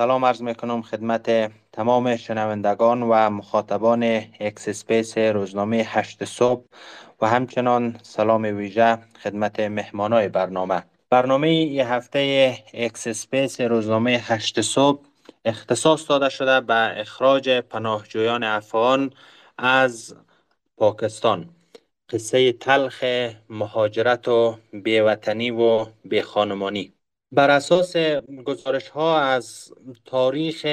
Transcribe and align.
سلام 0.00 0.24
عرض 0.24 0.42
می‌کنم 0.42 0.82
خدمت 0.82 1.52
تمام 1.72 2.16
شنوندگان 2.16 3.02
و 3.02 3.30
مخاطبان 3.30 4.02
X 4.40 4.68
Space 4.68 5.18
روزنامه 5.18 5.76
هشت 5.76 6.24
صبح 6.24 6.64
و 7.20 7.28
همچنان 7.28 8.00
سلام 8.02 8.42
ویژه 8.42 8.98
خدمت 9.22 9.60
مهمانای 9.60 10.28
برنامه. 10.28 10.82
برنامه 11.10 11.48
ای 11.48 11.80
هفته 11.80 12.54
X 12.74 13.08
Space 13.08 13.60
روزنامه 13.60 14.10
هشت 14.10 14.60
صبح 14.60 15.04
اختصاص 15.44 16.10
داده 16.10 16.28
شده 16.28 16.60
به 16.60 17.00
اخراج 17.00 17.50
پناهجویان 17.50 18.44
افغان 18.44 19.10
از 19.58 20.16
پاکستان. 20.76 21.50
قصه 22.10 22.52
تلخ 22.52 23.04
مهاجرت 23.48 24.28
و 24.28 24.58
بیوطنی 24.72 25.50
و 25.50 25.86
بیخانمانی. 26.04 26.99
بر 27.32 27.50
اساس 27.50 27.96
گزارش 28.44 28.88
ها 28.88 29.20
از 29.20 29.72
تاریخ 30.04 30.64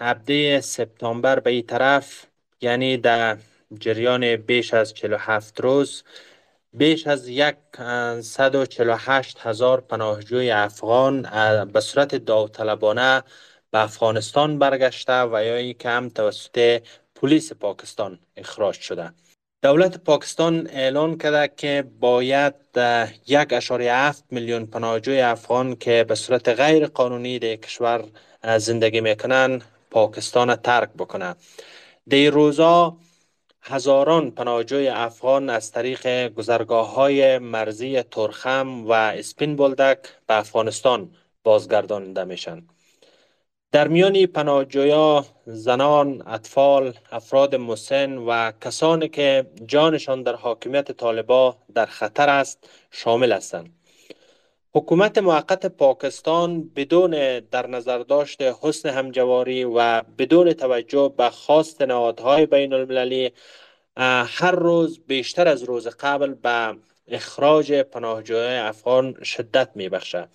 هفته 0.00 0.60
سپتامبر 0.60 1.40
به 1.40 1.50
این 1.50 1.66
طرف 1.66 2.26
یعنی 2.60 2.96
در 2.96 3.38
جریان 3.78 4.36
بیش 4.36 4.74
از 4.74 4.94
47 4.94 5.60
روز 5.60 6.04
بیش 6.72 7.06
از 7.06 7.28
یک 7.28 7.56
148 8.20 9.38
هزار 9.40 9.80
پناهجوی 9.80 10.50
افغان 10.50 11.22
به 11.72 11.80
صورت 11.80 12.14
داوطلبانه 12.14 13.22
به 13.70 13.82
افغانستان 13.82 14.58
برگشته 14.58 15.22
و 15.22 15.44
یا 15.44 15.74
هم 15.84 16.08
توسط 16.08 16.82
پلیس 17.14 17.52
پاکستان 17.52 18.18
اخراج 18.36 18.74
شده. 18.74 19.12
دولت 19.62 19.98
پاکستان 19.98 20.66
اعلان 20.66 21.18
کرده 21.18 21.52
که 21.56 21.84
باید 22.00 22.54
یک 23.26 23.52
اشاری 23.52 23.88
هفت 23.88 24.24
میلیون 24.30 24.66
پناهجوی 24.66 25.20
افغان 25.20 25.76
که 25.76 26.04
به 26.08 26.14
صورت 26.14 26.48
غیر 26.48 26.86
قانونی 26.86 27.38
در 27.38 27.56
کشور 27.56 28.04
زندگی 28.58 29.00
می‌کنن 29.00 29.62
پاکستان 29.90 30.56
ترک 30.56 30.88
بکنه 30.98 31.34
در 32.10 32.30
روزا 32.30 32.96
هزاران 33.62 34.30
پناهجوی 34.30 34.88
افغان 34.88 35.50
از 35.50 35.72
طریق 35.72 36.28
گذرگاه 36.34 36.94
های 36.94 37.38
مرزی 37.38 38.02
ترخم 38.02 38.86
و 38.86 38.92
اسپین 38.92 39.56
بولدک 39.56 39.98
به 40.26 40.38
افغانستان 40.38 41.10
بازگردانده 41.44 42.24
میشن 42.24 42.62
در 43.72 43.88
میان 43.88 44.26
پناهجویا 44.26 45.24
زنان، 45.46 46.22
اطفال، 46.26 46.92
افراد 47.12 47.54
مسن 47.54 48.16
و 48.18 48.52
کسانی 48.60 49.08
که 49.08 49.46
جانشان 49.66 50.22
در 50.22 50.34
حاکمیت 50.34 50.92
طالبا 50.92 51.56
در 51.74 51.86
خطر 51.86 52.28
است 52.28 52.70
شامل 52.90 53.32
هستند. 53.32 53.72
حکومت 54.74 55.18
موقت 55.18 55.66
پاکستان 55.66 56.70
بدون 56.76 57.40
در 57.40 57.66
نظر 57.66 57.98
داشت 57.98 58.42
حسن 58.42 58.88
همجواری 58.88 59.64
و 59.64 60.02
بدون 60.02 60.52
توجه 60.52 61.14
به 61.16 61.30
خواست 61.30 61.82
نهادهای 61.82 62.46
بین 62.46 62.72
المللی 62.72 63.32
هر 64.26 64.50
روز 64.50 65.00
بیشتر 65.06 65.48
از 65.48 65.62
روز 65.62 65.88
قبل 65.88 66.34
به 66.34 66.76
اخراج 67.08 67.72
پناهجویان 67.72 68.66
افغان 68.66 69.22
شدت 69.24 69.70
می 69.74 69.88
بخشه. 69.88 70.28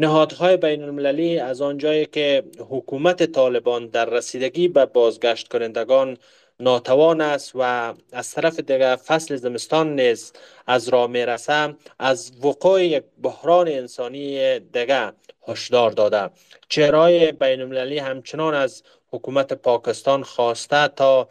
نهادهای 0.00 0.56
بین 0.56 0.82
المللی 0.82 1.38
از 1.38 1.60
آنجایی 1.60 2.06
که 2.06 2.42
حکومت 2.70 3.32
طالبان 3.32 3.86
در 3.86 4.04
رسیدگی 4.04 4.68
به 4.68 4.86
بازگشت 4.86 5.48
کنندگان 5.48 6.16
ناتوان 6.60 7.20
است 7.20 7.52
و 7.54 7.94
از 8.12 8.30
طرف 8.32 8.60
دیگر 8.60 8.96
فصل 8.96 9.36
زمستان 9.36 10.00
نیز 10.00 10.32
از 10.66 10.88
راه 10.88 11.06
می‌رسه 11.10 11.74
از 11.98 12.32
وقوع 12.44 12.84
یک 12.84 13.02
بحران 13.22 13.68
انسانی 13.68 14.58
دیگر 14.60 15.12
هشدار 15.48 15.90
داده. 15.90 16.30
چهرهای 16.68 17.32
بین 17.32 17.60
المللی 17.60 17.98
همچنان 17.98 18.54
از 18.54 18.82
حکومت 19.12 19.52
پاکستان 19.52 20.22
خواسته 20.22 20.88
تا 20.88 21.28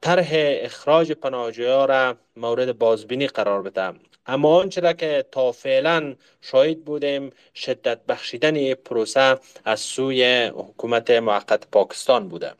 طرح 0.00 0.30
اخراج 0.34 1.12
پناهجویان 1.12 1.88
را 1.88 2.16
مورد 2.36 2.78
بازبینی 2.78 3.26
قرار 3.26 3.62
بده 3.62 4.09
اما 4.26 4.60
آنچه 4.60 4.80
را 4.80 4.92
که 4.92 5.24
تا 5.32 5.52
فعلا 5.52 6.16
شاهد 6.40 6.84
بودیم 6.84 7.30
شدت 7.54 8.06
بخشیدن 8.06 8.74
پروسه 8.74 9.38
از 9.64 9.80
سوی 9.80 10.50
حکومت 10.54 11.10
موقت 11.10 11.66
پاکستان 11.66 12.28
بوده. 12.28 12.54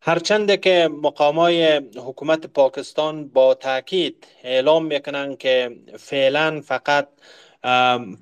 هرچند 0.00 0.60
که 0.60 0.88
مقامای 1.02 1.76
حکومت 1.96 2.46
پاکستان 2.46 3.28
با 3.28 3.54
تاکید 3.54 4.26
اعلام 4.44 4.86
می‌کنند 4.86 5.38
که 5.38 5.76
فعلا 5.98 6.60
فقط 6.60 7.08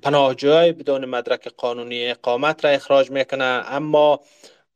پناهجویای 0.01 0.71
بدون 0.71 1.05
مدرک 1.05 1.47
قانونی 1.47 2.11
اقامت 2.11 2.65
را 2.65 2.71
اخراج 2.71 3.11
می‌کنه 3.11 3.43
اما 3.43 4.19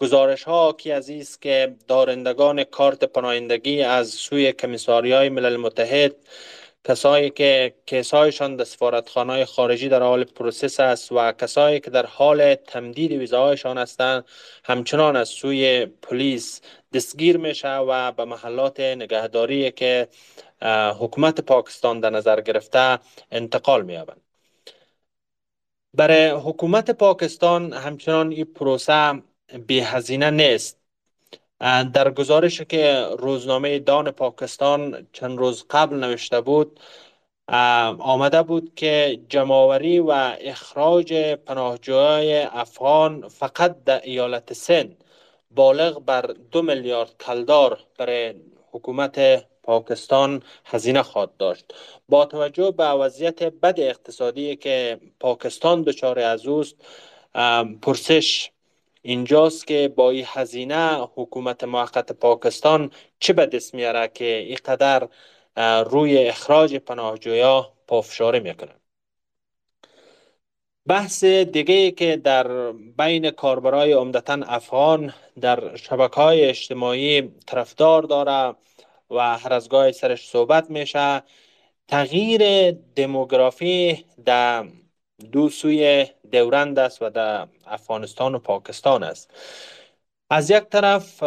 گزارش 0.01 0.43
ها 0.43 0.73
حاکی 0.73 0.95
است 0.95 1.41
که 1.41 1.75
دارندگان 1.87 2.63
کارت 2.63 3.03
پناهندگی 3.03 3.81
از 3.81 4.09
سوی 4.09 4.51
کمیساریای 4.53 5.29
ملل 5.29 5.57
متحد 5.57 6.15
کسایی 6.83 7.29
که 7.29 7.75
کیسایشان 7.85 8.55
در 8.55 8.63
سفارتخانه 8.63 9.45
خارجی 9.45 9.89
در 9.89 10.01
حال 10.01 10.23
process 10.23 10.79
است 10.79 11.11
و 11.11 11.31
کسایی 11.31 11.79
که 11.79 11.89
در 11.89 12.05
حال 12.05 12.55
تمدید 12.55 13.11
ویزاهایشان 13.11 13.77
هستند 13.77 14.25
همچنان 14.63 15.15
از 15.15 15.29
سوی 15.29 15.85
پلیس 15.85 16.61
دستگیر 16.93 17.37
میشه 17.37 17.75
و 17.75 18.11
به 18.11 18.25
محلات 18.25 18.79
نگهداری 18.79 19.71
که 19.71 20.07
حکومت 20.99 21.41
پاکستان 21.41 21.99
در 21.99 22.09
نظر 22.09 22.41
گرفته 22.41 22.99
انتقال 23.31 23.85
مییابند. 23.85 24.21
برای 25.93 26.29
حکومت 26.29 26.91
پاکستان 26.91 27.73
همچنان 27.73 28.31
این 28.31 28.45
پروسه 28.45 29.21
بی 29.67 29.79
هزینه 29.79 30.31
نیست. 30.31 30.77
در 31.93 32.11
گزارش 32.11 32.61
که 32.61 33.07
روزنامه 33.19 33.79
دان 33.79 34.11
پاکستان 34.11 35.07
چند 35.13 35.37
روز 35.37 35.65
قبل 35.69 35.95
نوشته 35.95 36.41
بود 36.41 36.79
آمده 37.99 38.41
بود 38.41 38.75
که 38.75 39.19
جمعوری 39.29 39.99
و 39.99 40.11
اخراج 40.39 41.13
پناهجوهای 41.13 42.41
افغان 42.41 43.27
فقط 43.27 43.83
در 43.83 44.01
ایالت 44.03 44.53
سن 44.53 44.97
بالغ 45.51 45.99
بر 46.05 46.21
دو 46.51 46.61
میلیارد 46.61 47.17
کلدار 47.19 47.79
برای 47.97 48.33
حکومت 48.71 49.45
پاکستان 49.63 50.43
هزینه 50.65 51.03
خواهد 51.03 51.37
داشت. 51.37 51.73
با 52.09 52.25
توجه 52.25 52.71
به 52.71 52.83
وضعیت 52.83 53.43
بد 53.43 53.79
اقتصادی 53.79 54.55
که 54.55 54.99
پاکستان 55.19 55.81
دچار 55.81 56.19
از 56.19 56.45
اوست 56.47 56.75
پرسش 57.81 58.51
اینجاست 59.01 59.67
که 59.67 59.93
با 59.95 60.09
این 60.09 60.25
هزینه 60.27 61.07
حکومت 61.15 61.63
موقت 61.63 62.11
پاکستان 62.11 62.91
چه 63.19 63.33
به 63.33 63.45
دست 63.45 63.75
میاره 63.75 64.07
که 64.07 64.25
اینقدر 64.25 65.07
روی 65.83 66.27
اخراج 66.27 66.75
پناهجویا 66.75 67.73
پافشاری 67.87 68.39
می‌کنه؟ 68.39 68.75
بحث 70.87 71.23
دیگه 71.23 71.91
که 71.91 72.17
در 72.17 72.71
بین 72.71 73.31
کاربرای 73.31 73.91
عمدتا 73.93 74.33
افغان 74.33 75.13
در 75.41 75.75
شبکه 75.75 76.15
های 76.15 76.45
اجتماعی 76.45 77.21
طرفدار 77.21 78.03
داره 78.03 78.55
و 79.09 79.37
هر 79.37 79.53
از 79.53 79.69
گاهی 79.69 79.93
سرش 79.93 80.29
صحبت 80.29 80.69
میشه 80.69 81.23
تغییر 81.87 82.71
دموگرافی 82.71 84.05
در 84.25 84.67
دو 85.31 85.49
سوی 85.49 86.07
دورند 86.31 86.79
است 86.79 87.01
و 87.01 87.09
در 87.09 87.47
افغانستان 87.67 88.35
و 88.35 88.39
پاکستان 88.39 89.03
است. 89.03 89.31
از 90.31 90.49
یک 90.49 90.63
طرف 90.63 91.23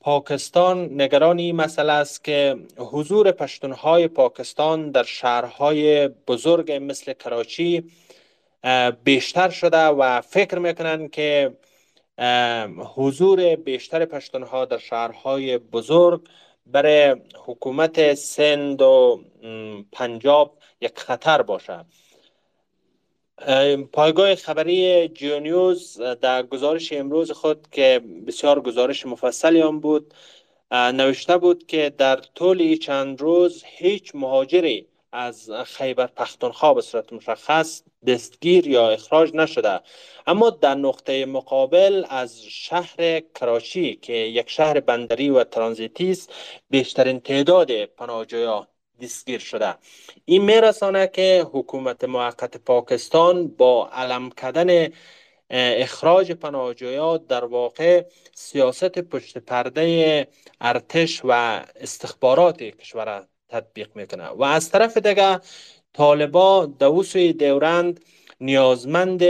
پاکستان 0.00 1.02
نگران 1.02 1.38
این 1.38 1.56
مسئله 1.56 1.92
است 1.92 2.24
که 2.24 2.56
حضور 2.76 3.32
پشتونهای 3.32 4.08
پاکستان 4.08 4.90
در 4.90 5.02
شهرهای 5.02 6.08
بزرگ 6.08 6.72
مثل 6.82 7.12
کراچی 7.12 7.90
بیشتر 9.04 9.50
شده 9.50 9.84
و 9.84 10.20
فکر 10.20 10.58
می‌کنند 10.58 11.10
که 11.10 11.56
حضور 12.94 13.56
بیشتر 13.56 14.04
پشتونها 14.04 14.64
در 14.64 14.78
شهرهای 14.78 15.58
بزرگ 15.58 16.20
برای 16.66 17.16
حکومت 17.46 18.14
سند 18.14 18.82
و 18.82 19.20
پنجاب 19.92 20.58
یک 20.80 20.98
خطر 20.98 21.42
باشد 21.42 21.86
پایگاه 23.92 24.34
خبری 24.34 25.08
جیونیوز 25.08 26.00
در 26.00 26.42
گزارش 26.42 26.92
امروز 26.92 27.30
خود 27.30 27.68
که 27.72 28.00
بسیار 28.26 28.60
گزارش 28.60 29.06
مفصلی 29.06 29.60
هم 29.60 29.80
بود 29.80 30.14
نوشته 30.72 31.38
بود 31.38 31.66
که 31.66 31.92
در 31.98 32.16
طول 32.16 32.76
چند 32.76 33.20
روز 33.20 33.62
هیچ 33.66 34.14
مهاجری 34.14 34.86
از 35.12 35.50
خیبر 35.50 36.06
پختونخوا 36.06 36.74
به 36.74 36.82
صورت 36.82 37.12
مشخص 37.12 37.82
دستگیر 38.06 38.68
یا 38.68 38.90
اخراج 38.90 39.34
نشده. 39.34 39.80
اما 40.26 40.50
در 40.50 40.74
نقطه 40.74 41.26
مقابل 41.26 42.04
از 42.08 42.42
شهر 42.44 43.20
کراچی 43.20 43.94
که 43.94 44.12
یک 44.12 44.50
شهر 44.50 44.80
بندری 44.80 45.30
و 45.30 45.44
ترانزیتی 45.44 46.10
است 46.10 46.32
بیشترین 46.70 47.20
تعداد 47.20 47.84
پناهجویان 47.84 48.66
دستگیر 49.02 49.38
شده. 49.38 49.74
این 50.24 50.42
میرسانه 50.42 51.06
که 51.06 51.46
حکومت 51.52 52.04
موقت 52.04 52.56
پاکستان 52.56 53.48
با 53.48 53.88
علم 53.92 54.30
کردن 54.30 54.88
اخراج 55.50 56.32
پناهجویان 56.32 57.24
در 57.28 57.44
واقع 57.44 58.04
سیاست 58.34 58.98
پشت 58.98 59.38
پرده 59.38 60.28
ارتش 60.60 61.20
و 61.24 61.30
استخبارات 61.76 62.62
کشور 62.62 63.26
تطبیق 63.48 63.88
می‌کنه 63.94 64.28
و 64.28 64.42
از 64.42 64.70
طرف 64.70 64.96
دیگه 64.96 65.40
طالبا 65.92 66.66
دوسوی 66.66 67.32
دورند 67.32 68.00
نیازمند 68.40 69.22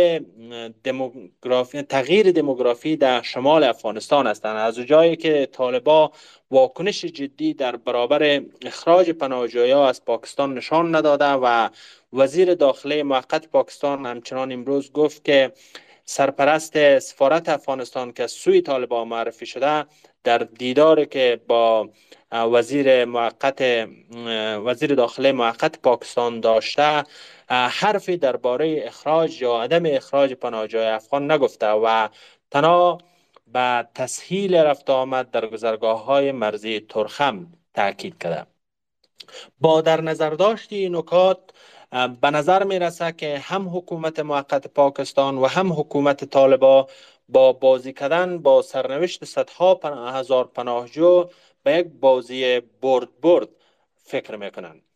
دموگرافی 0.84 1.82
تغییر 1.82 2.32
دموگرافی 2.32 2.96
در 2.96 3.22
شمال 3.22 3.64
افغانستان 3.64 4.26
هستند. 4.26 4.56
از 4.56 4.78
جایی 4.78 5.16
که 5.16 5.48
طالبا 5.52 6.12
واکنش 6.50 7.04
جدی 7.04 7.54
در 7.54 7.76
برابر 7.76 8.42
اخراج 8.66 9.10
پناهجویان 9.10 9.88
از 9.88 10.04
پاکستان 10.04 10.54
نشان 10.54 10.94
نداده 10.94 11.24
و 11.24 11.68
وزیر 12.12 12.54
داخله 12.54 13.02
موقت 13.02 13.48
پاکستان 13.48 14.06
همچنان 14.06 14.52
امروز 14.52 14.92
گفت 14.92 15.24
که 15.24 15.52
سرپرست 16.04 16.98
سفارت 16.98 17.48
افغانستان 17.48 18.12
که 18.12 18.26
سوی 18.26 18.60
طالبان 18.60 19.08
معرفی 19.08 19.46
شده 19.46 19.86
در 20.24 20.38
دیداری 20.38 21.06
که 21.06 21.40
با 21.46 21.88
وزیر 22.32 23.04
موقت 23.04 23.88
وزیر 24.64 24.94
داخله 24.94 25.32
موقت 25.32 25.78
پاکستان 25.78 26.40
داشته 26.40 27.04
حرفی 27.48 28.16
درباره 28.16 28.82
اخراج 28.86 29.42
یا 29.42 29.62
عدم 29.62 29.82
اخراج 29.86 30.32
پناهجوی 30.32 30.82
افغان 30.84 31.30
نگفته 31.30 31.66
و 31.66 32.08
تنها 32.50 32.98
به 33.46 33.88
تسهیل 33.94 34.54
رفت 34.54 34.90
آمد 34.90 35.30
در 35.30 35.46
گذرگاه 35.46 36.04
های 36.04 36.32
مرزی 36.32 36.80
ترخم 36.80 37.46
تاکید 37.74 38.18
کرده. 38.18 38.46
با 39.60 39.80
در 39.80 40.00
نظر 40.00 40.30
داشتی 40.30 40.76
این 40.76 40.96
نکات 40.96 41.38
به 42.20 42.30
نظر 42.30 42.64
می 42.64 42.78
رسه 42.78 43.12
که 43.12 43.38
هم 43.38 43.76
حکومت 43.76 44.20
موقت 44.20 44.66
پاکستان 44.66 45.38
و 45.38 45.46
هم 45.46 45.72
حکومت 45.72 46.24
طالبا 46.24 46.88
با 47.28 47.52
بازی 47.52 47.92
کردن 47.92 48.38
با 48.38 48.62
سرنوشت 48.62 49.24
صدها 49.24 49.80
هزار 50.12 50.44
پناهجو 50.44 51.30
به 51.62 51.72
یک 51.72 51.86
بازی 51.86 52.60
برد 52.60 53.20
برد 53.20 53.48
فکر 53.96 54.36
می‌کنند. 54.36 54.87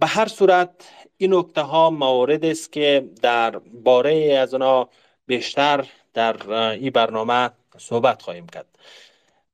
به 0.00 0.06
هر 0.06 0.28
صورت 0.28 0.70
این 1.16 1.34
نکته 1.34 1.60
ها 1.60 1.90
موارد 1.90 2.44
است 2.44 2.72
که 2.72 3.10
در 3.22 3.58
باره 3.58 4.38
از 4.42 4.54
آنها 4.54 4.88
بیشتر 5.26 5.86
در 6.14 6.52
این 6.52 6.90
برنامه 6.90 7.50
صحبت 7.78 8.22
خواهیم 8.22 8.46
کرد. 8.46 8.78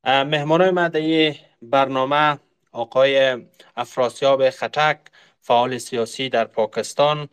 مهمان 0.04 0.70
مدعی 0.70 1.34
برنامه 1.62 2.38
آقای 2.72 3.46
افراسیاب 3.76 4.50
خطک 4.50 4.98
فعال 5.40 5.78
سیاسی 5.78 6.28
در 6.28 6.44
پاکستان 6.44 7.28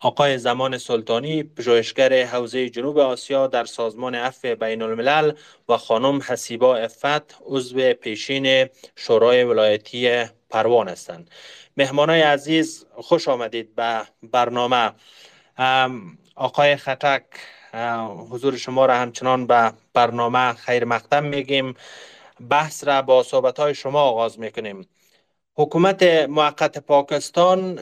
آقای 0.00 0.38
زمان 0.38 0.78
سلطانی 0.78 1.42
پژوهشگر 1.42 2.24
حوزه 2.24 2.70
جنوب 2.70 2.98
آسیا 2.98 3.46
در 3.46 3.64
سازمان 3.64 4.14
عفو 4.14 4.54
بین 4.54 4.82
الملل 4.82 5.32
و 5.68 5.76
خانم 5.76 6.22
حسیبا 6.22 6.76
افت 6.76 7.36
عضو 7.40 7.92
پیشین 7.92 8.68
شورای 8.96 9.44
ولایتی 9.44 10.24
پروان 10.56 10.88
هستند 10.88 11.30
مهمانای 11.76 12.22
عزیز 12.22 12.86
خوش 12.94 13.28
آمدید 13.28 13.74
به 13.74 14.02
برنامه. 14.22 14.92
آقای 16.36 16.76
خطک 16.76 17.22
حضور 18.30 18.56
شما 18.56 18.86
را 18.86 18.94
همچنان 18.94 19.46
به 19.46 19.72
برنامه 19.94 20.52
خیر 20.52 20.84
مقدم 20.84 21.24
میگیم. 21.24 21.74
بحث 22.50 22.84
را 22.84 23.02
با 23.02 23.22
صحبت 23.22 23.60
های 23.60 23.74
شما 23.74 24.00
آغاز 24.00 24.38
می‌کنیم. 24.38 24.88
حکومت 25.56 26.02
موقت 26.28 26.78
پاکستان 26.78 27.80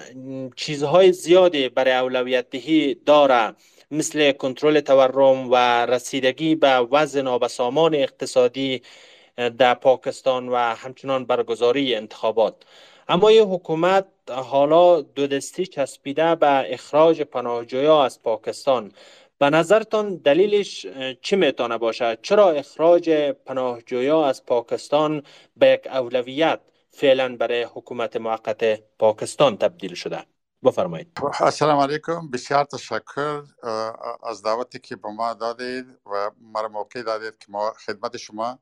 چیزهای 0.56 1.12
زیادی 1.12 1.68
برای 1.68 1.94
اولویت 1.94 2.50
دهی 2.50 2.94
داره. 2.94 3.54
مثل 3.90 4.32
کنترل 4.32 4.80
تورم 4.80 5.50
و 5.50 5.56
رسیدگی 5.86 6.54
به 6.54 6.68
وزن 6.68 7.26
و 7.26 7.48
سامان 7.48 7.94
اقتصادی 7.94 8.82
در 9.36 9.74
پاکستان 9.74 10.48
و 10.48 10.56
همچنان 10.56 11.24
برگزاری 11.24 11.94
انتخابات. 11.94 12.54
اما 13.08 13.28
این 13.28 13.48
حکومت 13.48 14.06
حالا 14.30 15.00
دو 15.00 15.26
دستی 15.26 15.66
چسبیده 15.66 16.34
به 16.34 16.74
اخراج 16.74 17.22
پناهجویا 17.22 18.04
از 18.04 18.22
پاکستان. 18.22 18.92
به 19.38 19.50
نظرتان 19.50 20.16
دلیلش 20.16 20.86
چی 21.22 21.36
می‌تونه 21.36 21.78
باشه؟ 21.78 22.18
چرا 22.22 22.50
اخراج 22.50 23.10
پناهجویا 23.46 24.26
از 24.26 24.46
پاکستان 24.46 25.22
به 25.56 25.66
یک 25.66 25.86
اولویت 25.86 26.60
فعلا 26.90 27.36
برای 27.36 27.62
حکومت 27.62 28.16
موقت 28.16 28.80
پاکستان 28.98 29.56
تبدیل 29.56 29.94
شده؟ 29.94 30.24
بفرمایید. 30.64 31.18
السلام 31.40 31.78
علیکم. 31.78 32.30
بسیار 32.30 32.64
تشکر 32.64 33.42
از 34.22 34.42
دعوتی 34.42 34.78
که 34.78 34.96
به 34.96 35.08
ما 35.08 35.34
دادید 35.34 35.86
و 36.06 36.30
مرا 36.40 36.68
موقع 36.68 37.02
دادید 37.02 37.38
که 37.38 37.46
ما 37.48 37.72
خدمت 37.86 38.16
شما 38.16 38.58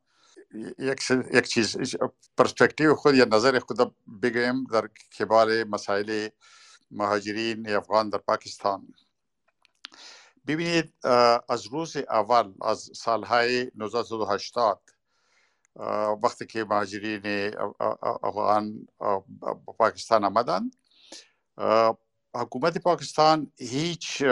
یک, 0.78 1.10
یک 1.32 1.46
چیز 1.48 1.96
پرسپکتیو 2.36 2.94
خود 2.94 3.14
یا 3.14 3.24
نظر 3.24 3.58
خود 3.58 3.94
بگیم 4.22 4.64
در 4.64 4.86
کبار 5.18 5.64
مسائل 5.64 6.28
مهاجرین 6.90 7.70
افغان 7.70 8.08
در 8.08 8.18
پاکستان. 8.18 8.94
ببینید 10.46 10.92
از 11.48 11.66
روز 11.66 11.96
اول 11.96 12.52
از 12.62 12.90
سالهای 12.94 13.70
1980 13.80 14.80
وقتی 16.22 16.46
که 16.46 16.64
مهاجرین 16.64 17.54
افغان 18.22 18.88
پاکستان 19.78 20.24
آمدن 20.24 20.70
حکومت 22.34 22.78
پاکستان 22.78 23.52
هیچ 23.58 24.22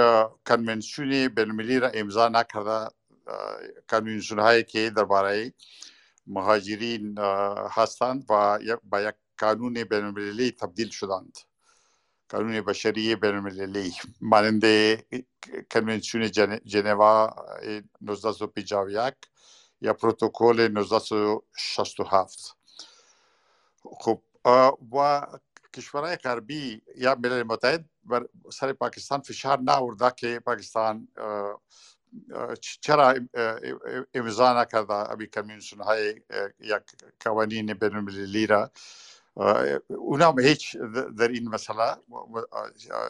کنونسیونی 0.47 1.29
بینالمللی 1.29 1.79
را 1.79 1.89
امضا 1.89 2.29
نکرده 2.29 2.89
کنونسیون 3.91 4.41
هایی 4.41 4.65
که 4.65 4.91
درباره 4.91 5.53
مهاجرین 6.31 7.19
هستند 7.71 8.25
و 8.31 8.59
با 8.85 9.01
یک 9.01 9.15
قانون 9.39 9.85
بینالمللی 9.85 10.51
تبدیل 10.51 10.89
شدند. 10.89 11.39
قانون 12.29 12.61
بشری 12.61 13.17
بینالمللی. 13.17 13.95
مانند 14.21 14.65
کنونسیون 15.71 16.31
جنوا 16.65 17.35
1951 18.09 19.15
یا 19.81 19.93
پروتکل 19.93 20.61
1967 20.61 22.57
خب 24.01 24.23
و 24.93 25.27
کشورهای 25.75 26.17
غربی 26.17 26.83
یا 26.97 27.15
ملل 27.15 27.43
متحد 27.43 27.85
بر 28.05 28.27
سر 28.53 28.73
پاکستان 28.73 29.21
فشار 29.21 29.61
نآورده 29.61 30.13
که 30.17 30.41
پاکستان 30.41 31.09
چرا 32.61 33.15
امضا 34.15 34.63
نکرده 34.63 34.95
ابی 34.95 35.27
کمیونسون 35.27 35.81
های 35.81 36.21
یک 36.61 36.83
قوانین 37.21 37.75
بین 37.75 37.97
المللی 37.97 38.47
را 38.47 38.71
اونا 39.89 40.35
هیچ 40.39 40.77
در 41.19 41.29
این 41.29 41.49
مسئله 41.49 41.97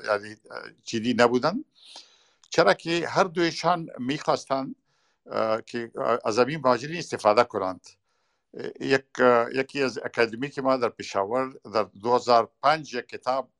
یعنی 0.05 0.37
جدی 0.85 1.15
نبودن. 1.15 1.65
چرا 2.51 2.75
که 2.75 3.09
هر 3.09 3.25
دویشان 3.25 3.89
می‌خواستند 3.99 4.77
که 5.67 5.91
از 6.25 6.39
این 6.39 6.61
مهاجرین 6.65 6.99
استفاده 6.99 7.45
کنند. 7.45 7.87
یک 8.81 9.05
یکی 9.55 9.83
از 9.83 9.99
اکادمی 9.99 10.51
که 10.51 10.63
ما 10.63 10.77
در 10.77 10.89
پشاور 10.89 11.53
در 11.75 11.83
2005 11.83 12.95
یک 12.95 13.09
کتاب 13.09 13.51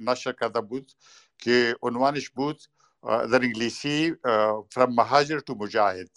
نشر 0.00 0.32
کرده 0.32 0.60
بود 0.60 0.92
که 1.38 1.76
عنوانش 1.82 2.30
بود 2.30 2.62
در 3.06 3.42
انگلیسی 3.42 4.14
From 4.74 4.90
Mahajer 4.98 5.40
to 5.50 5.56
مجاهد 5.56 6.10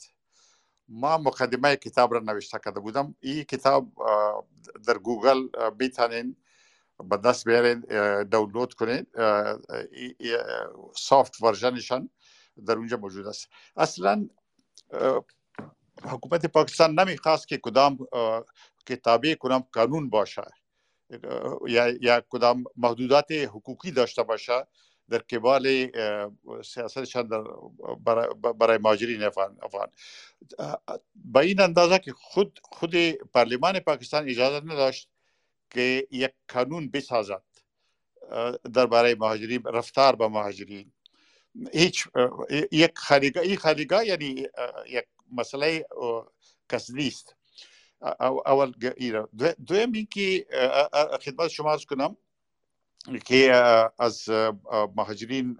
ما 0.88 1.17
مقدمه 1.17 1.75
کتاب 1.75 2.13
را 2.13 2.19
نوشته 2.19 2.60
کرده 2.65 2.79
بودم. 2.79 3.15
این 3.19 3.43
کتاب 3.43 3.91
در 4.88 4.98
گوگل 4.98 5.48
میتونین 5.79 6.36
به 7.10 7.17
دست 7.17 7.48
بیارین 7.48 7.79
دانلود 8.24 8.74
کنین. 8.74 9.05
سافت 10.96 11.41
ورژنشان 11.41 12.10
در 12.65 12.77
اونجا 12.77 12.98
موجود 12.98 13.27
است. 13.27 13.48
اصلا 13.77 14.29
حکومت 16.03 16.46
پاکستان 16.46 17.00
نمیخواست 17.00 17.48
که 17.48 17.58
کدام 17.58 17.98
کتابی 18.86 19.36
کدام 19.39 19.67
قانون 19.74 20.10
باشه. 20.10 20.46
یا 21.67 21.88
یا 22.01 22.22
کدام 22.29 22.63
محدودات 22.77 23.31
حقوقی 23.31 23.91
داشته 23.91 24.24
باشه 24.24 24.67
در 25.09 25.17
قبال 25.17 25.91
سیاستشان 26.65 27.27
در 27.27 27.43
برای 28.53 28.77
ماجرین 28.77 29.23
افغان 29.23 29.57
با 31.15 31.39
این 31.39 31.61
اندازه 31.61 31.99
که 31.99 32.13
خود 32.13 32.59
خود 32.63 32.95
پارلمان 33.11 33.79
پاکستان 33.79 34.29
اجازه 34.29 34.65
نداشت 34.65 35.09
که 35.69 36.07
یک 36.11 36.31
قانون 36.53 36.89
بسازد 36.89 37.43
برای 38.73 39.15
مهاجرین 39.15 39.63
رفتار 39.63 40.15
با 40.15 40.29
مهاجرین. 40.29 40.91
هیچ 41.73 42.07
یک 42.71 42.97
خالیگاه 42.97 43.43
این 43.43 43.57
خالیگاه 43.57 44.05
یعنی 44.05 44.47
یک 44.87 45.05
مسئله 45.31 45.85
کسدی 46.69 47.07
است. 47.07 47.35
اول 48.45 48.71
دویم 49.67 49.91
این 49.91 50.05
که 50.05 50.45
خدمت 51.25 51.47
شما 51.47 51.73
از 51.73 51.85
کنم 51.85 52.17
که 53.25 53.53
از 53.99 54.29
مهاجرین 54.95 55.57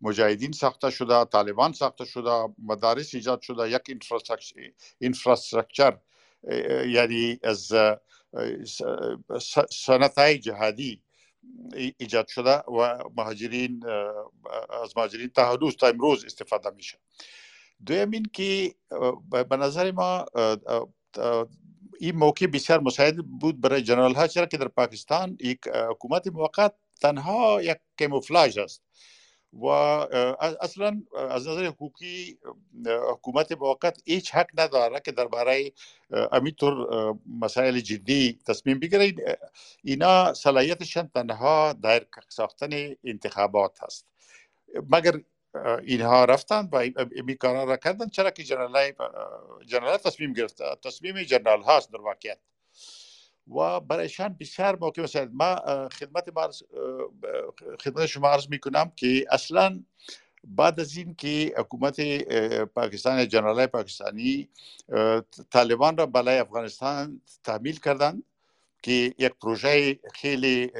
مجاهدین 0.00 0.52
ساخته 0.52 0.90
شده 0.90 1.24
طالبان 1.24 1.72
ساخته 1.72 2.04
شده 2.04 2.54
مدارس 2.58 3.14
ایجاد 3.14 3.40
شده 3.40 3.70
یک 3.70 3.82
اینفراستراکچر 4.98 5.98
یعنی 6.86 7.38
از 7.42 7.72
سنت 9.70 10.18
های 10.18 10.38
جهادی 10.38 11.02
ایجاد 11.98 12.28
شده 12.28 12.56
و 12.56 12.98
مهاجرین 13.16 13.82
از 14.82 14.96
مهاجرین 14.96 15.28
تا 15.28 15.52
حدوث 15.52 15.76
تا 15.76 15.86
امروز 15.86 16.24
استفاده 16.24 16.70
میشه. 16.70 16.98
دویم 17.86 18.10
این 18.10 18.26
که 18.32 18.74
به 19.48 19.56
نظر 19.56 19.90
ما 19.90 20.26
این 22.00 22.16
موقع 22.16 22.46
بسیار 22.46 22.80
مساعد 22.80 23.16
بود 23.16 23.60
برای 23.60 23.82
جنرال 23.82 24.14
ها 24.14 24.26
چرا 24.26 24.46
که 24.46 24.56
در 24.56 24.68
پاکستان 24.68 25.38
یک 25.40 25.58
حکومت 25.90 26.26
موقت 26.26 26.74
تنها 27.00 27.62
یک 27.62 27.78
کموفلاژ 27.98 28.58
است 28.58 28.82
و 29.52 29.66
اصلا 30.60 31.02
از 31.30 31.48
نظر 31.48 31.64
حقوقی 31.66 32.38
حکومت 32.86 33.52
موقت 33.52 34.02
هیچ 34.04 34.34
حق 34.34 34.60
نداره 34.60 35.00
که 35.00 35.12
درباره 35.12 35.72
امیتور 36.32 36.74
مسائل 37.40 37.80
جدی 37.80 38.38
تصمیم 38.46 38.78
بگیره 38.78 39.14
اینا 39.84 40.34
صلاحیتشان 40.34 41.08
تنها 41.14 41.72
در 41.72 42.06
ساختن 42.28 42.70
انتخابات 43.04 43.78
هست 43.82 44.06
مگر 44.90 45.20
اینها 45.82 46.24
رفتن 46.24 46.68
و 46.72 46.76
این 46.76 47.36
کارا 47.40 47.64
را 47.64 47.76
کردن. 47.76 48.08
چرا 48.08 48.30
که 48.30 48.42
جنرال 48.42 48.92
جنرال 49.66 49.96
تصمیم 49.96 50.32
گرفته. 50.32 50.64
تصمیم 50.84 51.22
جنرال 51.22 51.62
هاست 51.62 51.92
در 51.92 52.00
واقعیت. 52.00 52.38
و 53.54 53.80
برایشان 53.80 54.36
بسیار 54.40 54.78
موقع 54.78 55.02
مثلا 55.02 55.30
ما 55.32 55.56
خدمت 55.88 56.28
ما 56.36 56.50
خدمت 57.84 58.06
شما 58.06 58.28
عرض 58.28 58.48
می‌کنم 58.48 58.92
که 58.96 59.24
اصلا 59.30 59.82
بعد 60.44 60.80
از 60.80 60.96
این 60.96 61.14
که 61.14 61.54
حکومت 61.58 62.00
پاکستان 62.64 63.28
جنرال 63.28 63.66
پاکستانی 63.66 64.48
طالبان 65.50 65.96
را 65.96 66.06
بالای 66.06 66.38
افغانستان 66.38 67.20
تحمیل 67.44 67.80
کردند 67.80 68.22
که 68.82 69.14
یک 69.18 69.32
پروژه 69.42 69.98
خیلی 70.14 70.72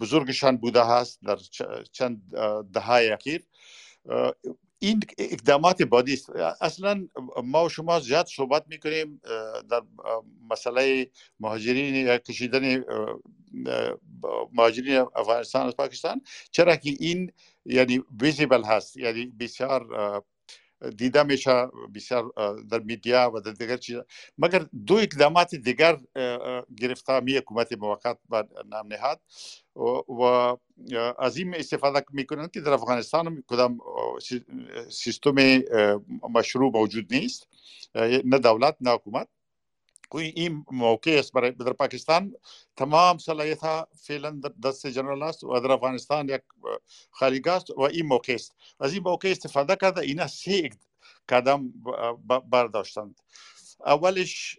بزرگشان 0.00 0.56
بوده 0.56 0.84
هست 0.84 1.18
در 1.22 1.36
چند 1.92 2.22
دهه 2.72 3.12
اخیر. 3.12 3.42
این 4.78 5.02
اقدامات 5.18 5.82
بادی 5.82 6.12
است. 6.12 6.30
اصلا 6.60 7.08
ما 7.44 7.64
و 7.64 7.68
شما 7.68 8.00
زیاد 8.00 8.26
صحبت 8.26 8.64
می‌کنیم 8.68 9.20
در 9.70 9.82
مسئله 10.50 11.10
مهاجرین 11.40 11.94
یا 11.94 12.18
کشیدن 12.18 12.84
مهاجرین 14.52 14.96
افغانستان 15.16 15.66
از 15.66 15.76
پاکستان. 15.76 16.22
چرا 16.50 16.76
که 16.76 16.96
این 17.00 17.32
یعنی 17.66 18.02
ویزیبل 18.20 18.64
هست 18.64 18.96
یعنی 18.96 19.26
بسیار 19.26 19.86
دیده 20.96 21.22
میشه 21.22 21.66
بسیار 21.94 22.32
در 22.70 22.78
میدیا 22.78 23.30
و 23.34 23.40
در 23.40 23.52
دیگر 23.52 23.76
چیز 23.76 23.96
مگر 24.38 24.66
دو 24.86 24.94
اقدامات 24.94 25.54
دیگر 25.54 25.98
گرفته 26.78 27.20
می 27.20 27.36
حکومت 27.36 27.72
موقت 27.72 28.18
و 28.30 28.44
نام 28.66 28.86
نهاد؟ 28.86 29.20
و 30.08 30.22
از 31.18 31.36
این 31.36 31.54
استفاده 31.54 32.04
می‌کنند 32.10 32.50
که 32.50 32.60
در 32.60 32.72
افغانستان 32.72 33.44
کدام 33.46 33.78
سیستم 34.90 35.34
مشروع 36.34 36.72
موجود 36.72 37.14
نیست 37.14 37.48
نه 38.24 38.38
دولت 38.38 38.76
نه 38.80 38.90
حکومت؟ 38.90 39.28
این 40.12 40.64
موقع 40.70 41.16
است 41.18 41.32
برای 41.32 41.50
در 41.50 41.72
پاکستان 41.72 42.34
تمام 42.76 43.18
صلاحیت 43.18 43.60
ها 43.60 43.88
فعلا 43.96 44.40
دست 44.64 44.86
جنرال 44.86 45.22
است 45.22 45.44
و 45.44 45.60
در 45.60 45.72
افغانستان 45.72 46.28
یک 46.28 46.42
خارج 47.10 47.48
است 47.48 47.70
و 47.70 47.80
این 47.80 48.06
موقع 48.06 48.34
است 48.34 48.54
از 48.80 48.92
این 48.92 49.02
موقع 49.02 49.30
استفاده 49.30 49.76
کرده 49.76 50.00
اینا 50.00 50.26
سه 50.26 50.70
قدم 51.28 51.72
برداشتند 52.50 53.20
اولش 53.86 54.58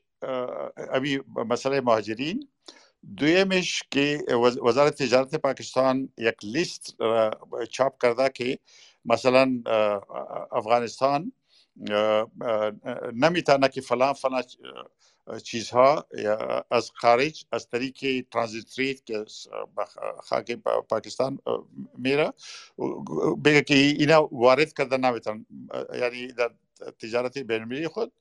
امی 0.92 1.20
مسئله 1.36 1.82
مهاجرین 1.82 2.48
دویمش 3.18 3.84
که 3.92 4.24
وزارت 4.66 5.04
تجارت 5.04 5.36
پاکستان 5.36 6.10
یک 6.18 6.36
لیست 6.44 6.96
چاپ 7.70 8.02
کرده 8.02 8.30
که 8.30 8.60
مثلا 9.06 9.62
افغانستان 10.52 11.32
نمیتونه 13.14 13.70
که 13.70 13.82
فلان 13.82 14.14
فلان 14.14 14.44
چیزها 15.44 16.08
از 16.72 16.91
خارج 16.96 17.46
از 17.51 17.70
طریق 17.70 18.25
ترانزیت 18.32 19.05
که 19.05 19.25
خاک 20.24 20.51
پاکستان 20.89 21.39
میره 21.98 22.34
بگه 23.46 23.62
که 23.62 23.75
اینا 23.75 24.29
وارد 24.32 24.74
کرده 24.74 24.98
نمیتون 24.98 25.46
یعنی 25.94 26.27
در 26.27 26.51
تجارت 27.00 27.38
بینالمللی 27.38 27.88
خود 27.88 28.12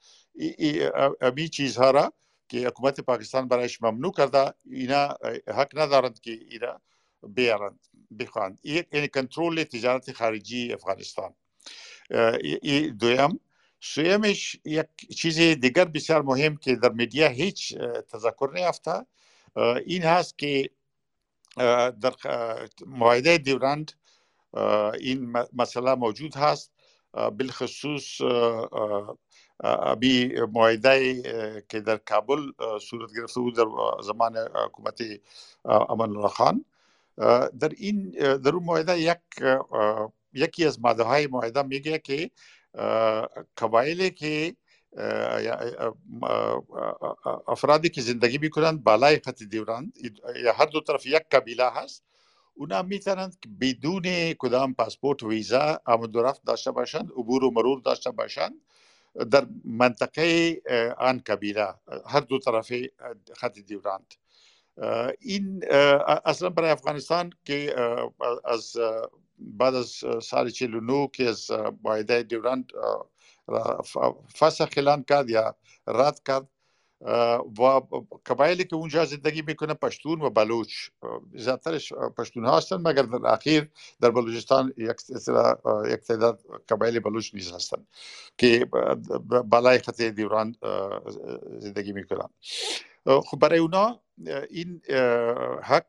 امی 1.20 1.48
چیزها 1.48 1.90
را 1.90 2.12
که 2.48 2.66
حکومت 2.66 3.00
پاکستان 3.00 3.48
برایش 3.48 3.82
ممنوع 3.82 4.12
کرده 4.12 4.54
اینا 4.70 5.18
حق 5.48 5.78
ندارند 5.78 6.20
که 6.20 6.30
اینا 6.30 6.80
بیارند 7.28 7.80
بخواند 8.18 8.60
یعنی 8.64 9.08
کنترل 9.08 9.64
تجارت 9.64 10.12
خارجی 10.12 10.72
افغانستان. 10.72 11.34
دویم 12.98 13.40
سویمش 13.84 14.56
یک 14.64 14.86
چیز 15.16 15.38
دیگر 15.38 15.84
بسیار 15.84 16.22
مهم 16.22 16.56
که 16.56 16.76
در 16.76 16.88
میدیا 16.88 17.28
هیچ 17.28 17.74
تذکر 18.12 18.50
نیافته. 18.54 19.06
این 19.86 20.02
هست 20.02 20.38
که 20.38 20.70
در 22.00 22.14
معاهده 22.86 23.38
دیورند 23.38 23.92
این 25.00 25.36
مسئله 25.52 25.94
موجود 25.94 26.34
هست. 26.36 26.72
بالخصوص 27.12 28.20
ابی 29.64 30.34
معاهده 30.52 31.22
که 31.68 31.80
در 31.80 31.96
کابل 31.96 32.40
صورت 32.80 33.10
گرفته 33.16 33.40
بود 33.40 33.56
در 33.56 33.66
زمان 34.02 34.36
حکومت 34.36 35.02
امان 35.64 36.16
الله 36.16 36.28
خان. 36.28 36.64
در 37.60 37.72
این 37.76 38.10
در 38.36 38.50
اون 38.50 38.64
معاهده 38.64 39.00
یک 39.00 39.18
یکی 40.32 40.64
از 40.66 40.80
ماده 40.80 41.02
های 41.02 41.26
معاهده 41.26 41.62
میگه 41.62 41.98
که 41.98 42.30
قبایلی 43.56 44.10
که 44.10 44.56
افرادی 47.46 47.88
که 47.88 48.00
زندگی 48.00 48.38
می‌کنند 48.38 48.84
بالای 48.84 49.20
خط 49.24 49.42
دیورند 49.42 49.92
یا 50.44 50.52
هر 50.52 50.66
دو 50.66 50.80
طرف 50.80 51.06
یک 51.06 51.22
قبیله 51.30 51.70
هست 51.70 52.04
اونا 52.54 52.82
می‌تونند 52.82 53.36
بدون 53.60 54.32
کدام 54.32 54.74
پاسپورت 54.74 55.22
ویزا 55.22 55.80
آمد 55.86 56.16
و 56.16 56.22
رفت 56.22 56.44
داشته 56.44 56.70
باشند 56.70 57.10
عبور 57.10 57.44
و 57.44 57.50
مرور 57.50 57.80
داشته 57.80 58.10
باشند 58.10 58.54
در 59.30 59.46
منطقه 59.64 60.56
آن 60.98 61.22
قبیله 61.26 61.74
هر 62.06 62.20
دو 62.20 62.38
طرف 62.38 62.72
خط 63.36 63.58
دیورند 63.58 64.14
این 65.20 65.64
اصلا 66.24 66.50
برای 66.50 66.70
افغانستان 66.70 67.32
که 67.44 67.74
از 68.44 68.76
بعد 69.38 69.74
از 69.74 70.04
سال 70.22 70.50
49 70.50 71.08
که 71.12 71.28
از 71.28 71.50
معاهده 71.84 72.22
دیورند 72.22 72.72
فسخ 74.38 74.68
اعلان 74.76 75.02
کرد 75.02 75.30
یا 75.30 75.56
رد 75.86 76.22
کرد 76.26 76.48
و 77.58 77.80
قبایلی 78.26 78.64
که 78.64 78.76
اونجا 78.76 79.04
زندگی 79.04 79.42
میکنه 79.42 79.74
پشتون 79.74 80.20
و 80.20 80.30
بلوچ 80.30 80.88
زیادترش 81.34 81.92
پشتون 81.92 82.46
هستن 82.46 82.76
مگر 82.76 83.02
در 83.02 83.26
اخیر 83.26 83.70
در 84.00 84.10
بلوچستان 84.10 84.74
یک 84.76 86.00
تعداد 86.00 86.40
قبایل 86.68 87.00
بلوچ 87.00 87.34
نیز 87.34 87.52
هستن 87.52 87.86
که 88.38 88.68
بالای 89.44 89.78
خط 89.78 90.02
دیوران 90.02 90.56
زندگی 91.58 91.92
میکنن 91.92 92.28
خب 93.06 93.38
برای 93.38 93.58
اونا 93.58 94.00
این 94.50 94.82
حق 95.62 95.86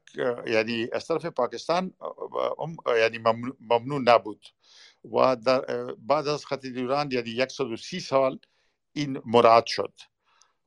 یعنی 0.47 0.87
از 0.93 1.07
طرف 1.07 1.25
پاکستان 1.25 1.93
یعنی 2.87 3.17
ممنوع 3.59 4.01
نبود. 4.05 4.45
و 5.11 5.35
در 5.35 5.61
بعد 5.93 6.27
از 6.27 6.45
خط 6.45 6.61
دیوران 6.61 7.11
یعنی 7.11 7.45
130 7.49 7.99
سال 7.99 8.39
این 8.93 9.21
مراد 9.25 9.65
شد. 9.65 9.93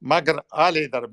مگر 0.03 0.37
آل 0.51 0.87
در 0.87 1.09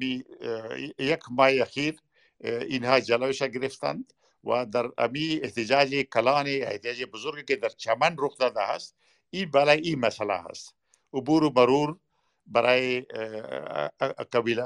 یک 1.00 1.20
ماه 1.32 1.50
اخیر 1.52 1.96
اینها 2.44 3.00
جلوش 3.00 3.44
گرفتند 3.44 4.14
و 4.44 4.66
در 4.66 4.90
امی 4.98 5.40
احتجاج 5.44 5.96
کلان 5.96 6.46
احتجاج 6.48 7.04
بزرگی 7.04 7.44
که 7.44 7.56
در 7.56 7.70
چمن 7.70 8.16
رخ 8.20 8.38
داده 8.38 8.62
است 8.62 8.96
این 9.30 9.52
برای 9.52 9.82
این 9.82 10.00
مسئله 10.00 10.38
هست. 10.38 10.76
عبور 11.14 11.44
و 11.44 11.54
مرور 11.56 11.98
برای 12.48 13.02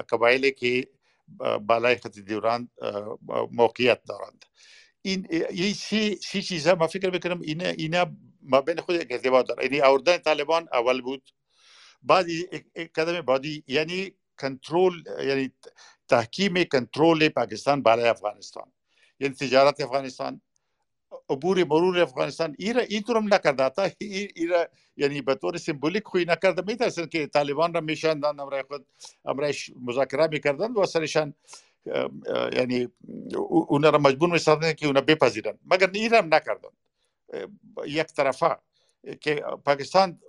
قبایلی 0.10 0.52
که 0.52 0.88
بالای 1.62 1.96
خط 1.96 2.20
دیوران 2.20 2.70
موقعیت 3.52 4.04
دارند. 4.04 4.46
این 5.02 5.28
یه 5.54 5.74
سی, 5.74 6.16
سی 6.16 6.74
ما 6.74 6.88
فکر 6.88 7.10
می‌کنم 7.10 7.42
اینا 7.42 7.70
اینا 7.70 8.06
ما 8.42 8.62
بین 8.62 8.82
خود 8.82 8.96
یک 8.96 9.08
ارتباط 9.12 9.48
داره 9.48 9.64
یعنی 9.64 9.82
آوردن 9.82 10.18
طالبان 10.18 10.68
اول 10.74 11.02
بود. 11.02 11.30
بعد 12.04 12.26
قدم 12.96 13.22
بعدی 13.22 13.64
یعنی 13.68 14.16
کنترل 14.40 14.94
یعنی 15.28 15.52
تحکیم 16.08 16.64
کنترل 16.64 17.30
پاکستان 17.30 17.84
بالای 17.84 18.10
افغانستان. 18.10 18.72
یعنی 19.20 19.36
تجارت 19.36 19.82
افغانستان. 19.82 20.42
عبور 21.30 21.64
مرور 21.64 22.00
افغانستان 22.00 22.56
ایرا 22.60 22.82
اینطور 22.82 23.18
هم 23.18 23.34
نکرده. 23.34 23.96
ایرا 24.00 24.68
یعنی 24.98 25.22
به 25.22 25.36
طور 25.36 25.58
سیمبولیک 25.58 26.04
خوی 26.06 26.26
نکرده. 26.26 26.62
میترسن 26.68 27.06
که 27.06 27.28
طالبان 27.28 27.74
را 27.74 27.82
میشندن 27.82 28.40
امرای 28.40 28.64
خود 28.64 28.86
امرایش 29.26 29.72
مذاکره 29.82 30.28
میکردن 30.28 30.72
و 30.72 30.86
سرشان 30.86 31.34
یعنی 32.54 32.88
اونا 33.68 33.90
را 33.90 33.98
مجبور 33.98 34.30
میسازن 34.30 34.74
که 34.74 34.88
اونا 34.88 35.02
بپذیرن. 35.02 35.60
مگر 35.66 35.90
این 35.94 36.14
هم 36.14 36.34
نکردن. 36.34 36.70
یک 37.86 38.08
طرفه 38.08 38.58
که 39.22 39.36
پاکستان 39.66 40.20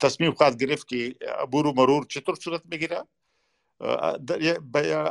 تصمیم 0.00 0.32
خواهد 0.32 0.62
گرفت 0.62 0.88
که 0.88 1.14
عبور 1.38 1.66
و 1.66 1.72
مرور 1.72 2.06
چطور 2.06 2.34
صورت 2.34 2.62
میگیره 2.70 3.04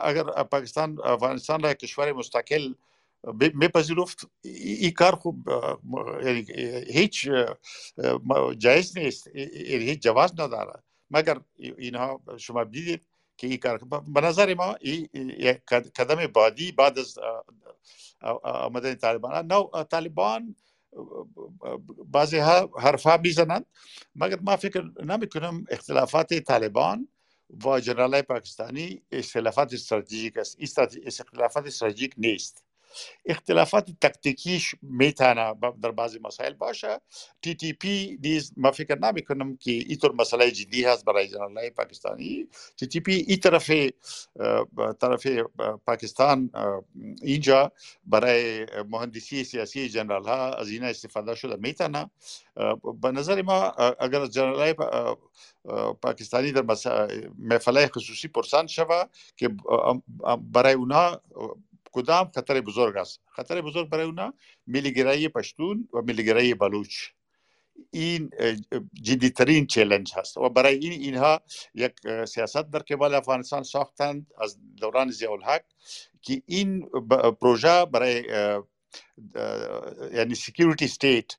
اگر 0.01 0.23
پاکستان 0.23 0.99
افغانستان 1.03 1.63
را 1.63 1.73
کشور 1.73 2.13
مستقل 2.13 2.73
میپذیرفت 3.35 4.27
این 4.43 4.91
کار 4.91 5.15
خوب 5.15 5.49
هیچ 6.87 7.29
جایز 8.57 8.97
نیست 8.97 9.27
هیچ 9.35 10.01
جواز 10.01 10.33
نداره 10.39 10.83
مگر 11.11 11.41
اینها 11.57 12.21
شما 12.37 12.63
دیدید 12.63 13.07
که 13.37 13.47
این 13.47 13.57
کار 13.57 13.77
به 14.07 14.21
نظر 14.21 14.53
ما 14.53 14.75
این 14.81 15.57
قدم 15.97 16.27
بعدی 16.27 16.71
بعد 16.71 16.99
از 16.99 17.19
آمدن 18.43 18.95
طالبان 18.95 19.47
نو 19.47 19.83
طالبان 19.83 20.55
بعضی 22.05 22.37
ها 22.37 22.71
حرفا 22.79 23.17
می‌زنند 23.17 23.65
مگر 24.15 24.39
ما 24.41 24.57
فکر 24.57 25.03
نمی 25.05 25.29
کنم 25.29 25.65
اختلافات 25.69 26.33
طالبان 26.33 27.07
و 27.65 27.79
جنرال 27.79 28.21
پاکستانی 28.21 29.01
اختلافات 29.11 29.73
استراتژیک 29.73 30.37
است 30.37 30.57
اختلافات 31.19 31.65
استراتژیک 31.67 32.13
نیست 32.17 32.66
اختلافات 33.25 33.89
تکتیکیش 34.01 34.75
می‌تونه 34.81 35.53
در 35.81 35.91
بعضی 35.91 36.19
مسائل 36.19 36.53
باشه. 36.53 37.01
تی 37.41 37.55
تی 37.55 37.73
پی 37.73 38.17
نیز 38.23 38.53
ما 38.57 38.71
فکر 38.71 38.99
نمی 38.99 39.21
کنم 39.21 39.57
که 39.57 39.71
اینطور 39.71 40.11
مسئله 40.11 40.51
جدی 40.51 40.83
هست 40.83 41.05
برای 41.05 41.27
جنرال 41.27 41.69
پاکستانی. 41.69 42.47
تی 42.77 42.87
تی 42.87 42.99
پی 42.99 43.13
این 43.13 43.39
طرف 43.39 43.71
طرف 45.01 45.27
پاکستان 45.85 46.51
اینجا 47.21 47.71
برای 48.05 48.65
مهندسی 48.89 49.43
سیاسی 49.43 49.89
جنرال 49.89 50.23
ها 50.23 50.53
از 50.53 50.69
این 50.69 50.83
استفاده 50.83 51.35
شده 51.35 51.55
می‌تونه 51.55 52.09
به 53.01 53.11
نظر 53.11 53.41
ما 53.41 53.63
اگر 53.99 54.25
جنرال 54.25 54.73
پاکستانی 56.01 56.51
در 56.51 56.63
محفله 57.39 57.87
خصوصی 57.87 58.27
پرسان 58.27 58.67
شوه 58.67 59.03
که 59.35 59.49
برای 60.51 60.73
اونا 60.73 61.21
کدام 61.91 62.31
خطر 62.35 62.61
بزرگ 62.61 62.97
است؟ 62.97 63.21
خطر 63.31 63.61
بزرگ 63.61 63.89
برای 63.89 64.05
اونا 64.05 64.33
ملیگرایی 64.67 65.29
پشتون 65.29 65.87
و 65.93 66.01
ملیگرایی 66.01 66.53
بلوچ. 66.53 67.09
این 67.91 68.29
جدیترین 69.01 69.67
چلنج 69.67 70.13
هست 70.15 70.37
و 70.37 70.49
برای 70.49 70.75
این 70.75 70.91
اینها 70.91 71.41
یک 71.73 71.93
سیاست 72.25 72.71
در 72.71 72.79
قبال 72.79 73.13
افغانستان 73.13 73.63
ساختند 73.63 74.27
از 74.41 74.57
دوران 74.77 75.11
زیاء 75.11 75.59
که 76.21 76.41
این 76.45 76.89
پروژه 77.41 77.85
برای 77.85 78.23
یعنی 80.13 80.35
سکیوریتی 80.35 80.85
استیت 80.85 81.31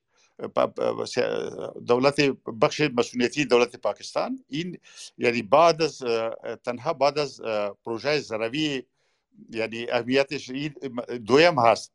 دولت 1.87 2.21
بخش 2.63 2.81
مسئولیتی 2.81 3.45
دولت 3.45 3.77
پاکستان 3.77 4.45
این 4.49 4.79
یعنی 5.19 5.43
بعد 5.43 5.83
از 5.83 6.03
تنها 6.65 6.93
بعد 6.93 7.19
از 7.19 7.41
پروژه 7.85 8.21
زروی 8.21 8.83
یعنی 9.51 9.91
اهمیتش 9.91 10.51
دویم 11.27 11.59
هست. 11.59 11.93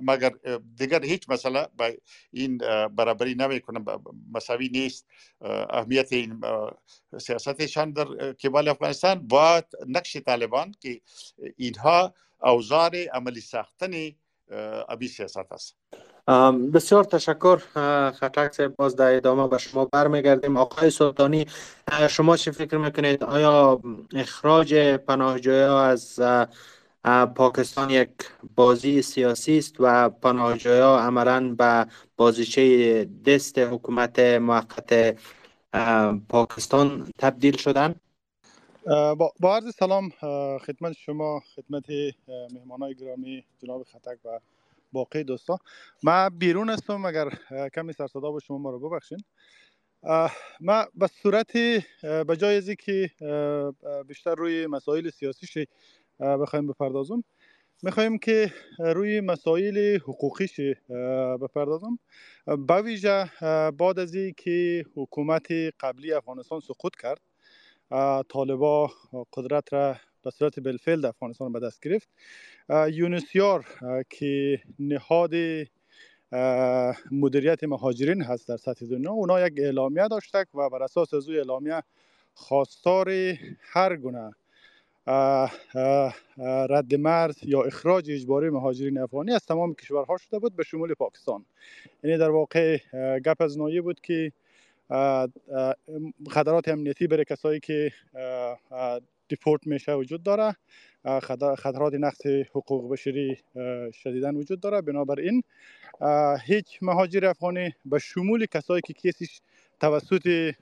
مگر 0.00 0.32
دیگر 0.76 1.04
هیچ 1.04 1.30
مسئله 1.30 1.68
با 1.76 1.90
این 2.30 2.58
برابری 2.88 3.34
نمی‌کنه 3.34 3.84
مساوی 4.32 4.68
نیست. 4.68 5.06
اهمیت 5.70 6.12
این 6.12 6.40
سیاستشان 7.18 7.90
در 7.92 8.32
کبال 8.32 8.68
افغانستان. 8.68 9.28
و 9.32 9.62
نقش 9.86 10.16
طالبان 10.16 10.74
که 10.80 11.00
اینها 11.56 12.14
اوزار 12.42 12.96
عملی 13.12 13.40
ساختن 13.40 13.92
ابی 14.88 15.08
سیاست 15.08 15.52
است. 15.52 15.76
بسیار 16.72 17.04
تشکر 17.04 17.56
خطک 18.10 18.52
صاحب 18.52 18.76
باز 18.76 18.96
در 18.96 19.16
ادامه 19.16 19.48
به 19.48 19.58
شما 19.58 19.84
برمیگردیم. 19.84 20.56
آقای 20.56 20.90
سلطانی 20.90 21.46
شما 22.10 22.36
چه 22.36 22.50
فکر 22.50 22.76
می‌کنید؟ 22.76 23.24
آیا 23.24 23.80
اخراج 24.14 24.74
پناهجویان 24.74 25.84
از 25.84 26.20
پاکستان 27.36 27.90
یک 27.90 28.10
بازی 28.54 29.02
سیاسی 29.02 29.58
است 29.58 29.74
و 29.78 30.08
پناهجویا 30.08 30.98
عملا 30.98 31.54
به 31.54 31.86
بازیچه 32.16 33.04
دست 33.26 33.58
حکومت 33.58 34.18
موقت 34.18 35.16
پاکستان 36.28 37.06
تبدیل 37.18 37.56
شدن؟ 37.56 37.94
با 39.40 39.56
عرض 39.56 39.74
سلام 39.74 40.10
خدمت 40.66 40.92
شما 40.92 41.40
خدمت 41.56 41.84
مهمانای 42.54 42.94
گرامی 42.94 43.44
جناب 43.62 43.82
خطک 43.82 44.18
و 44.24 44.38
باقی 44.94 45.24
دوستان. 45.24 45.58
ما 46.02 46.30
بیرون 46.30 46.70
هستم 46.70 47.04
اگر 47.04 47.28
کمی 47.74 47.92
سرصدا 47.92 48.30
با 48.30 48.38
شما 48.38 48.58
ما 48.58 48.70
رو 48.70 48.78
ببخشین. 48.88 49.18
ما 50.60 50.84
به 50.94 51.06
صورت 51.06 51.52
به 52.02 52.36
جای 52.38 52.56
از 52.56 52.70
که 52.70 53.10
بیشتر 54.08 54.34
روی 54.34 54.66
مسائل 54.66 55.10
سیاسی 55.10 55.66
بخوایم 56.20 56.66
بپردازم 56.66 57.24
می‌خوایم 57.82 58.18
که 58.18 58.52
روی 58.78 59.20
مسائل 59.20 59.96
حقوقیش 59.96 60.60
بپردازم. 61.42 61.98
با 62.58 62.82
ویژه 62.82 63.30
بعد 63.70 63.98
از 63.98 64.16
که 64.36 64.84
حکومت 64.96 65.46
قبلی 65.80 66.12
افغانستان 66.12 66.60
سقوط 66.60 66.92
کرد 66.96 67.20
طالبا 68.28 68.90
قدرت 69.32 69.72
را 69.72 69.96
به 70.24 70.30
صورت 70.30 70.60
بالفعل 70.60 71.00
در 71.00 71.08
افغانستان 71.08 71.52
به 71.52 71.60
دست 71.60 71.80
گرفت. 71.82 72.08
یونسیار 72.92 73.66
که 74.10 74.60
نهاد 74.78 75.34
مدیریت 77.10 77.64
مهاجرین 77.64 78.22
هست 78.22 78.48
در 78.48 78.56
سطح 78.56 78.86
دنیا 78.86 79.10
اونا 79.10 79.46
یک 79.46 79.52
اعلامیه 79.58 80.08
داشتک 80.08 80.54
و 80.54 80.70
بر 80.70 80.82
اساس 80.82 81.14
از 81.14 81.28
اعلامیه 81.30 81.82
خواستار 82.34 83.10
هر 83.60 83.96
گونه 83.96 84.30
رد 86.68 86.94
مرز 86.94 87.38
یا 87.42 87.62
اخراج 87.62 88.10
اجباری 88.10 88.50
مهاجرین 88.50 88.98
افغانی 88.98 89.32
از 89.32 89.46
تمام 89.46 89.74
کشورها 89.74 90.16
شده 90.16 90.38
بود 90.38 90.56
به 90.56 90.62
شمول 90.62 90.94
پاکستان. 90.94 91.44
یعنی 92.04 92.18
در 92.18 92.30
واقع 92.30 92.78
گپ 93.18 93.42
از 93.42 93.58
نایه 93.58 93.82
بود 93.82 94.00
که 94.00 94.32
خطرات 96.30 96.68
امنیتی 96.68 97.06
برای 97.06 97.24
کسایی 97.24 97.60
که 97.60 97.92
deport 99.28 99.66
میشه 99.66 99.94
وجود 99.94 100.22
داره. 100.22 100.56
خطرات 101.56 101.94
نقض 101.94 102.26
حقوق 102.26 102.92
بشری 102.92 103.38
شدیدن 103.92 104.36
وجود 104.36 104.60
داره. 104.60 104.80
بنابراین 104.80 105.42
هیچ 106.44 106.78
مهاجر 106.82 107.26
افغانی 107.26 107.74
به 107.84 107.98
شمول 107.98 108.46
کسایی 108.46 108.80
که 108.80 108.92
case 108.92 109.24
ش 109.24 109.40
توسط 109.80 110.54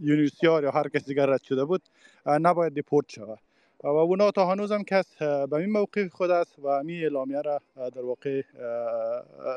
UNHCR 0.00 0.62
یا 0.62 0.70
هر 0.70 0.88
کس 0.88 1.04
دیگر 1.06 1.26
رد 1.26 1.42
شده 1.42 1.64
بود 1.64 1.82
نباید 2.26 2.74
deport 2.74 3.08
شود. 3.08 3.38
و 3.84 3.86
اونا 3.86 4.30
تا 4.30 4.50
هنوز 4.50 4.72
هم 4.72 4.84
کس 4.84 5.16
به 5.22 5.54
این 5.54 5.70
موقف 5.70 6.08
خود 6.08 6.30
است 6.30 6.58
و 6.62 6.82
می 6.82 7.02
اعلامیه 7.02 7.40
را 7.40 7.60
در 7.76 8.00
واقع 8.00 8.42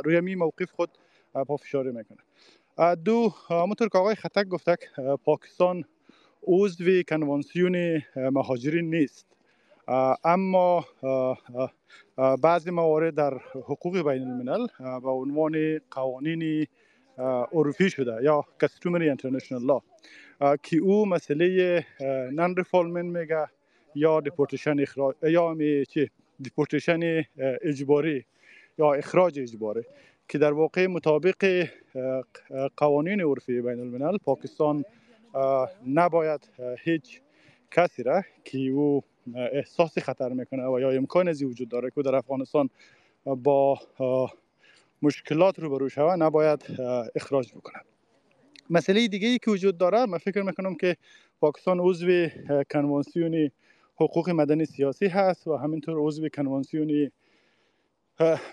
روی 0.06 0.22
می 0.22 0.36
موقف 0.36 0.72
خود 0.72 0.90
پافشاری 1.34 1.92
می‌کنه. 1.92 2.18
دو 2.96 3.34
همونطور 3.50 3.90
که 3.90 3.98
آقای 3.98 4.16
خطک 4.16 4.48
گفته 4.48 4.78
پاکستان 5.26 5.86
عضو 6.44 7.02
کنوانسیون 7.10 8.02
مهاجرین 8.16 8.90
نیست. 8.90 9.26
اما 10.24 10.86
بعضی 12.42 12.72
موارد 12.72 13.16
در 13.16 13.38
حقوق 13.54 14.10
بین 14.10 14.28
الملل 14.28 14.68
به 15.00 15.10
عنوان 15.10 15.80
قوانین 15.92 16.68
عرفی 17.54 17.90
شده 17.90 18.24
یا 18.24 18.46
customary 18.62 19.10
international 19.10 19.66
law 19.66 19.80
که 20.64 20.78
او 20.78 21.06
مسئله 21.06 21.86
non-refoulement 22.32 23.18
میگه 23.18 23.48
یا 23.96 24.20
deportation 24.22 24.80
اخراج 24.80 25.16
یا 25.24 25.54
می 25.54 25.86
چی 25.86 26.10
deportation 26.40 27.24
اجباری 27.62 28.26
یا 28.80 28.94
اخراج 28.94 29.40
اجباری. 29.40 29.84
که 30.30 30.38
در 30.38 30.54
واقع 30.54 30.88
مطابق 30.88 31.68
قوانین 32.78 33.22
عرفی 33.22 33.62
بین 33.62 33.80
الملل 33.80 34.18
پاکستان 34.18 34.86
نباید 35.88 36.50
هیچ 36.80 37.22
کسی 37.72 38.04
را 38.04 38.24
که 38.46 38.58
او 38.58 39.04
احساس 39.36 39.98
خطر 39.98 40.30
می‌کنه 40.30 40.68
و 40.68 40.80
یا 40.80 40.92
امکان 40.92 41.28
از 41.28 41.44
وجود 41.44 41.70
داره 41.70 41.92
که 41.96 42.02
در 42.02 42.16
افغانستان 42.16 42.70
با 43.26 43.80
مشکلات 45.02 45.60
روبرو 45.60 45.90
شوه 45.90 46.16
نباید 46.16 46.66
اخراج 47.16 47.54
بکنه 47.54 47.82
مسئله 48.70 49.08
دیگه 49.08 49.28
ای 49.28 49.38
که 49.38 49.52
وجود 49.52 49.78
داره 49.78 50.06
من 50.06 50.18
فکر 50.18 50.42
می‌کنم 50.42 50.76
که 50.76 50.98
پاکستان 51.40 51.80
عضو 51.80 52.28
کنوانسیون 52.72 53.52
حقوق 53.96 54.30
مدنی 54.30 54.66
سیاسی 54.66 55.08
هست 55.08 55.48
و 55.48 55.56
همینطور 55.56 55.96
عضو 55.98 56.30
کنوانسیون 56.30 57.12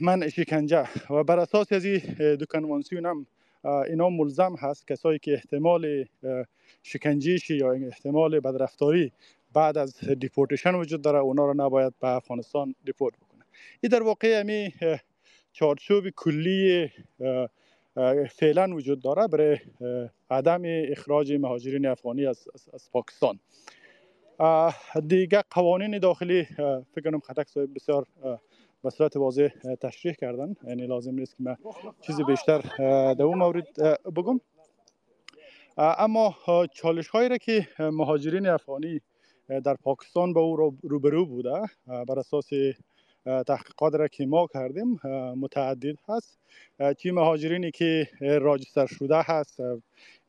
من 0.00 0.28
شکنجه. 0.28 1.12
و 1.12 1.24
بر 1.24 1.38
اساس 1.38 1.72
از 1.72 1.84
این 1.84 2.00
دو 2.36 2.46
کنوانسیون 2.46 3.06
هم 3.06 3.26
اینا 3.64 4.08
ملزم 4.08 4.54
هست. 4.58 4.86
کسایی 4.86 5.18
که 5.18 5.32
احتمال 5.32 6.04
شکنجیشی 6.82 7.56
یا 7.56 7.72
احتمال 7.72 8.40
بدرفتاری 8.40 9.12
بعد 9.52 9.78
از 9.78 9.98
deportation 9.98 10.74
وجود 10.74 11.02
داره 11.02 11.18
اونا 11.18 11.46
رو 11.46 11.54
نباید 11.54 11.92
به 12.00 12.08
افغانستان 12.08 12.74
deport 12.84 13.16
بکنه. 13.16 13.44
این 13.80 13.92
در 13.92 14.02
واقع 14.02 14.40
امی 14.40 14.74
چارچوب 15.52 16.08
کلی 16.08 16.90
فعلا 18.30 18.74
وجود 18.74 19.00
داره 19.00 19.26
برای 19.26 19.58
عدم 20.30 20.62
اخراج 20.64 21.32
مهاجرین 21.32 21.86
افغانی 21.86 22.26
از, 22.26 22.48
از, 22.74 22.90
پاکستان. 22.92 23.40
دیگه 25.06 25.42
قوانین 25.50 25.98
داخلی 25.98 26.44
فکر 26.94 27.10
کنم 27.10 27.20
خطک 27.20 27.48
صاحب 27.48 27.74
بسیار 27.74 28.06
به 28.84 28.90
صورت 28.90 29.16
واضح 29.16 29.48
تشریح 29.80 30.14
کردن. 30.14 30.56
یعنی 30.64 30.86
لازم 30.86 31.14
نیست 31.14 31.36
که 31.36 31.42
من 31.42 31.56
چیزی 32.00 32.24
بیشتر 32.24 32.58
در 33.14 33.22
اون 33.22 33.38
مورد 33.38 33.78
بگم. 34.16 34.40
اما 35.76 36.34
چالش 36.72 37.08
هایی 37.08 37.28
را 37.28 37.36
که 37.36 37.68
مهاجرین 37.78 38.46
افغانی 38.46 39.00
در 39.64 39.74
پاکستان 39.74 40.32
به 40.32 40.40
او 40.40 40.76
روبرو 40.82 41.26
بوده 41.26 41.62
بر 41.86 42.18
اساس 42.18 42.48
تحقیقات 43.24 43.94
را 43.94 44.08
که 44.08 44.26
ما 44.26 44.46
کردیم 44.46 45.00
متعدد 45.36 45.96
هست. 46.08 46.38
چی 46.98 47.10
مهاجرینی 47.10 47.70
که 47.70 48.08
راجستر 48.20 48.86
شده 48.86 49.22
هست 49.22 49.60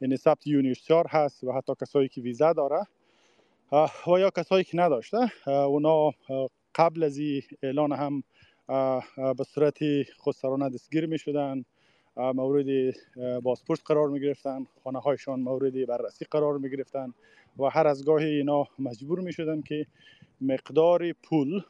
یعنی 0.02 0.18
ثبت 0.18 0.48
یونیشتار 0.48 1.08
هست 1.08 1.44
و 1.44 1.52
حتی 1.52 1.74
کسایی 1.82 2.08
که 2.08 2.22
ویزا 2.22 2.54
داره. 2.54 2.82
و 3.72 4.20
یا 4.20 4.30
کسایی 4.30 4.64
که 4.64 4.78
نداشته 4.78 5.48
اونا 5.48 6.12
قبل 6.76 7.04
از 7.04 7.20
اعلان 7.64 7.92
هم 7.92 8.24
به 9.38 9.44
صورت 9.48 9.78
خودسرانه 10.18 10.70
دستگیر 10.70 11.06
می 11.06 11.18
شدن 11.18 11.66
مورد 12.18 12.94
بازپرس 13.44 13.84
قرار 13.84 14.10
می 14.10 14.20
گرفتن 14.20 14.66
خانه 14.84 15.00
هایشان 15.00 15.40
مورد 15.40 15.86
بررسی 15.86 16.26
قرار 16.32 16.58
می 16.58 16.70
گرفتن 16.70 17.14
و 17.60 17.64
هر 17.64 17.88
از 17.88 18.06
گاهی 18.06 18.26
اینا 18.26 18.68
مجبور 18.80 19.20
می 19.20 19.34
شدن 19.34 19.62
که 19.62 19.86
مقدار 20.42 21.14
پول 21.14 21.62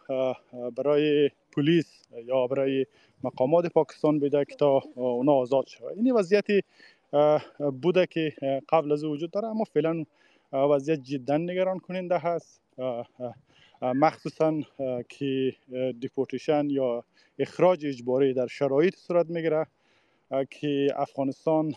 برای 0.75 1.29
پلیس 1.51 2.01
یا 2.25 2.47
برای 2.47 2.85
مقامات 3.23 3.65
پاکستان 3.65 4.19
بده 4.19 4.45
که 4.45 4.55
تا 4.55 4.83
اونا 4.95 5.31
آزاد 5.33 5.67
شود. 5.67 5.97
این 5.97 6.12
وضعیت 6.12 6.45
بوده 7.81 8.05
که 8.05 8.33
قبل 8.69 8.91
از 8.91 9.03
وجود 9.03 9.31
داره 9.31 9.47
اما 9.47 9.63
فعلا 9.63 10.05
وضعیت 10.53 10.99
جدا 11.03 11.38
نگران 11.38 11.79
کننده 11.79 12.17
هست. 12.17 12.62
مخصوصا 13.81 14.61
که 15.09 15.53
deportation 15.99 16.69
یا 16.69 17.05
اخراج 17.39 17.85
اجباری 17.85 18.33
در 18.33 18.47
شرایط 18.47 18.95
صورت 18.95 19.27
می‌گیره 19.29 19.67
که 20.51 20.89
افغانستان 20.95 21.75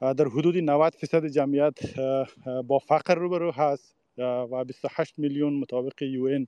در 0.00 0.28
حدود 0.28 0.56
90 0.56 0.94
فیصد 0.94 1.26
جمعیت 1.26 1.78
با 2.68 2.80
فقر 2.80 3.14
روبرو 3.14 3.52
هست 3.52 3.96
و 4.18 4.64
28 4.64 5.18
میلیون 5.18 5.54
مطابق 5.54 6.02
یو 6.02 6.46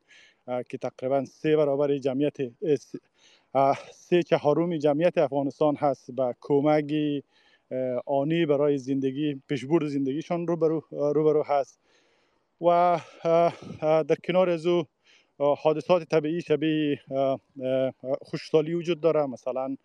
که 0.68 0.79
تقریبا 0.79 1.25
سه 1.25 1.57
برابر 1.57 1.98
جمعیت 1.98 2.37
سه 3.92 4.22
چهارم 4.22 4.79
جمعیت 4.79 5.18
افغانستان 5.18 5.77
هست 5.77 6.11
با 6.12 6.35
کمک 6.40 6.94
آنی 8.07 8.46
برای 8.46 8.79
زندگی 8.79 9.42
پیشبرد 9.48 9.87
زندگیشان 9.88 10.48
روبرو 10.48 10.85
روبرو 10.90 11.44
هست. 11.44 11.82
و 12.62 13.01
در 13.81 14.16
کنار 14.25 14.51
از 14.51 14.66
او 14.66 14.85
حادثات 15.38 16.03
طبیعی 16.03 16.42
شبیه 16.42 17.01
خوشسالی 18.20 18.75
وجود 18.75 19.01
داره 19.01 19.27
مثلا 19.27 19.77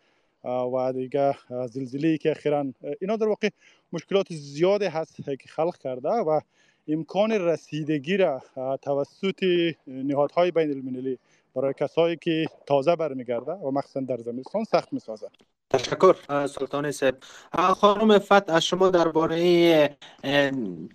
و 0.44 0.94
دیگه 0.94 1.36
زلزله 1.50 2.18
که 2.18 2.32
اخیرا 2.32 2.66
اینا 3.02 3.16
در 3.16 3.28
واقع 3.28 3.50
مشکلات 3.94 4.34
زیاده 4.34 4.90
هست 4.90 5.16
که 5.16 5.48
خلق 5.48 5.78
کرده 5.78 6.10
و 6.10 6.40
امکان 6.88 7.32
رسیدگی 7.32 8.18
را 8.18 8.42
توسط 8.82 9.44
نهادهای 9.88 10.52
بین 10.52 10.72
المللی 10.72 11.18
برای 11.56 11.74
کسایی 11.74 12.16
که 12.16 12.46
تازه 12.66 12.96
برمیگرده 12.96 13.52
و 13.52 13.72
مخصوصا 13.72 14.00
در 14.00 14.18
زمستان 14.18 14.64
سخت 14.64 14.94
می‌سازد. 14.94 15.32
تشکر. 15.70 16.16
سلطان 16.48 16.92
سب 16.92 17.16
خانم 17.54 18.20
فت 18.20 18.50
از 18.50 18.66
شما 18.66 18.90
درباره 18.90 19.98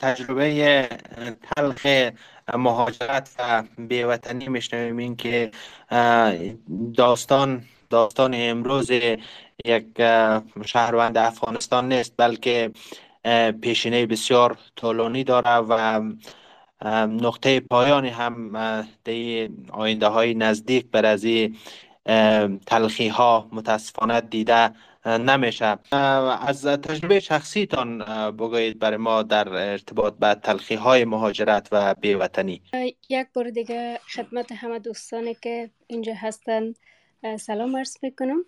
تجربه 0.00 0.88
تلخ 1.56 1.86
مهاجرت 2.54 3.30
و 3.38 3.64
بیوطنی 3.78 4.48
میشنویم. 4.48 4.96
این 4.96 5.16
که 5.16 5.50
داستان 6.96 7.64
داستان 7.90 8.34
امروز 8.36 8.90
یک 9.64 9.86
شهروند 10.64 11.18
افغانستان 11.18 11.92
نیست 11.92 12.14
بلکه 12.16 12.70
پیشینه 13.62 14.06
بسیار 14.06 14.58
طولانی 14.76 15.24
داره 15.24 15.56
و 15.56 16.02
نقطه 17.06 17.60
پایانی 17.60 18.08
هم 18.08 18.52
در 19.04 19.48
آینده 19.70 20.06
های 20.06 20.34
نزدیک 20.34 20.90
بر 20.90 21.06
از 21.06 21.24
تلخی 22.66 23.08
ها 23.08 23.48
متاسفانه 23.52 24.20
دیده 24.20 24.70
نمیشه. 25.06 25.78
از 26.46 26.66
تجربه 26.66 27.20
شخصیتان 27.20 27.98
بگویید 28.30 28.78
برای 28.78 28.96
ما 28.96 29.22
در 29.22 29.48
ارتباط 29.48 30.14
به 30.14 30.34
تلخی 30.34 30.74
های 30.74 31.04
مهاجرت 31.04 31.68
و 31.72 31.94
بیوطنی. 31.94 32.62
یک 33.08 33.26
بار 33.34 33.50
دیگه 33.50 34.00
خدمت 34.14 34.52
همه 34.52 34.78
دوستانی 34.78 35.34
که 35.34 35.70
اینجا 35.86 36.12
هستن. 36.16 36.74
سلام 37.40 37.76
عرض 37.76 37.96
می‌کنم. 38.02 38.44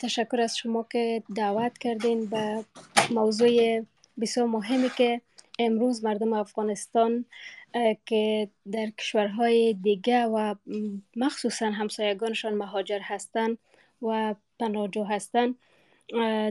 تشکر 0.00 0.40
از 0.40 0.56
شما 0.56 0.86
که 0.92 1.22
دعوت 1.36 1.78
کردین 1.78 2.26
به 2.26 2.64
موضوع 3.10 3.84
بسیار 4.20 4.46
مهمی 4.46 4.90
که 4.96 5.20
امروز 5.58 6.04
مردم 6.04 6.32
افغانستان 6.32 7.24
که 8.06 8.48
در 8.72 8.90
کشورهای 8.98 9.74
دیگه 9.74 10.24
و 10.24 10.54
مخصوصا 11.16 11.70
همسایگانشان 11.70 12.54
مهاجر 12.54 12.98
هستند 13.02 13.58
و 14.02 14.34
پناهجو 14.60 15.04
هستند 15.04 15.54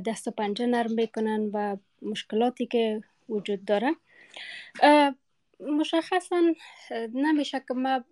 دست 0.06 0.28
و 0.28 0.32
پنجه 0.32 0.66
نرم 0.66 0.92
می‌کنن 0.92 1.50
و 1.54 1.78
مشکلاتی 2.02 2.66
که 2.66 3.04
وجود 3.30 3.66
داره. 3.66 3.96
مشخصا 5.60 6.54
نمیشه 7.14 7.60
که 7.68 7.74
ما 7.74 8.04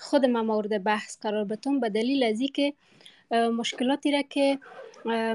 خود 0.00 0.26
ما 0.26 0.42
مورد 0.42 0.84
بحث 0.84 1.18
قرار 1.20 1.44
بتون 1.44 1.80
به 1.80 1.88
دلیل 1.88 2.22
از 2.22 2.40
که 2.54 2.74
مشکلاتی 3.30 4.12
را 4.12 4.22
که 4.22 4.58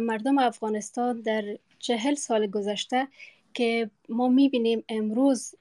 مردم 0.01 0.37
افغانستان 0.37 1.21
در 1.21 1.57
چهل 1.79 2.15
سال 2.15 2.47
گذشته 2.47 3.07
که 3.53 3.89
ما 4.09 4.27
می‌بینیم 4.27 4.83
امروز 4.89 5.55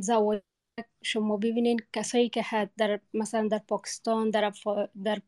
زوایای 0.00 0.40
شما 1.02 1.36
ببینید 1.36 1.86
کسایی 1.92 2.28
که 2.28 2.44
در 2.76 3.00
مثلا 3.14 3.48
در 3.48 3.58
پاکستان 3.58 4.30
در, 4.30 4.52
در 5.04 5.18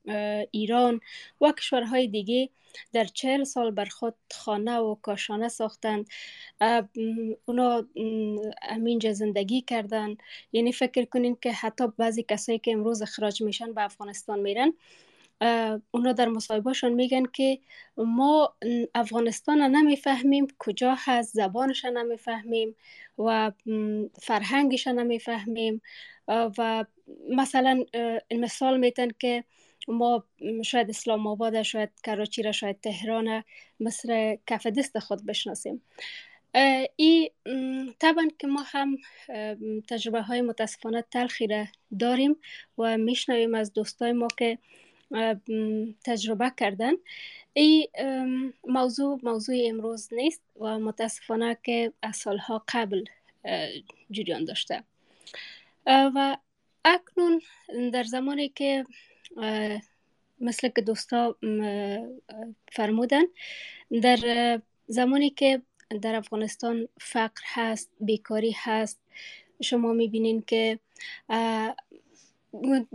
ایران 0.50 1.00
و 1.40 1.52
کشورهای 1.52 2.08
دیگه 2.08 2.50
در 2.92 3.04
چهل 3.04 3.44
سال 3.44 3.70
بر 3.70 3.84
خود 3.84 4.14
خانه 4.32 4.78
و 4.78 4.94
کاشانه 4.94 5.48
ساختند. 5.48 6.08
اونا 7.44 7.86
امینجا 8.62 9.12
زندگی 9.12 9.60
کردن. 9.60 10.16
یعنی 10.52 10.72
فکر 10.72 11.04
کنین 11.04 11.36
که 11.42 11.52
حتی 11.52 11.84
بعضی 11.98 12.22
کسایی 12.22 12.58
که 12.58 12.72
امروز 12.72 13.02
اخراج 13.02 13.42
میشن 13.42 13.72
به 13.72 13.84
افغانستان 13.84 14.40
میرن 14.40 14.72
اونا 15.90 16.12
در 16.16 16.28
مصاحبهشون 16.28 16.92
میگن 16.92 17.22
که 17.32 17.58
ما 17.96 18.54
افغانستان 18.94 19.60
نمی‌فهمیم 19.60 20.46
کجا 20.58 20.94
هست 20.98 21.34
زبانش 21.34 21.84
نمی‌فهمیم 21.84 22.76
و 23.18 23.52
فرهنگش 24.22 24.86
نمی‌فهمیم. 24.86 25.82
و 26.28 26.84
مثلا 27.30 27.84
مثال 28.30 28.78
میتن 28.78 29.08
که 29.18 29.44
ما 29.88 30.24
شاید 30.64 30.90
اسلام 30.90 31.26
آباد 31.26 31.62
شاید 31.62 31.90
کراچی 32.04 32.42
را 32.42 32.52
شاید 32.52 32.80
تهران 32.80 33.44
مثل 33.80 34.36
کف 34.46 34.66
دست 34.66 34.98
خود 34.98 35.26
بشناسیم. 35.26 35.82
ای 36.96 37.30
طبعا 37.98 38.28
که 38.38 38.46
ما 38.46 38.62
هم 38.66 38.96
تجربه 39.88 40.22
های 40.22 40.40
متاسفانه 40.42 41.04
تلخی 41.10 41.46
را 41.46 41.64
داریم 41.98 42.36
و 42.78 42.98
میشنویم 42.98 43.54
از 43.54 43.72
دوستای 43.72 44.12
ما 44.12 44.28
که 44.38 44.58
تجربه 46.04 46.52
کردن. 46.56 46.92
این 47.52 47.86
موضوع 48.64 49.20
موضوع 49.22 49.56
امروز 49.64 50.08
نیست 50.12 50.42
و 50.60 50.78
متاسفانه 50.78 51.58
که 51.62 51.92
از 52.02 52.16
سالها 52.16 52.64
قبل 52.68 53.04
جریان 54.10 54.44
داشته. 54.44 54.84
و 55.86 56.36
اکنون 56.84 57.40
در 57.92 58.02
زمانی 58.02 58.48
که 58.48 58.84
مثل 60.40 60.68
که 60.68 60.82
دوستا 60.82 61.36
فرمودن 62.72 63.22
در 64.02 64.60
زمانی 64.86 65.30
که 65.30 65.62
در 66.02 66.14
افغانستان 66.14 66.88
فقر 67.00 67.42
هست 67.44 67.90
بیکاری 68.00 68.54
هست 68.56 69.00
شما 69.62 69.92
می‌بینین 69.92 70.42
که 70.42 70.78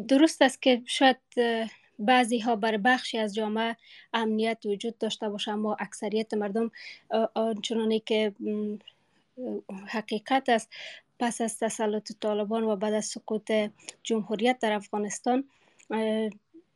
درست 0.07 0.41
است 0.41 0.61
که 0.61 0.81
شاید 0.85 1.17
بعضی 1.99 2.39
ها 2.39 2.55
بر 2.55 2.77
بخشی 2.77 3.17
از 3.17 3.35
جامعه 3.35 3.75
امنیت 4.13 4.57
وجود 4.65 4.97
داشته 4.97 5.29
باشه 5.29 5.51
اما 5.51 5.75
اکثریت 5.79 6.33
مردم 6.33 6.71
آنچنانی 7.33 7.99
که 7.99 8.33
حقیقت 9.87 10.49
است 10.49 10.69
پس 11.19 11.41
از 11.41 11.59
تسلط 11.59 12.11
طالبان 12.19 12.63
و 12.63 12.75
بعد 12.75 12.93
از 12.93 13.05
سقوط 13.05 13.51
جمهوریت 14.03 14.59
در 14.59 14.73
افغانستان 14.73 15.43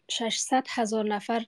600 0.09 0.65
هزار 0.69 1.05
نفر 1.05 1.45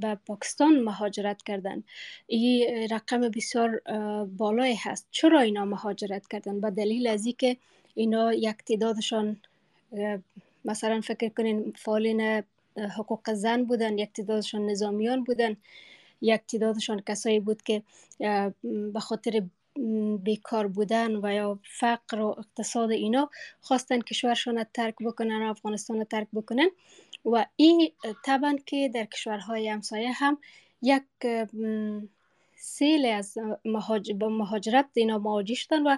به 0.00 0.18
پاکستان 0.26 0.80
مهاجرت 0.80 1.42
کردند. 1.42 1.84
این 2.26 2.88
رقم 2.90 3.20
بسیار 3.20 3.80
بالایی 4.24 4.74
هست. 4.74 5.08
چرا 5.10 5.40
اینا 5.40 5.64
مهاجرت 5.64 6.28
کردن 6.28 6.60
به 6.60 6.70
دلیل 6.70 7.06
از 7.06 7.26
اینکه 7.26 7.56
اینا 7.94 8.32
یک 8.32 8.56
تعدادشان 8.56 9.36
مثلا 10.68 11.00
فکر 11.00 11.28
کنین 11.28 11.72
فعالین 11.76 12.42
حقوق 12.76 13.32
زن 13.32 13.64
بودن 13.64 13.98
یک 13.98 14.12
تعدادشان 14.12 14.66
نظامیان 14.66 15.24
بودن 15.24 15.56
یک 16.20 16.40
تعدادشان 16.40 17.02
کسایی 17.06 17.40
بود 17.40 17.62
که 17.62 17.82
به 18.92 19.00
خاطر 19.00 19.42
بیکار 20.22 20.68
بودن 20.68 21.16
و 21.16 21.34
یا 21.34 21.58
فقر 21.78 22.20
و 22.20 22.26
اقتصاد 22.38 22.90
اینا 22.90 23.30
خواستن 23.60 24.00
کشورشان 24.00 24.64
ترک 24.74 24.94
بکنن 25.00 25.42
افغانستان 25.42 26.04
ترک 26.04 26.28
بکنن. 26.32 26.70
و 27.24 27.46
این 27.56 27.90
طبعا 28.24 28.56
که 28.66 28.90
در 28.94 29.04
کشورهای 29.04 29.68
همسایه 29.68 30.12
هم 30.12 30.38
یک 30.82 31.02
سیل 32.56 33.06
از 33.06 33.38
مهاجرت 34.20 34.86
اینا 34.94 35.18
مواجه 35.18 35.54
شدن 35.54 35.82
و 35.86 35.96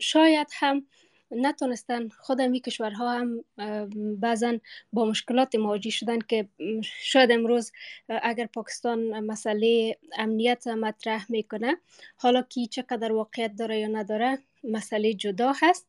شاید 0.00 0.48
هم 0.52 0.86
نتونستن 1.30 2.08
خود 2.08 2.40
می 2.42 2.60
کشورها 2.60 3.12
هم 3.12 3.44
بعضا 4.20 4.58
با 4.92 5.04
مشکلات 5.04 5.54
مواجه 5.54 5.90
شدن 5.90 6.18
که 6.18 6.48
شاید 6.82 7.32
امروز 7.32 7.72
اگر 8.08 8.46
پاکستان 8.46 9.20
مسئله 9.20 9.96
امنیت 10.18 10.66
مطرح 10.66 11.26
می‌کنه 11.28 11.76
حالا 12.16 12.42
که 12.42 12.66
چقدر 12.66 13.12
واقعیت 13.12 13.56
داره 13.56 13.78
یا 13.78 13.88
نداره 13.88 14.38
مسئله 14.64 15.14
جدا 15.14 15.52
هست. 15.62 15.86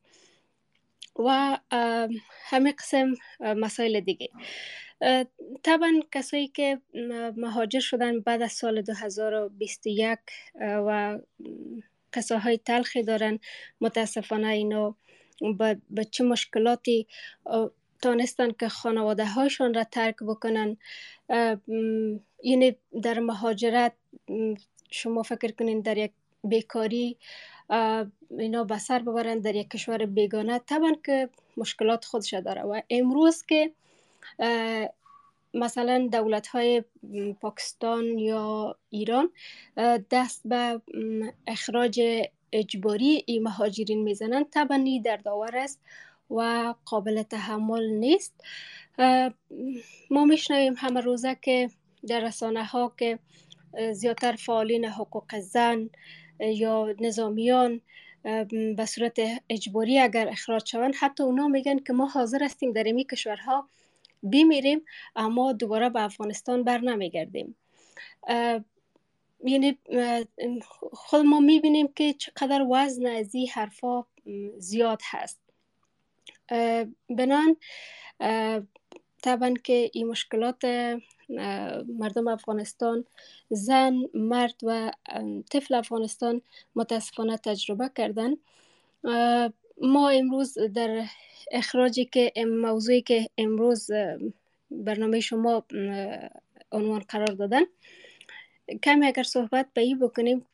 و 1.20 1.60
همه 2.46 2.72
قسم 2.72 3.14
مسائل 3.40 4.00
دیگه. 4.00 4.30
طبعا 5.64 6.00
کسایی 6.12 6.48
که 6.48 6.82
مهاجر 7.38 7.80
شدن 7.80 8.20
بعد 8.20 8.42
از 8.42 8.52
سال 8.52 8.82
2021 8.82 10.20
و 10.62 11.20
قصه 12.14 12.38
های 12.38 12.58
تلخی 12.58 13.04
دارن 13.04 13.40
متاسفانه 13.82 14.48
اینا 14.48 14.96
به 15.90 16.06
چه 16.12 16.24
مشکلاتی 16.24 17.08
تانستن 18.02 18.52
که 18.52 18.70
خانواده 18.70 19.26
را 19.60 19.84
ترک 19.84 20.16
بکنن. 20.16 20.78
یعنی 22.44 22.76
در 23.02 23.20
مهاجرت 23.20 23.94
شما 24.92 25.24
فکر 25.24 25.52
کنین 25.52 25.82
در 25.82 25.98
یک 25.98 26.12
بیکاری 26.44 27.18
اینا 28.40 28.64
به 28.64 28.78
سر 28.78 29.00
ببرن 29.00 29.40
در 29.40 29.56
یک 29.56 29.70
کشور 29.70 30.06
بیگانه. 30.06 30.60
طبعا 30.60 30.96
که 31.06 31.30
مشکلات 31.58 32.06
خودش 32.06 32.34
داره. 32.34 32.62
و 32.62 32.82
امروز 32.90 33.44
که 33.46 33.72
مثلا 35.54 36.10
دولت 36.12 36.48
های 36.48 36.84
پاکستان 37.42 38.20
یا 38.20 38.76
ایران 38.90 39.30
دست 40.12 40.42
به 40.46 40.82
اخراج 41.48 42.02
اجباری 42.56 43.24
این 43.26 43.44
مهاجرین 43.44 44.04
می‌زنن 44.04 44.44
طبعا 44.44 45.02
در 45.06 45.18
داور 45.18 45.58
است 45.58 45.82
و 46.30 46.74
قابل 46.86 47.24
تحمل 47.24 47.90
نیست. 47.90 48.34
ما 50.10 50.26
میشنویم 50.26 50.74
همه 50.78 51.02
روزه 51.02 51.38
که 51.42 51.70
در 52.08 52.20
رسانه 52.20 52.64
ها 52.64 52.94
که 52.98 53.20
زیادتر 53.92 54.36
فعالین 54.36 54.86
حقوق 54.86 55.40
زن 55.40 55.90
یا 56.40 56.96
نظامیان 57.00 57.82
به 58.78 58.86
صورت 58.86 59.20
اجباری 59.50 60.00
اگر 60.00 60.28
اخراج 60.30 60.70
شوند 60.70 60.96
حتی 61.00 61.24
اونا 61.24 61.48
میگن 61.48 61.80
که 61.80 61.94
ما 61.94 62.06
حاضر 62.06 62.44
هستیم 62.44 62.72
در 62.72 62.84
این 62.84 63.04
کشورها 63.04 63.70
بمیریم 64.24 64.82
اما 65.16 65.54
دوباره 65.54 65.90
به 65.90 66.02
افغانستان 66.02 66.64
بر 66.64 66.78
نمیگردیم. 66.78 67.56
یعنی 69.44 69.78
خود 70.92 71.26
ما 71.26 71.40
می‌بینیم 71.40 71.88
که 71.88 72.14
چقدر 72.14 72.66
وزن 72.72 73.06
از 73.06 73.36
این 73.36 73.50
حرفا 73.50 74.06
زیاد 74.58 75.02
هست. 75.04 75.40
بنان 77.10 77.58
طبعا 79.22 79.54
که 79.64 79.90
این 79.94 80.08
مشکلات 80.08 80.66
مردم 82.00 82.28
افغانستان 82.28 83.06
زن 83.50 83.94
مرد 84.14 84.56
و 84.64 84.92
طفل 85.52 85.74
افغانستان 85.74 86.42
متاسفانه 86.76 87.38
تجربه 87.38 87.90
کردن. 87.96 88.38
ما 89.82 90.10
امروز 90.10 90.58
در 90.74 91.06
اخراجی 91.52 92.06
که 92.06 92.34
موضوعی 92.48 93.02
که 93.02 93.30
امروز 93.38 93.92
برنامه 94.72 95.20
شما 95.20 95.64
عنوان 96.72 97.00
قرار 97.00 97.28
دادن 97.28 97.62
کمی 98.84 99.06
اگر 99.06 99.24
صحبت 99.24 99.68
به 99.74 99.82
این 99.82 100.00
بکنیم 100.00 100.46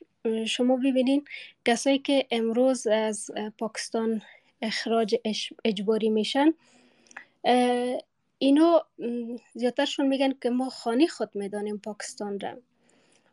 شما 0.47 0.76
ببینین 0.76 1.26
کسایی 1.65 2.00
که 2.00 2.28
امروز 2.32 2.88
از 2.88 3.32
پاکستان 3.58 4.21
اخراج 4.62 5.15
اجباری 5.65 6.10
میشن 6.10 6.54
اینو 8.38 8.80
زیادترشون 9.54 10.08
میگن 10.08 10.34
که 10.41 10.50
ما 10.50 10.69
خانی 10.69 11.08
خود 11.08 11.30
می‌دانیم 11.34 11.78
پاکستان 11.78 12.39
را. 12.39 12.58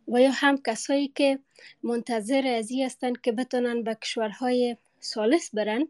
و 0.09 0.21
یا 0.21 0.31
هم 0.31 0.59
کسایی 0.67 1.09
که 1.09 1.39
منتظر 1.83 2.47
از 2.47 2.71
این 2.71 2.85
هستند 2.85 3.21
که 3.21 3.33
بتونن 3.33 3.83
به 3.83 3.95
کشورهای 3.95 4.77
سالس 5.01 5.51
برن 5.55 5.89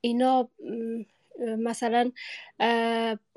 اینا 0.00 0.48
مثلا 1.38 2.12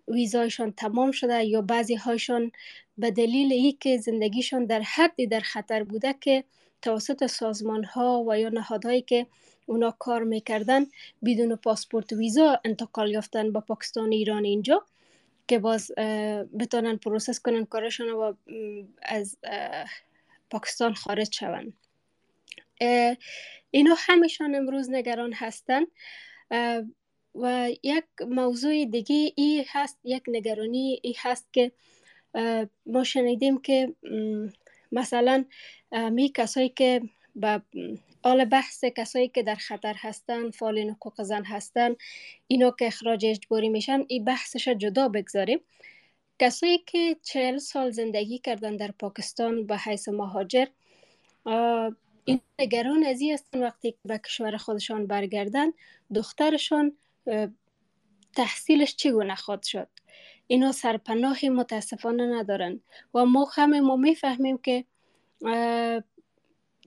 ویزایشان 0.08 0.72
تمام 0.72 1.12
شده 1.12 1.46
یا 1.46 1.62
بعضی 1.62 1.96
هایشان 1.96 2.52
به 2.98 3.12
دلیل 3.12 3.54
ای 3.54 3.72
که 3.72 3.98
زندگیشان 3.98 4.66
در 4.66 4.82
حدی 4.82 5.28
در 5.28 5.40
خطر 5.40 5.84
بوده 5.84 6.16
که 6.22 6.44
توسط 6.82 7.26
سازمان 7.26 7.84
ها 7.84 8.24
و 8.28 8.40
یا 8.40 8.50
نهادهایی 8.50 9.02
که 9.02 9.28
اونا 9.66 9.92
کار 9.92 10.24
می‌کردن 10.24 10.86
بدون 11.26 11.56
پاسپورت 11.56 12.14
ویزا 12.14 12.60
انتقال 12.66 13.12
یافتن 13.12 13.52
با 13.52 13.60
پاکستان 13.60 14.12
ایران 14.12 14.46
اینجا 14.46 14.86
که 15.48 15.60
باز 15.60 15.92
بتونن 16.60 16.98
process 16.98 17.40
کنن 17.40 17.66
کارشان 17.66 18.10
و 18.10 18.34
از 19.02 19.38
پاکستان 20.50 20.94
خارج 20.94 21.36
شون 21.36 21.74
اینا 23.72 23.96
همیشان 23.98 24.56
امروز 24.56 24.90
نگران 24.90 25.34
هستن 25.34 25.82
و 27.36 27.70
یک 27.84 28.06
موضوع 28.28 28.86
دیگه 28.86 29.34
ای 29.36 29.66
هست 29.68 30.00
یک 30.04 30.24
نگرانی 30.28 31.00
ای 31.04 31.16
هست 31.18 31.54
که 31.54 31.72
ما 32.86 33.04
شنیدیم 33.04 33.62
که 33.62 33.94
مثلا 34.92 35.46
می 35.92 36.30
کسایی 36.30 36.70
که 36.70 37.02
به 37.36 37.62
آل 38.24 38.46
بحث 38.46 38.86
کسایی 38.86 39.28
که 39.28 39.44
در 39.44 39.56
خطر 39.56 39.96
هستن 39.98 40.52
فعالین 40.52 40.90
حقوق 40.90 41.22
زن 41.24 41.44
هستن 41.44 41.96
اینا 42.48 42.72
که 42.80 42.88
اخراج 42.88 43.26
اجباری 43.26 43.70
میشن 43.70 44.06
این 44.08 44.26
بحثش 44.26 44.68
جدا 44.68 45.08
بگذاریم. 45.10 45.60
کسایی 46.40 46.78
که 46.78 47.18
چهل 47.24 47.58
سال 47.58 47.92
زندگی 47.92 48.40
کردن 48.40 48.78
در 48.78 48.92
پاکستان 48.92 49.66
به 49.66 49.78
حیث 49.78 50.10
مهاجر 50.10 50.66
این 52.26 52.40
نگران 52.60 53.04
از 53.04 53.20
هستن 53.34 53.64
وقتی 53.64 53.96
به 54.06 54.18
کشور 54.18 54.58
خودشان 54.58 55.08
برگردن 55.08 55.68
دخترشان 56.16 56.98
تحصیلش 58.36 58.96
چگونه 58.96 59.36
خواهد 59.36 59.64
شد؟ 59.64 59.88
اینا 60.48 60.72
سرپناهی 60.72 61.50
متاسفانه 61.50 62.26
ندارن. 62.40 62.80
و 63.14 63.26
ما 63.26 63.48
همه 63.54 63.82
ما 63.82 63.96
می‌فهمیم 63.96 64.58
که 64.58 64.86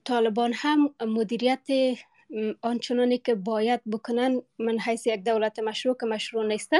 طالبان 0.05 0.53
هم 0.55 0.93
مدیریت 1.01 1.67
آنچنانی 2.61 3.17
که 3.17 3.35
باید 3.35 3.81
بکنن 3.91 4.41
من 4.59 4.79
حیث 4.79 5.07
یک 5.07 5.23
دولت 5.23 5.59
مشروع 5.59 5.97
که 5.99 6.05
مشروع 6.05 6.47
نیستن 6.47 6.79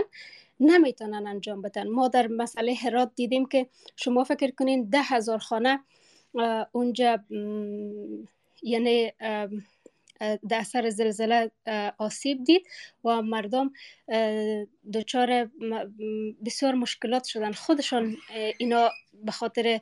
نمی‌تونن 0.60 1.28
انجام 1.28 1.62
بدن. 1.62 1.88
ما 1.88 2.08
در 2.08 2.28
مسئله 2.28 2.74
هرات 2.74 3.12
دیدیم 3.16 3.46
که 3.46 3.68
شما 3.96 4.24
فکر 4.24 4.52
کنین 4.52 4.90
ده 4.90 5.02
هزار 5.02 5.38
خانه 5.38 5.80
اونجا 6.72 7.20
یعنی 8.64 9.12
در 10.20 10.60
اثر 10.60 10.90
زلزله 10.90 11.52
آسیب 11.98 12.44
دید 12.44 12.68
و 13.04 13.22
مردم 13.22 13.72
دچار 14.94 15.50
بسیار 16.46 16.74
مشکلات 16.74 17.24
شدن. 17.24 17.52
خودشان 17.52 18.18
اینا 18.58 18.92
به 19.24 19.32
خاطر 19.32 19.80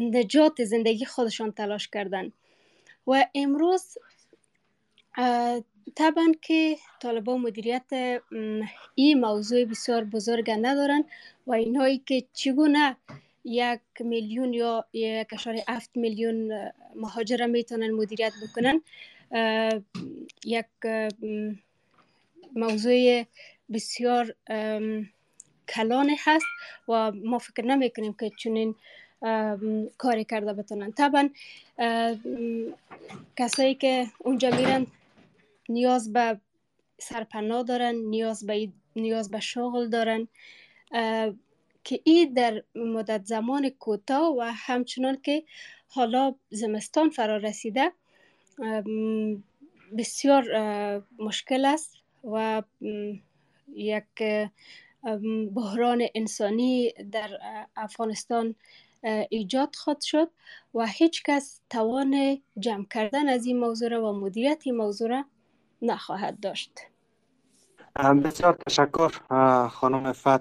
نجات 0.00 0.64
زندگی 0.64 1.04
خودشان 1.04 1.52
تلاش 1.52 1.88
کردن. 1.88 2.32
و 3.06 3.26
امروز 3.34 3.98
طبعا 5.94 6.32
که 6.42 6.76
طالبان 7.00 7.40
مدیریت 7.40 8.20
این 8.94 9.20
موضوع 9.20 9.64
بسیار 9.64 10.04
بزرگ 10.04 10.50
ندارن 10.50 11.04
و 11.46 11.52
اینهایی 11.52 11.98
که 12.06 12.24
چگونه 12.32 12.96
یک 13.50 13.80
میلیون 14.00 14.54
یا 14.54 14.84
یک 14.92 15.32
اشار 15.32 15.56
هفت 15.68 15.90
میلیون 15.96 16.52
مهاجر 16.94 17.46
می‌تونن 17.46 17.90
مدیریت 17.90 18.32
بکنن. 18.42 18.82
یک 20.44 20.66
موضوع 22.56 23.24
بسیار 23.72 24.34
کلان 25.68 26.10
هست 26.18 26.46
و 26.88 27.12
ما 27.12 27.38
فکر 27.38 27.64
نمی 27.64 27.90
کنیم 27.90 28.12
که 28.20 28.30
چنین 28.38 28.74
کاری 29.98 30.24
کرده 30.24 30.52
بتونن. 30.52 30.92
طبعا 30.92 31.30
کسایی 33.36 33.74
که 33.74 34.06
اونجا 34.18 34.50
میرن 34.50 34.86
نیاز 35.68 36.12
به 36.12 36.40
سرپناه 36.98 37.62
دارن 37.62 37.94
نیاز 37.94 38.46
به 38.46 38.68
نیاز 38.96 39.30
به 39.30 39.40
شغل 39.40 39.88
دارن. 39.88 40.28
که 41.84 42.00
این 42.04 42.32
در 42.32 42.62
مدت 42.74 43.24
زمان 43.24 43.68
کوتاه 43.68 44.36
و 44.36 44.40
همچنان 44.54 45.18
که 45.22 45.44
حالا 45.88 46.34
زمستان 46.50 47.10
فرا 47.10 47.36
رسیده 47.36 47.92
بسیار 49.98 50.44
مشکل 51.18 51.64
است 51.64 51.96
و 52.24 52.62
یک 53.74 54.04
بحران 55.54 56.06
انسانی 56.14 56.92
در 57.12 57.38
افغانستان 57.76 58.54
ایجاد 59.28 59.74
خواهد 59.74 60.00
شد 60.00 60.30
و 60.74 60.86
هیچ 60.86 61.22
کس 61.22 61.60
توان 61.70 62.42
جمع 62.58 62.84
کردن 62.84 63.28
از 63.28 63.46
این 63.46 63.58
موضوع 63.58 63.98
و 63.98 64.12
مدیریت 64.12 64.62
این 64.64 64.76
موضوع 64.76 65.22
نخواهد 65.82 66.40
داشت. 66.40 66.70
بسیار 67.96 68.58
تشکر 68.66 69.10
خانم 69.68 70.12
فت 70.12 70.40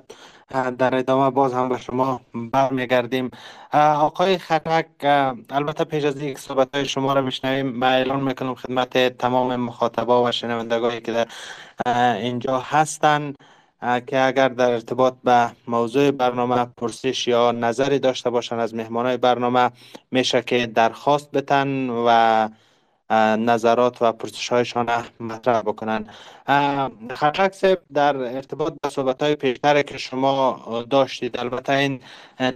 در 0.78 0.96
ادامه 0.96 1.30
باز 1.30 1.54
هم 1.54 1.70
به 1.70 1.78
شما 1.78 2.22
برمیگردیم. 2.34 3.32
آقای 3.74 4.38
خطک 4.38 4.86
البته 5.50 5.84
پیش 5.84 6.04
از 6.04 6.22
اینکه 6.22 6.40
صحبت 6.40 6.76
های 6.76 6.86
شما 6.86 7.14
را 7.14 7.22
بشنویم 7.22 7.66
من 7.66 7.94
اعلان 7.94 8.24
می‌کنم 8.24 8.56
خدمت 8.56 9.18
تمام 9.18 9.56
مخاطبا 9.56 10.24
و 10.24 10.32
شنوندگانی 10.32 11.02
که 11.02 11.12
در 11.86 12.16
اینجا 12.16 12.60
هستند 12.60 13.36
که 14.08 14.26
اگر 14.26 14.50
در 14.50 14.72
ارتباط 14.72 15.14
به 15.24 15.52
موضوع 15.68 16.12
برنامه 16.12 16.66
پرسش 16.66 17.28
یا 17.28 17.52
نظری 17.52 18.00
داشته 18.00 18.30
باشند 18.30 18.60
از 18.60 18.76
مهمان 18.76 19.18
برنامه 19.18 19.72
میشه 20.12 20.42
که 20.42 20.68
درخواست 20.68 21.32
بتن 21.32 21.90
و 21.90 22.50
نظرات 23.12 24.02
و 24.02 24.12
پرسش 24.12 24.50
هایشان 24.50 24.90
مطرح 25.20 25.62
بکنن. 25.62 26.06
خطرک 27.16 27.80
در 27.94 28.18
ارتباط 28.18 28.74
به 28.84 28.90
صحبت 28.90 29.24
های 29.24 29.36
پیشتر 29.36 29.82
که 29.82 29.98
شما 29.98 30.86
داشتید 30.90 31.40
البته 31.40 31.74
این 31.74 32.00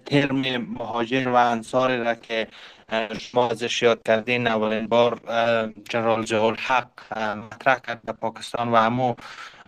ترم 0.06 0.58
مهاجر 0.58 1.28
و 1.28 1.36
انصاری 1.36 2.04
را 2.04 2.16
که 2.16 2.48
شما 3.20 3.50
ازش 3.50 3.82
یاد 3.82 4.04
کردین 4.06 4.48
اولین 4.48 4.88
بار 4.88 5.20
جنرال 5.90 6.26
زهول 6.26 6.56
حق 6.56 7.18
مطرح 7.18 7.80
کرد 7.80 8.02
در 8.06 8.14
پاکستان 8.14 8.72
و 8.72 8.76
همو 8.76 9.16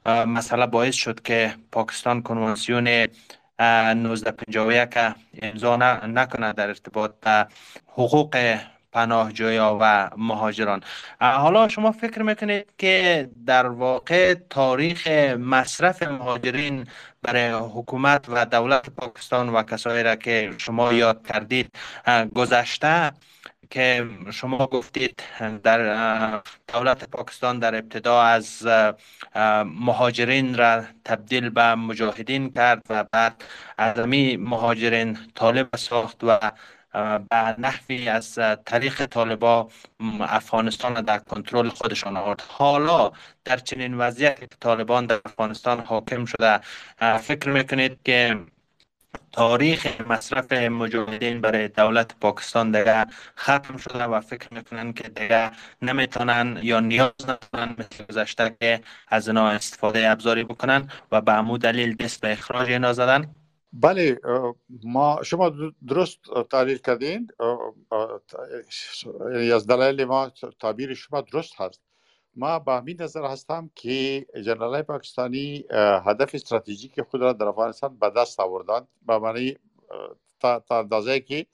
مسئله 0.05 0.65
باعث 0.65 0.95
شد 0.95 1.21
که 1.21 1.55
پاکستان 1.71 2.21
کنوانسیون 2.21 3.07
1951 3.59 4.97
امضا 5.41 5.77
نکنه 6.07 6.53
در 6.53 6.67
ارتباط 6.67 7.11
به 7.21 7.47
حقوق 7.87 8.57
پناهجویا 8.95 9.77
و 9.81 10.09
مهاجران. 10.17 10.81
حالا 11.19 11.67
شما 11.67 11.91
فکر 11.91 12.21
می‌کنید 12.21 12.65
که 12.77 13.29
در 13.45 13.67
واقع 13.67 14.33
تاریخ 14.49 15.07
مصرف 15.39 16.03
مهاجرین 16.03 16.87
برای 17.21 17.49
حکومت 17.51 18.25
و 18.29 18.45
دولت 18.45 18.89
پاکستان 18.89 19.49
و 19.49 19.63
کسایی 19.63 20.03
را 20.03 20.15
که 20.15 20.53
شما 20.57 20.93
یاد 20.93 21.27
کردید 21.27 21.75
گذشته 22.35 23.11
که 23.69 24.07
شما 24.31 24.67
گفتید 24.67 25.23
در 25.63 26.41
دولت 26.73 27.09
پاکستان 27.09 27.59
در 27.59 27.75
ابتدا 27.75 28.21
از 28.21 28.67
مهاجرین 29.65 30.57
را 30.57 30.83
تبدیل 31.05 31.49
به 31.49 31.75
مجاهدین 31.75 32.49
کرد 32.53 32.81
و 32.89 33.03
بعد 33.11 33.43
از 33.77 33.99
مهاجرین 34.39 35.17
طالب 35.35 35.75
ساخت 35.75 36.23
و 36.23 36.39
به 37.29 37.55
نحوی 37.57 38.09
از 38.09 38.39
طریق 38.65 39.05
طالبا 39.05 39.69
افغانستان 40.19 40.93
در 40.93 41.17
کنترل 41.17 41.69
خودشان 41.69 42.17
آورد. 42.17 42.43
حالا 42.47 43.11
در 43.45 43.57
چنین 43.57 43.93
وضعیتی 43.93 44.47
که 44.47 44.55
طالبان 44.59 45.05
در 45.05 45.19
افغانستان 45.25 45.79
حاکم 45.79 46.25
شده 46.25 46.59
فکر 47.17 47.49
می‌کنید 47.49 47.99
که 48.05 48.39
تاریخ 49.31 50.01
مصرف 50.01 50.53
مجاهدین 50.53 51.41
برای 51.41 51.67
دولت 51.67 52.15
پاکستان 52.19 52.71
دیگه 52.71 53.05
ختم 53.37 53.77
شده 53.77 54.03
و 54.03 54.21
فکر 54.21 54.53
می‌کنن 54.53 54.93
که 54.93 55.09
دیگه 55.09 55.51
نمی‌تونن 55.81 56.59
یا 56.63 56.79
نیاز 56.79 57.11
ندارن 57.23 57.75
مثل 57.77 58.03
گذشته 58.09 58.55
که 58.59 58.81
از 59.07 59.27
اینا 59.27 59.49
استفاده 59.49 60.09
ابزاری 60.09 60.43
بکنن 60.43 60.89
و 61.11 61.21
به 61.21 61.31
عمود 61.31 61.61
دلیل 61.61 61.95
دست 61.95 62.21
به 62.21 62.31
اخراج 62.31 62.69
اینا 62.69 62.93
زدن؟ 62.93 63.35
بله 63.81 64.19
ما 64.83 65.23
شما 65.23 65.51
درست 65.87 66.19
تحلیل 66.51 66.77
کردین. 66.77 67.31
از 69.53 69.67
دلایل 69.67 70.05
ما 70.05 70.31
تعبیر 70.59 70.93
شما 70.93 71.21
درست 71.21 71.53
هست. 71.61 71.81
ما 72.35 72.59
به 72.59 72.71
همین 72.73 73.01
نظر 73.01 73.25
هستم 73.25 73.69
که 73.75 74.25
جنرال 74.45 74.81
پاکستانی 74.81 75.65
هدف 76.05 76.35
استراتژیک 76.35 77.01
خود 77.01 77.21
را 77.21 77.33
در 77.33 77.45
افغانستان 77.45 77.97
به 77.97 78.09
دست 78.09 78.39
آوردند 78.39 78.87
به 79.07 79.19
معنی 79.19 79.57
تا 80.39 80.63
اندازه 80.71 81.19
که 81.19 81.45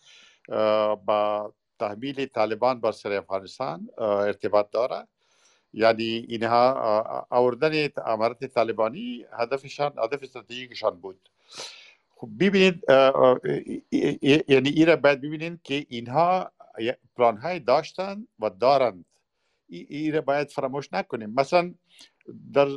با 1.06 1.54
تحمیل 1.80 2.26
طالبان 2.26 2.82
بر 2.82 2.92
سر 2.92 3.12
افغانستان 3.12 3.90
ارتباط 3.98 4.72
داره. 4.72 5.08
یعنی 5.74 6.26
اینها 6.30 6.74
آوردن 7.30 7.90
امارت 8.06 8.46
طالبانی 8.46 9.26
هدفشان 9.40 9.94
هدف 10.04 10.24
استراتژیکشان 10.24 11.00
بود. 11.02 11.30
خب 12.22 12.30
ببینید 12.40 12.84
یعنی 14.48 14.86
را 14.86 14.96
باید 14.96 15.22
ببینید 15.22 15.60
که 15.64 15.86
اینها 15.90 16.52
پلان 17.16 17.38
های 17.38 17.60
داشتن 17.60 18.28
و 18.40 18.50
دارند. 18.50 19.06
این 19.70 20.22
باید 20.22 20.50
فراموش 20.50 20.94
نکنیم. 20.94 21.34
مثلا 21.38 21.74
در 22.54 22.68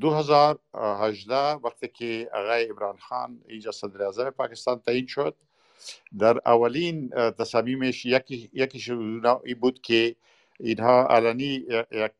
2018 0.00 1.34
وقتی 1.34 1.88
که 1.88 2.30
آقای 2.34 2.64
عمران 2.64 2.96
خان 2.96 3.40
اینجا 3.48 3.72
صدر 3.72 4.02
اعظم 4.02 4.30
پاکستان 4.30 4.80
تعیین 4.80 5.06
شد 5.06 5.36
در 6.18 6.40
اولین 6.46 7.08
تصمیمش 7.38 8.06
یکی 8.06 8.50
یکیش 8.52 8.90
ای 9.44 9.54
بود 9.54 9.80
که 9.80 10.16
اینها 10.60 11.06
علنی 11.06 11.66
یک 11.90 12.12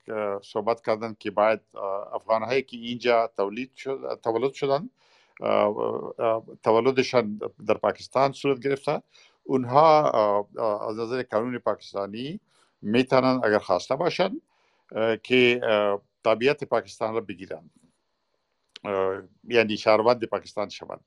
صحبت 0.42 0.86
کردن 0.86 1.16
که 1.18 1.30
باید 1.30 1.60
افغان 2.12 2.42
هایی 2.42 2.62
که 2.62 2.76
اینجا 2.76 3.30
تولید 3.36 3.74
شد 3.74 4.20
تولد 4.22 4.52
شدن. 4.52 4.90
تولدشان 6.62 7.40
در 7.66 7.74
پاکستان 7.74 8.32
صورت 8.32 8.60
گرفته. 8.60 9.02
اونها 9.42 10.10
از 10.88 10.98
نظر 10.98 11.22
قانون 11.22 11.58
پاکستانی 11.58 12.40
می‌تونن 12.82 13.40
اگر 13.44 13.58
خواسته 13.58 13.96
باشن 13.96 14.40
که 15.22 15.60
طبیعت 16.24 16.64
پاکستان 16.64 17.14
را 17.14 17.20
بگیرن. 17.20 17.70
یعنی 19.44 19.76
شهروند 19.76 20.24
پاکستان 20.24 20.68
شوند. 20.68 21.04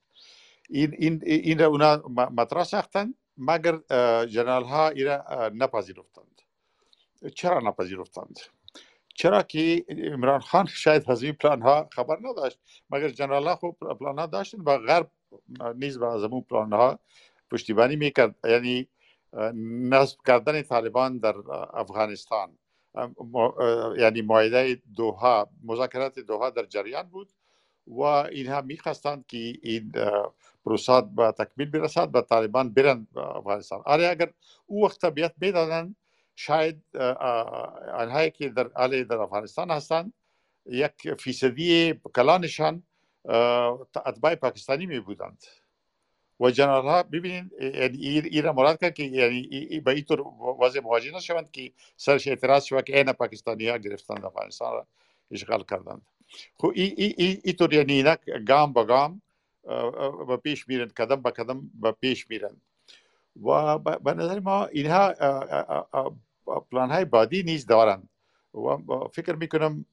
این 0.70 0.96
این 0.98 1.22
این 1.24 1.60
را 1.60 1.66
اونا 1.66 2.04
مطرح 2.08 2.64
ساختن 2.64 3.14
مگر 3.38 3.80
جنرال 4.26 4.64
ها 4.64 4.90
ایرا 4.90 5.50
نپذیرفتند. 5.54 6.42
چرا 7.36 7.60
نپذیرفتند؟ 7.60 8.40
چرا 9.16 9.42
که 9.42 9.86
عمران 9.90 10.40
خان 10.40 10.66
شاید 10.66 11.12
از 11.12 11.24
این 11.24 11.34
پلان 11.34 11.62
ها 11.62 11.90
خبر 11.92 12.18
نداشت 12.22 12.60
مگر 12.90 13.10
جنرال 13.10 13.48
ها 13.48 13.56
خوب 13.56 13.78
پلان 13.80 14.20
ها 14.20 14.26
داشتن 14.26 14.62
و 14.62 14.78
غرب 14.78 15.12
نیز 15.76 16.00
به 16.00 16.06
از 16.08 16.24
اون 16.24 16.42
پلان 16.42 16.74
ها 16.74 17.00
پشتیبانی 17.52 17.96
می‌کرد. 17.96 18.36
یعنی 18.44 18.88
نصب 19.90 20.18
کردن 20.28 20.62
طالبان 20.62 21.18
در 21.18 21.36
افغانستان. 21.74 22.58
یعنی 23.98 24.22
معایده 24.22 24.82
دوها 24.96 25.50
مذاکرات 25.64 26.20
دوها 26.20 26.50
در 26.50 26.66
جریان 26.66 27.04
بود 27.04 27.32
و 27.88 28.02
اینها 28.02 28.62
می‌خواستند 28.62 29.26
که 29.28 29.38
این 29.38 29.92
پروسات 30.66 31.10
به 31.10 31.32
تکمیل 31.32 31.70
برسد 31.70 32.16
و 32.16 32.22
طالبان 32.22 32.74
برند 32.74 33.08
افغانستان. 33.18 33.82
آره 33.86 34.08
اگر 34.08 34.34
او 34.66 34.86
وقت 34.86 35.02
طبیعت 35.02 35.34
می‌دادن 35.42 35.96
شاید 36.36 36.98
آنهایی 37.94 38.32
که 38.32 38.50
در 38.50 38.68
علی 38.76 39.04
در 39.04 39.18
افغانستان 39.18 39.72
هستند 39.72 40.14
یک 40.66 41.14
فیصدی 41.20 41.94
کلانشان 42.16 42.84
اتباع 44.06 44.36
پاکستانی 44.36 44.86
می 44.86 45.00
بودند 45.00 45.44
و 46.40 46.52
جنرال 46.52 46.84
ها 46.86 47.04
ببینید 47.04 47.52
یعنی 47.62 48.20
این 48.20 48.50
مراد 48.50 48.82
کرد 48.82 48.94
که 48.94 49.04
یعنی 49.04 49.80
به 49.80 49.92
اینطور 49.92 50.22
واضح 50.38 50.80
مواجه 50.80 51.16
نشوند 51.16 51.52
که 51.52 51.72
سرش 51.98 52.28
اعتراض 52.28 52.64
شود 52.64 52.84
که 52.84 52.98
این 52.98 53.12
پاکستانی 53.12 53.68
ها 53.68 53.78
گرفتند 53.78 54.26
افغانستان 54.26 54.74
را 54.74 54.88
اشغال 55.32 55.64
کردند. 55.64 56.02
خب 56.58 56.72
اینطور 56.76 57.74
یعنی 57.74 57.94
اینا 57.94 58.16
گام 58.48 58.74
به 58.74 58.84
گام 58.84 59.22
به 60.28 60.38
پیش 60.38 60.68
میرند 60.68 60.94
قدم 60.94 61.22
به 61.22 61.32
قدم 61.32 61.72
به 61.82 61.92
پیش 61.92 62.30
میرند. 62.30 62.62
و 63.44 63.78
به 63.80 64.14
نظر 64.14 64.40
ما 64.40 64.66
اینها 64.66 65.14
پلان 66.72 66.92
های 66.92 67.06
بعدی 67.06 67.44
نیز 67.44 67.66
دارند. 67.66 68.10
و 68.54 69.08
فکر 69.14 69.36
می‌کنم 69.36 69.86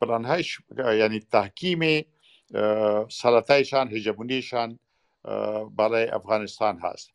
پلان 0.00 0.24
هایش 0.24 0.58
یعنی 0.78 1.20
تحکیم 1.20 2.04
سلطهشان 3.08 3.92
هجمونیشان 3.92 4.78
برای 5.76 6.08
افغانستان 6.08 6.78
هست. 6.78 7.10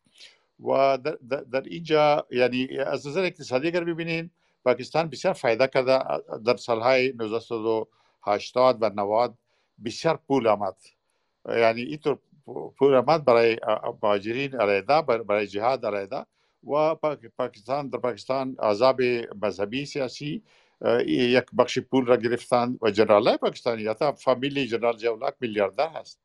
و 0.60 0.98
در, 0.98 1.16
در 1.52 1.62
اینجا 1.62 2.26
یعنی 2.30 2.78
از 2.78 3.06
نظر 3.06 3.20
اقتصادی 3.20 3.68
اگر 3.68 3.84
ببینین 3.84 4.30
پاکستان 4.64 5.08
بسیار 5.08 5.34
فایده 5.34 5.66
کرده 5.66 5.98
در 6.46 6.56
سالهای 6.56 7.14
1980 7.20 8.82
و 8.82 8.90
90 8.94 9.38
بسیار 9.84 10.16
پول 10.28 10.46
آمد. 10.46 10.76
یعنی 11.48 11.82
اینطور 11.82 12.18
پول 12.78 12.94
آمد 12.94 13.24
برای 13.24 13.56
مهاجرین 14.02 14.54
علیده 14.60 15.02
برای 15.02 15.46
جهاد 15.46 15.86
علیده 15.86 16.26
و 16.64 16.94
پاکستان 17.38 17.88
در 17.88 17.98
پاکستان 17.98 18.56
عذاب 18.62 19.02
مذهبی 19.42 19.86
سیاسی 19.86 20.42
یک 21.06 21.44
بخش 21.58 21.78
پول 21.78 22.06
را 22.06 22.16
گرفتند 22.16 22.78
و 22.82 22.90
جنرال 22.90 23.36
پاکستانی 23.36 23.86
حتی 23.86 24.12
فامیلی 24.12 24.66
جنرال 24.66 24.96
جولاک 24.96 25.34
میلیاردر 25.40 25.88
هست. 25.88 26.20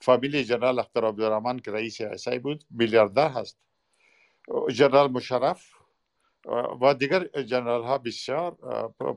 فامیلی 0.00 0.44
جنرال 0.44 0.78
اختر 0.78 1.04
عبدالرحمن 1.04 1.58
که 1.58 1.70
رئیس 1.72 2.00
ایسای 2.00 2.38
بود 2.38 2.64
میلیاردر 2.70 3.28
هست. 3.28 3.58
جنرال 4.68 5.10
مشرف 5.10 5.72
و 6.82 6.94
دیگر 6.94 7.42
جنرال 7.42 7.82
ها 7.82 7.98
بسیار 7.98 8.52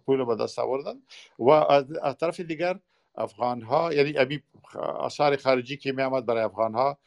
پول 0.06 0.26
به 0.26 0.36
دست 0.36 0.60
آوردن. 0.60 1.02
و 1.39 1.50
از 1.50 2.18
طرف 2.18 2.39
دیگر 2.39 2.80
افغان 3.16 3.62
ها 3.62 3.93
یعنی 3.93 4.18
امی 4.18 4.41
اثار 4.99 5.38
خارجی 5.38 5.78
که 5.78 5.91
می 5.91 6.01
آمد 6.03 6.26
برای 6.26 6.43
افغان 6.43 6.74
ها 6.74 6.97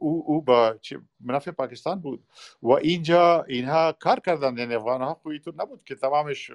او 0.00 0.24
او 0.26 0.42
با 0.42 0.76
منافع 1.20 1.50
پاکستان 1.50 2.00
بود. 2.00 2.24
و 2.62 2.70
اینجا 2.70 3.42
اینها 3.42 3.92
کار 3.92 4.20
کردن 4.20 4.58
یعنی 4.58 4.74
افغان 4.74 5.02
ها 5.02 5.14
خوی 5.14 5.38
تو 5.38 5.52
نبود 5.56 5.84
که 5.84 5.94
تمامش 5.94 6.50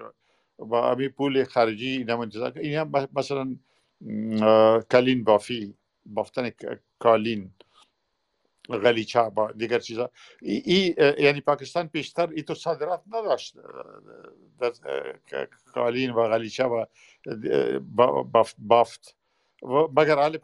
با 0.59 0.91
امی 0.91 1.07
پول 1.09 1.43
خارجی 1.43 1.89
اینا 1.97 2.29
اینها 2.55 3.07
مثلا 3.15 3.55
کلین 4.91 5.23
بافی 5.23 5.73
بافتن 6.05 6.51
کالین. 6.99 7.51
غلیچه 8.70 9.30
با 9.30 9.51
دیگر 9.51 9.80
چیزا. 9.80 10.09
ای, 10.41 10.95
یعنی 11.20 11.41
پاکستان 11.41 11.88
پیشتر 11.88 12.30
ای 12.36 12.43
تو 12.43 12.55
صادرات 12.55 13.01
نداشت 13.07 13.55
در 14.59 14.72
کالین 15.74 16.11
و 16.11 16.28
غلیچه 16.28 16.63
و 16.63 16.86
بافت 18.57 19.15
و 19.63 19.88
مگر 19.97 20.15
حال 20.15 20.38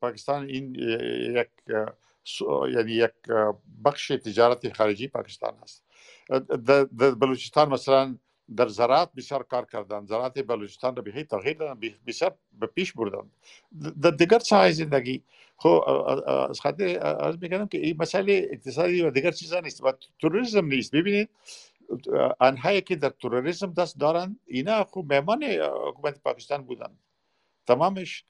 پاکستان 0.00 0.44
این 0.44 0.74
یک 0.74 1.50
یعنی 2.76 2.92
یک 2.92 3.12
بخش 3.84 4.08
تجارت 4.08 4.76
خارجی 4.76 5.08
پاکستان 5.08 5.54
است 5.62 5.84
در 6.66 6.84
بلوچستان 7.14 7.68
مثلا 7.68 8.16
در 8.56 8.68
زراعت 8.68 9.12
بسیار 9.16 9.42
کار 9.42 9.66
کردن 9.66 10.06
زراعت 10.06 10.46
بلوچستان 10.46 10.96
را 10.96 11.02
به 11.02 11.24
تغییر 11.24 11.56
دادن 11.56 11.80
بسیار 12.06 12.34
به 12.52 12.66
پیش 12.66 12.92
بردن 12.92 13.30
در 14.02 14.10
دیگر 14.10 14.38
ساحه 14.38 14.72
زندگی 14.72 15.22
خب 15.62 15.84
از 16.50 16.60
خاطر 16.60 17.06
از 17.06 17.38
میگم 17.40 17.66
که 17.66 17.78
این 17.78 17.96
مسئله 17.98 18.48
اقتصادی 18.52 19.02
و 19.02 19.10
دیگر 19.10 19.30
چیزا 19.30 19.60
نیست 19.60 19.84
و 19.84 19.92
تروریسم 20.20 20.66
نیست. 20.66 20.94
ببینید 20.94 21.28
آنهایی 22.38 22.80
که 22.80 22.96
در 22.96 23.08
تروریسم 23.08 23.72
دست 23.72 24.00
دارند 24.00 24.40
اینا 24.46 24.84
خوب 24.84 25.12
مهمان 25.12 25.44
حکومت 25.88 26.22
پاکستان 26.22 26.62
بودن. 26.62 26.98
تمامش 27.66 28.24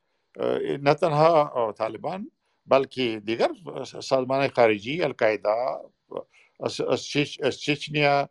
نه 0.81 0.95
تنها 0.95 1.75
طالبان 1.79 2.31
بلکه 2.67 3.23
دیگر 3.25 3.51
سازمان 3.85 4.49
خارجی 4.49 5.03
القاعده 5.03 5.49
از 7.41 7.59
چچنیا 7.61 8.29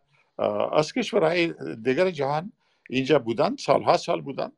از 0.72 0.92
کشورهای 0.92 1.54
دیگر 1.82 2.10
جهان 2.10 2.52
اینجا 2.90 3.18
بودن 3.18 3.56
سالها 3.56 3.96
سال 3.96 4.20
بودن. 4.20 4.52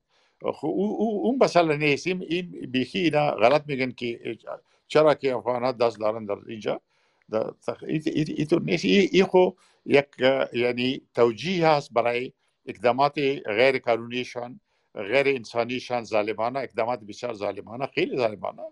اون 0.62 1.38
مثلا 1.40 1.76
نیست. 1.76 2.06
این 2.06 2.48
بیخی 2.70 2.98
اینا 2.98 3.30
غلط 3.30 3.62
میگن 3.66 3.90
که 3.90 4.38
چرا 4.88 5.14
که 5.14 5.34
افغان 5.34 5.62
ها 5.62 5.72
دست 5.72 6.00
دارن 6.00 6.24
در 6.24 6.36
اینجا؟ 6.48 6.80
اینطور 8.14 8.62
نیست. 8.62 8.84
این 8.84 9.24
خو 9.24 9.50
یک 9.86 10.06
یعنی 10.52 11.02
توجیه 11.14 11.68
هست 11.68 11.92
برای 11.92 12.32
اقدامات 12.66 13.18
غیر 13.46 13.78
قانونیشان 13.78 14.60
غیر 14.94 15.28
انسانیشان 15.28 16.04
ظالمانه 16.04 16.58
اقدامات 16.58 17.00
بسیار 17.00 17.34
ظالمانه 17.34 17.86
خیلی 17.86 18.16
ظالمانه 18.16 18.62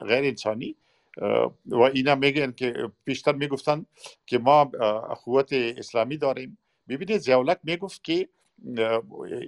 غیر 0.00 0.24
انسانی. 0.24 0.76
و 1.66 1.80
اینا 1.94 2.14
میگن 2.14 2.52
که 2.52 2.90
پیشتر 3.04 3.32
می‌گفتن 3.32 3.86
که 4.26 4.38
ما 4.38 4.64
قوت 5.24 5.52
اسلامی 5.52 6.16
داریم. 6.16 6.58
ببینید 6.88 7.18
زیولک 7.18 7.58
می‌گفت 7.62 8.04
که 8.04 8.28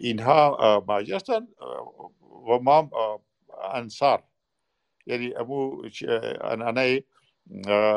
اینها 0.00 0.84
مهاجرستان 0.88 1.48
و 2.48 2.58
ما 2.58 2.90
انصار. 3.72 4.22
یعنی 5.06 5.34
ابو 5.36 5.82
انانه 6.40 7.04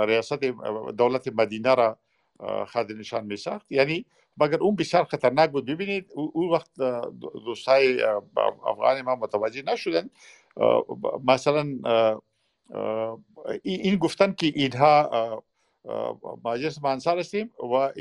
ریاست 0.08 0.34
دولت 0.98 1.28
مدینه 1.28 1.76
را 1.76 1.98
خد 2.68 2.92
نشان 2.92 3.26
می 3.26 3.38
ساخت 3.38 3.72
یعنی 3.72 4.06
مگر 4.38 4.58
اون 4.58 4.76
بسیار 4.76 5.04
خطرناک 5.04 5.52
بود؟ 5.52 5.66
ببینید 5.66 6.12
اون 6.16 6.50
وقت 6.50 6.70
دوستای 7.46 8.04
افغان 8.66 9.02
ما 9.02 9.16
متوجه 9.16 9.62
نشدن. 9.62 10.10
مثلا 11.24 11.66
این 13.64 13.96
گفتن 13.96 14.34
که 14.34 14.48
اینها 14.48 15.44
مجلس 16.46 16.84
منصر 16.84 17.20
هستیم 17.20 17.52
و 17.60 17.92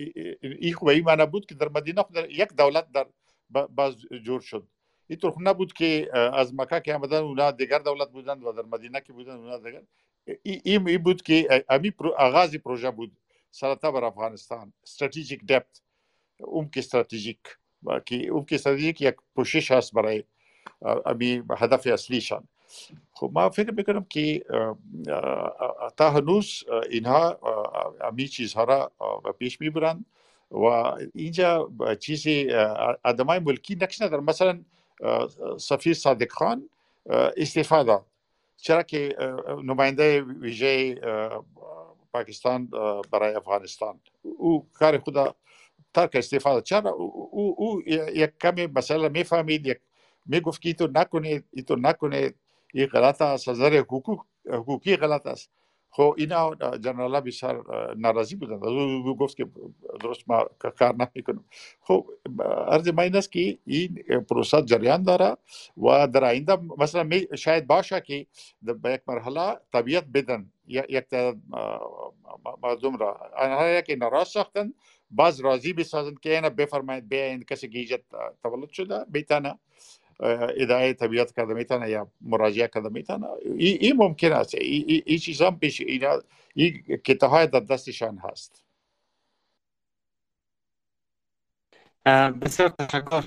این 0.43 0.75
خوب 0.75 0.89
این 0.89 1.05
معنی 1.05 1.27
بود 1.27 1.47
که 1.47 1.55
در 1.55 1.69
مدینه 1.69 2.03
خود 2.03 2.17
یک 2.31 2.49
دولت 2.49 2.93
در 2.93 3.07
باز 3.51 3.97
جور 4.23 4.41
شد. 4.41 4.69
اینطور 5.07 5.35
نبود 5.41 5.73
که 5.73 6.11
از 6.15 6.55
مکه 6.55 6.81
که 6.81 6.95
آمدن 6.95 7.19
اونا 7.19 7.51
دیگر 7.51 7.79
دولت 7.79 8.09
بودند 8.09 8.45
و 8.45 8.53
در 8.53 8.63
مدینه 8.63 9.01
که 9.01 9.13
بودند 9.13 9.41
اونا 9.41 9.59
دیگر. 9.59 9.83
این 10.43 10.89
ای 10.89 10.99
بود 10.99 11.23
که 11.23 11.65
امی 11.69 11.93
آغازی 12.17 12.59
پروژه 12.59 12.91
بود 12.91 13.17
سرطه 13.51 13.91
بر 13.91 14.05
افغانستان 14.05 14.73
استراتژیک 14.83 15.47
دپت 15.47 15.83
اون 16.39 16.69
که 16.69 16.81
استراتژیک 16.81 17.39
که 18.07 18.17
اون 18.27 18.45
که 18.45 18.55
استراتژیک 18.55 19.01
یک 19.01 19.15
پوشش 19.35 19.71
هست 19.71 19.93
برای 19.93 20.25
امی 21.07 21.43
هدف 21.59 21.87
اصلیشان 21.87 22.49
خب 23.13 23.31
ما 23.35 23.51
فکر 23.51 23.71
می‌کنم 23.71 24.05
که 24.05 24.45
تا 25.97 26.11
هنوز 26.11 26.65
اینها 26.91 27.39
امی 28.01 28.29
چیزها 28.29 28.65
را 28.65 28.93
پیش 29.39 29.61
می‌برند 29.61 30.05
و 30.51 30.65
اینجا 31.15 31.71
چیزی 32.01 32.51
آدمای 33.05 33.39
ملکی 33.39 33.75
نقش 33.75 34.03
ندارن. 34.03 34.25
مثلا 34.25 34.61
سفیر 35.59 35.95
صادق 35.95 36.33
خان 36.33 36.69
استعفا 37.37 37.83
داد. 37.83 38.07
چرا 38.57 38.83
که 38.83 39.17
نماینده 39.65 40.21
ویژه 40.21 40.95
پاکستان 42.13 42.67
برای 43.11 43.35
افغانستان. 43.35 44.01
او 44.23 44.67
کار 44.75 44.99
خدا 44.99 45.35
ترک 45.95 46.11
استعفا 46.15 46.53
داد. 46.53 46.63
چرا؟ 46.63 46.91
او, 46.91 47.55
او 47.59 47.83
یک 47.89 48.31
کمی 48.41 48.67
مسئله 48.67 49.09
می‌فهمید 49.09 49.67
یک 49.67 49.81
می‌گفت 50.27 50.63
که 50.63 50.73
تو 50.73 50.89
نکنید 50.95 51.45
تو 51.67 51.77
نکنید. 51.77 52.35
این 52.73 52.87
غلط 52.87 53.23
است 53.23 53.49
از 53.49 53.61
نظر 53.61 53.85
حقوقی 54.47 54.97
غلط 54.97 55.27
است. 55.27 55.51
خب 55.95 56.15
اینا 56.19 56.55
جنرال 56.55 57.21
بسیار 57.21 57.65
ناراضی 57.97 58.35
بودن. 58.35 58.55
او 58.65 59.17
گفت 59.17 59.37
که 59.37 59.47
درست 60.01 60.21
ما 60.27 60.45
کار 60.59 60.95
نمیکنم. 60.95 61.45
خب 61.81 62.07
عرض 62.69 62.89
ما 62.89 63.03
این 63.03 63.17
است 63.17 63.33
که 63.33 63.59
این 63.67 64.05
پروسه 64.31 64.63
جریان 64.63 65.03
داره 65.03 65.37
و 65.77 66.07
در 66.07 66.25
آینده 66.25 66.57
مثلا 66.79 67.11
شاید 67.35 67.67
باشه 67.67 68.01
که 68.01 68.27
به 68.63 68.93
یک 68.93 69.01
مرحله 69.07 69.57
طبیعت 69.73 70.05
بدن. 70.15 70.51
یک 70.67 71.07
مردم 72.63 72.97
را. 72.97 73.21
آنها 73.37 73.81
که 73.81 73.97
ناراض 73.97 74.29
ساختن 74.29 74.73
باز 75.11 75.41
راضی 75.41 75.73
بسازند 75.73 76.21
که 76.21 76.35
اینا 76.35 76.51
بفرمایید 76.51 77.09
بیاین 77.09 77.43
کسی 77.43 77.69
که 77.69 77.79
ایجاد 77.79 78.03
تولد 78.43 78.69
شده 78.69 79.05
بیتانه 79.09 79.59
ادعای 80.21 80.95
طبیعت 80.95 81.33
کرده 81.33 81.55
می‌تونه 81.55 81.91
یا 81.91 82.09
مراجعه 82.21 82.69
کرده 82.69 82.89
می‌تونه 82.89 83.27
این 83.57 83.97
ممکن 83.97 84.33
است. 84.33 84.55
این 84.55 85.19
چیزا 85.19 85.51
پیش 85.51 85.81
اینا 85.81 86.23
این 86.55 86.83
کتاب 87.05 87.31
های 87.31 87.47
در 87.47 87.61
دستشان 87.61 88.19
هست. 88.19 88.65
بسیار 92.07 92.69
تشکر. 92.69 93.23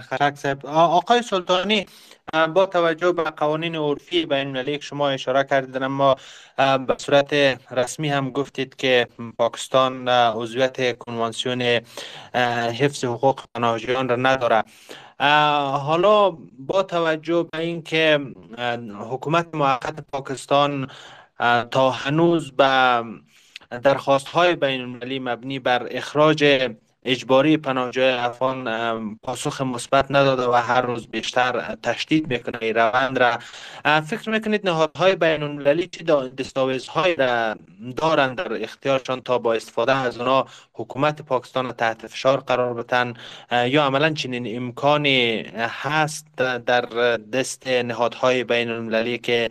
خشک 0.00 0.34
صاحب. 0.36 0.66
آقای 0.66 1.22
سلطانی 1.22 1.86
با 2.54 2.66
توجه 2.66 3.12
به 3.12 3.22
قوانین 3.22 3.76
عرفی 3.76 4.26
بین 4.26 4.46
المللی 4.46 4.78
که 4.78 4.84
شما 4.84 5.08
اشاره 5.08 5.44
کردید 5.44 5.76
ما 5.76 6.16
به 6.56 6.96
صورت 6.98 7.32
رسمی 7.70 8.08
هم 8.08 8.30
گفتید 8.30 8.76
که 8.76 9.08
پاکستان 9.38 10.08
عضویت 10.08 10.98
کنوانسیون 10.98 11.62
حفظ 12.80 13.04
حقوق 13.04 13.40
پناهجویان 13.54 14.08
را 14.08 14.16
نداره. 14.16 14.64
حالا 15.78 16.30
با 16.58 16.82
توجه 16.82 17.48
به 17.52 17.58
اینکه 17.58 18.20
حکومت 19.10 19.54
موقت 19.54 20.00
پاکستان 20.12 20.90
تا 21.70 21.90
هنوز 21.90 22.52
به 22.52 23.02
درخواست 23.82 24.28
های 24.28 24.56
بین 24.56 24.80
المللی 24.80 25.18
مبنی 25.18 25.58
بر 25.58 25.88
اخراج 25.90 26.70
اجباری 27.06 27.56
پناهجوی 27.56 28.08
افغان 28.08 29.18
پاسخ 29.22 29.60
مثبت 29.60 30.06
نداده 30.10 30.46
و 30.46 30.52
هر 30.52 30.80
روز 30.80 31.06
بیشتر 31.08 31.74
تشدید 31.82 32.30
می‌کنه 32.30 32.58
این 32.60 32.74
روند 32.74 33.18
را. 33.18 33.38
فکر 34.00 34.30
می‌کنید 34.30 34.68
نهادهای 34.68 35.16
بین 35.16 35.42
المللی 35.42 35.86
چی 35.86 36.04
دستاویزهایی 36.38 37.14
را 37.14 37.56
دارند 37.96 38.36
در 38.38 38.62
اختیارشان 38.62 39.20
تا 39.20 39.38
با 39.38 39.54
استفاده 39.54 39.96
از 39.96 40.18
اونا 40.18 40.46
حکومت 40.72 41.22
پاکستان 41.22 41.72
تحت 41.72 42.06
فشار 42.06 42.40
قرار 42.40 42.74
بتن 42.74 43.14
یا 43.52 43.84
عملا 43.84 44.10
چنین 44.10 44.56
امکانی 44.56 45.42
هست 45.56 46.26
در 46.36 46.80
دست 47.16 47.66
نهادهای 47.66 48.44
بین 48.44 48.70
المللی 48.70 49.18
که 49.18 49.50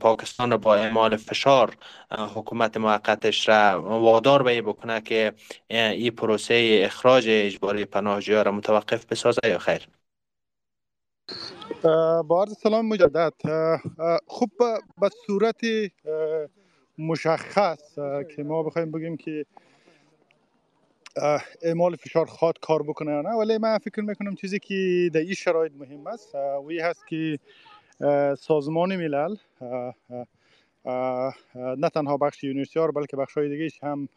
پاکستان 0.00 0.56
با 0.56 0.74
اعمال 0.74 1.16
فشار 1.16 1.76
حکومت 2.18 2.76
موقتش 2.76 3.48
را 3.48 3.82
وادار 3.82 4.42
به 4.42 4.62
بکنه 4.62 5.00
که 5.00 5.32
این 5.68 6.10
پروسه 6.10 6.82
اخراج 6.84 7.26
اجباری 7.28 7.84
پناهجویان 7.84 8.44
را 8.44 8.52
متوقف 8.52 9.06
بسازه 9.06 9.40
یا 9.44 9.58
خیر؟ 9.58 9.88
با 12.26 12.42
عرض 12.42 12.58
سلام 12.58 12.86
مجدد. 12.86 13.32
خوب 14.26 14.50
به 15.00 15.08
صورت 15.26 15.60
مشخص 16.98 17.94
که 18.36 18.42
ما 18.42 18.62
بخوایم 18.62 18.90
بگیم 18.90 19.16
که 19.16 19.46
اعمال 21.62 21.96
فشار 21.96 22.26
خواد 22.26 22.60
کار 22.60 22.82
بکنه 22.82 23.10
یا 23.10 23.22
نه 23.22 23.30
ولی 23.30 23.58
من 23.58 23.78
فکر 23.78 24.00
می‌کنم 24.00 24.34
چیزی 24.34 24.58
که 24.58 25.10
در 25.14 25.20
این 25.20 25.34
شرایط 25.34 25.72
مهم 25.78 26.06
است. 26.06 26.34
وی 26.66 26.80
هست 26.80 27.06
که 27.06 27.38
سازمان 28.38 28.96
ملل 28.96 29.36
نه 30.84 31.88
تنها 31.94 32.16
بخش 32.16 32.44
یونیسیار 32.44 32.90
بلکه 32.90 33.16
بخش 33.16 33.38
های 33.38 33.48
دیگه 33.48 33.70
هم 33.82 34.08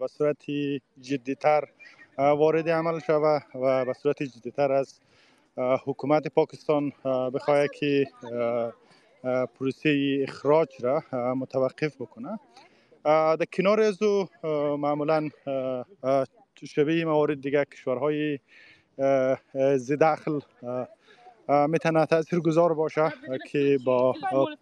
به 0.00 0.06
صورت 0.06 0.44
جدیتر 1.00 1.64
وارد 2.18 2.68
عمل 2.68 2.98
شوه 2.98 3.40
و 3.54 3.84
به 3.84 3.92
صورت 3.92 4.22
جدیتر 4.22 4.72
از 4.72 5.00
حکومت 5.58 6.28
پاکستان 6.28 6.92
بخواهد 7.34 7.70
که 7.70 8.06
پروسه 9.54 10.18
اخراج 10.28 10.68
را 10.80 11.02
متوقف 11.34 11.96
بکنه. 11.96 12.38
در 13.04 13.44
کنار 13.52 13.80
از 13.80 14.02
او 14.02 14.28
معمولا 14.76 15.28
شبیه 16.64 17.04
موارد 17.04 17.40
دیگه 17.40 17.64
کشورهای 17.64 18.38
زداخل 19.76 20.40
می‌تونه 21.48 22.06
تاثیر 22.06 22.40
گذار 22.40 22.74
باشه 22.74 23.12
که 23.50 23.78
با 23.84 24.14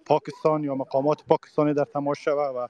پاکستان 0.07 0.65
یا 0.65 0.75
مقامات 0.75 1.25
پاکستانی 1.25 1.75
در 1.75 1.85
تماس 1.85 2.19
شوه 2.19 2.43
و 2.43 2.69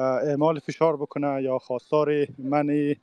اعمال 0.00 0.58
فشار 0.58 0.96
بکنه 0.96 1.42
یا 1.42 1.58
خواستار 1.58 2.26
من 2.38 2.94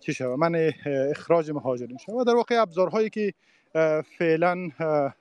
چی 0.00 0.14
شوه 0.14 0.36
من 0.36 0.72
اخراج 0.86 1.50
مهاجرین 1.50 1.96
شوه 1.96 2.24
در 2.24 2.34
واقع 2.34 2.62
ابزارهایی 2.62 3.10
که 3.10 3.32
فعلا 4.18 4.70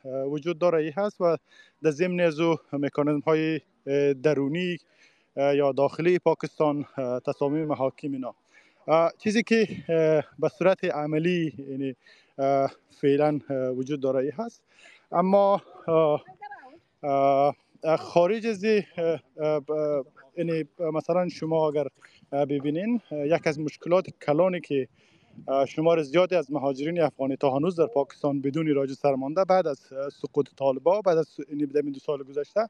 وجود 0.05 0.59
داره 0.59 0.77
ای 0.77 0.89
هست 0.89 1.21
و 1.21 1.37
در 1.83 1.91
ضمن 1.91 2.19
از 2.19 2.39
مکانیزم 2.73 3.19
های 3.19 3.61
درونی 4.23 4.77
یا 5.35 5.71
داخلی 5.71 6.19
پاکستان 6.19 6.85
تصامیم 7.25 7.65
محاکم 7.65 8.11
اینا. 8.11 8.35
چیزی 9.17 9.43
که 9.43 9.67
به 10.39 10.49
صورت 10.49 10.83
عملی 10.85 11.53
یعنی 11.69 11.95
فعلا 13.01 13.39
وجود 13.49 13.99
داره 13.99 14.33
هست. 14.37 14.63
اما 15.11 15.61
خارج 17.99 18.47
از 18.47 18.63
یعنی 20.37 20.63
مثلا 20.79 21.29
شما 21.29 21.67
اگر 21.69 21.87
ببینین 22.31 23.01
یک 23.11 23.47
از 23.47 23.59
مشکلات 23.59 24.09
کلانی 24.09 24.61
که 24.61 24.87
شمار 25.67 26.01
زیادی 26.01 26.35
از 26.35 26.51
مهاجرین 26.51 27.01
افغانی 27.01 27.35
تا 27.35 27.55
هنوز 27.55 27.75
در 27.75 27.85
پاکستان 27.85 28.41
بدون 28.41 28.75
راج 28.75 28.93
سرمانده 28.93 29.45
بعد 29.45 29.67
از 29.67 29.79
سقوط 30.11 30.49
طالبا 30.55 31.01
بعد 31.01 31.17
از 31.17 31.37
این 31.49 31.71
یعنی 31.73 31.91
دو 31.91 31.99
سال 31.99 32.23
گذشته 32.23 32.69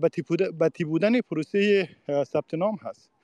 به 0.00 0.84
بودن 0.86 1.20
پروسه 1.20 1.88
ثبت 2.24 2.54
نام 2.54 2.76
هست. 2.82 3.15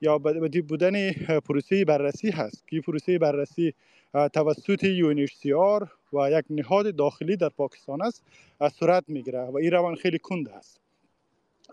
یا 0.00 0.18
بدی 0.18 0.60
بودن 0.60 1.12
پروسه 1.12 1.84
بررسی 1.84 2.30
هست. 2.30 2.68
که 2.68 2.80
پروسه 2.80 3.18
بررسی 3.18 3.74
توسط 4.12 4.84
UNHCR 4.84 5.88
و 6.12 6.30
یک 6.30 6.44
نهاد 6.50 6.96
داخلی 6.96 7.36
در 7.36 7.48
پاکستان 7.48 8.02
است 8.02 8.24
صورت 8.72 9.04
می‌گیره 9.08 9.40
و 9.40 9.56
این 9.56 9.70
روند 9.70 9.96
خیلی 9.96 10.18
کند 10.18 10.48
است. 10.48 10.80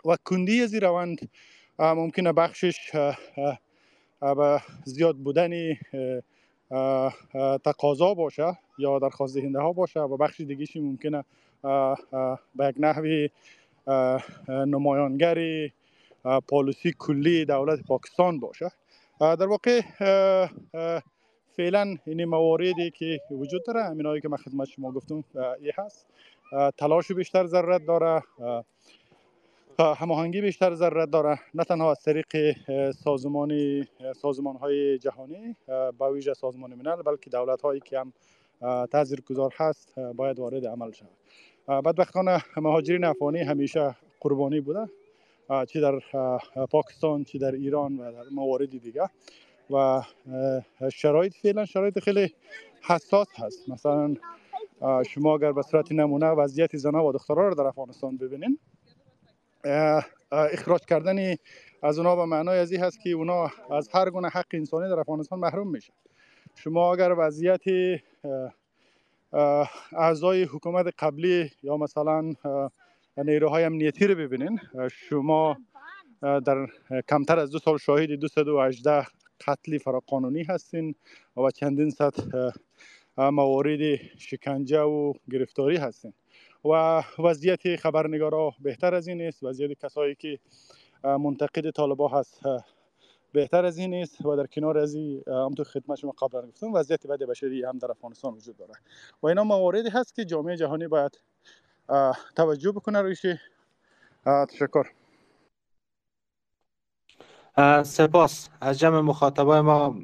و 0.06 0.18
کندی 0.26 0.62
از 0.62 0.74
این 0.74 0.82
روند 0.82 1.30
ممکنه 1.80 2.34
بخشش 2.34 2.92
به 4.22 4.62
زیاد 4.86 5.16
بودن 5.16 5.74
تقاضا 7.64 8.14
باشه 8.14 8.58
یا 8.78 9.00
درخواست 9.00 9.36
دهنده 9.38 9.60
ها 9.60 9.74
باشه 9.74 10.00
و 10.00 10.18
بخش 10.18 10.42
دیگهش 10.42 10.76
ممکنه 10.76 11.24
به 12.56 12.68
یک 12.70 12.76
نحوی 12.80 13.30
نمایانگری 14.50 15.74
پالیسی 16.48 16.94
کلی 17.00 17.46
دولت 17.46 17.80
پاکستان 17.88 18.40
باشه. 18.40 18.72
در 19.20 19.48
واقع 19.48 19.82
فعلا 21.58 21.98
این 22.06 22.26
مواردی 22.26 22.92
که 22.92 23.20
وجود 23.32 23.66
داره 23.66 23.84
همینایی 23.84 24.22
که 24.22 24.30
من 24.30 24.38
خدمت 24.38 24.68
شما 24.68 24.92
گفتم 24.92 25.24
ای 25.36 25.72
هست. 25.78 26.08
تلاش 26.78 27.12
بیشتر 27.12 27.46
ضرورت 27.46 27.86
داره. 27.86 28.24
هماهنگی 29.80 30.42
بیشتر 30.42 30.74
ضرورت 30.74 31.10
داره. 31.10 31.40
نه 31.54 31.64
تنها 31.64 31.92
از 31.92 32.02
طریق 32.02 32.56
سازمان 32.92 33.52
سازمان 34.16 34.56
های 34.56 34.98
جهانی 34.98 35.56
با 35.98 36.12
ویژه 36.12 36.34
سازمان 36.34 36.74
ملل 36.74 37.02
بلکه 37.02 37.30
دولت 37.30 37.62
هایی 37.62 37.80
که 37.80 38.00
هم 38.00 38.14
تاثیر 38.86 39.22
گذار 39.22 39.54
هست 39.58 40.00
باید 40.00 40.40
وارد 40.40 40.66
عمل 40.66 40.92
شود. 40.92 41.10
بدبختانه 41.68 42.44
مهاجرین 42.58 43.04
افغانی 43.04 43.40
همیشه 43.40 43.96
قربانی 44.20 44.62
بوده. 44.62 44.90
چی 45.68 45.82
در 45.82 46.00
پاکستان 46.72 47.24
چی 47.24 47.40
در 47.40 47.52
ایران 47.52 47.98
و 47.98 48.12
در 48.12 48.30
موارد 48.32 48.70
دیگه. 48.70 49.10
و 49.70 50.02
شرایط 50.94 51.34
فعلا 51.34 51.66
شرایط 51.66 52.00
خیلی 52.00 52.34
حساس 52.82 53.28
هست. 53.36 53.70
مثلا 53.70 54.16
شما 55.10 55.36
اگر 55.36 55.52
به 55.52 55.62
صورت 55.62 55.92
نمونه 55.92 56.26
وضعیت 56.26 56.78
زنها 56.78 57.06
و 57.06 57.12
دخترها 57.12 57.48
رو 57.48 57.56
در 57.56 57.64
افغانستان 57.64 58.18
ببینین 58.18 58.60
اخراج 60.32 60.86
کردن 60.86 61.36
از 61.84 61.98
اونا 61.98 62.16
به 62.16 62.26
معنای 62.26 62.60
ازی 62.60 62.78
هست 62.78 63.00
که 63.00 63.10
اونا 63.10 63.52
از 63.72 63.90
هر 63.94 64.10
گونه 64.10 64.28
حق 64.30 64.46
انسانی 64.54 64.90
در 64.90 65.00
افغانستان 65.00 65.40
محروم 65.40 65.72
میشه 65.72 65.94
شما 66.56 66.94
اگر 66.94 67.16
وضعیت 67.18 67.62
اعضای 69.92 70.44
حکومت 70.44 70.94
قبلی 71.00 71.52
یا 71.64 71.78
مثلا 71.78 72.34
نیروهای 73.18 73.64
امنیتی 73.64 74.08
رو 74.08 74.16
ببینین. 74.16 74.60
شما 74.92 75.58
در 76.22 76.68
کمتر 77.10 77.40
از 77.40 77.52
دو 77.52 77.60
سال 77.60 77.78
شاهد 77.78 78.12
218 78.12 79.08
قتل 79.48 79.78
فراقانونی 79.78 80.44
هستین 80.44 80.96
و 81.38 81.52
چندین 81.52 81.90
صد 81.90 82.14
موارد 83.18 83.96
شکنجه 84.18 84.82
و 84.82 85.14
گرفتاری 85.32 85.78
هستین. 85.78 86.14
و 86.66 87.04
وضعیت 87.20 87.76
خبرنگارا 87.76 88.52
بهتر 88.60 88.96
از 88.96 89.08
این 89.08 89.22
است 89.22 89.44
وضعیت 89.44 89.80
کسایی 89.80 90.16
که 90.16 90.40
منتقد 91.04 91.72
طالبا 91.72 92.08
هست 92.08 92.42
بهتر 93.34 93.66
از 93.66 93.78
این 93.78 93.94
است 93.94 94.26
و 94.26 94.36
در 94.36 94.46
کنار 94.46 94.78
از 94.78 94.96
این 94.96 95.24
همونطور 95.28 95.66
خدمت 95.66 95.98
شما 95.98 96.12
قبلا 96.12 96.48
گفتم 96.48 96.74
وضعیت 96.74 97.08
بد 97.08 97.24
بشری 97.24 97.64
هم 97.64 97.78
در 97.78 97.92
افغانستان 97.92 98.34
وجود 98.34 98.58
داره. 98.58 98.74
و 99.24 99.28
اینا 99.28 99.44
مواردی 99.44 99.90
هست 99.90 100.16
که 100.16 100.26
جامعه 100.26 100.58
جهانی 100.58 100.88
باید 100.88 101.20
توجه 102.36 102.72
بکنه 102.72 103.02
رویش 103.02 103.26
تشکر. 104.50 104.86
سپاس. 107.84 108.50
از 108.62 108.80
جمع 108.80 109.02
مخاطبای 109.02 109.62
ما 109.62 109.96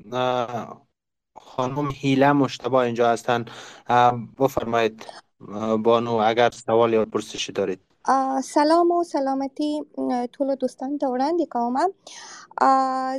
خانم 1.35 1.89
هیله 1.91 2.31
مشتبه 2.31 2.75
اینجا 2.75 3.09
هستن. 3.11 3.45
بفرمایید. 4.39 5.05
بانو 5.83 6.13
اگر 6.13 6.49
سوال 6.49 6.93
یا 6.93 7.05
پرسشی 7.05 7.51
دارید. 7.51 7.81
سلام 8.43 8.91
او 8.91 9.03
سلامتی 9.03 9.81
ټول 10.33 10.55
دوستانو 10.61 10.97
ته 11.01 11.07
وړاندې 11.07 11.45
کوم 11.53 11.75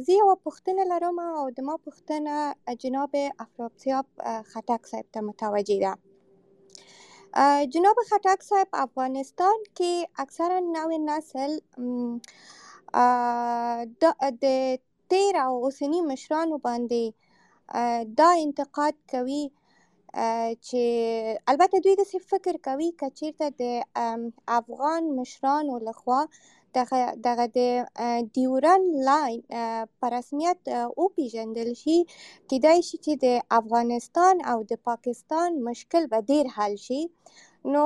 زه 0.06 0.12
یو 0.16 0.34
پوښتنه 0.46 0.82
لرم 0.90 1.18
او 1.18 1.50
د 1.50 1.60
ما 1.68 1.76
پوښتنه 1.86 2.34
جناب 2.82 3.12
افرابسیاب 3.44 4.06
خټک 4.50 4.82
صاحب 4.90 5.06
ته 5.12 5.20
متوجه 5.28 5.78
ده. 5.84 5.92
جناب 7.34 7.96
خټک 8.08 8.42
صاحب 8.48 8.76
افغانستان 8.80 9.62
کې 9.78 9.92
اکثرا 10.24 10.58
نوې 10.66 10.98
نسل 11.06 11.52
د 14.44 14.44
تیر 15.14 15.38
او 15.44 15.52
اوسني 15.68 16.02
مشرانو 16.10 16.58
باندې 16.66 17.04
دا 18.20 18.28
انتقاد 18.42 19.00
کوي 19.14 19.42
چې 20.66 20.82
البته 21.52 21.76
دوی 21.84 21.94
داسې 22.02 22.18
فکر 22.32 22.60
کوي 22.68 22.90
که 23.02 23.10
چیرته 23.20 23.46
د 23.60 23.62
افغان 24.58 25.10
مشرانو 25.18 25.78
لخوا 25.88 26.20
دغه 26.78 27.00
دغه 27.26 27.46
د 27.58 27.60
ډیورنډ 28.34 28.84
line 29.08 29.40
په 30.00 30.06
رسمیت 30.16 30.60
وپیژندل 31.02 31.70
شي 31.82 31.98
کیدای 32.50 32.78
شي 32.88 32.96
چې 33.04 33.12
د 33.24 33.26
افغانستان 33.60 34.44
او 34.52 34.58
د 34.70 34.82
پاکستان 34.90 35.50
مشکل 35.68 36.02
به 36.12 36.18
ډیر 36.30 36.52
حل 36.56 36.76
شي 36.86 37.02
نو 37.72 37.84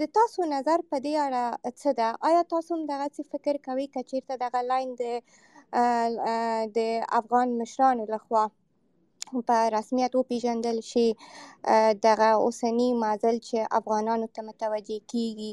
د 0.00 0.02
تاسو 0.18 0.40
نظر 0.54 0.78
په 0.90 0.96
دې 1.04 1.14
اړه 1.26 1.44
څه 1.80 1.90
ده 1.98 2.08
آیا 2.28 2.42
تاسو 2.54 2.70
هم 2.76 2.82
دغسې 2.92 3.22
فکر 3.32 3.54
کوئ 3.66 3.86
که 3.94 4.00
چیرته 4.10 4.34
دغه 4.44 4.60
لاین 4.70 4.90
د 5.02 5.04
د 6.76 6.78
افغان 7.20 7.48
مشرانو 7.60 8.04
لخوا 8.14 8.44
په 9.48 9.56
رسمیت 9.76 10.12
وپیژندل 10.16 10.78
شي 10.90 11.08
دغه 12.06 12.30
اوسني 12.44 12.88
مزل 13.02 13.36
چې 13.48 13.58
افغانانو 13.78 14.26
ته 14.34 14.40
متوجه 14.48 14.98
کیږي 15.12 15.52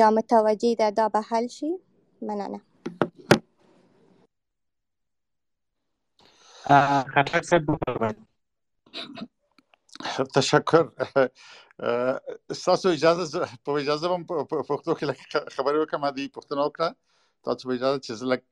یا 0.00 0.10
متوجه 0.18 0.72
ده 0.80 0.88
دا 0.98 1.06
به 1.16 1.20
حل 1.30 1.46
شي 1.56 1.72
مننه 2.22 2.60
خطر 7.14 7.42
صاحب 7.42 7.66
بفرمایید 7.66 8.18
تشکر 10.34 10.88
ستاسو 12.52 12.88
اجازه 12.88 13.46
په 13.64 13.70
اجازه 13.82 14.08
هم 14.14 14.24
په 14.26 14.62
پښتو 14.70 14.92
کې 14.98 15.04
خبرې 15.56 15.78
وکم 15.82 16.06
د 16.18 16.28
پښتنو 16.36 16.66
وکړه 16.66 16.88
تاسو 17.48 17.68
په 17.68 17.74
اجازه 17.78 17.98
چې 18.04 18.12
زلک 18.22 18.42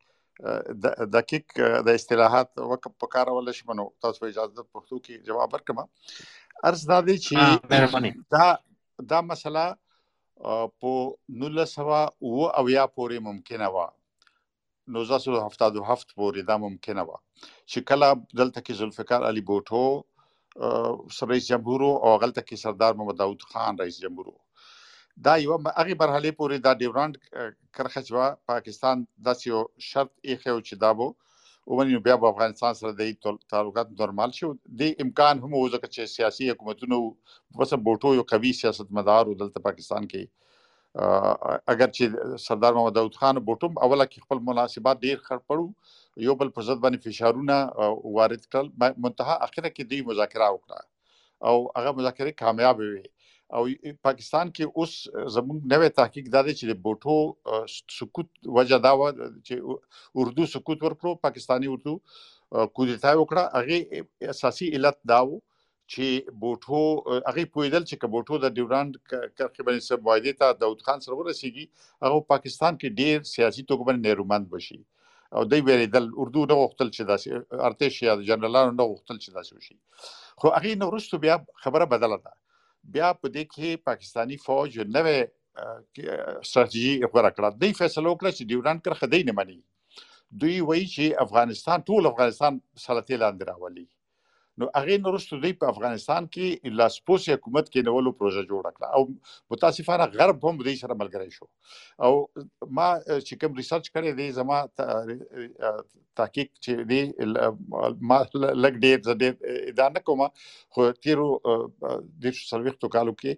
دقیق 1.17 1.61
د 1.87 1.99
اصطلاحات 2.01 2.49
وکړ 2.59 2.91
په 3.05 3.07
کار 3.15 3.33
ول 3.37 3.53
شي 3.59 3.69
منو 3.71 3.87
تاسو 4.07 4.25
په 4.25 4.33
اجازه 4.33 4.67
پښتو 4.75 4.97
کې 5.05 5.15
جواب 5.31 5.55
ورکړم 5.55 5.79
ارز 6.71 6.83
دا 6.93 6.99
دی 7.09 7.17
چې 7.27 7.35
دا 8.37 8.47
دا 9.15 9.21
مسله 9.31 9.65
په 10.41 10.93
1900 11.29 12.59
او 12.59 12.65
یا 12.77 12.85
پورې 12.97 13.19
ممکنه 13.29 13.69
و 13.75 13.79
1977 14.99 16.15
پورې 16.19 16.41
دا 16.51 16.57
ممکنه 16.67 17.03
و 17.09 17.11
چې 17.71 17.79
کله 17.89 18.09
دلته 18.41 18.61
کې 18.61 18.79
ذوالفقار 18.79 19.27
علي 19.31 19.43
بوټو 19.51 19.85
رئیس 21.31 21.49
جمهور 21.49 21.83
او 21.89 22.13
غلطه 22.23 22.43
کې 22.43 22.57
سردار 22.63 22.95
محمد 23.01 23.19
داوود 23.19 23.43
خان 23.51 23.79
رئیس 23.83 24.01
جمهور 24.05 24.33
دا 25.27 25.35
یو 25.43 25.57
هغه 25.57 25.95
مرحله 26.03 26.31
پورې 26.39 26.57
دا 26.67 26.73
ډیورانډ 26.81 27.15
کرخه 27.77 28.01
چې 28.07 28.13
پاکستان 28.53 28.97
د 29.29 29.29
یو 29.51 29.61
شرط 29.91 30.13
یې 30.31 30.37
خو 30.43 30.57
چې 30.69 30.75
دا 30.85 30.91
وو 30.99 31.09
ومني 31.71 31.99
بیا 32.07 32.17
په 32.23 32.31
افغانستان 32.35 32.77
سره 32.79 32.93
د 33.01 33.11
تعلقات 33.55 33.91
نورمال 34.03 34.37
شو 34.39 34.51
د 34.83 34.93
امکان 35.07 35.43
هم 35.45 35.53
و 35.57 35.62
ځکه 35.62 35.91
چې 35.95 36.13
سیاسي 36.17 36.51
حکومتونو 36.53 37.01
وسه 37.63 37.79
بوټو 37.89 38.15
یو 38.19 38.25
قوي 38.35 38.53
سیاست 38.61 38.95
مدار 39.01 39.33
دلته 39.33 39.65
پاکستان 39.67 40.09
کې 40.13 40.25
اگر 41.75 41.93
چې 41.97 42.39
سردار 42.47 42.79
محمد 42.79 42.97
داوود 42.99 43.19
خان 43.21 43.43
بوټوم 43.51 43.83
اوله 43.89 44.07
کې 44.13 44.27
خپل 44.27 44.41
مناسبات 44.49 45.05
ډیر 45.09 45.21
خړ 45.27 45.45
پړو 45.51 46.25
یو 46.29 46.35
بل 46.41 46.51
پر 46.57 46.67
ضد 46.71 46.83
باندې 46.87 47.05
فشارونه 47.07 47.59
وارد 48.17 48.49
کړل 48.55 48.73
منتها 49.07 49.37
اخره 49.49 49.71
کې 49.75 49.93
دوی 49.93 50.01
مذاکره 50.11 50.51
وکړه 50.57 50.81
او 51.51 51.57
هغه 51.77 51.97
مذاکره 52.01 52.39
کامیاب 52.43 52.83
وي 52.87 53.05
او 53.59 53.63
پاکستان 54.07 54.51
کې 54.57 54.65
اوس 54.81 54.93
زموږ 55.37 55.59
نوې 55.73 55.95
تحقیق 56.01 56.27
دا 56.35 56.43
دی 56.49 56.55
چې 56.59 56.65
د 56.71 56.75
بوټو 56.85 57.17
سکوت 57.99 58.29
وجه 58.59 58.79
دا 58.87 58.93
و 58.99 59.07
چې 59.47 59.55
اردو 60.25 60.47
سکوت 60.55 60.85
ورکړو 60.87 61.23
پاکستانی 61.29 61.73
اردو 61.77 61.95
کودتا 62.01 63.15
وکړه. 63.21 63.45
هغه 63.59 64.33
اساسي 64.35 64.69
علت 64.79 65.01
دا 65.13 65.21
و 65.29 65.41
چې 65.93 66.37
بوټو 66.45 66.83
هغه 67.29 67.45
پویدل 67.57 67.83
چې 67.91 68.13
بوټو 68.15 68.41
د 68.45 68.55
ډیورانډ 68.57 68.93
کرخه 69.39 69.63
باندې 69.67 69.87
سب 69.89 70.09
وایده 70.11 70.33
ته 70.43 70.59
داود 70.63 70.87
خان 70.89 71.05
سره 71.07 71.21
ورسیږي 71.21 71.67
هغه 72.07 72.27
پاکستان 72.33 72.81
کې 72.81 72.89
ډیر 73.03 73.29
سیاسي 73.35 73.63
توګه 73.71 73.83
باندې 73.89 74.03
نیرومند 74.09 74.51
بشي. 74.55 74.81
او 75.39 75.43
دوی 75.51 75.61
ویریدل 75.67 76.07
اردو 76.23 76.45
نه 76.51 76.55
غوښتل 76.61 76.89
چې 76.97 77.03
داسې 77.11 77.29
ارتش 77.71 77.99
یا 78.07 78.15
جنرالانو 78.31 78.77
نه 78.79 78.85
غوښتل 78.91 79.17
چې 79.25 79.31
داسې 79.39 79.53
وشي. 79.57 79.77
خو 80.45 80.55
هغه 80.57 80.79
نو 80.81 80.89
وروسته 80.93 81.23
بیا 81.25 81.37
خبره 81.67 81.91
بدله 81.93 82.19
ده 82.25 82.33
بیا 82.85 83.13
په 83.13 83.29
دې 83.29 83.45
کې 83.55 83.83
پاکستانی 83.89 84.37
فوج 84.47 84.79
نوې 84.97 85.19
ستراتیژي 86.49 86.95
غوړه 87.11 87.31
کړه. 87.37 87.49
دوی 87.61 87.73
فیصله 87.81 88.09
وکړه 88.11 88.31
چې 88.37 88.49
ډیورانډ 88.51 88.81
کرخه 88.85 89.07
دی 89.15 89.23
نه 89.29 89.33
مني. 89.39 89.61
دوی 90.41 90.61
وایي 90.61 90.87
چې 90.95 91.23
افغانستان 91.27 91.83
ټول 91.89 92.07
افغانستان 92.13 92.61
سلطه 92.87 93.17
لاندې 93.23 93.45
راولي 93.51 93.87
نو 94.63 94.69
هغه 94.77 94.99
نورستو 95.07 95.41
دی 95.45 95.53
په 95.63 95.73
افغانستان 95.75 96.29
کې 96.35 96.77
لاسپوس 96.81 97.29
حکومت 97.35 97.71
کې 97.73 97.87
نولو 97.91 98.13
پروژه 98.21 98.45
جوړ 98.51 98.65
کړه. 98.77 98.89
او 98.97 99.03
متاسفانه 99.57 100.07
غرب 100.21 100.47
هم 100.51 100.57
دې 100.65 100.75
سره 100.85 101.01
ملګری 101.03 101.31
شو. 101.39 101.47
او 102.07 102.13
ما 102.79 102.89
چې 103.07 103.35
کوم 103.41 103.57
ریسرچ 103.63 103.91
کړی 103.97 104.13
دی 104.21 104.29
زما 104.41 104.59
تحقیق 106.21 106.51
چې 106.65 106.73
دی 106.91 107.03
ما 108.13 108.19
لګ 108.65 108.75
ډیر 108.87 108.99
زده 109.09 109.73
دا 109.83 109.89
نه 109.97 110.05
کوم 110.11 110.25
خو 110.77 110.89
تیرو 111.07 111.29
د 112.27 112.39
سلويختو 112.41 112.93
کالو 112.97 113.15
کې 113.21 113.33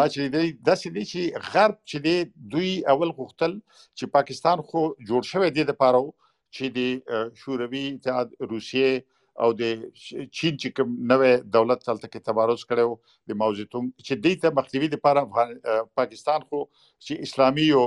ما 0.00 0.08
چې 0.14 0.34
دی 0.36 0.46
د 0.70 0.80
سې 0.82 0.90
چې 1.12 1.22
غرب 1.56 1.76
چې 1.90 1.98
دی 2.08 2.16
دوی 2.56 2.72
اول 2.94 3.14
غوښتل 3.20 3.58
چې 3.98 4.04
پاکستان 4.18 4.64
خو 4.70 4.86
جوړ 5.08 5.30
شوی 5.34 5.50
دی 5.58 5.68
د 5.72 5.78
پاره 5.84 6.02
چې 6.56 6.64
د 6.76 7.36
شوروي 7.44 7.84
اتحاد 7.92 8.34
روسیې 8.52 8.90
او 9.44 9.48
د 9.60 9.72
چین 10.36 10.54
چې 10.62 10.68
کوم 10.76 10.92
نوې 11.12 11.32
دولت 11.56 11.84
تلته 11.88 12.10
کې 12.12 12.26
تبارز 12.28 12.64
کړو 12.70 12.96
د 13.32 13.40
موزیتون 13.42 13.90
چې 14.06 14.14
د 14.26 14.38
ته 14.44 14.56
مخنیوي 14.60 14.90
لپاره 14.94 15.48
پاکستان 16.00 16.46
خو 16.48 16.62
چې 17.04 17.28
اسلامي 17.28 17.66
او 17.80 17.84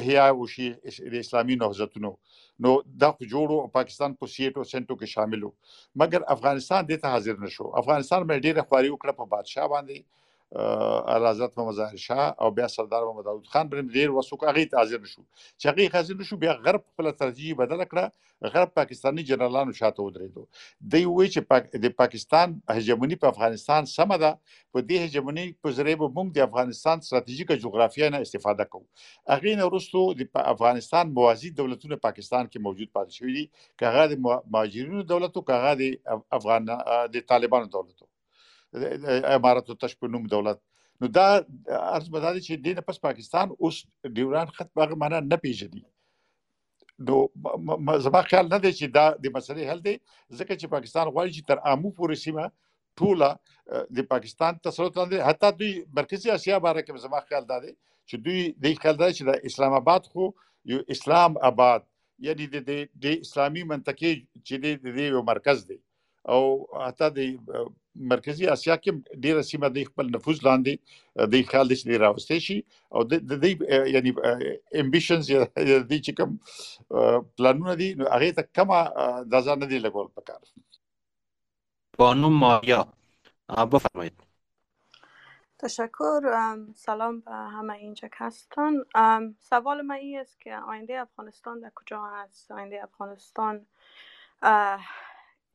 احیا 0.00 0.26
وشي 0.40 0.68
د 1.14 1.16
اسلامي 1.20 1.56
نهضتونو 1.62 2.12
نو 2.66 2.74
دا 3.04 3.10
خو 3.16 3.30
جوړو 3.32 3.72
پاکستان 3.78 4.14
په 4.20 4.32
سیټو 4.34 4.68
سنټو 4.72 4.98
کې 5.00 5.14
شاملو 5.14 5.50
مګر 6.02 6.28
افغانستان 6.36 6.90
د 6.90 7.02
ته 7.04 7.14
حاضر 7.16 7.42
نشو 7.46 7.72
افغانستان 7.82 8.28
مې 8.28 8.44
ډیره 8.46 8.68
خواري 8.68 8.92
وکړه 8.94 9.18
په 9.20 9.32
بادشاه 9.34 9.72
باندې 9.74 9.98
اعلیحضرت 10.54 11.58
محمد 11.58 11.74
ظاهر 11.74 11.96
شاه 11.96 12.34
او 12.40 12.50
بیا 12.50 12.68
سردار 12.68 13.04
محمد 13.04 13.24
داوود 13.24 13.46
خان 13.46 13.68
پر 13.68 13.80
ډیر 13.80 14.10
وسوک 14.10 14.44
هغه 14.48 14.68
حاضر 14.80 15.00
نشو. 15.06 15.22
چې 15.60 15.66
هغه 15.70 15.88
حاضر 15.94 16.14
نشو 16.20 16.36
بیا 16.44 16.52
غرب 16.66 16.84
خپل 16.84 17.10
ترجیح 17.22 17.54
بدل 17.62 17.84
کړه 17.84 18.50
غرب 18.54 18.74
پاکستانی 18.74 19.22
جنرالانو 19.30 19.72
شاته 19.72 20.02
ودرېدو. 20.02 20.46
دی 20.94 21.04
وی 21.06 21.28
چې 21.28 21.40
پاک 21.50 21.74
د 21.86 21.96
پاکستان 22.02 22.54
هجمونی 22.76 23.16
په 23.24 23.34
افغانستان 23.34 23.90
سم 23.94 24.16
ده 24.16 24.30
په 24.72 24.80
دې 24.88 24.96
هجمونی 25.06 25.46
په 25.66 25.76
ذریعہ 25.80 26.00
به 26.04 26.08
موږ 26.16 26.38
د 26.38 26.48
افغانستان 26.48 27.04
ستراتیژیک 27.08 27.52
جغرافیه 27.66 28.10
نه 28.16 28.22
استفاده 28.28 28.64
کوو. 28.64 28.86
هغه 29.34 29.56
نه 29.62 29.70
وروسته 29.72 29.98
د 30.22 30.50
افغانستان 30.54 31.14
موازی 31.20 31.54
دولتونه 31.62 32.02
پاکستان 32.08 32.46
کې 32.46 32.58
موجود 32.68 32.94
پاتې 32.96 33.10
شوي 33.18 33.32
دي 33.38 33.44
کغه 33.84 34.08
د 34.14 34.24
مهاجرینو 34.26 35.06
دولتو 35.14 35.46
کغه 35.52 35.78
د 35.84 36.18
افغان 36.40 36.74
د 37.16 37.30
طالبانو 37.34 37.72
دولتو 37.78 38.13
امارات 38.74 39.72
تش 39.84 39.96
په 40.02 40.14
نوم 40.16 40.30
دولت 40.36 40.62
نو 41.00 41.08
دا 41.18 41.26
ارز 41.78 42.08
بدل 42.16 42.40
چې 42.46 42.76
د 42.78 42.86
پس 42.90 43.00
پاکستان 43.08 43.54
اوس 43.58 43.80
ډیوران 44.18 44.54
خط 44.58 44.70
هغه 44.82 45.00
معنا 45.04 45.20
نه 45.32 45.42
پیژني 45.46 45.84
نو 47.08 47.28
زما 48.06 48.22
خیال 48.30 48.48
نه 48.52 48.58
دی 48.64 48.72
چې 48.72 48.86
دا 48.98 49.06
د 49.24 49.34
مسلې 49.36 49.70
حل 49.72 49.80
دی 49.86 49.94
ځکه 50.38 50.54
چې 50.60 50.66
پاکستان 50.76 51.08
غواړي 51.08 51.30
چې 51.36 51.42
تر 51.50 51.58
امو 51.72 51.90
پورې 51.98 52.16
سیمه 52.24 52.44
ټوله 53.00 53.30
د 53.98 54.08
پاکستان 54.12 54.60
تسلط 54.68 55.00
لاندې 55.00 55.28
حتی 55.30 55.50
دوی 55.62 55.72
مرکزی 56.00 56.34
اسیا 56.36 56.60
باره 56.66 56.84
کې 56.86 57.06
زما 57.08 57.22
خیال 57.28 57.48
دا 57.52 57.58
دی 57.64 57.72
چې 58.08 58.16
دوی 58.26 58.42
د 58.66 58.82
خیال 58.84 59.00
دا 59.02 59.08
چې 59.16 59.22
د 59.30 59.52
اسلام 59.52 59.78
آباد 59.80 60.10
خو 60.14 60.28
یو 60.74 60.82
اسلام 60.96 61.40
آباد 61.50 61.88
یعنی 62.28 62.46
د 62.54 62.70
د 63.06 63.06
اسلامي 63.26 63.64
منطقې 63.72 64.12
چې 64.46 64.54
د 64.98 65.10
یو 65.16 65.24
مرکز 65.32 65.66
دی 65.72 65.80
او 66.34 66.42
حتی 66.84 67.10
د 67.18 67.72
مرکزی 67.94 68.46
اسیا 68.54 68.76
کې 68.76 69.20
ډیره 69.26 69.42
سیمه 69.50 69.68
د 69.74 69.84
خپل 69.90 70.10
نفوذ 70.16 70.38
لاندې 70.46 70.74
د 71.34 71.46
خیال 71.52 71.68
د 71.72 71.74
شي 71.82 71.98
راوستي 72.04 72.38
شي. 72.46 72.58
او 72.92 73.04
د 73.12 73.14
دې 73.44 73.52
یعنی 73.94 74.10
امبیشنز 74.82 75.30
یا 75.30 75.44
د 75.46 75.92
چې 76.04 76.12
کوم 76.18 76.30
پلانونه 77.36 77.74
دي 77.82 77.88
هغه 78.02 78.32
ته 78.40 78.42
کما 78.60 78.82
د 79.36 79.46
ځان 79.46 79.58
نه 79.64 79.70
دی 79.72 79.78
لګول 79.86 80.08
پکار. 80.20 80.40
بانو 81.98 82.30
مایا. 82.42 82.84
بفرمایید. 83.72 84.16
تشکر. 85.58 86.20
سلام 86.76 87.20
به 87.20 87.30
همه 87.30 87.74
اینجا 87.74 88.08
هستن. 88.12 88.74
سوال 89.50 89.82
من 89.82 89.94
این 89.94 90.18
است 90.18 90.40
که 90.40 90.56
آینده 90.56 91.00
افغانستان 91.00 91.60
در 91.60 91.70
کجا 91.74 92.00
هست 92.04 92.50
آینده 92.50 92.82
افغانستان 92.82 93.66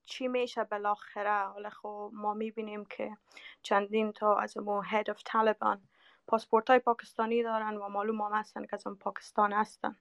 چی 0.09 0.29
میشه 0.29 0.65
بالاخره 0.65 1.47
حالا 1.47 1.71
خب 1.71 2.11
ما 2.13 2.35
میبینیم 2.35 2.85
که 2.85 3.17
چندین 3.63 4.13
تا 4.13 4.37
از 4.37 4.57
مو 4.57 4.83
هد 4.83 5.11
اف 5.11 5.23
طالبان 5.25 5.89
پاسپورت 6.27 6.71
های 6.71 6.79
پاکستانی 6.79 7.43
دارن 7.43 7.77
و 7.77 7.89
معلوم 7.89 8.21
هم 8.21 8.33
هستن 8.33 8.67
که 8.67 8.71
از 8.75 8.85
پاکستان 9.01 9.53
هستن 9.53 9.97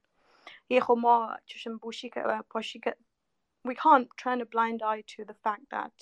یه 0.69 0.81
خب 0.81 0.97
ما 1.01 1.37
چشم 1.45 1.77
بوشی 1.77 2.09
که 2.09 2.23
پاشی 2.49 2.79
که 2.79 2.97
we 3.65 3.75
can't 3.75 4.09
turn 4.17 4.41
a 4.41 4.45
blind 4.45 4.81
eye 4.83 5.03
to 5.07 5.23
the 5.23 5.33
fact 5.43 5.65
that 5.71 5.93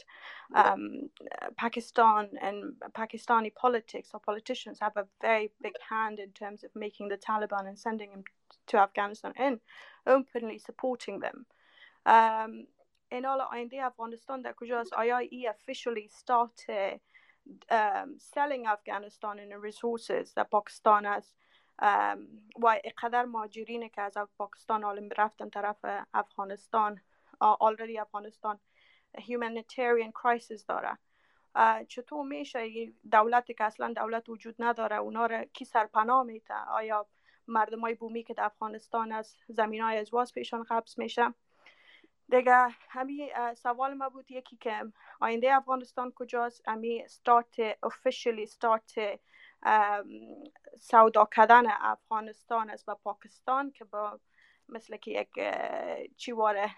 um, 0.55 1.09
Pakistan 1.57 2.29
and 2.41 2.73
Pakistani 2.93 3.53
politics 3.53 4.09
or 4.13 4.19
politicians 4.19 4.79
have 4.81 4.97
a 4.97 5.05
very 5.21 5.51
big 5.61 5.75
hand 5.89 6.19
in 6.19 6.31
terms 6.31 6.63
of 6.63 6.71
making 6.75 7.07
the 7.09 7.17
Taliban 7.17 7.67
and 7.67 7.77
sending 7.77 8.09
them 8.09 8.23
to 8.67 8.77
Afghanistan 8.77 9.33
and 9.37 9.59
openly 10.07 10.57
supporting 10.57 11.19
them. 11.19 11.45
Um, 12.05 12.65
in 13.10 13.24
all 13.24 13.40
آینده 13.50 13.84
افغانستان 13.84 14.42
در 14.42 14.52
کجاست؟ 14.52 14.92
آیا 14.92 15.18
ای 15.18 15.52
officially 15.52 16.08
start 16.08 16.66
um, 17.70 18.18
selling 18.18 18.66
Afghanistan 18.66 19.38
the 19.48 19.58
resources 19.58 20.32
that 20.34 20.50
Pakistan 20.50 21.04
has? 21.04 21.24
Um, 21.82 22.18
و 22.62 22.80
اقدر 22.84 23.24
مهاجرین 23.24 23.88
که 23.88 24.02
از 24.02 24.18
پاکستان 24.38 24.84
حالا 24.84 25.08
رفتن 25.18 25.50
طرف 25.50 25.84
افغانستان 26.14 27.00
آلردی 27.40 27.98
افغانستان 27.98 28.60
humanitarian 29.18 30.12
crisis 30.12 30.64
داره. 30.68 30.98
چطور 31.88 32.26
میشه 32.26 32.92
دولتی 33.12 33.54
که 33.54 33.64
اصلا 33.64 33.92
دولت 33.92 34.28
وجود 34.28 34.54
نداره 34.58 34.96
اونا 34.96 35.26
رو 35.26 35.44
کی 35.44 35.64
سرپناه 35.64 36.22
میته 36.22 36.54
آیا 36.54 37.06
مردم 37.48 37.80
های 37.80 37.94
بومی 37.94 38.22
که 38.22 38.34
در 38.34 38.44
افغانستان 38.44 39.12
از 39.12 39.36
زمین 39.48 39.80
های 39.80 39.98
ازواز 39.98 40.32
پیشان 40.32 40.62
قبض 40.62 40.98
میشه؟ 40.98 41.34
دیگه 42.28 42.68
همین 42.88 43.54
سوال 43.54 43.94
ما 43.94 44.08
بود 44.08 44.30
یکی 44.30 44.56
که 44.56 44.92
آینده 45.20 45.54
افغانستان 45.54 46.12
کجاست؟ 46.12 46.68
همی 46.68 47.04
start 47.08 47.74
officially 47.86 48.46
start 48.50 49.18
سودا 50.80 51.28
کردن 51.36 51.64
افغانستان 51.70 52.70
است 52.70 52.86
با 52.86 52.94
پاکستان 52.94 53.70
که 53.70 53.84
با 53.84 54.20
مثل 54.68 54.96
که 54.96 55.10
یک 55.10 55.28
چیواره 56.16 56.70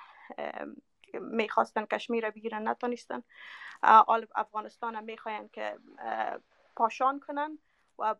می‌خواستن 1.20 1.84
کشمیر 1.86 2.26
رو 2.26 2.32
بگیرن 2.32 2.68
نتونستن. 2.68 3.22
افغانستان 4.34 4.94
هم 4.94 5.04
می‌خواین 5.04 5.48
که 5.48 5.78
پاشان 6.76 7.20
کنن. 7.20 7.58
و 7.98 8.14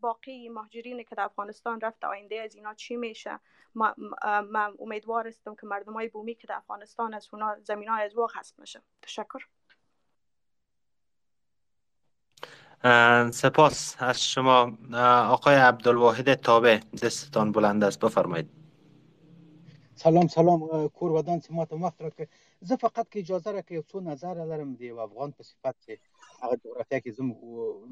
باقی 0.00 0.48
مهاجرین 0.48 1.02
که 1.02 1.14
در 1.14 1.24
افغانستان 1.24 1.80
رفت 1.80 2.04
آینده 2.04 2.40
از 2.40 2.54
اینا 2.54 2.74
چی 2.74 2.96
میشه؟ 2.96 3.40
من 3.74 4.74
امیدوار 4.78 5.28
هستم 5.28 5.54
که 5.54 5.66
مردم 5.66 5.92
های 5.92 6.08
بومی 6.08 6.34
که 6.34 6.46
در 6.46 6.56
افغانستان 6.56 7.14
از 7.14 7.28
اونا 7.32 7.56
زمین 7.62 7.88
های 7.88 8.04
از 8.04 8.14
واقع 8.14 8.34
هست 8.38 8.58
میشه 8.58 8.82
تشکر. 9.02 9.46
سپاس 13.30 13.96
از 13.98 14.24
شما. 14.24 14.78
آقای 15.28 15.54
عبدالواحد 15.54 16.34
تابع 16.34 16.78
دستتان 17.02 17.52
بلند 17.52 17.84
است. 17.84 18.00
بفرمایید. 18.00 18.50
سلام 19.94 20.28
سلام. 20.28 20.88
کورودان 20.88 21.40
چې 21.40 21.50
ماته 21.50 21.76
وخت 21.76 22.02
راکړ 22.02 22.26
زه 22.68 22.74
فقط 22.84 23.06
که 23.10 23.18
اجازه 23.22 23.50
راکړئ 23.56 23.74
یو 23.78 23.88
څو 23.90 23.96
نظر 24.10 24.34
لرم 24.50 24.70
د 24.80 24.82
یو 24.90 24.98
افغان 25.06 25.30
په 25.38 25.42
صفت 25.50 25.74
چې 25.84 25.92
هغه 26.42 26.54
جغرافیا 26.64 26.98
کې 27.04 27.10
زه 27.16 27.22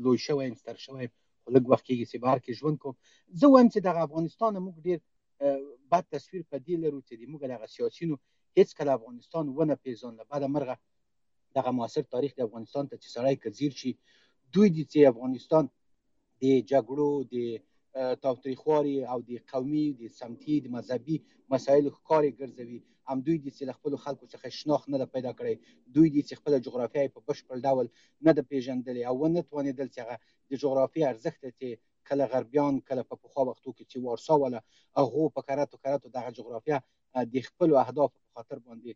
لوی 0.04 0.18
شوی 0.26 0.44
یم 0.46 0.56
ستر 0.62 0.76
شوی 0.84 1.06
خو 1.42 1.48
لږ 1.54 1.64
وخت 1.72 1.84
کېږي 1.88 2.06
چې 2.10 2.16
بهر 2.24 2.38
کې 2.44 2.52
ژوند 2.60 2.76
کوم. 2.82 2.94
زه 3.40 3.46
وایم 3.48 3.68
چې 3.74 3.80
دغه 3.88 4.00
افغانستان 4.08 4.52
موږ 4.66 4.76
ډېر 4.86 4.98
بد 5.92 6.04
تصویر 6.14 6.42
په 6.50 6.56
دې 6.66 6.74
لرو 6.84 7.00
چې 7.06 7.14
موږ 7.32 7.42
دغه 7.54 7.66
سیاسینو 7.74 8.16
هیڅ 8.58 8.70
کله 8.78 8.90
افغانستان 8.98 9.44
ونه 9.48 9.74
پیژانده 9.84 10.22
بعد 10.30 10.42
مرغه 10.54 10.76
دغه 11.58 11.70
معاصر 11.78 12.04
تاریخ 12.14 12.32
د 12.36 12.40
افغانستان 12.48 12.84
ته 12.90 12.96
چې 13.02 13.08
سړی 13.16 13.34
کزیر 13.44 13.72
شي 13.80 13.92
دوی 14.54 14.68
چې 14.92 14.98
افغانستان 15.12 15.64
د 16.42 16.44
جګړو 16.70 17.10
د 17.32 17.36
تاوتریخوالي 17.94 18.96
او 19.12 19.18
د 19.28 19.30
قومي 19.52 19.86
د 20.00 20.02
سمتي 20.20 20.56
د 20.60 20.66
مذهبي 20.76 21.16
مسایلو 21.54 21.94
ښکارې 21.96 22.30
ګرځوي. 22.40 22.80
هم 23.08 23.18
دوی 23.26 23.38
چې 23.56 23.62
له 23.68 23.72
خپل 23.78 23.96
خلکو 24.04 24.26
څخه 24.32 24.46
شناخت 24.58 24.86
نه 24.92 25.06
پیدا 25.14 25.32
کړی. 25.38 25.54
دوی 25.94 26.08
چې 26.28 26.38
خپل 26.40 26.52
جغرافیه 26.66 27.12
په 27.14 27.20
بشپړ 27.28 27.56
ډول 27.66 27.86
نه 28.26 28.32
د 28.38 28.40
پیژندلې 28.50 29.02
او 29.10 29.28
نه 29.34 29.42
توانېدل 29.48 29.88
چې 29.94 30.00
هغه 30.04 30.16
د 30.50 30.52
جغرافیه 30.62 31.10
ارزښت 31.12 31.42
چې 31.58 31.68
کله 32.08 32.24
غربیان 32.32 32.80
کله 32.88 33.02
په 33.10 33.14
پخوا 33.22 33.42
وختو 33.46 33.70
کې 33.76 33.84
چې 33.90 33.96
وارسا 34.06 34.34
ولا 34.42 34.60
هغه 34.98 35.28
په 35.36 35.40
کراتو 35.48 35.82
کراتو 35.84 36.14
دغه 36.16 36.30
جغرافیه 36.38 36.78
د 37.34 37.36
خپل 37.48 37.68
اهداف 37.84 38.10
په 38.16 38.30
خاطر 38.34 38.58
باندې 38.66 38.90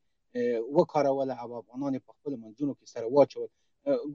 وکاروله 0.76 1.34
او 1.42 1.48
افغانان 1.60 1.94
په 2.06 2.12
خپل 2.16 2.32
منځونو 2.42 2.72
کې 2.78 2.86
سره 2.94 3.06
واچول. 3.16 3.48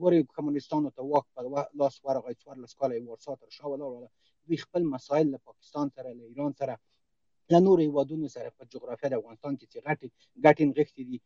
ګوري 0.00 0.18
کمونستانو 0.36 0.90
ته 0.96 1.02
واک 1.10 1.26
په 1.34 1.40
لاس 1.80 1.94
ورغی 2.04 2.34
څوار 2.40 2.56
لس 2.64 2.74
کاله 2.80 3.00
وارسا 3.10 3.32
تر 3.42 3.50
شا 3.56 3.66
ولاړه 3.68 4.08
دوی 4.46 4.56
خپل 4.64 4.82
مسایل 4.94 5.26
له 5.34 5.38
پاکستان 5.48 5.86
سره 5.96 6.08
له 6.18 6.24
ایران 6.30 6.52
سره 6.60 6.74
له 7.52 7.58
نور 7.66 7.78
هیوادونو 7.86 8.28
سره 8.34 8.48
په 8.58 8.64
جغرافیه 8.72 9.08
د 9.10 9.14
افغانستان 9.20 9.52
کې 9.58 9.66
چې 9.72 9.78
غټي 9.86 10.08
غټي 10.44 10.64
نغښتې 10.70 11.02
دي. 11.08 11.18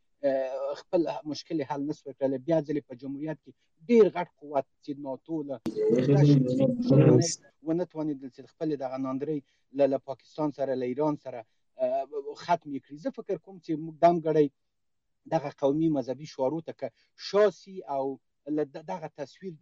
خپل 0.81 1.01
مشکل 1.31 1.63
حل 1.71 1.83
نسو 1.89 2.13
کړل 2.19 2.33
بیا 2.47 2.59
ځلې 2.69 2.83
په 2.89 2.95
جمهوریت 3.01 3.39
کې 3.45 3.53
ډیر 3.89 4.05
غټ 4.17 4.29
قوت 4.41 4.67
چې 4.85 4.93
ناتو 5.05 5.37
له 5.49 5.57
ونه 7.67 7.85
توانېدل 7.93 8.29
چې 8.37 8.41
خپل 8.53 8.69
د 8.83 8.85
غناندري 8.93 9.39
له 9.81 9.99
پاکستان 10.11 10.49
سره 10.59 10.73
له 10.81 10.87
ایران 10.93 11.15
سره 11.25 11.41
ختم 12.45 12.71
کړي. 12.85 12.97
زه 13.05 13.11
فکر 13.19 13.37
کوم 13.45 13.57
چې 13.65 13.73
موږ 13.85 13.95
دم 14.05 14.17
غړی 14.27 14.47
دغه 15.35 15.51
قومي 15.63 15.89
مذهبي 15.99 16.27
شعارو 16.33 16.61
ته 16.67 16.91
شاسي 17.29 17.77
او 17.97 18.05
دغه 18.91 19.09
تصویر 19.21 19.53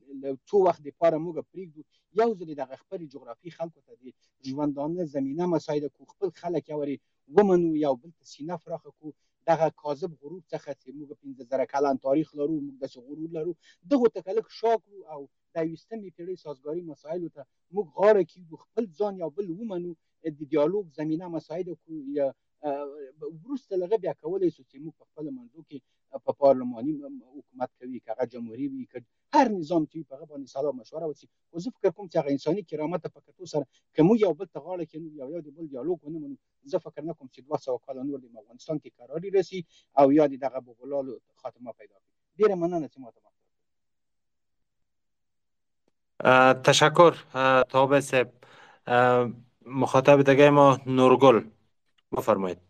څو 0.49 0.57
وخت 0.67 0.83
لپاره 0.89 1.17
موږ 1.25 1.37
پریږدو 1.53 1.83
یو 2.21 2.31
ځل 2.39 2.51
دغه 2.63 2.77
خپل 2.83 3.01
جغرافي 3.15 3.51
خلکو 3.59 3.81
ته 3.87 3.93
د 4.03 4.05
ژوندانه 4.49 5.05
زمينه 5.15 5.47
مساعده 5.55 5.89
کو 5.97 6.11
خپل 6.13 6.29
خلک 6.41 6.69
یوري 6.75 6.97
ومنو 7.37 7.71
یو 7.85 7.95
بل 8.03 8.11
ته 8.19 8.25
سینه 8.33 8.57
فراخ 8.65 8.85
کو 8.99 9.15
دغه 9.51 9.69
کاذب 9.83 10.13
غرور 10.21 10.43
څخه 10.53 10.71
چې 10.81 10.89
موږ 10.99 11.09
15 11.23 11.67
کلن 11.73 11.97
تاریخ 12.07 12.29
لرو 12.39 12.61
موږ 12.67 12.77
د 12.83 12.85
غرور 13.07 13.31
لرو 13.37 13.53
دغه 13.93 14.09
تکلک 14.17 14.47
شاکرو 14.59 15.01
او 15.13 15.21
د 15.55 15.57
یوستمې 15.71 16.11
پیړۍ 16.17 16.37
سازګاری 16.45 16.83
مسایلو 16.93 17.29
ته 17.35 17.43
موږ 17.75 17.87
غاړه 17.99 18.23
کیږو 18.33 18.63
خپل 18.65 18.85
ځان 18.99 19.15
یو 19.23 19.31
بل 19.37 19.51
ومنو 19.59 19.93
د 20.25 20.41
دیالوګ 20.51 20.87
زمينه 20.99 21.27
مساعده 21.37 21.75
کو 21.83 21.93
یا 22.19 22.27
وروسته 22.65 23.77
لغه 23.77 23.97
بیا 24.05 24.13
کولای 24.13 24.51
شو 24.51 24.63
چې 24.71 24.77
موږ 24.85 24.95
په 25.01 25.05
خپل 25.09 25.25
منځو 25.37 25.61
کې 25.69 25.79
په 26.27 26.33
پارلماني 26.43 26.93
حکومت 27.37 27.71
کوي 27.81 27.99
که 28.05 28.11
هغه 28.13 28.25
جمهوریت 28.35 28.73
وي 28.73 28.87
که 28.93 28.99
هر 29.37 29.47
نظام 29.57 29.83
چې 29.91 29.99
په 30.09 30.15
هغه 30.17 30.27
باندې 30.31 30.47
سلا 30.55 30.71
مشوره 30.79 31.07
وسی 31.11 31.27
خو 31.51 31.57
زه 31.65 31.71
فکر 31.75 31.91
کوم 31.97 32.07
چې 32.09 32.17
هغه 32.21 32.31
انساني 32.37 32.63
کرامت 32.71 33.03
په 33.17 33.21
کتو 33.27 33.45
سره 33.53 33.65
کوم 33.99 34.09
یو 34.23 34.33
بل 34.39 34.49
ته 34.55 34.59
غاړه 34.67 34.85
کې 34.91 34.97
یو 35.21 35.29
یو 35.35 35.41
د 35.47 35.49
بل 35.57 35.65
دیالوګ 35.73 35.99
ونه 36.03 36.19
منو 36.23 36.37
زه 36.75 36.79
فکر 36.87 37.03
نه 37.09 37.15
کوم 37.19 37.29
چې 37.35 37.41
200 37.53 37.79
کال 37.87 37.97
نور 38.07 38.19
د 38.21 38.27
افغانستان 38.43 38.77
کې 38.83 38.91
قراري 38.99 39.31
رسی 39.37 39.61
او 40.01 40.07
یا 40.19 40.25
دغه 40.35 40.59
بوغلالو 40.69 41.15
خاتمه 41.43 41.73
پیدا 41.79 41.97
کړي. 41.97 42.13
ډیره 42.39 42.55
مننه 42.63 42.89
چې 42.93 42.99
ماته 43.05 43.21
تشکر 46.67 47.13
تابع 47.73 48.01
صاحب. 48.11 48.29
مخاطب 49.83 50.23
دیگه 50.23 50.51
ما 50.51 50.79
نورگل 50.87 51.37
بفرمایید 52.19 52.61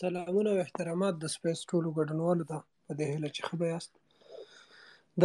سلامونه 0.00 0.50
او 0.54 0.58
احترامات 0.64 1.14
د 1.20 1.30
سپیس 1.34 1.60
ټولو 1.70 1.88
ګډونوالو 1.98 2.48
ته 2.50 2.58
په 2.86 2.92
دې 2.98 3.06
هیله 3.12 3.28
چې 3.36 3.40
ښه 3.46 3.56
یاست. 3.72 3.92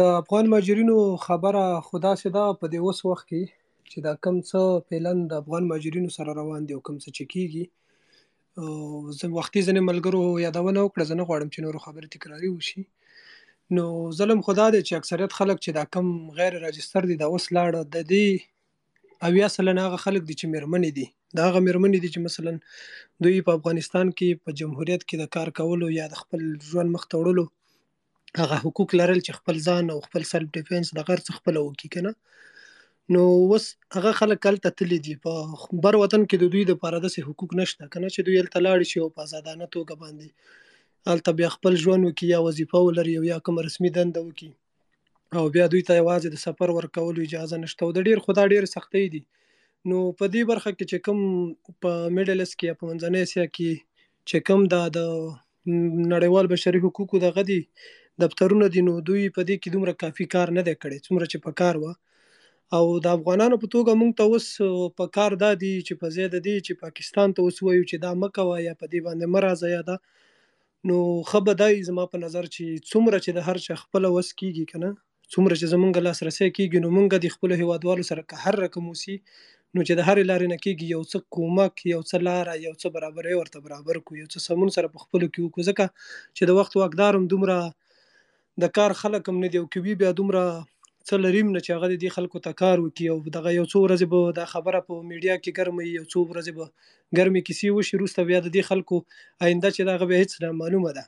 افغان 0.20 0.46
مهاجرینو 0.52 0.96
خبره 1.26 1.64
خدا 1.88 2.12
سدا 2.22 2.44
په 2.60 2.66
دې 2.72 2.78
اوس 2.86 3.00
وخت 3.08 3.26
کې 3.30 3.42
چې 3.90 3.98
دا 4.06 4.12
کم 4.26 4.36
څه 4.50 4.60
پلان 4.88 5.18
د 5.32 5.42
افغان 5.42 5.68
مهاجرینو 5.70 6.14
سره 6.16 6.36
روان 6.40 6.68
دي 6.68 6.76
او 6.76 6.82
کم 6.88 6.96
څه 7.04 7.08
چې 7.16 7.24
کیږي. 7.32 7.64
زه 9.18 9.26
وختي 9.38 9.60
ځنې 9.68 9.82
ملګرو 9.90 10.22
یادونه 10.46 10.80
وکړه 10.82 11.04
زه 11.10 11.14
نه 11.20 11.24
غواړم 11.28 11.48
چې 11.54 11.60
نور 11.66 11.76
خبرې 11.84 12.08
تکراری 12.14 12.50
وشي. 12.52 12.82
نو 13.78 13.84
ظلم 14.20 14.40
خدا 14.46 14.66
دی 14.72 14.80
چې 14.86 14.92
اکثریت 15.00 15.32
خلک 15.38 15.60
چې 15.64 15.70
دا 15.78 15.84
کم 15.96 16.06
غیر 16.38 16.60
راجستر 16.64 17.10
دي 17.10 17.16
دا 17.22 17.26
اوس 17.32 17.44
لاړه. 17.56 17.80
د 17.94 17.96
دې 18.10 18.26
اویا 19.28 19.48
سلنه 19.56 19.82
هغه 19.88 19.98
خلک 20.04 20.22
دي 20.28 20.34
چې 20.40 20.46
میرمنې 20.54 20.90
دي 20.98 21.06
دا 21.38 21.48
هغه 21.48 21.60
میرمنې 21.66 21.98
دي 22.02 22.08
چې 22.14 22.20
مثلا 22.26 22.52
دوی 23.26 23.40
په 23.48 23.58
افغانستان 23.58 24.12
کې 24.18 24.44
په 24.44 24.58
جمهوریت 24.60 25.02
کې 25.08 25.16
د 25.22 25.24
کار 25.36 25.48
کولو 25.58 25.90
یا 25.98 26.06
د 26.12 26.22
خپل 26.22 26.40
ژوند 26.70 26.94
مخ 26.96 27.04
ته 27.10 27.22
وړلو 27.22 27.46
هغه 28.40 28.56
حقوق 28.64 28.94
لرل 29.00 29.20
چې 29.26 29.38
خپل 29.38 29.56
ځان 29.68 29.90
او 29.94 29.98
خپل 30.06 30.28
self 30.32 30.48
defense 30.58 30.94
د 30.98 31.08
غیر 31.08 31.20
څخه 31.26 31.40
خپل 31.40 31.60
وکي 31.64 31.92
کنه 31.96 32.12
نو 33.14 33.22
وس 33.52 33.64
هغه 33.96 34.12
خلک 34.20 34.42
کله 34.46 34.72
تللی 34.80 34.98
دي. 35.06 35.14
په 35.24 35.32
بر 35.86 35.98
وطن 36.02 36.22
کې 36.28 36.36
د 36.42 36.52
دوی 36.54 36.64
د 36.70 36.78
پاره 36.82 37.00
د 37.04 37.16
حقوق 37.28 37.54
نشته 37.60 37.88
کنه 37.94 38.08
چې 38.14 38.20
دوی 38.26 38.36
تل 38.54 38.66
لاړ 38.66 38.90
شي 38.90 39.04
او 39.04 39.08
په 39.16 39.28
آزادانه 39.28 39.66
توګه 39.74 39.94
باندې 40.02 40.28
الته 41.14 41.38
بیا 41.38 41.48
خپل 41.56 41.78
ژوند 41.84 42.08
وکي 42.08 42.26
یا 42.32 42.40
وظیفه 42.48 42.82
ولري 42.88 43.14
یا 43.28 43.38
کوم 43.48 43.62
رسمي 43.68 43.90
دنده 43.98 44.20
وکي 44.26 44.50
او 45.40 45.44
بیا 45.56 45.66
دوی 45.72 45.82
ته 45.88 45.94
یوازې 46.00 46.28
د 46.34 46.36
سفر 46.46 46.74
ورکولو 46.78 47.24
اجازه 47.26 47.56
نشته. 47.64 47.80
او 47.86 47.90
د 47.96 48.08
ډیر 48.10 48.18
خدا 48.26 48.44
ډیر 48.54 48.68
سختۍ 48.74 49.06
دي 49.14 49.22
نو 49.90 49.98
په 50.18 50.26
دې 50.34 50.42
برخه 50.50 50.70
کې 50.76 50.84
چې 50.90 50.98
کوم 51.06 51.18
په 51.82 51.90
میډلس 52.16 52.50
کې 52.58 52.64
یا 52.70 52.74
په 52.80 52.84
منځنۍ 52.90 53.20
اسیا 53.26 53.46
کې 53.56 53.70
چې 54.28 54.36
کوم 54.48 54.60
دا 54.74 54.82
د 54.96 55.00
نړیوال 56.12 56.46
بشري 56.54 56.80
حقوقو 56.84 57.22
دغه 57.26 57.42
دي 57.50 57.60
دفترونه 58.24 58.68
دي 58.74 58.82
نو 58.88 58.94
دوی 59.08 59.24
په 59.36 59.42
دې 59.48 59.56
کې 59.62 59.68
دومره 59.74 59.92
کافي 60.02 60.26
کار 60.34 60.54
نه 60.58 60.62
دی 60.68 60.74
کړی 60.82 60.98
څومره 61.06 61.24
چې 61.32 61.38
په 61.44 61.50
کار 61.60 61.74
و 61.82 61.92
او 62.76 62.84
د 63.04 63.06
افغانانو 63.16 63.60
په 63.62 63.68
توګه 63.74 64.00
مونږ 64.00 64.12
ته 64.18 64.24
اوس 64.30 64.46
په 65.00 65.14
کار 65.16 65.38
دادي 65.44 65.74
چې 65.86 66.02
په 66.02 66.16
زیاده 66.16 66.38
دي 66.46 66.56
چې 66.66 66.82
پاکستان 66.84 67.34
ته 67.38 67.46
اوس 67.46 67.62
وایو 67.62 67.88
چې 67.90 67.96
دا 68.04 68.12
مکه 68.22 68.60
یا 68.66 68.74
په 68.80 68.86
دې 68.92 69.00
باندې 69.06 69.26
مرزه 69.34 69.72
یا 69.76 69.82
دا 69.88 69.96
نو 70.90 70.98
خبردای 71.30 71.82
زما 71.88 72.04
په 72.12 72.20
نظر 72.24 72.44
چې 72.54 72.64
څومره 72.90 73.18
چې 73.24 73.30
د 73.36 73.48
هر 73.48 73.64
چا 73.66 73.74
خپل 73.82 74.08
وس 74.14 74.30
کیږي 74.40 74.64
کنه 74.72 74.88
څومره 75.32 75.54
چې 75.60 75.66
زمونږ 75.74 76.06
لاسرسي 76.06 76.48
کیږي 76.56 76.78
نو 76.84 76.88
مونږ 76.96 77.08
د 77.24 77.34
خپل 77.34 77.54
هیوادوالو 77.60 78.08
سره 78.10 78.24
که 78.32 78.40
هر 78.44 78.54
رقم 78.64 78.88
وسی 78.92 79.16
نو 79.74 79.80
چې 79.86 79.94
د 79.98 80.06
هر 80.08 80.18
لارې 80.30 80.46
نه 80.52 80.58
کیږي 80.64 80.86
یو 80.94 81.02
څه 81.12 81.18
کومک 81.36 81.84
یو 81.92 82.00
څه 82.10 82.16
لار 82.28 82.50
یو 82.66 82.74
څه 82.80 82.88
برابرې 82.96 83.34
ورته 83.40 83.64
برابر 83.66 84.00
کو 84.08 84.18
یو 84.20 84.26
څه 84.32 84.38
سمون 84.48 84.74
سره 84.76 84.92
په 84.96 85.04
خپل 85.04 85.22
کې 85.32 85.40
وکړو. 85.44 85.68
ځکه 85.70 85.84
چې 86.36 86.42
د 86.50 86.58
وخت 86.58 86.76
واقدارم 86.80 87.24
دومره 87.32 87.56
د 88.64 88.74
کار 88.78 88.96
خلک 89.02 89.32
هم 89.32 89.36
نه 89.44 89.52
دی 89.54 89.62
او 89.62 89.66
کوي 89.76 89.94
بیا 90.02 90.10
دومره 90.20 90.42
څه 91.08 91.14
لریم 91.24 91.48
نه 91.54 91.60
چې 91.64 91.70
هغه 91.76 92.02
د 92.04 92.14
خلکو 92.16 92.42
ته 92.46 92.58
کار 92.62 92.76
وکړي 92.84 93.06
او 93.12 93.18
دغه 93.38 93.54
یو 93.58 93.64
څو 93.72 93.78
ورځې 93.84 94.06
به 94.12 94.36
دا 94.40 94.46
خبره 94.52 94.84
په 94.88 95.00
میډیا 95.10 95.34
کې 95.42 95.50
ګرمه 95.58 95.82
یو 95.98 96.04
څو 96.12 96.18
ورځې 96.30 96.52
به 96.58 96.64
ګرمي 97.20 97.42
کیسې 97.48 97.68
وشي 97.78 97.94
وروسته 97.96 98.28
بیا 98.30 98.44
د 98.46 98.70
خلکو 98.70 99.02
آینده 99.46 99.68
چې 99.76 99.82
دغه 99.90 100.04
به 100.12 100.22
هیڅ 100.22 100.32
نه 100.44 100.60
معلومه 100.62 100.92
ده. 100.98 101.04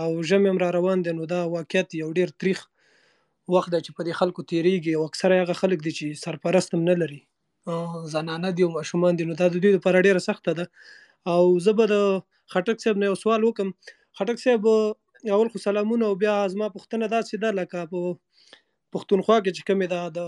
او 0.00 0.22
ژمی 0.28 0.48
هم 0.50 0.58
را 0.58 0.68
روان 0.78 1.02
دی 1.02 1.12
نو 1.18 1.24
دا 1.32 1.40
واقعیت 1.56 1.94
یو 2.02 2.12
ډیر 2.18 2.30
تریخ 2.40 2.58
وخت 3.54 3.72
چې 3.84 3.90
په 3.96 4.02
دې 4.06 4.12
خلکو 4.20 4.40
تیریږي 4.50 4.92
او 4.96 5.02
اکثره 5.08 5.34
هغه 5.42 5.54
خلک 5.62 5.78
دي 5.86 5.92
چې 5.98 6.06
سرپرست 6.24 6.74
نه 6.74 6.94
لري 7.02 7.20
زنانه 8.14 8.50
دي 8.56 8.62
او 8.64 8.70
ماشومان 8.78 9.16
دي 9.16 9.24
نو 9.30 9.34
دا 9.40 9.48
د 9.48 9.56
دوی 9.62 9.72
لپاره 9.78 10.04
ډیره 10.06 10.20
سخته 10.28 10.52
ده. 10.58 10.64
او 11.32 11.58
زه 11.64 11.72
به 11.78 11.84
د 11.92 11.94
خټک 12.52 12.76
صاحب 12.82 12.96
نه 13.02 13.06
یو 13.10 13.16
سوال 13.22 13.44
وکم. 13.44 13.68
خټک 14.18 14.38
صاحب 14.44 14.66
اول 15.34 15.48
خو 15.52 15.58
سلامونه 15.64 16.04
او 16.06 16.14
بیا 16.22 16.34
زما 16.52 16.66
پوښتنه 16.76 17.06
داسې 17.16 17.34
ده 17.42 17.50
لکه 17.60 17.78
په 17.92 18.00
پښتونخوا 18.92 19.36
کې 19.44 19.50
چې 19.56 19.62
کومه 19.68 19.86
ده 19.92 20.00
د 20.16 20.20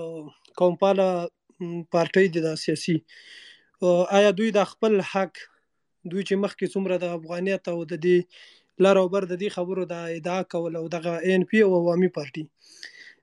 قوم 0.60 0.74
پاله 0.82 1.08
پارټۍ 1.92 2.26
دي 2.34 2.40
د 2.46 2.58
سیاسي. 2.64 2.96
آیا 4.18 4.30
دوی 4.38 4.50
د 4.56 4.68
خپل 4.72 5.00
حق 5.12 5.32
دوی 6.10 6.22
چې 6.28 6.34
مخکې 6.44 6.66
څومره 6.74 6.94
د 7.04 7.06
افغانیت 7.18 7.62
او 7.72 7.78
د 7.92 7.94
دې 8.04 8.18
لار 8.84 8.96
او 9.02 9.06
بر 9.14 9.24
د 9.30 9.34
دې 9.42 9.48
خبرو 9.56 9.82
د 9.92 9.94
ادعا 10.18 10.40
کول 10.54 10.76
او 10.80 10.84
دغه 10.94 11.12
ان 11.34 11.42
پی 11.50 11.62
او 11.66 11.70
عوامي 11.78 12.10
پارټي. 12.18 12.44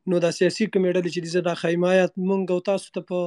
نو 0.10 0.20
د 0.26 0.36
سیاسي 0.40 0.66
کمیډه 0.74 1.02
چې 1.14 1.20
د 1.48 1.50
حمایت 1.62 2.12
مونږ 2.28 2.44
او 2.56 2.60
تاسو 2.72 2.88
ته 2.98 3.02
په 3.12 3.20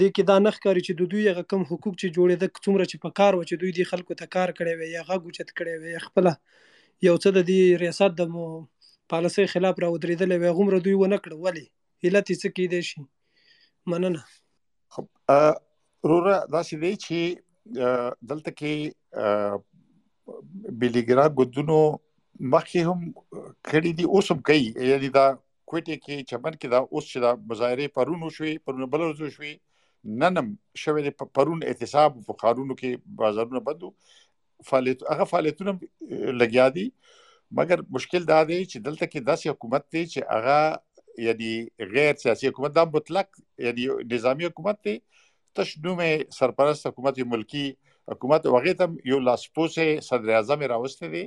دې 0.00 0.08
کې 0.14 0.22
دا 0.30 0.36
نخ 0.44 0.56
کاری 0.64 0.82
چې 0.86 0.92
د 1.00 1.10
دوی 1.12 1.24
هغه 1.28 1.42
کم 1.52 1.62
حقوق 1.68 1.94
چې 2.00 2.14
جوړې 2.16 2.36
د 2.40 2.44
څومره 2.64 2.84
چې 2.90 2.96
په 3.04 3.10
کار 3.18 3.32
و 3.36 3.44
چې 3.48 3.54
دوی 3.60 3.70
د 3.76 3.90
خلکو 3.90 4.16
ته 4.22 4.26
کار 4.36 4.52
کړي 4.58 4.74
وي 4.80 4.88
یا 4.96 5.02
غږ 5.10 5.20
اوچت 5.28 5.52
کړي 5.58 5.74
وي 5.82 5.92
خپل 6.06 6.26
یو 7.06 7.14
څه 7.22 7.28
د 7.36 7.46
دې 7.50 7.60
ریاست 7.84 8.12
د 8.20 8.22
پالیسۍ 9.12 9.46
خلاف 9.52 9.74
را 9.84 9.88
ودرېدلې 9.94 10.36
وي 10.42 10.50
غومره 10.58 10.78
دوی 10.86 10.96
ونه 11.02 11.18
کړ 11.24 11.32
ولی 11.46 11.66
علت 12.04 12.26
څه 12.42 12.48
کې 12.56 12.64
دی 12.72 12.82
شي؟ 12.88 13.00
مننه. 13.92 14.22
خب 14.96 15.04
روره 16.10 16.36
دا 16.54 16.60
چې 16.68 16.74
دی 16.82 16.92
چې 17.04 17.18
دلته 18.32 18.50
کې 18.58 18.72
بلیګرا 20.80 21.26
ګوندونو 21.38 21.78
مخکې 22.54 22.80
هم 22.88 23.00
کړي 23.70 23.92
دي 24.00 24.06
اوس 24.14 24.26
هم 24.34 24.40
کوي. 24.50 24.66
یعنی 24.90 25.10
دا 25.18 25.26
کوټه 25.70 25.94
کې 26.04 26.16
چمن 26.30 26.52
کې 26.60 26.68
دا 26.74 26.80
اوس 26.84 27.04
چې 27.12 27.18
دا 27.24 27.30
مظاهره 27.52 27.94
پرونو 27.96 28.28
شوي 28.36 28.52
پرونو 28.66 28.86
بل 28.96 29.06
ورځ 29.06 29.20
شوي 29.38 29.54
ننم 30.04 30.48
شوه 30.84 31.04
د 31.06 31.28
پرون 31.38 31.62
احتساب 31.66 32.18
په 32.30 32.38
خارونو 32.42 32.76
کې 32.80 33.16
بازارونه 33.22 33.60
بندو 33.68 33.92
فعالیت 34.70 35.04
هغه 35.10 35.24
فعالیتونه 35.32 35.78
لګیا 36.42 36.66
دي. 36.78 36.86
مګر 37.58 37.82
مشکل 37.96 38.28
دا 38.28 38.40
دی 38.50 38.60
چې 38.70 38.76
دلته 38.86 39.06
کې 39.06 39.20
داسې 39.30 39.46
حکومت 39.54 39.84
دی 39.96 40.04
چې 40.12 40.20
هغه 40.36 40.58
یعنی 41.26 41.90
غیر 41.96 42.14
سیاسي 42.22 42.48
حکومت 42.48 42.74
دا 42.78 42.84
مطلق 42.94 43.42
یعنی 43.66 43.86
نظامی 44.14 44.46
حکومت 44.50 44.82
دی. 44.88 44.96
تشنومه 45.60 46.08
سرپرست 46.38 46.86
حکومت 46.86 47.18
ملکی 47.34 47.66
حکومت 48.14 48.46
وغه 48.54 48.72
ته 48.80 49.10
یو 49.12 49.18
لاسپوسه 49.28 50.00
صدر 50.08 50.34
اعظم 50.38 50.64
راوسته 50.72 51.12
دي 51.14 51.24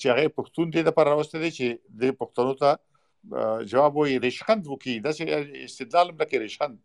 چې 0.00 0.06
هغه 0.12 0.32
پښتون 0.38 0.74
دي 0.76 0.84
د 0.88 0.96
پر 0.98 1.10
راوسته 1.12 1.42
دي 1.44 1.50
چې 1.58 1.66
د 2.02 2.16
پښتنو 2.20 2.52
ته 2.62 2.70
جواب 3.72 3.96
وي 3.96 4.18
رشخند 4.26 4.68
وکي 4.74 4.98
د 5.06 5.08
استدلال 5.68 6.12
مکه 6.20 6.42
رشخند 6.44 6.78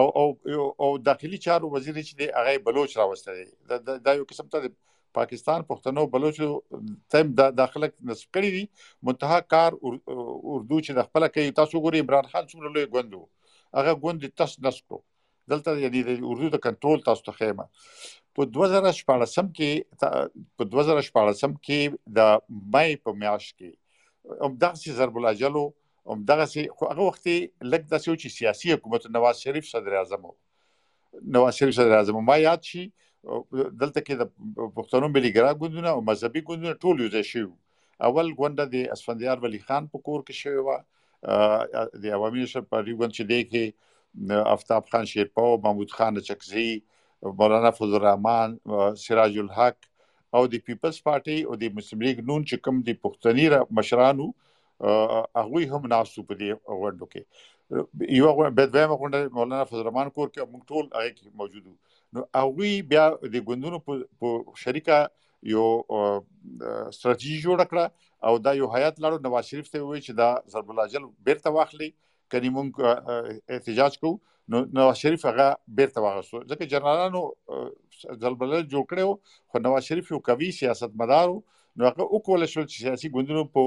او 0.00 0.04
او 0.16 0.66
او 0.84 0.88
داخلي 1.08 1.38
چارو 1.46 1.70
وزیر 1.74 1.98
چې 1.98 2.14
دی 2.20 2.28
هغه 2.38 2.64
بلوچ 2.68 2.96
راوسته 3.00 3.34
دي 3.38 3.98
دا 4.08 4.14
یو 4.20 4.28
قسم 4.32 4.48
ته 4.54 4.72
پاکستان 5.18 5.64
پښتنو 5.70 6.04
بلوچو 6.14 6.48
تم 7.14 7.32
د 7.40 7.54
داخله 7.60 7.90
نسب 8.10 8.30
کړی 8.36 8.50
دي. 8.56 8.64
منتها 9.08 9.40
کار 9.54 9.76
اردو 9.80 10.78
چې 10.86 10.98
د 10.98 11.08
خپل 11.08 11.28
کوي 11.34 11.56
تاسو 11.60 11.82
ګوري 11.86 12.04
عمران 12.04 12.30
خان 12.34 12.48
څومره 12.52 12.76
لوی 12.76 12.86
غوندو 12.94 13.22
هغه 13.80 13.98
غوند 14.04 14.26
تاسو 14.42 14.64
نسکو 14.68 15.00
دلته 15.54 15.76
یعنی 15.84 16.02
د 16.08 16.24
اردو 16.32 16.50
د 16.56 16.64
کنټرول 16.66 17.04
تاسو 17.10 17.28
ته 17.28 17.38
خیمه 17.42 17.68
په 18.38 18.48
2014 18.56 19.52
کې 19.58 19.70
په 20.60 20.70
2014 20.76 21.56
کې 21.68 21.80
د 22.20 22.42
مای 22.76 22.98
په 23.06 23.18
میاشت 23.24 23.56
کې 23.58 23.70
هم 24.46 24.52
دغه 24.64 24.98
ضرب 25.00 25.22
الاجلو 25.22 25.64
هم 26.10 26.24
دغه 26.30 26.46
خو 26.78 26.90
هغه 26.92 27.02
وخت 27.08 27.28
لګ 27.72 27.82
د 27.92 28.02
سوچي 28.06 28.28
سیاسي 28.38 28.72
حکومت 28.74 29.06
نواز 29.16 29.42
شریف 29.46 29.68
صدر 29.72 29.98
اعظم 30.00 30.28
نواز 31.36 31.60
شریف 31.62 31.74
صدر 31.80 31.96
اعظم 31.98 32.20
ما 32.30 32.36
یاد 32.36 32.70
شي 32.70 32.84
دلته 33.80 34.00
کې 34.06 34.14
د 34.22 34.24
پښتنو 34.78 35.12
ملي 35.16 35.30
ګرا 35.36 35.52
ګوندونه 35.60 35.90
او 35.96 36.00
مذهبي 36.10 36.42
ګوندونه 36.48 36.80
ټول 36.86 37.04
یو 37.04 37.12
ځای 37.16 37.28
شو 37.32 37.44
اول 38.08 38.32
ګونده 38.40 38.66
د 38.74 38.88
اسفندیار 38.96 39.44
ولی 39.44 39.60
خان 39.66 39.88
په 39.94 40.04
کور 40.08 40.24
کې 40.26 40.34
شوی 40.42 40.60
و 40.66 40.70
د 42.04 42.16
عوامي 42.18 42.44
نېشنل 42.46 42.64
پارټي 42.70 42.94
ګوند 42.98 43.12
چې 43.18 43.24
دی 43.30 43.40
کې 43.50 43.64
افتاب 44.54 44.90
خان 44.94 45.04
شیرپاو 45.12 45.60
محمود 45.66 45.90
خان 45.98 46.20
اچکزی 46.30 46.68
مولانا 47.42 47.70
فضل 47.78 47.94
الرحمن 48.00 48.56
سراج 49.02 49.38
الحق 49.42 49.78
او 50.38 50.42
د 50.54 50.64
پیپلز 50.66 50.98
پارټي 51.08 51.38
او 51.48 51.60
د 51.62 51.76
مسلم 51.78 52.02
لیگ 52.06 52.24
نون 52.30 52.44
چې 52.50 52.56
کوم 52.66 52.80
د 52.88 52.98
پښتني 53.06 53.46
مشرانو 53.80 54.28
هغه 54.82 55.62
هم 55.72 55.82
ناسو 55.94 56.22
په 56.28 56.34
دې 56.40 56.50
وړاندو 56.80 57.06
کې. 57.12 57.22
یو 58.20 58.32
بدویم 58.58 58.92
غونډه 59.00 59.18
مولانا 59.36 59.64
فضل 59.68 59.80
الرحمن 59.82 60.08
کور 60.16 60.28
کې 60.32 60.50
موږ 60.52 60.62
ټول 60.70 60.84
هغه 60.96 61.10
کې 61.16 61.36
موجودو 61.42 61.72
نو 62.16 62.24
هغه 62.38 62.70
بیا 62.94 63.04
د 63.34 63.44
ګوندونو 63.50 63.78
په 63.88 64.56
شریکه 64.64 64.98
یو 65.52 65.66
ستراتیژي 66.96 67.38
جوړ 67.44 67.58
کړه 67.70 67.84
او 68.26 68.34
دا 68.48 68.52
یو 68.58 68.68
حیات 68.74 69.00
لاړو. 69.02 69.24
نواز 69.28 69.44
شریف 69.52 69.70
ته 69.70 69.78
وی 69.84 70.00
چې 70.00 70.12
دا 70.20 70.30
ضرب 70.56 70.68
الاجل 70.74 71.06
بیرته 71.28 71.54
واخلي 71.54 71.88
کني 72.34 72.50
مونږ 72.56 72.70
احتجاج 73.56 73.98
کوو. 74.02 74.18
نو 74.52 74.60
نواز 74.76 74.96
شریف 75.04 75.24
هغه 75.26 75.48
بیرته 75.80 76.04
واغسو 76.04 76.38
ځکه 76.50 76.70
جنرالانو 76.74 77.22
الاجل 78.10 78.68
جوړ 78.72 78.84
کړو 78.92 79.10
خو 79.48 79.64
نواز 79.66 79.90
شریف 79.90 80.12
یو 80.12 80.20
کوي 80.28 80.50
سیاست 80.60 80.96
مدارو 81.02 81.36
نو 81.76 81.90
هغه 81.90 82.04
وکول 82.14 82.46
شو 82.54 82.62
چې 82.70 82.76
سیاسي 82.84 83.08
ګوندونو 83.14 83.44
په 83.54 83.62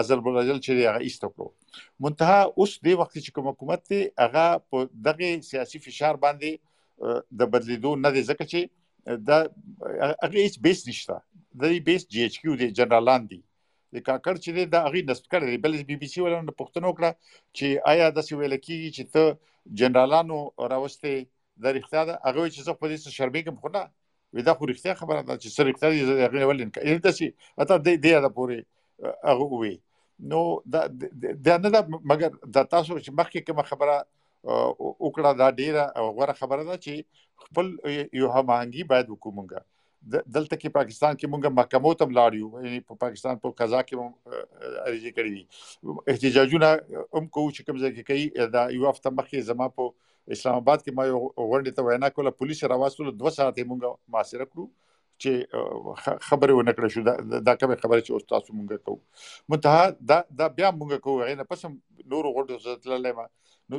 ازل 0.00 0.18
الاجل 0.30 0.58
چې 0.64 0.70
هغه 0.90 1.00
ایستکړو 1.06 1.48
منتها 2.04 2.40
اوس 2.58 2.72
د 2.86 2.98
وخت 3.00 3.14
چې 3.24 3.30
کوم 3.36 3.48
حکومت 3.52 3.84
ته 3.90 4.00
هغه 4.24 4.46
په 4.70 4.88
دغه 5.08 5.30
سیاسي 5.50 5.78
فشار 5.86 6.20
باندې 6.24 6.50
د 7.42 7.50
بدلیدو 7.54 7.92
نه 8.04 8.10
دي 8.14 8.22
ځکه 8.30 8.44
چې 8.52 8.60
دا 9.28 9.38
هغه 10.24 10.38
هیڅ 10.44 10.54
بیس 10.66 10.80
نشته. 10.88 11.16
د 11.60 11.62
دې 11.70 11.78
بیس 11.88 12.02
جی 12.14 12.24
ایچ 12.24 12.34
کیو 12.40 12.56
دی 12.60 12.68
جنرالان 12.78 13.28
دي. 13.30 13.40
د 13.94 14.04
کاکر 14.08 14.40
چې 14.44 14.50
دا 14.74 14.80
هغه 14.86 15.00
نسب 15.10 15.24
کړی 15.32 15.62
بل 15.64 15.76
بي 15.90 15.96
بي 16.00 16.08
سي 16.14 16.20
ولونه 16.24 16.52
پښتنو 16.60 16.90
کړه 16.96 17.10
چې 17.56 17.66
آیا 17.92 18.06
د 18.16 18.26
سی 18.26 18.34
ویل 18.40 18.56
کیږي 18.66 18.90
چې 18.96 19.04
ته 19.12 19.22
جنرالانو 19.82 20.38
راوسته 20.72 21.08
د 21.62 21.64
اړتیا 21.72 22.02
ده؟ 22.08 22.14
هغه 22.28 22.42
چې 22.54 22.60
څه 22.66 22.72
په 22.80 22.86
دې 22.90 22.96
شرمېږم 23.16 23.56
خو 23.60 23.68
نه 23.76 23.82
ودا 24.36 24.54
خو 24.54 24.66
اړتیا 24.68 24.94
خبره 25.00 25.20
ده 25.28 25.36
چې 25.42 25.48
سره 25.56 25.70
اړتیا 25.72 25.88
دي 25.92 26.00
هغه 26.24 26.50
ولین 26.50 26.70
کړي 26.76 27.04
دا 27.06 27.12
چې 27.18 27.26
اته 27.64 27.74
د 27.86 27.88
دې 28.04 28.12
د 28.26 28.28
پورې 28.36 28.58
هغه 29.30 29.60
وي 29.62 29.74
نو 30.32 30.42
دا 30.74 30.86
دا 31.48 31.56
نه 31.64 31.70
دا 31.76 31.80
مګر 32.10 32.30
د 32.56 32.68
تاسو 32.74 32.98
چې 32.98 33.10
مخکې 33.20 33.46
کوم 33.48 33.62
خبره 33.72 33.96
وکړه 34.44 35.30
دا 35.42 35.48
ډیره 35.60 35.84
غوړه 36.16 36.34
خبره 36.40 36.62
ده 36.70 36.76
چې 36.84 36.94
خپل 37.46 37.66
یو 38.20 38.30
هماهنګي 38.36 38.84
باید 38.92 39.10
وکومږه 39.10 39.60
دلته 40.06 40.56
کې 40.56 40.74
پاکستان 40.78 41.16
کې 41.16 41.30
مونږه 41.32 41.56
محکمو 41.60 41.94
ته 42.00 42.06
لاړیو 42.18 42.66
یعنی 42.66 42.80
په 42.90 43.00
پاکستان 43.04 43.40
په 43.44 43.56
قضا 43.60 43.80
کې 43.88 43.94
ارزي 44.90 45.12
کړی 45.16 46.12
احتجاجونه 46.12 46.68
هم 47.14 47.24
کوو 47.36 47.50
چې 47.56 47.62
کوم 47.66 47.80
ځای 47.82 47.92
کې 47.96 48.02
کوي 48.10 48.50
دا 48.56 48.62
یو 48.76 48.86
هفته 48.90 49.14
مخکې 49.18 49.48
زما 49.50 49.68
په 49.78 49.90
اسلام 50.36 50.60
آباد 50.60 50.82
کې 50.84 50.98
ما 50.98 51.04
یو 51.10 51.20
غونډه 51.22 51.76
ته 51.78 51.88
وینا 51.88 52.08
کوله 52.18 52.36
پولیس 52.42 52.64
راوستل 52.74 53.10
2 53.24 53.34
ساعت 53.38 53.58
مونږه 53.70 54.14
محاصره 54.16 54.46
کړو 54.52 54.66
چې 55.22 55.30
خبره 56.28 56.56
ونه 56.56 56.72
کړې 56.78 56.88
شو. 56.94 57.00
دا 57.48 57.54
کومه 57.60 57.76
خبره 57.84 58.00
چې 58.06 58.10
اوس 58.16 58.24
تاسو 58.32 58.56
مونږ 58.58 58.70
کوو. 58.88 59.00
منتها 59.54 59.84
دا 60.10 60.18
دا 60.40 60.48
بیا 60.58 60.70
مونږ 60.80 60.92
کوو. 61.06 61.24
غینه 61.28 61.44
پس 61.52 61.64
نور 62.12 62.24
غوډو 62.34 62.54
زتللې 62.66 63.12
ما 63.20 63.26
نو 63.72 63.76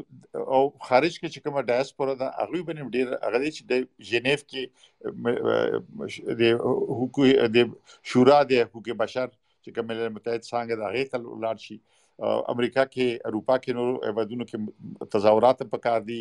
او 0.55 0.63
خارج 0.87 1.13
کې 1.19 1.27
چې 1.33 1.39
کومه 1.45 1.61
ډایسپورا 1.69 2.15
ده 2.23 2.27
هغه 2.39 2.63
باندې 2.67 2.83
ډیر 2.95 3.07
هغه 3.27 3.39
چې 3.55 3.61
د 3.71 3.73
جنیف 4.09 4.41
کې 4.49 4.63
د 6.41 6.43
حقوق 6.97 7.17
د 7.55 7.71
شورا 8.13 8.39
د 8.51 8.53
حقوق 8.65 8.91
بشر 9.03 9.27
چې 9.63 9.69
کوم 9.77 9.89
ملل 9.91 10.13
متحد 10.17 10.41
څنګه 10.51 10.73
د 10.79 10.81
هغه 10.89 11.01
تل 11.15 11.23
ولر 11.31 11.57
شي 11.67 11.77
امریکا 12.53 12.83
کې 12.93 13.31
اروپا 13.31 13.55
کې 13.63 13.71
نور 13.79 13.91
ایوادونو 14.09 14.45
کې 14.49 15.09
تظاهرات 15.15 15.63
په 15.73 15.79
کار 15.87 15.99
دي 16.09 16.19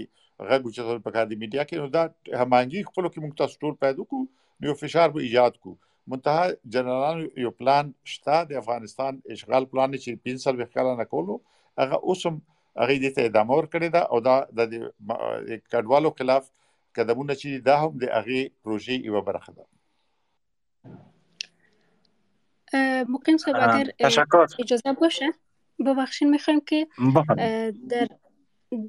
غږ 0.49 0.63
چې 0.75 1.05
په 1.07 1.11
کار 1.17 1.27
دي 1.31 1.37
میډیا 1.43 1.65
کې 1.69 1.77
نو 1.85 1.89
دا 1.97 2.05
همانګي 2.43 2.81
خپل 2.91 3.05
کې 3.11 3.19
موږ 3.25 3.33
تاسو 3.43 3.55
ټول 3.65 3.75
پیدا 3.85 4.09
کو 4.13 4.19
نو 4.67 4.75
فشار 4.83 5.15
به 5.17 5.21
ایجاد 5.29 5.55
کو 5.67 5.73
منتها 6.13 6.45
جنرال 6.75 7.19
یو 7.45 7.51
پلان 7.63 7.91
شته 8.13 8.37
د 8.51 8.61
افغانستان 8.61 9.19
اشغال 9.37 9.65
پلان 9.73 9.97
چې 10.03 10.11
5 10.29 10.45
سال 10.45 10.55
وکړه 10.61 10.93
نه 11.01 11.07
کولو. 11.15 11.35
هغه 11.83 11.97
اوسم 12.13 12.35
هغه 12.83 12.95
دې 13.03 13.11
ته 13.17 13.21
ادامه 13.31 13.59
ورکړې 13.59 13.89
ده 13.97 14.03
او 14.13 14.19
دا 14.29 14.37
د 14.59 14.73
کډوالو 15.73 16.11
خلاف 16.21 16.45
قدمونه 17.01 17.35
چې 17.41 17.49
دا 17.69 17.77
هم 17.83 17.93
د 18.05 18.15
هغه 18.17 18.39
پروژې 18.63 18.97
یو 19.11 19.23
برخه 19.29 19.53
ده. 19.59 19.65
ممکن 23.13 23.35
صاحب 23.43 23.57
اگر 23.67 23.87
اجازه 24.63 24.93
باشه 25.03 25.29
ببخشید 25.87 26.29
می‌خوایم 26.29 26.61
که 26.61 26.87
در 27.89 28.09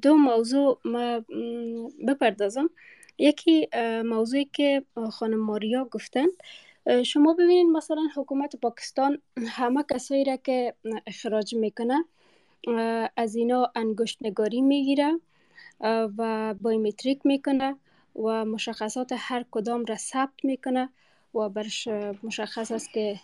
دو 0.02 0.14
موضوع 0.14 0.78
ما 0.84 1.24
بپردازم. 2.08 2.70
یکی 3.18 3.68
موضوعی 4.04 4.44
که 4.44 4.82
خانم 5.10 5.40
ماریا 5.40 5.84
گفتند 5.84 6.30
شما 7.04 7.34
ببینید 7.34 7.66
مثلا 7.66 8.02
حکومت 8.16 8.56
پاکستان 8.56 9.18
همه 9.48 9.84
کسایی 9.90 10.24
را 10.24 10.36
که 10.36 10.74
اخراج 11.06 11.54
می‌کنه 11.54 12.04
از 13.16 13.36
اینا 13.36 13.72
انگشت 13.74 14.18
نگاری 14.20 14.60
می‌گیره 14.60 15.20
و 16.18 16.54
بایومتریک 16.60 17.20
می‌کنه 17.24 17.76
و 18.16 18.44
مشخصات 18.44 19.12
هر 19.16 19.44
کدام 19.50 19.84
را 19.84 19.96
ثبت 19.96 20.44
می‌کنه 20.44 20.88
و 21.34 21.48
برش 21.48 21.88
مشخص 22.22 22.72
است 22.72 22.92
که 22.92 23.16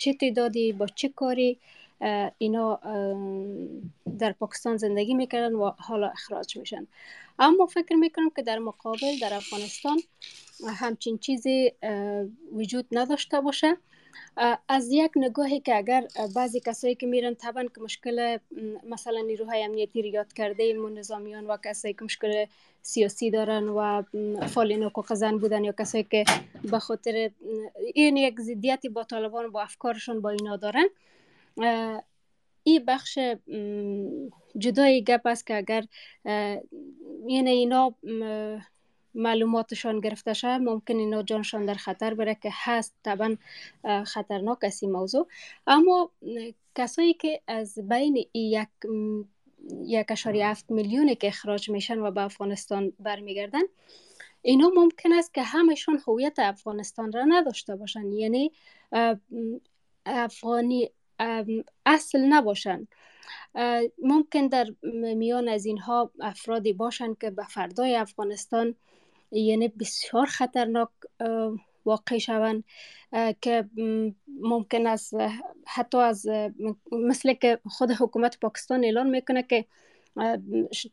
چه 0.00 0.14
تعدادی 0.14 0.72
با 0.72 0.86
چه 0.86 1.08
کاری. 1.08 1.58
اینا 2.38 2.80
در 4.18 4.32
پاکستان 4.32 4.76
زندگی 4.76 5.14
می‌کردن 5.14 5.54
و 5.54 5.70
حالا 5.78 6.08
اخراج 6.08 6.56
میشن. 6.56 6.86
اما 7.38 7.66
فکر 7.66 7.94
می‌کنم 7.96 8.30
که 8.36 8.42
در 8.42 8.58
مقابل 8.58 9.18
در 9.20 9.34
افغانستان 9.34 9.98
همچین 10.66 11.18
چیزی 11.18 11.72
وجود 12.52 12.86
نداشته 12.92 13.40
باشه. 13.40 13.76
از 14.68 14.88
یک 14.90 15.10
نگاهی 15.16 15.60
که 15.60 15.76
اگر 15.76 16.06
بعضی 16.34 16.60
کسایی 16.60 16.94
که 16.94 17.06
میرن 17.06 17.34
طبعا 17.34 17.64
که 17.74 17.80
مشکل 17.80 18.38
مثلا 18.90 19.20
نیروهای 19.20 19.64
امنیتی 19.64 20.02
رو 20.02 20.08
یاد 20.08 20.32
کرده 20.32 20.72
نظامیان 20.72 21.46
و 21.46 21.56
کسایی 21.64 21.94
که 21.94 22.04
مشکل 22.04 22.46
سیاسی 22.82 23.30
دارن 23.30 23.68
و 23.68 24.02
فالین 24.46 24.82
حقوق 24.82 25.14
زن 25.14 25.38
بودن 25.38 25.64
یا 25.64 25.72
کسایی 25.72 26.04
که 26.04 26.24
به 26.70 26.78
خاطر 26.78 27.30
این 27.94 28.16
یک 28.16 28.40
زدیتی 28.40 28.88
با 28.88 29.04
طالبان 29.04 29.50
با 29.50 29.62
افکارشون 29.62 30.20
با 30.20 30.30
اینا 30.30 30.56
دارن 30.56 30.86
این 32.64 32.84
بخش 32.86 33.18
جدای 34.58 35.04
گپ 35.04 35.26
است 35.26 35.46
که 35.46 35.56
اگر 35.56 35.84
یعنی 37.26 37.50
اینا 37.50 37.94
معلوماتشان 39.14 40.00
گرفته 40.00 40.32
شد 40.32 40.46
ممکن 40.46 40.96
اینا 40.96 41.22
جانشان 41.22 41.64
در 41.64 41.74
خطر 41.74 42.14
بره 42.14 42.34
که 42.34 42.50
هست 42.52 42.94
طبعا 43.02 43.36
خطرناک 44.06 44.58
است 44.62 44.82
این 44.82 44.92
موضوع. 44.92 45.28
اما 45.66 46.10
کسایی 46.74 47.14
که 47.14 47.40
از 47.46 47.78
بین 47.88 48.26
یک 48.34 48.68
یک 49.84 50.06
اشاری 50.10 50.42
هفت 50.42 50.70
میلیونی 50.70 51.14
که 51.14 51.26
اخراج 51.28 51.70
میشن 51.70 51.98
و 51.98 52.10
به 52.10 52.22
افغانستان 52.22 52.92
برمیگردن 53.00 53.62
اینا 54.42 54.70
ممکن 54.74 55.12
است 55.12 55.34
که 55.34 55.42
همشون 55.42 56.00
هویت 56.06 56.38
افغانستان 56.38 57.12
را 57.12 57.24
نداشته 57.24 57.76
باشن. 57.76 58.12
یعنی 58.12 58.52
افغانی 60.06 60.90
اصل 61.86 62.20
نباشن. 62.20 62.86
ممکن 64.02 64.46
در 64.46 64.66
میان 65.16 65.48
از 65.48 65.66
اینها 65.66 66.10
افرادی 66.20 66.72
باشند 66.72 67.18
که 67.18 67.30
به 67.30 67.44
فردای 67.44 67.96
افغانستان 67.96 68.74
یعنی 69.30 69.68
بسیار 69.68 70.26
خطرناک 70.26 70.88
واقع 71.84 72.18
شوند 72.18 72.64
که 73.40 73.68
ممکن 74.40 74.86
است 74.86 75.14
حتی 75.66 75.98
از 75.98 76.26
مثل 76.92 77.32
که 77.32 77.58
خود 77.66 77.90
حکومت 77.90 78.40
پاکستان 78.40 78.84
اعلان 78.84 79.10
می‌کنه 79.10 79.42
که 79.42 79.64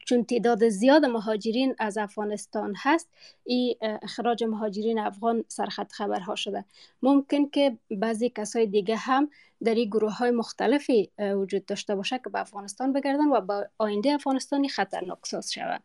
چون 0.06 0.24
تعداد 0.24 0.70
زیاد 0.70 1.06
مهاجرین 1.06 1.76
از 1.80 1.98
افغانستان 1.98 2.74
هست 2.78 3.10
این 3.46 3.76
اخراج 3.82 4.44
مهاجرین 4.44 5.00
افغان 5.00 5.44
سرخط 5.48 5.92
خبرها 5.92 6.36
شده. 6.36 6.66
ممکن 7.04 7.50
که 7.50 7.78
بعضی 7.92 8.30
کسای 8.30 8.66
دیگه 8.66 8.96
هم 8.96 9.30
در 9.64 9.76
این 9.76 9.90
گروه 9.90 10.18
های 10.18 10.32
مختلفی 10.32 11.10
وجود 11.20 11.66
داشته 11.66 11.96
باشه 11.96 12.20
که 12.24 12.30
به 12.30 12.40
افغانستان 12.40 12.94
بگردن 12.94 13.28
و 13.28 13.42
با 13.42 13.66
آینده 13.78 14.14
افغانستانی 14.14 14.70
خطرناک 14.70 15.20
ساز 15.24 15.54
شود 15.54 15.82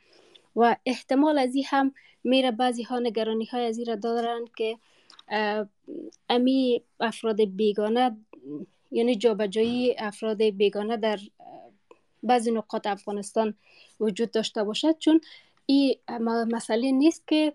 و 0.57 0.77
احتمال 0.87 1.39
از 1.39 1.55
این 1.55 1.65
هم 1.69 1.93
میره 2.25 2.51
بعضی 2.51 2.83
ها 2.83 2.99
نگرانی 2.99 3.45
های 3.45 3.67
از 3.67 3.79
این 3.79 3.97
دارن 3.97 4.45
که 4.57 4.79
امی 6.29 6.83
افراد 7.01 7.45
بیگانه 7.45 8.17
یعنی 8.91 9.17
جابجایی 9.17 9.95
افراد 9.99 10.43
بیگانه 10.43 10.97
در 10.97 11.19
بعضی 12.25 12.51
نقاط 12.51 12.87
افغانستان 12.87 13.55
وجود 14.01 14.31
داشته 14.31 14.65
باشد. 14.65 14.99
چون 14.99 15.21
این 15.67 15.95
مسئله 16.29 16.91
نیست 16.91 17.29
که 17.29 17.53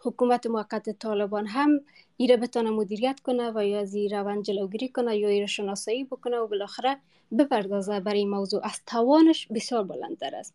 حکومت 0.00 0.46
موقت 0.46 0.90
طالبان 0.90 1.46
هم 1.46 1.80
ایره 2.16 2.36
بتانه 2.36 2.70
مدیریت 2.70 3.20
کنه 3.20 3.52
و 3.54 3.66
یا 3.66 3.80
از 3.80 3.96
روند 3.96 4.44
جلوگیری 4.44 4.88
کنه 4.88 5.16
یا 5.16 5.28
ایره 5.28 5.46
شناسایی 5.46 6.04
بکنه 6.04 6.36
و 6.36 6.46
بالاخره 6.46 7.00
بپردازه 7.38 8.00
برای 8.00 8.18
این 8.18 8.30
موضوع. 8.30 8.60
از 8.66 8.80
توانش 8.86 9.46
بسیار 9.46 9.84
بلندتر 9.84 10.36
است. 10.36 10.54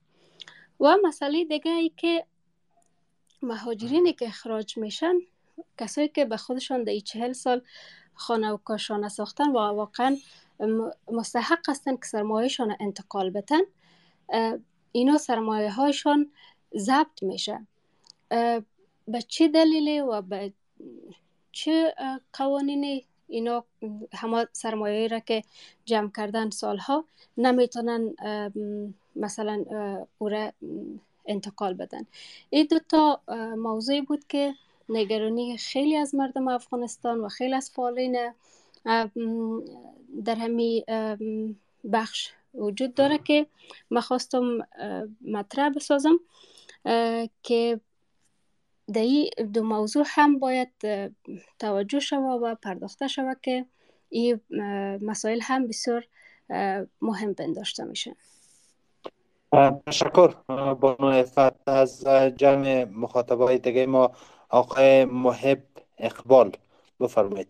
و 0.80 0.98
مسئله 1.04 1.46
دیگه 1.46 1.72
ای 1.72 1.92
که 1.98 2.26
مهاجرینی 3.42 4.14
که 4.14 4.28
اخراج 4.28 4.78
میشن 4.78 5.14
کسایی 5.78 6.08
که 6.08 6.26
به 6.26 6.38
خودشان 6.38 6.84
در 6.84 7.00
چهل 7.00 7.34
سال 7.34 7.62
خانه 8.14 8.52
و 8.52 8.58
کاشانه 8.58 9.10
ساختن 9.10 9.50
و 9.50 9.58
واقعا 9.58 10.18
مستحق 11.12 11.70
هستن 11.70 11.96
که 11.96 12.06
سرمایهشان 12.06 12.76
انتقال 12.80 13.30
بتن 13.30 13.62
اینا 14.92 15.18
سرمایه 15.18 15.72
هایشان 15.72 16.32
ضبط 16.78 17.24
میشه. 17.24 17.68
به 19.08 19.22
چه 19.28 19.48
دلیلی 19.48 20.00
و 20.00 20.22
به 20.22 20.54
چه 21.52 21.94
قوانینی 22.34 23.06
اینا 23.28 23.64
همه 24.14 24.48
سرمایه 24.52 25.08
را 25.08 25.20
که 25.20 25.44
جمع 25.86 26.12
کردن 26.18 26.50
سالها 26.50 27.06
نمی‌تونن 27.38 28.16
مثلا 29.16 29.66
او 30.18 30.30
انتقال 31.26 31.74
بدن؟ 31.74 32.06
این 32.50 32.68
دو 32.72 32.80
تا 32.80 33.22
موضوعی 33.58 34.02
بود 34.02 34.28
که 34.28 34.54
نگرانی 34.90 35.58
خیلی 35.58 35.96
از 35.96 36.16
مردم 36.16 36.48
افغانستان 36.48 37.20
و 37.20 37.30
خیلی 37.30 37.54
از 37.54 37.72
فعالین 37.72 38.18
در 40.26 40.36
همی 40.36 40.86
بخش 41.94 42.32
وجود 42.54 42.94
داره 42.94 43.18
که 43.18 43.48
من 43.90 44.02
خواستم 44.02 44.58
مطرح 45.22 45.70
بسازم 45.70 46.20
که 47.44 47.80
در 48.94 49.02
این 49.02 49.30
دو 49.54 49.64
موضوع 49.64 50.04
هم 50.08 50.40
باید 50.40 50.70
توجه 51.60 52.00
شود 52.00 52.42
و 52.44 52.56
پرداخته 52.56 53.08
شود 53.08 53.38
که 53.42 53.66
این 54.10 54.40
مسائل 55.02 55.40
هم 55.42 55.68
بسیار 55.68 56.08
مهم 57.02 57.34
پنداشته 57.34 57.84
میشه. 57.84 58.16
تشکر 59.86 60.28
بانو 60.74 61.06
افت 61.06 61.70
از 61.70 62.04
جمع 62.38 62.84
مخاطبای 62.84 63.58
دیگه 63.58 63.86
ما 63.86 64.12
آقای 64.50 65.06
محب 65.06 65.64
اقبال 65.98 66.52
بفرمایید. 67.00 67.48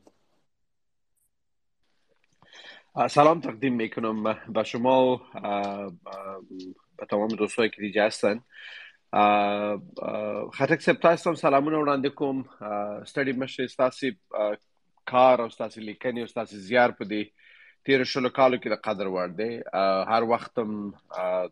سلام 3.08 3.41
تقدیم 3.41 3.74
میکنم 3.74 4.38
به 4.54 4.64
شما 4.64 5.14
و 5.14 5.20
به 6.97 7.06
تمام 7.10 7.28
دوستایی 7.28 7.70
که 7.70 7.82
دیگه 7.82 8.04
هستن. 8.04 8.41
خطک 10.54 10.82
سپتا 10.82 11.16
سلامونه 11.16 11.78
وړاندې 11.78 12.08
کوم 12.08 12.45
ستړي 13.06 13.38
مشه 13.38 13.68
ستاسو 13.68 14.08
کار 15.06 15.41
او 15.41 15.50
ستاسو 15.50 15.82
لیکنې 15.82 16.20
او 16.20 16.28
ستاسو 16.28 16.58
زیار 16.58 16.91
په 16.91 17.06
دې 17.06 17.24
تیر 17.86 18.04
شلو 18.04 18.30
کالو 18.30 18.58
کې 18.58 18.68
د 18.70 18.74
قدر 18.74 19.08
وړ 19.08 19.28
دی. 19.38 19.62
هر 20.14 20.24
وخت 20.24 20.60
هم 20.60 20.93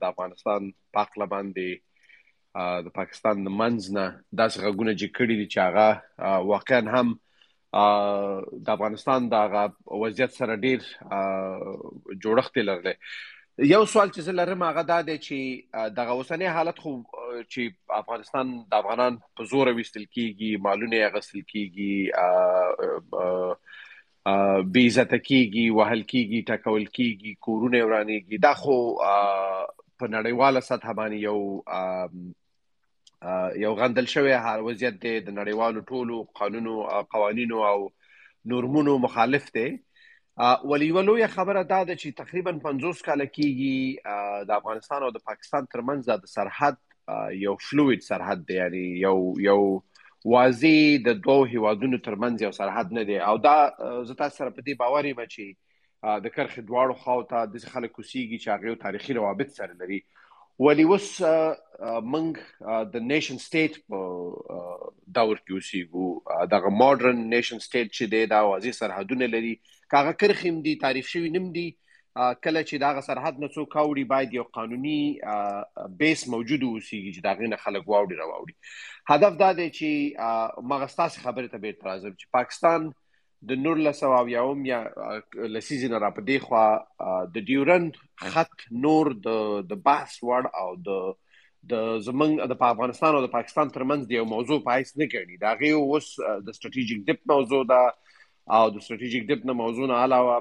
د 0.02 0.04
افغانستان 0.04 0.72
پاک 0.94 1.18
لباندې 1.18 1.72
د 2.90 2.90
پاکستان 3.00 3.44
د 3.44 3.48
منځ 3.62 3.94
نه 4.00 4.06
داسې 4.38 4.58
غږونه 4.60 4.94
چې 5.00 5.08
کړي 5.18 5.36
دي 5.40 5.48
چې 5.54 5.60
هغه 5.68 6.44
واقعا 6.52 6.82
هم 7.00 7.20
د 7.74 8.70
افغانستان 8.74 9.28
د 9.30 9.34
وضعیت 10.04 10.32
سره 10.42 10.56
ډیر 10.56 10.80
جوړښت 12.24 12.58
لرلی. 12.70 12.94
یو 13.70 13.86
سوال 13.92 14.10
چې 14.10 14.36
لرم 14.40 14.64
هغه 14.64 14.84
دا 14.90 15.00
دی 15.10 15.18
چې 15.18 15.38
دغه 16.00 16.16
اوسنی 16.18 16.48
حالت 16.58 16.80
خو 16.80 16.92
چې 17.52 17.62
افغانستان 18.02 18.52
د 18.74 18.74
افغانان 18.82 19.18
په 19.40 19.44
زور 19.54 19.72
وستل 19.80 20.06
کیږي 20.06 20.52
مالونه 20.68 21.10
غسل 21.16 21.42
کیږي 21.54 21.94
بی 24.76 24.84
عزت 24.88 25.14
کیږي 25.16 25.66
وهل 25.80 26.02
کیږي 26.12 26.40
ټکول 26.52 26.86
کیږي 26.98 27.32
کورونه 27.48 27.78
ورانیږي. 27.86 28.38
دا 28.48 28.54
خو 28.54 28.78
په 30.00 30.06
نړیواله 30.16 30.60
سطح 30.70 30.90
باندې 31.00 31.18
یو 31.28 31.40
یو 33.56 33.74
غندل 33.76 34.06
شوی 34.06 34.34
وضعیت 34.66 35.02
دی 35.02 35.20
د 35.20 35.30
نړیوالو 35.30 35.82
ټولو 35.92 36.24
قانونو 36.40 37.04
قوانینو 37.16 37.64
او 37.70 37.90
نورمونو 38.54 38.98
مخالف 39.06 39.52
دی. 39.54 39.68
ولی 40.72 40.92
ولوی 40.92 41.28
خبره 41.28 41.64
دا 41.64 41.84
ده 41.84 41.96
چې 41.96 42.14
تقریبا 42.18 42.52
50 42.66 43.02
کال 43.08 43.26
کېږي 43.26 44.46
د 44.50 44.52
افغانستان 44.62 45.04
او 45.04 45.12
د 45.16 45.24
پاکستان 45.30 45.70
ترمنځ 45.76 46.02
د 46.26 46.26
سرحد 46.34 46.78
یو 47.46 47.56
فلوید 47.70 48.02
سرحد 48.10 48.48
دی. 48.48 48.60
یعنی 48.60 48.84
یو 49.06 49.16
یو 49.46 49.62
واضح 50.26 50.78
د 51.08 51.22
دوه 51.24 51.48
هیوادونو 51.56 51.98
ترمنځ 51.98 52.42
یو 52.42 52.52
سرحد 52.52 52.94
نه 53.00 53.04
دی. 53.04 53.18
او 53.32 53.38
دا 53.48 53.58
زه 54.04 54.14
تاسو 54.14 54.38
سره 54.38 54.50
په 54.50 54.62
دې 54.62 54.74
باور 54.84 55.06
یم 55.06 55.24
چې 55.26 55.46
د 56.26 56.28
کرخ 56.38 56.60
دواړو 56.60 56.94
خواو 57.04 57.24
ته 57.34 57.46
د 57.54 57.58
خلکو 57.74 58.02
سیږي 58.02 58.38
چې 58.44 58.48
هغه 58.56 58.82
تاریخي 58.86 59.14
روابط 59.20 59.50
سره 59.60 59.74
لري 59.84 60.00
ولی 60.66 60.84
اوس 60.92 61.08
موږ 62.14 62.38
د 62.94 63.04
نیشن 63.10 63.40
سټیټ 63.42 63.74
په 63.90 63.98
دور 65.18 65.42
کې 65.42 65.52
اوسېږو 65.58 66.06
دغه 66.54 66.72
ماډرن 66.78 67.20
نیشن 67.34 67.60
سټیټ 67.66 67.88
چې 67.98 68.14
دی 68.14 68.22
دا 68.32 68.40
واضح 68.52 68.78
سرحدونه 68.78 69.28
لري 69.34 69.52
کاغه 69.96 70.14
کرخیم 70.24 70.58
دي 70.68 70.74
تعریف 70.86 71.12
شوی 71.16 71.30
نم 71.36 71.52
دي 71.58 71.68
کله 72.18 72.64
چې 72.70 72.76
دا 72.86 73.06
سرحد 73.10 73.40
نه 73.44 73.50
څوک 73.56 73.78
اوړي 73.82 74.06
باید 74.14 74.34
یو 74.38 74.46
قانوني 74.58 75.00
بیس 76.02 76.28
موجود 76.36 76.64
اوسېږي 76.70 77.12
چې 77.16 77.22
دا 77.28 77.34
غینه 77.42 77.64
خلک 77.66 77.84
واوړي 77.92 78.16
راوړي 78.22 78.56
هدف 79.14 79.38
دا 79.44 79.52
دی 79.60 79.68
چې 79.78 80.70
مغستاس 80.74 81.20
خبره 81.26 81.54
ته 81.54 81.66
به 81.66 81.74
اعتراض 81.74 82.08
چې 82.08 82.34
پاکستان 82.40 82.90
د 83.50 83.60
نور 83.66 83.78
لسو 83.88 84.12
او 84.18 84.26
یوم 84.30 84.66
یا 84.66 84.80
لسیزن 85.56 85.94
را 86.04 86.10
په 86.18 86.28
دی 86.30 86.38
خو 86.48 86.64
د 87.36 87.46
ډیورند 87.52 88.00
خط 88.34 88.66
نور 88.86 89.12
د 89.28 89.64
د 89.72 89.82
بحث 89.88 90.18
وړ 90.30 90.50
او 90.64 90.70
د 90.90 91.08
د 91.74 91.88
زمنګ 92.08 92.50
د 92.52 92.66
افغانستان 92.70 93.16
او 93.16 93.22
د 93.26 93.32
پاکستان 93.38 93.72
ترمنځ 93.78 94.10
دی 94.10 94.20
یو 94.20 94.28
موضوع 94.34 94.60
پایس 94.68 94.94
نه 95.02 95.08
کړي 95.14 95.42
دا 95.46 95.54
غي 95.62 95.72
اوس 95.78 96.12
د 96.50 96.58
ستراتیژیک 96.60 97.08
ډیپ 97.10 97.26
موضوع 97.34 97.64
ده 97.72 97.82
او 98.60 98.70
د 98.76 98.86
ستراتیژیک 98.86 99.28
ډیپ 99.32 99.50
نه 99.52 99.58
موضوع 99.64 99.90
نه 99.94 100.04
علاوه 100.06 100.38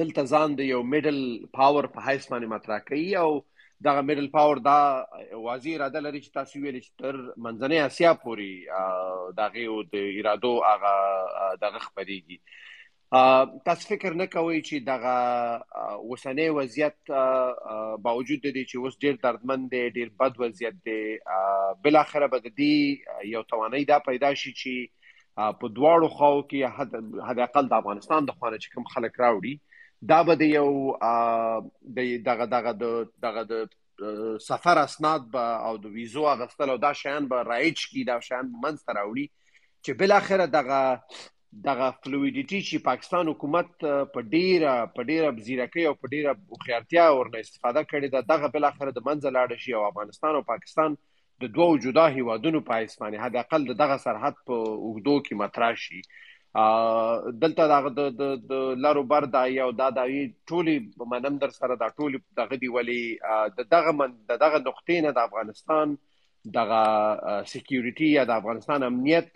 دلته 0.00 0.24
ځان 0.34 0.58
د 0.60 0.70
یو 0.72 0.82
میډل 0.94 1.20
پاور 1.58 1.90
په 1.96 2.06
حیث 2.08 2.28
باندې 2.32 2.52
مطرح 2.54 2.84
کوي 2.90 3.08
او 3.22 3.30
دغه 3.86 4.02
میډل 4.08 4.28
پاور 4.36 4.60
دا 4.66 4.78
واضح 5.46 5.74
اراده 5.74 6.00
لري 6.06 6.20
چې 6.24 6.34
تاسو 6.38 6.60
ویل 6.60 6.78
چې 6.80 6.90
تر 7.04 7.16
منځنۍ 7.44 7.78
اسیا 7.86 8.12
پورې 8.24 8.50
دغه 9.40 9.64
او 9.72 9.82
د 9.94 10.04
ارادو 10.18 10.52
هغه 10.66 10.94
دغه 11.64 11.82
خبريږي 11.86 12.38
تاسو 13.68 13.88
فکر 13.88 14.14
نه 14.18 14.26
کوئ 14.34 14.60
چې 14.68 14.76
دغه 14.90 15.16
وسنۍ 16.10 16.48
وضعیت 16.58 17.10
باوجود 18.06 18.40
د 18.42 18.54
دې 18.56 18.64
چې 18.70 18.76
اوس 18.78 18.98
ډیر 19.06 19.18
دردمن 19.26 19.66
دی 19.74 19.82
ډیر 19.98 20.14
بد 20.22 20.40
وضعیت 20.44 20.78
دی 20.90 21.02
بل 21.86 22.00
اخره 22.02 22.30
به 22.34 22.44
د 22.46 22.54
دې 22.60 23.28
یو 23.34 23.42
توانایي 23.50 23.88
دا 23.92 23.98
پیدا 24.08 24.32
شي 24.44 24.54
چې 24.60 25.52
په 25.60 25.74
دواړو 25.76 26.08
خواو 26.16 26.40
کې 26.48 27.26
حد 27.28 27.44
اقل 27.48 27.68
د 27.74 27.78
افغانستان 27.82 28.30
د 28.30 28.38
خوانه 28.38 28.62
چې 28.62 28.74
کوم 28.76 28.88
خلک 28.94 29.20
راوړي 29.24 29.54
دا 30.10 30.22
به 30.28 30.34
د 30.42 30.42
یو 30.42 30.68
د 31.96 31.98
دغه 32.28 32.46
دغه 32.54 32.72
دغه 33.26 33.42
د 33.50 33.52
سفر 34.48 34.78
اسناد 34.78 35.28
به 35.34 35.44
او 35.66 35.76
د 35.84 35.92
ویزو 35.96 36.24
اغستل 36.34 36.70
او 36.70 36.78
دا 36.86 36.92
شیان 37.02 37.28
به 37.32 37.42
رایج 37.52 37.86
کی 37.90 38.04
دا 38.10 38.16
شیان 38.28 38.50
منځ 38.64 38.78
راوړي. 38.98 39.26
چې 39.84 39.90
بل 40.00 40.12
اخره 40.20 40.46
دغه 40.58 40.80
دغه 41.68 41.86
فلویډیټی 42.02 42.60
چې 42.68 42.84
پاکستان 42.90 43.28
حکومت 43.32 43.72
په 43.84 44.20
ډیره 44.34 44.72
په 44.98 45.02
ډیره 45.10 45.32
بزیرکۍ 45.38 45.84
او 45.88 45.94
په 46.02 46.12
ډیره 46.14 46.60
خیارتیا 46.66 47.06
ورنه 47.16 47.38
استفاده 47.44 47.82
کړې 47.90 48.08
ده 48.14 48.20
دغه 48.32 48.52
بل 48.54 48.68
اخره 48.70 48.90
د 48.92 49.04
منځ 49.08 49.34
لاړ 49.36 49.64
شي 49.64 49.74
او 49.80 49.82
افغانستان 49.88 50.38
او 50.38 50.42
پاکستان 50.52 50.96
د 51.44 51.52
دوه 51.56 51.82
جدا 51.86 52.06
هیوادونو 52.16 52.60
په 52.70 52.86
اسمانه 52.86 53.24
حد 53.24 53.36
اقل 53.42 53.68
دغه 53.82 53.96
سرحد 54.06 54.38
په 54.50 54.56
اوګدو 54.62 55.16
کې 55.26 55.40
مطرح 55.42 55.74
شي 55.84 56.00
دلته 56.54 57.66
دغه 57.72 57.90
د 57.96 58.00
د 58.48 58.80
لارو 58.84 59.02
بر 59.10 59.26
د 59.34 59.44
یو 59.58 59.68
د 59.76 59.92
د 59.98 60.00
ټولي 60.48 60.74
منم 61.12 61.36
در 61.44 61.52
سره 61.58 61.76
د 61.82 61.94
ټولي 62.00 62.18
دغه 62.40 62.58
دی 62.64 62.68
ولی 62.74 63.02
د 63.58 63.68
دغه 63.74 63.92
من 64.00 64.16
دغه 64.32 64.58
نقطې 64.58 64.98
نه 65.06 65.12
د 65.18 65.18
افغانستان 65.28 65.94
دغه 66.58 66.82
سکیورټي 67.52 68.10
یا 68.16 68.24
د 68.30 68.42
افغانستان 68.42 68.82
امنیت 68.90 69.30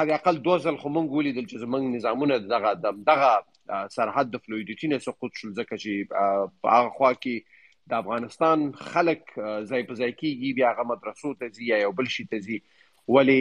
هغه 0.00 0.14
اقل 0.18 0.42
دوزل 0.48 0.76
خو 0.82 0.92
مونږ 0.96 1.08
ولیدل 1.18 1.46
چې 1.46 1.56
زمنګ 1.64 1.96
نظامونه 1.96 2.38
دغه 2.38 2.74
دغه 3.12 3.30
سرحد 3.96 4.30
د 4.30 4.44
فلویډیټي 4.44 4.86
نه 4.92 4.98
سقوط 5.06 5.40
شول 5.40 5.54
ځکه 5.60 5.74
چې 5.82 5.92
په 6.62 6.76
هغه 6.76 6.90
خوا 6.98 7.12
کې 7.22 7.36
د 7.92 8.02
افغانستان 8.02 8.66
خلک 8.92 9.22
ځای 9.70 9.82
په 9.88 9.94
ځای 10.00 10.12
کېږي 10.20 10.50
بیا 10.60 10.74
هغه 10.74 10.84
مدرسو 10.92 11.32
ته 11.40 11.48
ځي 11.56 11.72
یا 11.72 11.90
بل 12.02 12.12
شي 12.16 12.28
ته 12.34 12.44
ځي 12.48 12.60
ولی 13.16 13.38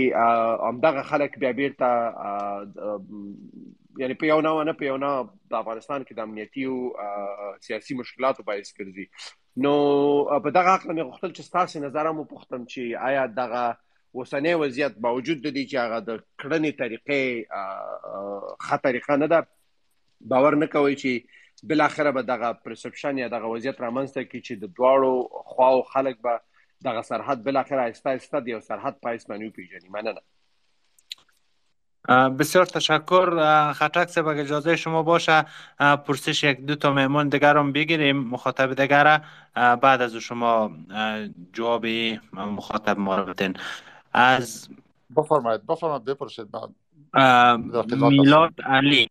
همدغه 0.68 1.04
خلک 1.12 1.40
بیا 1.40 1.52
بیرته 1.60 1.90
یعنی 4.02 4.14
په 4.22 4.26
یو 4.32 4.40
نه 4.42 4.64
نه 4.70 4.74
په 4.80 4.86
یو 4.90 4.98
نه 5.04 5.12
د 5.52 5.54
افغانستان 5.62 6.04
کې 6.04 6.14
د 6.14 6.20
امنیتي 6.28 6.64
او 6.72 6.78
سیاسي 7.68 7.98
مشکلاتو 8.02 8.46
باعث 8.50 8.74
ګرځي. 8.80 9.06
نو 9.66 9.74
په 10.46 10.50
دغه 10.58 10.76
حق 10.76 10.84
مې 10.88 11.08
غوښتل 11.10 11.32
چې 11.38 11.52
تاسو 11.58 11.84
نظر 11.86 12.12
مو 12.20 12.26
پوښتم 12.34 12.62
چې 12.72 12.82
آیا 13.10 13.26
دغه 13.42 13.64
وسنۍ 14.20 14.54
وضعیت 14.62 14.94
باوجود 15.08 15.42
د 15.42 15.48
دې 15.56 15.64
چې 15.72 15.76
هغه 15.84 16.00
د 16.10 16.12
کړنې 16.42 16.72
طریقې 16.82 17.24
خطرې 18.68 19.20
نه 19.24 19.28
ده 19.34 19.40
باور 20.34 20.56
نه 20.64 20.68
کوي 20.76 20.96
چې 21.02 21.12
بل 21.72 21.82
اخره 21.82 22.12
به 22.12 22.22
دغه 22.22 22.52
پرسپشن 22.66 23.18
یا 23.18 23.28
دغه 23.36 23.52
وضعیت 23.54 23.82
رامنځته 23.86 24.22
کی 24.32 24.42
چې 24.42 24.54
د 24.64 24.66
دواړو 24.78 25.14
خواو 25.54 25.82
خلک 25.94 26.22
به 26.28 26.40
دغه 26.86 27.02
سرحد 27.02 27.44
بل 27.44 27.56
اخره 27.56 27.90
آسته 27.90 28.10
آسته 28.10 28.40
دی 28.40 28.62
سرحد 28.62 29.00
پایس 29.02 29.30
منو 29.30 29.50
پیژنی. 29.50 29.90
مننه. 29.90 30.22
بسیار 32.30 32.66
تشکر. 32.66 33.30
خطک 33.74 34.10
سه 34.10 34.28
اجازه 34.28 34.76
شما 34.76 35.04
باشه 35.04 35.46
پرسش 35.80 36.44
یک 36.44 36.60
دو 36.66 36.76
تا 36.76 36.94
مهمان 36.94 37.30
دیگر 37.30 37.58
هم 37.58 37.72
بگیریم 37.72 38.18
مخاطب 38.18 38.74
دیگر 38.74 39.22
بعد 39.56 40.02
از 40.02 40.16
شما 40.16 40.72
جواب 41.54 41.86
مخاطب 42.34 43.00
ما 43.00 43.22
بدین 43.22 43.54
از 44.14 44.70
بفرمایید 45.18 45.66
بفرمایید 45.66 46.06
بپرسید. 46.06 46.48
میلاد 48.00 48.54
علی. 48.64 49.10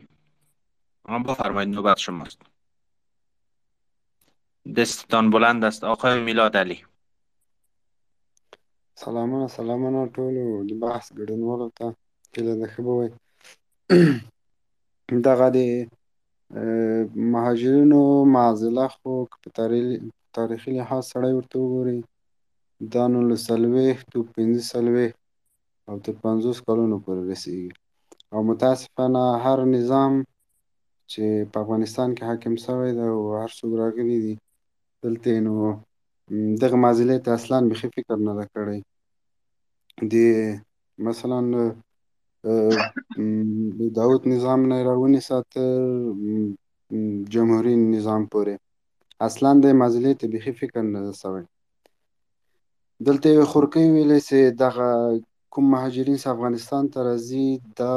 بفرمایید 1.27 1.75
نوبت 1.75 1.99
شماست. 1.99 2.43
دستتان 4.77 5.31
بلند 5.31 5.65
است. 5.65 5.85
آقای 5.85 6.21
میلاد 6.21 6.57
علی. 6.57 6.85
سلامونه 9.03 9.47
سلامونه 9.59 10.01
ټولو 10.17 10.43
د 10.69 10.71
بحث 10.83 11.07
ګډونوالو 11.19 11.69
ته 11.79 11.87
هیله 12.35 12.55
ده 12.61 12.67
ښه 12.73 12.81
به 12.87 12.93
وای. 12.99 13.11
دغه 15.27 15.47
د 15.57 15.59
مهاجرینو 17.33 18.01
معضله 18.37 18.87
خو 18.95 19.13
په 19.43 19.49
تاریخي 20.37 20.71
لحاظ 20.79 21.03
سړی 21.13 21.33
ورته 21.35 21.57
وګوري 21.59 21.99
دا 22.95 23.05
نولس 23.13 23.41
څلوېښتو 23.51 24.19
پنځه 24.35 24.63
څلوېښت 24.73 25.19
او 25.89 25.95
تر 26.05 26.15
پنځوس 26.25 26.59
کلونو 26.67 26.97
پورې 27.05 27.23
رسیږي. 27.31 27.73
او 28.33 28.41
متاسفانه 28.51 29.23
هر 29.45 29.59
نظام 29.77 30.13
چې 31.11 31.25
په 31.53 31.57
افغانستان 31.65 32.09
کې 32.17 32.23
حاکم 32.29 32.55
شوی 32.65 32.91
دی 32.97 33.07
او 33.15 33.21
هر 33.41 33.51
څوک 33.59 33.73
راغلي 33.83 34.19
دي 34.25 34.35
دلته 35.03 35.31
نو 35.47 35.55
دغه 36.63 36.77
معضلې 36.85 37.17
ته 37.25 37.31
اصلا 37.39 37.59
بیخي 37.69 37.89
فکر 37.97 38.17
نه 38.27 38.33
ده 38.39 38.45
کړی. 38.55 38.79
د 40.13 40.15
مثلا 41.07 41.39
د 43.79 43.81
داود 43.99 44.23
نظام 44.33 44.61
نه 44.71 44.77
راونیسه 44.89 45.37
تر 45.53 45.69
جمهوري 47.35 47.75
نظام 47.77 48.23
پورې. 48.33 48.55
اصلا 49.29 49.51
د 49.65 49.67
معضلې 49.81 50.13
ته 50.21 50.25
بیخي 50.35 50.53
فکر 50.61 50.83
نه 50.95 51.01
ده 51.07 51.13
سوی. 51.23 51.45
دلته 53.07 53.27
یو 53.37 53.45
خورکۍ 53.53 53.87
ویلې 53.95 54.21
چې 54.29 54.39
دغه 54.65 54.89
کوم 55.53 55.65
مهاجرین 55.75 56.19
افغانستان 56.35 56.85
ته 56.93 56.99
راځي 57.09 57.49
دا 57.81 57.95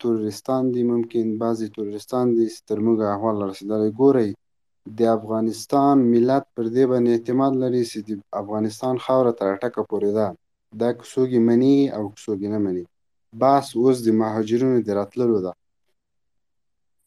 تورستان 0.00 0.62
دي 0.74 0.82
ممکن 0.92 1.26
بعضې 1.42 1.66
تورستان 1.76 2.26
دي 2.36 2.46
چې 2.52 2.60
تر 2.68 2.78
موږ 2.86 2.98
احوال 3.12 3.36
رسېدلی 3.50 3.90
ګورئ 4.00 4.30
د 4.86 5.00
افغانستان 5.16 5.96
ملت 6.12 6.44
پر 6.54 6.64
دې 6.74 6.84
باندې 6.90 7.10
اعتماد 7.12 7.52
لري 7.62 7.82
چې 7.90 7.98
د 8.08 8.10
افغانستان 8.42 8.94
خاوره 9.04 9.32
تر 9.40 9.56
ټکه 9.62 9.82
پورې 9.90 10.10
ده. 10.18 10.26
دا 10.80 10.92
که 10.98 11.04
څوک 11.12 11.30
مني 11.48 11.76
او 11.96 12.02
که 12.12 12.18
څوک 12.24 12.40
نه 12.54 12.58
مني. 12.64 12.84
بحث 13.42 13.66
اوس 13.76 13.96
د 14.06 14.08
مهاجرینو 14.20 14.82
د 14.88 14.90
راتللو 14.98 15.38
ده. 15.46 15.52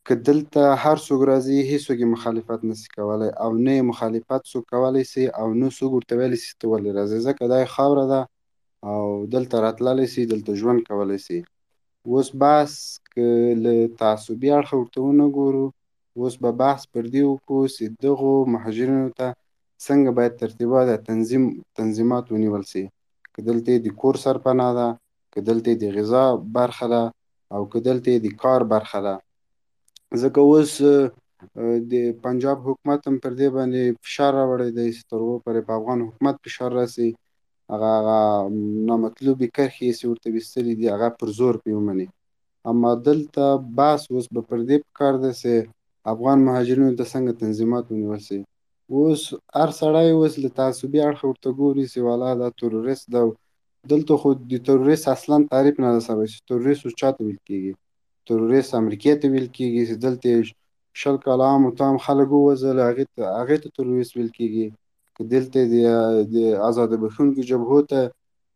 که 0.06 0.16
دلته 0.28 0.62
هر 0.84 0.98
څوک 1.08 1.22
راځي 1.32 1.60
هیڅوک 1.72 2.00
مخالفت 2.16 2.60
نشي 2.70 2.88
کولای 2.96 3.32
او 3.44 3.52
نه 3.66 3.82
مخالفت 3.92 4.42
څوک 4.52 4.64
کولای 4.74 5.04
شي 5.12 5.26
او 5.40 5.48
نه 5.54 5.70
څوک 5.78 5.92
ورته 5.94 6.14
ویلی 6.20 6.38
شي 6.44 6.54
ته 6.60 6.66
ولې 6.72 6.92
راځې. 6.98 7.18
ځکه 7.28 7.44
دا 7.54 7.60
خاوره 7.76 8.06
ده 8.12 8.22
او 8.90 9.26
دلته 9.34 9.56
راتللی 9.66 10.08
شي 10.14 10.26
دلته 10.34 10.52
ژوند 10.62 10.80
کولی 10.90 11.20
شي. 11.26 11.40
اوس 12.08 12.30
بحث 12.42 12.74
که 13.14 13.26
له 13.64 13.88
تعصبي 14.02 14.50
اړخه 14.60 14.76
ورته 14.78 15.00
ونه 15.02 15.28
ګورو 15.38 15.66
اوس 16.18 16.36
به 16.44 16.52
بحث 16.62 16.82
پر 16.94 17.04
دې 17.14 17.24
وکړو 17.28 17.62
چې 17.76 17.84
دغو 18.04 18.34
مهاجرینو 18.54 19.10
ته 19.20 19.28
څنګه 19.86 20.10
باید 20.18 20.40
ترتیبات 20.44 20.88
تنظیم 21.10 21.44
تنظیمات 21.80 22.26
ونیول 22.32 22.64
شي 22.72 22.86
که 23.34 23.40
دلته 23.50 23.72
د 23.86 23.88
کور 24.02 24.16
سرپناه 24.26 24.72
ده 24.78 24.88
که 25.34 25.40
دلته 25.48 25.72
د 25.82 25.84
غذا 25.98 26.26
برخه 26.58 26.88
ده 26.94 27.04
او 27.56 27.62
که 27.72 27.80
دلته 27.88 28.12
د 28.26 28.28
کار 28.44 28.62
برخه 28.74 29.00
ده. 29.06 29.16
ځکه 30.22 30.40
اوس 30.50 30.74
د 31.92 31.94
پنجاب 32.24 32.58
حکومت 32.68 33.00
هم 33.08 33.16
پر 33.24 33.32
دې 33.40 33.48
باندې 33.56 33.82
فشار 34.06 34.32
راوړی 34.40 34.70
دی 34.78 34.88
چې 34.96 35.02
تر 35.10 35.20
اوسه 35.24 35.44
پورې 35.46 35.62
په 35.68 35.74
افغان 35.80 36.00
حکومت 36.08 36.36
فشار 36.46 36.72
راسي. 36.80 37.10
هغه 37.72 37.90
هغه 37.98 38.20
نامطلوبې 38.90 39.48
کرښې 39.56 39.90
چې 39.98 40.06
ورته 40.08 40.28
ویستلې 40.36 40.74
دي 40.80 40.88
هغه 40.96 41.10
پر 41.20 41.28
زور 41.38 41.56
پرې 41.62 41.74
ومني. 41.76 42.08
اما 42.70 42.92
دلته 43.08 43.44
بحث 43.80 44.02
اوس 44.12 44.26
به 44.34 44.42
پر 44.50 44.60
دې 44.68 44.78
پکار 44.86 45.14
دی 45.24 45.32
چې 45.42 45.54
افغان 46.14 46.38
مهاجرینو 46.48 46.98
ته 47.00 47.06
څنګه 47.14 47.32
تنظیمات 47.42 47.86
ونیول 47.88 48.22
شي 48.28 48.40
اوس 48.94 49.22
هر 49.60 49.70
سړی 49.80 50.08
اوس 50.14 50.34
له 50.44 50.50
تعصبي 50.60 51.00
اړخه 51.08 51.26
ورته 51.28 51.50
ګوري 51.60 51.86
چې 51.92 52.00
والا 52.08 52.32
دا 52.42 52.48
تروریست 52.62 53.06
ده 53.16 53.22
دلته 53.92 54.14
خو 54.22 54.30
د 54.52 54.64
تروریست 54.70 55.06
اصلا 55.16 55.38
تعریف 55.54 55.76
نه 55.84 55.90
ده 55.96 56.02
سوی 56.08 56.28
چې 56.34 56.40
تروریست 56.52 56.82
اوس 56.84 56.96
چاته 57.02 57.20
ویل 57.24 57.42
کېږي 57.50 57.74
تروریست 58.30 58.72
امریکې 58.82 59.14
ته 59.20 59.26
ویل 59.34 59.50
کېږي 59.58 59.82
چې 59.90 59.96
دلته 60.06 60.30
شل 61.02 61.18
کاله 61.26 61.46
عامو 61.52 61.70
تام 61.82 61.96
خلک 62.06 62.30
ووژل 62.32 62.78
هغې 62.88 63.06
ته 63.16 63.24
هغې 63.40 63.58
ته 63.64 63.68
تروریست 63.78 64.12
ویل 64.14 64.32
کېږي 64.38 64.66
که 65.16 65.22
دلته 65.34 65.60
د 66.34 66.36
آزاده 66.70 66.96
بخښونکو 67.04 67.48
جبهو 67.52 67.80
ته 67.92 68.00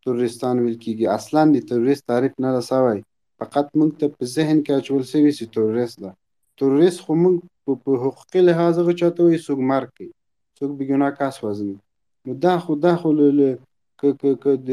تروریستان 0.04 0.56
ویل 0.60 0.78
کېږي 0.84 1.06
اصلا 1.18 1.42
د 1.56 1.58
تروریست 1.70 2.04
تعریف 2.12 2.34
نه 2.46 2.50
ده 2.56 2.62
سوی. 2.72 3.00
فقط 3.40 3.68
موږ 3.80 3.92
ته 4.00 4.06
په 4.16 4.24
ذهن 4.36 4.58
کې 4.66 4.72
اچول 4.80 5.04
سوي 5.14 5.32
چې 5.38 5.46
تروریست 5.56 5.98
ده 6.04 6.12
تروریست 6.60 7.00
خو 7.06 7.14
موږ 7.24 7.36
په 7.84 7.92
حقوقي 8.04 8.42
لحاظ 8.48 8.74
هغه 8.82 8.94
چاته 9.02 9.20
وایي 9.24 9.40
څوک 9.48 9.60
مرګ 9.72 9.90
کوي 9.98 10.12
څوک 10.58 10.72
بېګناه 10.78 11.12
کس 11.20 11.36
وژني 11.44 11.78
نو 12.26 12.32
دا 12.46 12.54
خو 12.64 12.72
دا 12.86 12.94
خو 13.02 13.10
که 14.02 14.30
که 14.44 14.52
د 14.68 14.72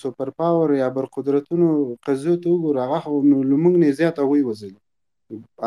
super 0.00 0.28
power 0.38 0.74
یا 0.74 0.88
برقدرتونو 0.96 1.66
قضیو 2.06 2.36
ته 2.42 2.48
وګورو 2.52 2.78
هغه 2.84 3.00
خو 3.06 3.16
نو 3.30 3.42
له 3.48 3.56
موږ 3.62 3.74
نه 3.82 3.98
زیات 3.98 4.20
هغوی 4.22 4.42
وژلي 4.46 4.78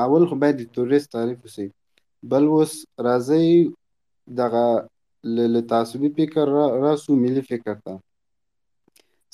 اول 0.04 0.24
خو 0.30 0.36
باید 0.44 0.56
د 0.62 0.72
تروریست 0.78 1.12
تعریف 1.16 1.46
وسي 1.50 1.68
بل 2.32 2.48
اوس 2.54 2.74
راځئ 3.08 3.48
دغه 4.40 4.66
له 5.54 5.62
تعصبي 5.74 6.10
فکر 6.18 6.46
راسو 6.86 7.16
ملي 7.24 7.44
فکر 7.52 7.76
ته. 7.84 7.94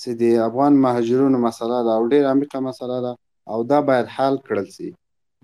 چې 0.01 0.10
د 0.22 0.23
افغان 0.47 0.73
مهاجرونو 0.85 1.38
مسله 1.47 1.80
ده 1.88 1.91
او 1.97 2.03
ډېر 2.11 2.23
عمیقه 2.34 2.60
مسله 2.69 2.97
ده 3.06 3.14
او 3.51 3.60
دا 3.72 3.80
باید 3.89 4.11
حل 4.15 4.35
کړل 4.47 4.68
سي 4.76 4.89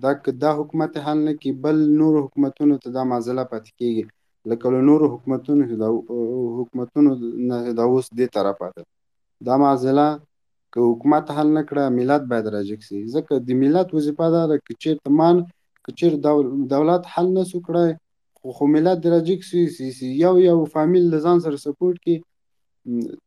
دا 0.03 0.11
که 0.23 0.31
دا 0.43 0.51
حکومت 0.59 0.91
حل 1.05 1.19
نه 1.27 1.33
کړي 1.39 1.51
بل 1.65 1.77
نورو 2.01 2.19
حکومتونو 2.25 2.75
ته 2.83 2.87
دا 2.97 3.03
معضله 3.11 3.43
پاتې 3.51 3.71
کېږي. 3.79 4.05
لکه 4.51 4.71
له 4.73 4.81
نورو 4.89 5.05
حکومتونو 5.13 5.63
دا 5.83 5.89
حکومتونو 6.59 7.11
نه 7.49 7.57
دا 7.79 7.83
اوس 7.91 8.07
دې 8.17 8.27
طرفه 8.35 8.67
ده 8.75 8.83
دا 9.47 9.57
معضله 9.63 10.07
که 10.75 10.79
حکومت 10.89 11.31
حل 11.37 11.49
نه 11.57 11.63
کړه 11.69 11.83
ملت 11.99 12.23
باید 12.31 12.47
راجګ 12.55 12.81
سي 12.87 12.99
ځکه 13.15 13.33
د 13.47 13.59
ملت 13.61 13.93
وظیفه 13.97 14.27
دا 14.35 14.43
ده 14.51 14.57
که 14.65 14.73
چېرته 14.83 15.09
مان 15.19 15.37
که 15.83 15.91
چېرته 15.99 16.19
دولت 16.75 17.03
حل 17.13 17.27
نه 17.37 17.43
سو 17.51 17.61
کړی 17.67 17.89
خو 18.39 18.47
خو 18.57 18.67
ملت 18.75 18.97
د 19.05 19.15
راجګ 19.15 19.39
سي 19.49 20.11
یو 20.23 20.33
یو 20.47 20.57
فامیل 20.73 21.05
له 21.13 21.19
ځان 21.25 21.37
سره 21.45 21.63
support 21.65 21.95
کړي 22.03 22.17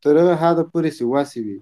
تر 0.03 0.15
هغه 0.21 0.35
حده 0.43 0.65
پورې 0.73 0.91
چې 0.97 1.05
واسې 1.15 1.39
وي 1.47 1.59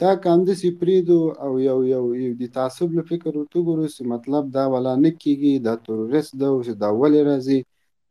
دا 0.00 0.10
که 0.20 0.28
همداسې 0.34 0.68
پرېږدو 0.80 1.20
او 1.44 1.52
یو 1.68 1.78
یو 1.92 2.04
د 2.40 2.44
تعصب 2.56 2.88
له 2.98 3.02
فکر 3.10 3.30
ورته 3.36 3.56
وګورو 3.58 3.86
چې 3.94 4.02
مطلب 4.14 4.42
دا 4.56 4.64
ولا 4.74 4.94
نه 5.04 5.10
کېږي 5.22 5.52
دا 5.66 5.74
تروریست 5.86 6.32
ده 6.40 6.48
چې 6.66 6.72
دا 6.82 6.90
ولې 7.00 7.20
راځي؟ 7.30 7.60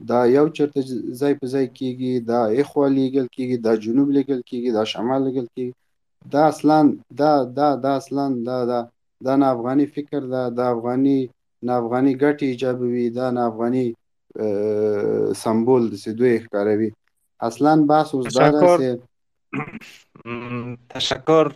دا 0.09 0.19
یو 0.37 0.45
چېرته 0.57 0.79
ځای 1.19 1.33
په 1.39 1.45
ځای 1.53 1.65
کېږي 1.77 2.11
دا 2.31 2.41
اخوا 2.61 2.85
لیږل 2.97 3.27
کېږي 3.35 3.57
دا 3.65 3.73
جنوب 3.83 4.07
لیږل 4.15 4.41
کېږي 4.49 4.69
دا 4.77 4.83
شمال 4.91 5.21
لیږل 5.27 5.47
کېږي 5.55 5.73
دا 6.33 6.41
اصلا 6.51 6.77
دا 7.19 7.31
دا 7.57 7.67
دا 7.85 7.91
اصلا 8.01 8.25
دا 8.47 8.57
دا 8.71 8.79
دا 9.25 9.33
نه 9.41 9.47
افغاني 9.55 9.85
فکر 9.95 10.21
ده 10.33 10.41
دا 10.57 10.65
افغاني 10.75 11.19
نه 11.65 11.73
افغاني 11.81 12.13
ګټې 12.23 12.45
ایجابوي 12.51 13.05
دا 13.17 13.27
نه 13.35 13.41
افغاني 13.49 13.85
سمبول 15.43 15.83
چې 16.01 16.09
دوی 16.19 16.33
ښکاروي. 16.43 16.89
اصلا 17.47 17.71
بحث 17.89 18.09
اوس 18.15 18.25
دا 18.37 18.47
تشکر 20.89 21.51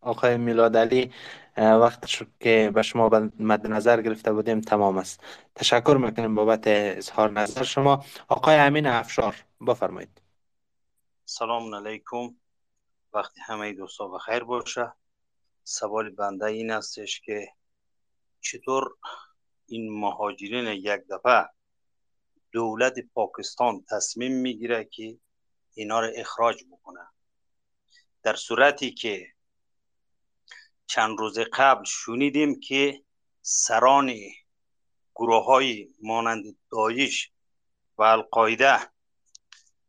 آقای 0.00 0.36
میلاد 0.36 0.76
علی 0.76 1.12
وقت 1.56 2.06
شد 2.06 2.26
که 2.40 2.70
به 2.74 2.82
شما 2.82 3.08
مد 3.38 3.66
نظر 3.66 4.02
گرفته 4.02 4.32
بودیم 4.32 4.60
تمام 4.60 4.98
است. 4.98 5.24
تشکر 5.54 5.96
می‌کنیم 6.00 6.34
بابت 6.34 6.66
اظهار 6.66 7.30
نظر 7.30 7.62
شما. 7.62 8.04
آقای 8.28 8.56
امین 8.56 8.86
افشار 8.86 9.36
بفرمایید. 9.66 10.22
سلام 11.24 11.74
علیکم. 11.74 12.34
وقتی 13.12 13.40
همه 13.40 13.72
دوستا 13.72 14.08
بخیر 14.08 14.44
باشه. 14.44 14.92
سوال 15.64 16.10
بنده 16.10 16.46
این 16.46 16.70
استش 16.70 17.20
که 17.20 17.48
چطور 18.40 18.94
این 19.66 20.00
مهاجرین 20.00 20.66
یک 20.66 21.00
دفعه 21.10 21.48
دولت 22.52 22.94
پاکستان 23.14 23.84
تصمیم 23.90 24.32
می‌گیره 24.32 24.84
که 24.84 25.18
اینا 25.74 26.00
رو 26.00 26.12
اخراج 26.16 26.64
بکنه 26.72 27.00
در 28.22 28.36
صورتی 28.36 28.94
که 28.94 29.32
چند 30.86 31.18
روز 31.18 31.38
قبل 31.38 31.84
شنیدیم 31.84 32.60
که 32.60 33.04
سران 33.42 34.14
گروه 35.14 35.44
های 35.44 35.88
مانند 36.02 36.56
دایش 36.70 37.32
و 37.98 38.02
القاعده 38.02 38.92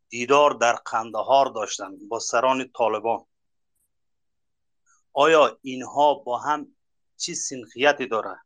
دیدار 0.08 0.50
در 0.50 0.72
قندهار 0.72 1.46
داشتند 1.46 2.08
با 2.08 2.18
سران 2.18 2.70
طالبان. 2.78 3.26
آیا 5.12 5.58
اینها 5.62 6.14
با 6.14 6.38
هم 6.38 6.76
چی 7.16 7.34
سنخیتی 7.34 8.06
داره 8.06 8.40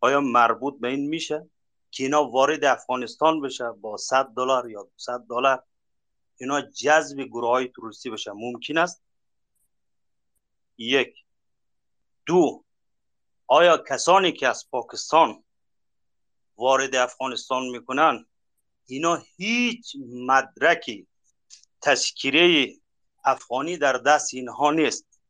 آیا 0.00 0.20
مربوط 0.20 0.80
به 0.80 0.88
این 0.88 1.08
میشه 1.08 1.50
که 1.90 2.02
اینا 2.02 2.24
وارد 2.24 2.64
افغانستان 2.64 3.40
بشه 3.40 3.70
با 3.70 3.96
100 3.96 4.24
دلار 4.36 4.70
یا 4.70 4.82
200 4.82 5.10
دلار؟ 5.28 5.64
اینا 6.36 6.60
جذب 6.60 7.20
گروه 7.20 7.50
های 7.50 7.68
تروریستی 7.68 8.10
بشه 8.10 8.32
ممکن 8.34 8.78
است 8.78 9.02
یک 10.78 11.24
دو 12.26 12.64
آیا 13.46 13.78
کسانی 13.78 14.32
که 14.32 14.48
از 14.48 14.70
پاکستان 14.70 15.44
وارد 16.56 16.94
افغانستان 16.94 17.62
می‌کنن 17.66 18.26
اینا 18.86 19.22
هیچ 19.36 19.96
مدرکی 20.08 21.06
تشکیره 21.82 22.74
افغانی 23.24 23.76
در 23.76 23.92
دست 23.92 24.34
اینها 24.34 24.70
نیست؟ 24.70 25.20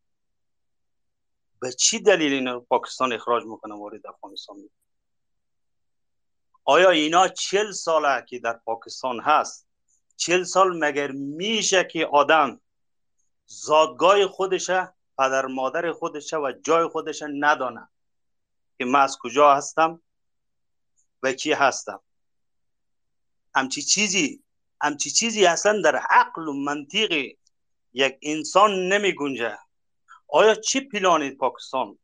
به 1.61 1.73
چی 1.73 2.01
دلیل 2.01 2.33
اینا 2.33 2.61
پاکستان 2.61 3.13
اخراج 3.13 3.45
می‌کنه 3.45 3.75
وارد 3.75 4.07
افغانستان؟ 4.07 4.57
می‌کنه 4.57 4.71
آیا 6.65 6.91
اینا 6.91 7.29
چل 7.29 7.73
ساله 7.73 8.25
که 8.29 8.39
در 8.39 8.53
پاکستان 8.53 9.21
هست 9.21 9.64
چل 10.17 10.43
سال 10.43 10.85
مگر 10.85 11.11
میشه 11.11 11.85
که 11.85 12.07
آدم 12.07 12.61
زادگاه 13.47 14.27
خودشه 14.27 14.95
پدر 15.19 15.47
مادر 15.47 15.93
خودشه 15.93 16.37
و 16.37 16.53
جای 16.65 16.87
خودشه 16.89 17.27
ندانه 17.27 17.89
که 18.79 18.85
من 18.85 19.01
از 19.01 19.19
کجا 19.21 19.55
هستم 19.55 20.03
و 21.23 21.33
کی 21.33 21.53
هستم. 21.53 22.01
همچی 23.55 23.83
چیزی 23.83 24.45
همچی 24.81 25.11
چیزی 25.11 25.47
اصلا 25.47 25.81
در 25.85 25.97
عقل 25.97 26.49
و 26.49 26.53
منطق 26.53 27.13
یک 27.93 28.19
انسان 28.23 28.89
نمی 28.89 29.15
گنجه 29.15 29.59
آیا 30.29 30.55
چی 30.55 30.81
پلانی 30.81 31.31
پاکستان؟ 31.31 31.99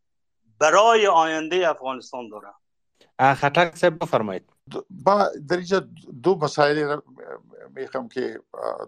برای 0.59 1.07
آینده 1.07 1.69
افغانستان 1.69 2.29
داره. 2.29 3.35
خطر 3.35 3.73
صاحب 3.75 3.99
بفرمایید. 3.99 4.53
با 4.91 5.31
در 5.49 5.57
اینجا 5.57 5.89
دو 6.23 6.35
مسائل 6.35 7.01
میخوام 7.75 8.09
که 8.09 8.41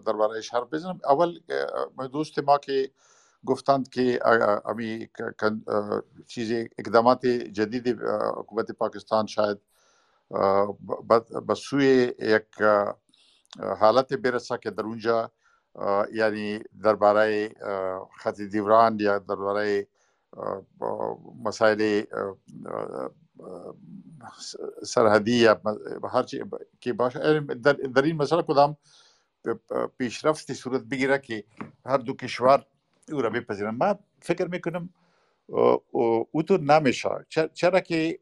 درباره 0.05 0.41
حرف 0.51 0.73
بزنم. 0.73 0.99
اول 1.09 1.39
دوست 2.11 2.39
ما 2.39 2.57
که 2.57 2.91
گفتند 3.45 3.89
که 3.89 4.19
امی 4.65 5.09
چیز 6.27 6.67
اقدامات 6.77 7.25
جدید 7.25 7.87
حکومت 8.37 8.71
پاکستان 8.71 9.27
شاید 9.27 9.57
به 11.47 11.55
سوی 11.55 12.13
یک 12.19 12.45
حالت 13.79 14.13
برسه 14.13 14.57
که 14.57 14.71
در 14.71 14.83
اونجا 14.83 15.31
یعنی 16.13 16.59
درباره 16.83 17.49
خط 18.17 18.41
دیوران 18.41 18.99
یا 18.99 19.19
درباره 19.19 19.87
مسائل 21.43 22.03
سرحدی 24.83 25.35
یا 25.35 25.61
هر 26.13 26.23
چی 26.23 26.43
که 26.79 26.93
باشه 26.93 27.39
در, 27.39 27.73
در 27.73 28.01
این 28.01 28.15
مسئله 28.15 28.41
کدام 28.41 28.77
پیشرفتی 29.97 30.53
صورت 30.53 30.81
بگیره 30.81 31.19
که 31.19 31.43
هر 31.85 31.97
دو 31.97 32.13
کشور 32.13 32.65
او 33.11 33.21
را 33.21 33.29
بپذیرن؟ 33.29 33.75
من 33.75 33.99
فکر 34.21 34.47
میکنم 34.47 34.89
او 36.31 36.43
تو 36.47 36.57
نمیشه. 36.57 37.09
چرا 37.53 37.79
که 37.79 38.19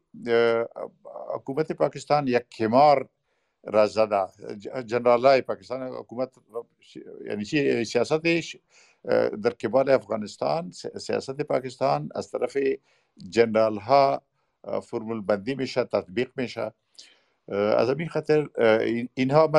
حکومت 1.34 1.72
پاکستان 1.72 2.26
یک 2.26 2.48
کمار 2.50 3.08
را 3.64 3.86
زده. 3.86 4.26
جنرال 4.82 5.26
های 5.26 5.42
پاکستان 5.42 5.82
حکومت 5.82 6.30
یعنی 7.26 7.44
سیاستش 7.84 8.56
در 9.42 9.50
کبال 9.50 9.90
افغانستان 9.90 10.70
سیاست 10.98 11.40
پاکستان 11.40 12.08
از 12.14 12.30
طرف 12.30 12.56
جنرال 13.28 13.78
ها 13.78 14.22
فرمول 14.82 15.20
بندی 15.20 15.54
میشه 15.54 15.84
تطبیق 15.84 16.30
میشه. 16.36 16.72
از 17.48 17.90
همین 17.90 18.08
خاطر 18.08 18.48
اینها 19.14 19.50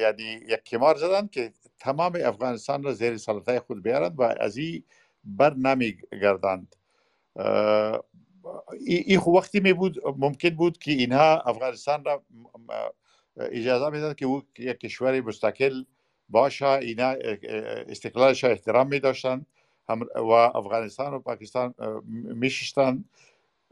یعنی 0.00 0.22
یک 0.48 0.64
کمار 0.64 0.96
زدن 0.96 1.26
که 1.26 1.52
تمام 1.78 2.18
افغانستان 2.24 2.82
را 2.82 2.92
زیر 2.92 3.16
سلطه 3.16 3.60
خود 3.60 3.82
بیارند 3.82 4.20
و 4.20 4.22
از 4.22 4.56
این 4.56 4.82
بر 5.24 5.54
نمی 5.54 5.96
گردند 6.22 6.76
این 8.86 9.18
وقتی 9.18 9.60
می 9.60 9.72
بود 9.72 9.96
ممکن 10.18 10.50
بود 10.50 10.78
که 10.78 10.92
اینها 10.92 11.40
افغانستان 11.40 12.04
را 12.04 12.22
اجازه 13.36 13.90
میدن 13.90 14.14
که 14.14 14.26
او 14.26 14.42
یک 14.58 14.80
کشور 14.80 15.20
مستقل 15.20 15.84
باشه 16.28 16.66
اینا 16.66 17.14
استقلالش 17.88 18.44
احترام 18.44 18.88
می 18.88 19.00
داشتن 19.00 19.46
و 20.14 20.30
افغانستان 20.30 21.14
و 21.14 21.18
پاکستان 21.18 21.74
میشستن 22.34 23.04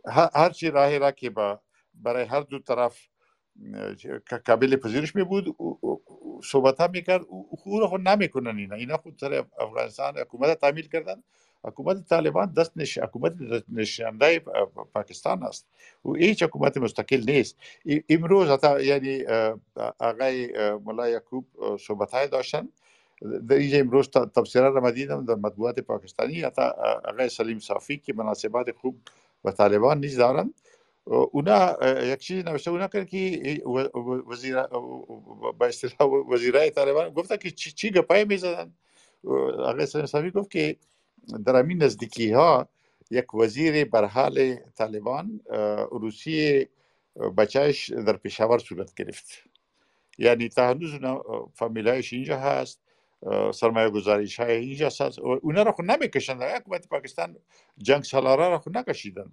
هر 0.06 0.50
چی 0.50 0.70
راهی 0.70 0.98
را 0.98 1.10
که 1.10 1.30
برای 1.94 2.24
هر 2.24 2.40
دو 2.40 2.58
طرف 2.58 3.08
قابل 4.46 4.76
پذیرش 4.76 5.16
می 5.16 5.24
بود 5.24 5.56
صحبت 6.44 6.80
هم 6.80 6.90
می‌کرد 6.90 7.22
او 7.64 7.80
را 7.80 7.88
خود 7.88 8.08
نمی‌کنن 8.08 8.56
اینا. 8.56 8.76
اینا 8.76 8.96
خود 8.96 9.18
سر 9.20 9.44
افغانستان 9.58 10.18
حکومت 10.18 10.60
تعمیل 10.60 10.88
کردن. 10.88 11.22
حکومت 11.64 12.08
طالبان 12.08 12.52
دست 12.52 12.72
نش... 12.76 12.98
حکومت 12.98 13.32
نشانده 13.68 14.38
پاکستان 14.94 15.42
است. 15.42 15.66
او 16.02 16.14
هیچ 16.14 16.42
حکومت 16.42 16.76
مستقل 16.76 17.24
نیست. 17.26 17.56
امروز 18.08 18.48
حتی 18.48 18.84
یعنی 18.84 19.24
آقای 19.98 20.52
ملا 20.84 21.08
یعقوب 21.08 21.46
صحبت 21.80 22.10
های 22.10 22.28
داشتن. 22.28 22.68
در 23.48 23.56
اینجا 23.56 23.78
امروز 23.78 24.10
تفسیرات 24.10 24.74
را 24.74 24.90
دیدم 24.90 25.24
در 25.24 25.34
مطبوعات 25.34 25.80
پاکستانی. 25.80 26.40
حتی 26.40 26.62
آقای 27.04 27.28
سلیم 27.28 27.58
صافی 27.58 27.96
که 27.98 28.12
مناسبات 28.12 28.70
خوب 28.70 28.96
و 29.44 29.50
طالبان 29.50 30.00
نیز 30.00 30.16
دارند. 30.16 30.54
اونا 31.04 31.76
یک 32.02 32.18
چیزی 32.18 32.42
نوشته 32.42 32.70
اونا 32.70 32.88
کرد 32.88 33.08
که 33.08 33.62
وزیر 34.30 34.62
با 35.58 35.66
اصطلاح 35.66 36.10
وزیرای 36.10 36.70
طالبان 36.70 37.10
گفتن 37.10 37.36
که 37.36 37.50
چی, 37.50 37.72
چی 37.72 37.90
گپای 37.90 38.24
می‌زدن. 38.24 38.72
آقای 39.58 39.86
صافی 39.86 40.30
گفت 40.30 40.50
که 40.50 40.76
در 41.44 41.56
همین 41.56 41.82
نزدیکی 41.82 42.30
ها 42.30 42.68
یک 43.10 43.34
وزیر 43.34 43.84
بر 43.84 44.04
حال 44.04 44.54
طالبان 44.54 45.40
روسی 45.90 46.66
بچهش 47.38 47.90
در 47.90 48.16
پشاور 48.16 48.58
صورت 48.58 48.94
گرفت. 48.94 49.26
یعنی 50.18 50.48
تا 50.48 50.68
هنوز 50.68 50.92
فامیلایش 51.54 52.12
اینجا 52.12 52.38
هست. 52.38 52.80
سرمایه 53.54 53.90
گذاریش 53.90 54.40
های 54.40 54.56
اینجا 54.56 54.86
هست 54.86 55.18
اونا 55.18 55.62
را 55.62 55.72
خود 55.72 55.90
نمیکشند 55.90 56.42
حکومت 56.42 56.88
پاکستان 56.88 57.36
جنگ 57.78 58.02
سالاره 58.02 58.48
را 58.48 58.58
خود 58.58 58.78
نکشیدن. 58.78 59.32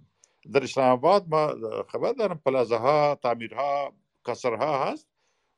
در 0.52 0.62
اسلام 0.62 0.88
آباد 0.88 1.26
ما 1.28 1.54
خبر 1.88 2.12
دارم 2.12 2.40
پلازه 2.44 2.76
ها 2.76 3.18
تعمیرها 3.22 3.92
کسرها 4.26 4.84
هست. 4.84 5.08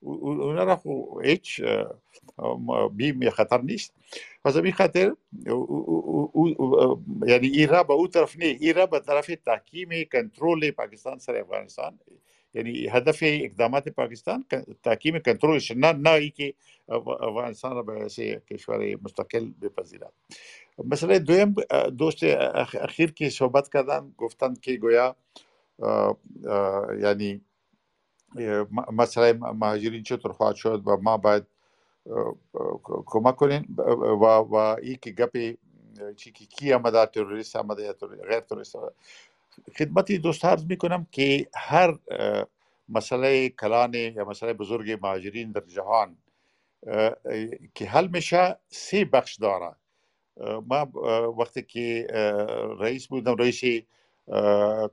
اونا 0.00 0.64
را 0.64 0.82
هیچ 1.24 1.60
بیم 2.92 3.30
خطر 3.30 3.60
نیست. 3.60 3.94
پس 4.44 4.56
این 4.56 4.72
خاطر 4.72 5.12
یعنی 7.26 7.46
این 7.46 7.68
را 7.68 7.82
به 7.82 7.92
او 7.92 8.08
طرف 8.08 8.36
نه 8.36 8.44
این 8.44 8.74
را 8.74 8.86
به 8.86 9.00
طرف 9.00 9.30
تحکیم 9.46 9.88
کنترل 10.12 10.70
پاکستان 10.70 11.18
سر 11.18 11.36
افغانستان 11.36 11.98
یعنی 12.54 12.88
هدف 12.88 13.18
اقدامات 13.22 13.88
پاکستان 13.88 14.44
تحکیم 14.82 15.18
کنترلش 15.18 15.70
نه 15.70 15.92
نه 15.92 16.10
ای 16.10 16.30
که 16.30 16.54
افغانستان 16.88 17.74
را 17.74 17.82
به 17.82 18.08
کشور 18.50 18.96
مستقل 19.02 19.50
بپذیرد. 19.62 20.12
مثلا 20.84 21.18
دویم 21.18 21.54
دوست 21.98 22.24
اخیر 22.74 23.12
که 23.12 23.30
صحبت 23.30 23.72
کردن 23.72 24.14
گفتن 24.16 24.54
که 24.54 24.76
گویا 24.76 25.16
یعنی 27.02 27.40
مسئله 28.92 29.32
مهاجرین 29.32 30.02
چطور 30.02 30.32
خواهد 30.32 30.56
شد 30.56 30.82
و 30.86 30.96
ما 30.96 31.16
باید 31.16 31.44
کمک 32.84 33.36
کنین 33.36 33.66
و 33.78 34.24
و 34.24 34.54
ای 34.54 34.96
که 34.96 35.10
گپی 35.10 35.58
چی 36.16 36.32
که 36.32 36.46
کی 36.46 36.72
آمده 36.72 37.06
تروریست 37.06 37.56
آمده 37.56 37.82
یا 37.82 37.92
غیر 38.28 38.40
تروریست 38.40 38.76
خدمت 39.78 40.12
دوست 40.12 40.44
عرض 40.44 40.64
می‌کنم 40.64 41.06
که 41.12 41.48
هر 41.54 41.98
مسئله 42.88 43.48
کلان 43.48 43.94
یا 43.94 44.24
مسئله 44.24 44.52
بزرگ 44.52 44.98
مهاجرین 45.02 45.52
در 45.52 45.60
جهان 45.60 46.16
که 47.74 47.86
حل 47.86 48.06
میشه 48.06 48.58
سه 48.68 49.04
بخش 49.04 49.36
داره. 49.36 49.76
ما 50.66 50.92
وقتی 51.38 51.62
که 51.62 52.06
رئیس 52.80 53.06
بودم 53.06 53.36
رئیس 53.36 53.60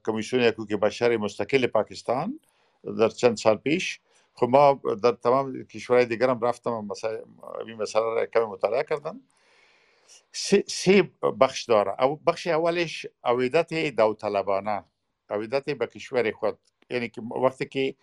کمیسیون 0.06 0.44
حقوق 0.44 0.74
بشر 0.74 1.18
مستقل 1.18 1.68
پاکستان 1.68 2.40
در 3.00 3.10
چند 3.10 3.38
سال 3.38 3.56
پیش. 3.58 4.00
خب 4.34 4.48
ما 4.50 4.82
در 5.04 5.12
تمام 5.12 5.64
کشورهای 5.64 6.06
دیگر 6.06 6.30
هم 6.30 6.42
رفتم 6.42 6.72
این 7.68 7.76
مسئله 7.78 8.04
را 8.04 8.26
کمی 8.26 8.46
مطالعه 8.46 8.84
کردم. 8.84 9.22
سه 10.68 11.12
بخش 11.40 11.64
داره. 11.64 11.96
بخش 12.28 12.48
اولش 12.48 13.06
عویدت 13.24 13.96
داوطلبانه. 13.96 14.86
عویدت 15.30 15.70
به 15.70 15.88
کشور 15.88 16.32
خود. 16.32 16.58
یعنی 16.90 17.10
که 17.10 17.22
وقتی 17.22 17.66
که 17.66 17.96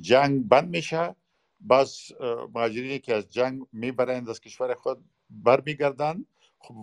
جنگ 0.00 0.48
بند 0.48 0.68
میشه 0.68 1.16
باز 1.60 2.12
مهاجرینی 2.54 2.98
که 2.98 3.14
از 3.14 3.32
جنگ 3.32 3.62
میبرند 3.72 4.30
از 4.30 4.40
کشور 4.40 4.74
خود 4.74 5.04
برمیگردند. 5.30 6.26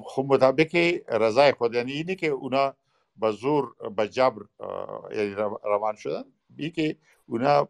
خب 0.05 0.25
مطابق 0.27 0.75
رضای 1.07 1.51
خود. 1.51 1.73
یعنی 1.75 1.91
اینه 1.91 2.15
که 2.15 2.27
اونا 2.27 2.75
به 3.15 3.31
زور 3.31 3.75
به 3.97 4.07
جبر 4.07 4.41
یعنی 5.11 5.35
روان 5.63 5.95
شدن 5.95 6.23
بی 6.49 6.71
که 6.71 6.97
اونا 7.25 7.63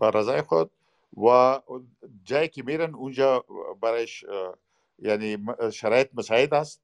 به 0.00 0.10
رضای 0.10 0.42
خود 0.42 0.70
و 1.16 1.60
جایی 2.24 2.48
که 2.48 2.62
میرن 2.62 2.94
اونجا 2.94 3.44
برایش 3.80 4.24
یعنی 4.98 5.38
شرایط 5.72 6.08
مساعد 6.14 6.54
است. 6.54 6.82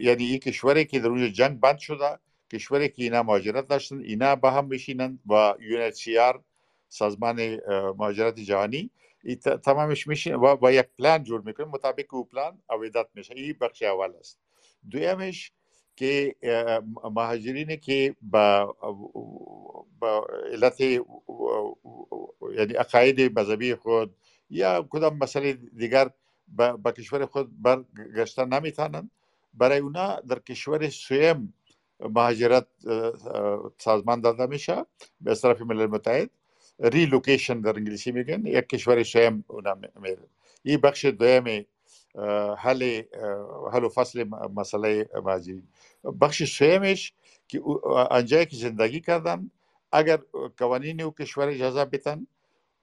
یعنی 0.00 0.24
این 0.24 0.38
کشوری 0.38 0.84
که 0.84 0.98
در 0.98 1.08
اونجا 1.08 1.28
جنگ 1.28 1.60
بند 1.60 1.78
شده 1.78 2.18
کشوری 2.52 2.88
که 2.88 3.02
اینا 3.02 3.22
مهاجرت 3.22 3.68
داشتن 3.68 4.00
اینا 4.00 4.36
با 4.36 4.50
هم 4.50 4.64
میشینن 4.66 5.18
و 5.30 5.54
یونیتسیار 5.60 6.44
سازمان 6.88 7.60
مهاجرت 7.96 8.40
جهانی 8.40 8.90
تمامش 9.64 10.06
میشه 10.06 10.36
و 10.36 10.56
با 10.56 10.72
یک 10.72 10.86
پلان 10.98 11.24
جور 11.24 11.40
می‌کنه 11.40 11.66
مطابق 11.66 12.14
او 12.14 12.24
پلان 12.24 12.62
اویدت 12.70 13.06
میشه. 13.14 13.34
این 13.34 13.56
بخش 13.60 13.82
اول 13.82 14.12
است. 14.20 14.38
دویمش 14.90 15.52
که 15.96 16.36
مهاجرینی 17.14 17.76
که 17.76 18.16
با 18.22 18.76
با 19.98 20.26
علت 20.52 20.80
یعنی 20.80 22.74
عقاید 22.78 23.38
مذهبی 23.38 23.74
خود 23.74 24.14
یا 24.50 24.88
کدام 24.90 25.16
مسئله 25.16 25.52
دیگر 25.52 26.10
با 26.56 26.92
کشور 26.92 27.26
خود 27.26 27.62
برگشتن 27.62 28.48
نمیتونن 28.48 29.10
برای 29.54 29.78
اونا 29.78 30.20
در 30.20 30.38
کشور 30.38 30.88
سویم 30.88 31.54
مهاجرت 32.00 32.66
سازمان 33.78 34.20
داده 34.20 34.46
میشه. 34.46 34.86
به 35.20 35.34
طرف 35.34 35.60
ملل 35.60 35.86
متحد. 35.86 36.30
ریلوکیشن 36.80 37.60
در 37.60 37.76
انگلیسی 37.76 38.12
میگن. 38.12 38.46
یک 38.46 38.68
کشور 38.68 39.02
سویم 39.02 39.44
اونا 39.48 39.74
میره 40.00 40.18
این 40.62 40.80
بخش 40.80 41.04
دویم 41.04 41.66
حل 42.58 43.02
حل 43.72 43.84
و 43.84 43.88
فصل 43.88 44.24
مسئله 44.54 45.08
مهاجرین 45.24 45.62
بخش 46.20 46.44
سومش 46.44 47.12
که 47.48 47.60
آنجایی 48.10 48.46
که 48.46 48.56
زندگی 48.56 49.00
کردن 49.00 49.50
اگر 49.92 50.18
قوانین 50.56 51.00
او 51.02 51.10
کشور 51.10 51.48
اجازه 51.48 51.84
بدن 51.84 52.26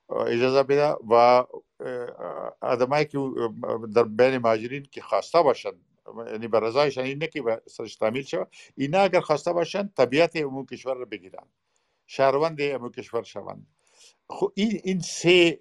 اجازه 0.10 0.64
بده 0.64 0.96
و 1.10 1.44
آدمایی 2.62 3.06
که 3.06 3.18
در 3.96 4.04
بین 4.04 4.38
مهاجرین 4.38 4.88
که 4.92 5.02
خواسته 5.02 5.42
باشند 5.42 5.82
یعنی 6.28 6.48
به 6.48 6.60
رضایشان 6.60 7.04
اینه 7.04 7.28
که 7.28 7.62
سرش 7.68 7.96
تعمیل 7.96 8.24
شود. 8.24 8.48
اینا 8.76 9.00
اگر 9.00 9.20
خواسته 9.20 9.54
باشند 9.54 9.94
طبیعت 9.98 10.36
امو 10.36 10.66
کشور 10.66 10.94
رو 10.94 11.06
بگیرن. 11.06 11.48
شهروند 12.08 12.58
امو 12.62 12.90
کشور 12.90 13.24
شوند. 13.24 13.68
خب 14.30 14.52
این 14.56 14.82
این 14.84 15.00
سه 15.00 15.60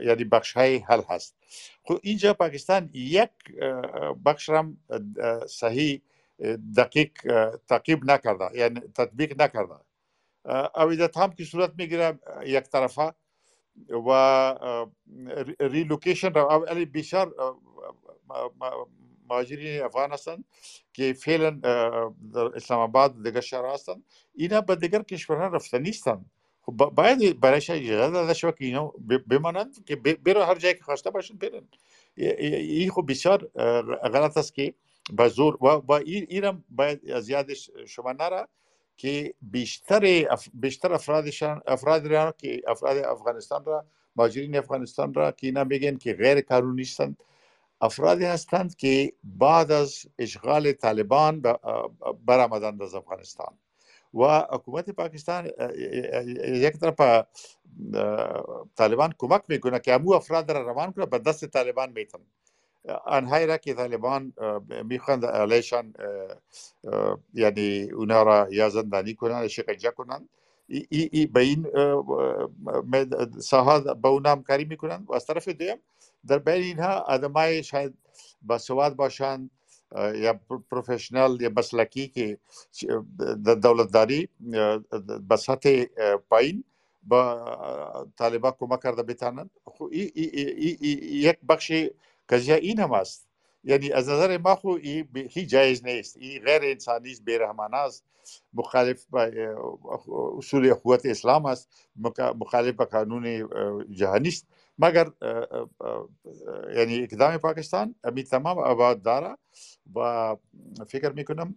یعنی 0.00 0.24
بخش 0.24 0.52
های 0.52 0.76
حل 0.78 1.02
هست. 1.08 1.36
خب 1.84 1.98
اینجا 2.02 2.34
پاکستان 2.34 2.90
یک 2.92 3.30
بخش 4.24 4.48
هم 4.48 4.76
صحیح 5.48 6.02
دقیق 6.76 7.10
تعقیب 7.68 8.10
نکرده 8.10 8.58
یعنی 8.58 8.80
تطبیق 8.80 9.42
نکرده. 9.42 9.74
اویدت 10.74 11.16
هم 11.16 11.32
که 11.32 11.44
صورت 11.44 11.72
می‌گیره 11.78 12.18
یک 12.44 12.64
طرفه. 12.64 13.14
و 14.06 14.54
ریلوکیشن 15.60 16.32
علی 16.68 16.84
بسیار 16.84 17.34
مهاجرین 19.28 19.82
افغان 19.82 20.12
هستند 20.12 20.44
که 20.92 21.12
فعلا 21.12 21.50
در 22.34 22.40
اسلام 22.54 22.80
آباد 22.80 23.22
دیگر 23.22 23.40
شهر 23.40 23.66
هستند 23.66 24.04
اینا 24.34 24.60
به 24.60 24.76
دیگر 24.76 25.02
کشورها 25.02 25.46
رفته 25.46 25.78
نیستند 25.78 26.30
باید 26.94 27.40
برایش 27.40 27.70
اجازه 27.70 28.12
داده 28.12 28.34
شود 28.34 28.58
که 28.58 28.64
اینا 28.64 28.92
بمانند 29.26 29.84
که 29.84 29.96
برو 29.96 30.42
هر 30.42 30.54
جایی 30.54 30.74
که 30.74 30.82
خواسته 30.82 31.10
باشند 31.10 31.38
برن. 31.38 31.68
این 32.16 32.90
خب 32.90 33.04
بسیار 33.08 33.46
غلط 34.12 34.36
است 34.36 34.54
که 34.54 34.74
به 35.12 35.28
زور 35.28 35.64
و 35.64 35.80
با 35.80 35.96
این 35.96 36.64
باید 36.68 37.10
از 37.10 37.28
یادش 37.28 37.70
شما 37.86 38.12
نره 38.12 38.48
که 38.96 39.34
بیشتر 39.42 40.26
اف... 40.30 40.48
بیشتر 40.54 40.92
افرادشان 40.92 41.62
افراد 41.66 42.06
را 42.06 42.34
که 42.38 42.62
افراد 42.66 42.96
افغانستان 42.96 43.64
را 43.64 43.86
مهاجرین 44.16 44.56
افغانستان 44.56 45.14
را 45.14 45.32
که 45.32 45.46
اینا 45.46 45.64
میگن 45.64 45.96
که 45.96 46.14
غیر 46.14 46.40
قانونی 46.40 46.82
هستند 46.82 47.16
افرادی 47.80 48.24
هستند 48.24 48.76
که 48.76 49.12
بعد 49.24 49.72
از 49.72 50.06
اشغال 50.18 50.72
طالبان 50.72 51.42
برآمدند 52.26 52.82
از 52.82 52.94
افغانستان. 52.94 53.58
و 54.14 54.46
حکومت 54.50 54.90
پاکستان 54.90 55.50
یک 56.46 56.72
طرف 56.72 57.26
طالبان 58.76 59.14
کمک 59.18 59.42
میکنه 59.48 59.78
که 59.78 59.92
امو 59.92 60.12
افراد 60.12 60.50
را 60.50 60.62
روان 60.62 60.92
کنه 60.92 61.06
به 61.06 61.18
دست 61.18 61.46
طالبان 61.46 61.92
میتن 61.92 62.18
آنهایی 63.04 63.46
را 63.46 63.56
که 63.56 63.74
طالبان 63.74 64.32
می‌خواند 64.84 65.24
علیشان 65.26 65.94
یعنی 67.34 67.90
اونها 67.90 68.22
را 68.22 68.48
یا 68.50 68.68
زندانی 68.68 69.14
کنند 69.14 69.46
شکنجه 69.46 69.90
کنند 69.90 70.28
ای, 70.68 70.86
ای 71.12 71.26
به 71.26 71.40
این 71.40 71.66
ساحه 73.40 73.94
به 73.94 74.08
اونها 74.08 74.32
همکاری 74.32 74.64
می‌کنند 74.64 75.04
و 75.10 75.14
از 75.14 75.26
طرف 75.26 75.48
دویم 75.48 75.78
در 76.26 76.38
بین 76.38 76.62
اینها 76.62 76.98
آدمای 77.00 77.62
شاید 77.62 77.94
باسواد 78.42 78.96
باشند 78.96 79.50
یا 80.14 80.40
پروفشنال 80.70 81.40
یا 81.40 81.50
مسلکی 81.56 82.08
که 82.08 82.38
دولتداری 83.62 84.28
به 85.28 85.36
سطح 85.36 85.84
پایین 86.30 86.64
با 87.02 88.08
طالبان 88.18 88.52
کمک 88.58 88.82
کرده 88.82 89.02
بتانند 89.02 89.50
یک 89.90 91.38
بخش 91.48 91.72
قضیه 92.28 92.54
این 92.54 92.80
هم 92.80 92.92
است. 92.92 93.26
یعنی 93.64 93.92
از 93.92 94.08
نظر 94.08 94.38
ما 94.38 94.54
خو 94.54 94.76
هیچ 95.14 95.48
جایز 95.48 95.84
نیست. 95.86 96.16
این 96.16 96.42
غیر 96.42 96.60
انسانی 96.64 97.10
است 97.12 97.24
بیرحمانه 97.24 97.76
است. 97.76 98.04
مخالف 98.54 99.06
اصول 100.38 100.74
قوت 100.74 101.06
اسلام 101.06 101.46
است. 101.46 101.68
مخالف 102.38 102.74
به 102.74 102.84
قانون 102.84 103.48
جهانی 103.90 104.28
است. 104.28 104.46
مگر 104.78 105.10
یعنی 106.76 107.02
اقدام 107.02 107.36
پاکستان 107.36 107.94
امی 108.04 108.22
تمام 108.22 108.58
آباد 108.58 109.02
داره 109.02 109.36
و 109.94 110.36
فکر 110.88 111.12
میکنم 111.12 111.54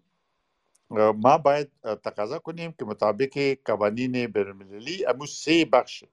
ما 1.15 1.37
باید 1.37 1.71
تقاضا 2.03 2.39
کنیم 2.39 2.71
که 2.79 2.85
مطابق 2.85 3.57
قوانین 3.65 4.27
بینالمللی 4.27 5.05
امو 5.05 5.25
سه 5.25 5.65
بخش 5.65 6.03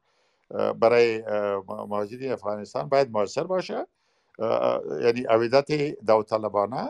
برای 0.81 1.23
مهاجرین 1.69 2.33
افغانستان 2.33 2.89
باید 2.89 3.11
موثر 3.11 3.45
باشه 3.45 3.87
یعنی 5.00 5.24
عویدت 5.28 6.00
داوطلبانه 6.06 6.88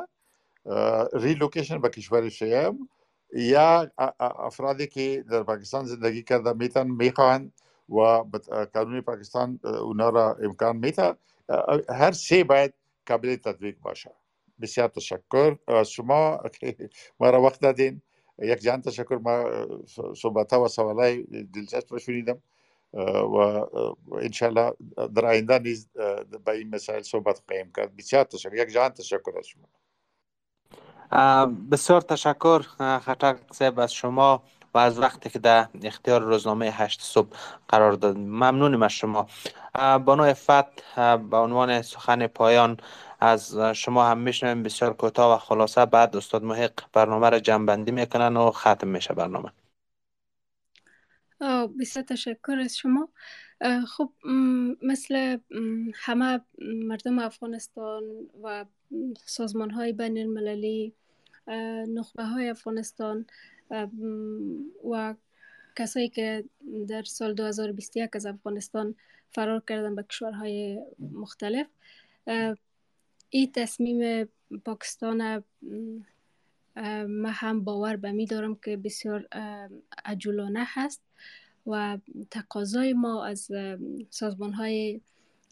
ریلوکیشن 1.12 1.80
به 1.80 1.88
کشور 1.88 2.28
شیم. 2.28 2.88
یا 3.32 3.90
افرادی 4.20 4.86
که 4.86 5.24
در 5.30 5.42
پاکستان 5.42 5.84
زندگی 5.84 6.22
کرده 6.22 6.52
میتن 6.52 6.88
می‌خواهند 6.90 7.52
و 7.88 8.00
قانون 8.74 9.00
پاکستان 9.00 9.60
اونا 9.64 10.08
را 10.08 10.36
امکان 10.42 10.76
میده. 10.76 11.14
هر 11.88 12.12
سه 12.12 12.44
باید 12.44 12.74
قابل 13.06 13.36
تطبیق 13.36 13.76
باشه. 13.82 14.10
بسیار 14.60 14.88
تشکر. 14.88 15.56
شما 15.84 16.40
ما 17.20 17.30
را 17.30 17.42
وقت 17.42 17.60
دادین. 17.60 18.02
یک 18.38 18.60
جان 18.60 18.82
تشکر. 18.82 19.16
ما 19.18 19.44
صحبت 20.14 20.52
و 20.52 20.68
سوالای 20.68 21.22
دلچسب 21.54 21.98
شنیدم. 21.98 22.38
و 22.96 23.66
انشالله 24.12 24.72
در 25.14 25.26
آینده 25.26 25.58
نیز 25.58 25.88
به 26.44 26.52
این 26.52 26.74
مسائل 26.74 27.02
صحبت 27.02 27.42
خواهیم 27.48 27.72
کرد. 27.76 27.96
بسیار 27.96 28.24
تشکر. 28.24 28.54
یک 28.54 28.72
جان 28.72 28.88
تشکر 28.88 29.32
از 29.38 29.46
شما. 29.46 29.68
بسیار 31.70 32.00
تشکر 32.00 32.62
خطک 32.98 33.36
صاحب 33.52 33.80
از 33.80 33.92
شما 33.92 34.42
و 34.74 34.78
از 34.78 34.98
وقتی 34.98 35.30
که 35.30 35.38
در 35.38 35.68
اختیار 35.82 36.20
روزنامه 36.20 36.70
هشت 36.70 37.00
صبح 37.02 37.28
قرار 37.68 37.92
داد 37.92 38.16
ممنونیم 38.16 38.82
از 38.82 38.92
شما. 38.92 39.26
بانو 40.04 40.22
افت 40.22 40.96
به 41.30 41.36
عنوان 41.36 41.82
سخن 41.82 42.26
پایان 42.26 42.76
از 43.20 43.58
شما 43.58 44.06
هم 44.06 44.18
میشنویم. 44.18 44.62
بسیار 44.62 44.92
کوتاه 44.92 45.34
و 45.34 45.38
خلاصه. 45.38 45.86
بعد 45.86 46.16
استاد 46.16 46.42
محق 46.42 46.80
برنامه 46.92 47.30
را 47.30 47.38
جنبندی 47.38 47.92
می‌کنن 47.92 48.36
و 48.36 48.50
ختم 48.50 48.88
میشه 48.88 49.14
برنامه. 49.14 49.52
بسیار 51.80 52.04
تشکر 52.04 52.58
از 52.58 52.76
شما. 52.76 53.08
خب 53.86 54.12
مثل 54.82 55.38
همه 55.94 56.40
مردم 56.58 57.18
افغانستان 57.18 58.02
و 58.42 58.64
سازمان 59.26 59.70
های 59.70 59.92
بین 59.92 60.18
المللی 60.18 60.92
نخبه 61.88 62.24
های 62.24 62.48
افغانستان 62.48 63.26
و 64.90 65.14
کسایی 65.76 66.08
که 66.08 66.44
در 66.88 67.02
سال 67.02 67.34
2021 67.34 68.10
از 68.16 68.26
افغانستان 68.26 68.94
فرار 69.30 69.62
کردن 69.68 69.94
به 69.94 70.02
کشورهای 70.02 70.80
مختلف 71.12 71.66
این 73.30 73.52
تصمیم 73.52 74.28
پاکستان 74.64 75.44
ما 77.08 77.28
هم 77.28 77.64
باور 77.64 77.96
به 77.96 78.12
می 78.12 78.26
دارم 78.26 78.54
که 78.54 78.76
بسیار 78.76 79.28
عجولانه 80.04 80.64
هست 80.66 81.02
و 81.66 81.98
تقاضای 82.30 82.92
ما 82.92 83.24
از 83.24 83.50
سازمان 84.10 84.52
های 84.52 85.00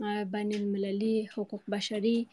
بین 0.00 0.54
المللی 0.54 1.28
حقوق 1.32 1.62
بشری 1.70 2.28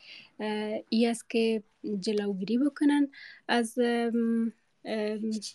ای 0.89 1.07
است 1.07 1.29
که 1.29 1.63
جلوگیری 1.99 2.57
بکنن 2.57 3.07
از 3.47 3.79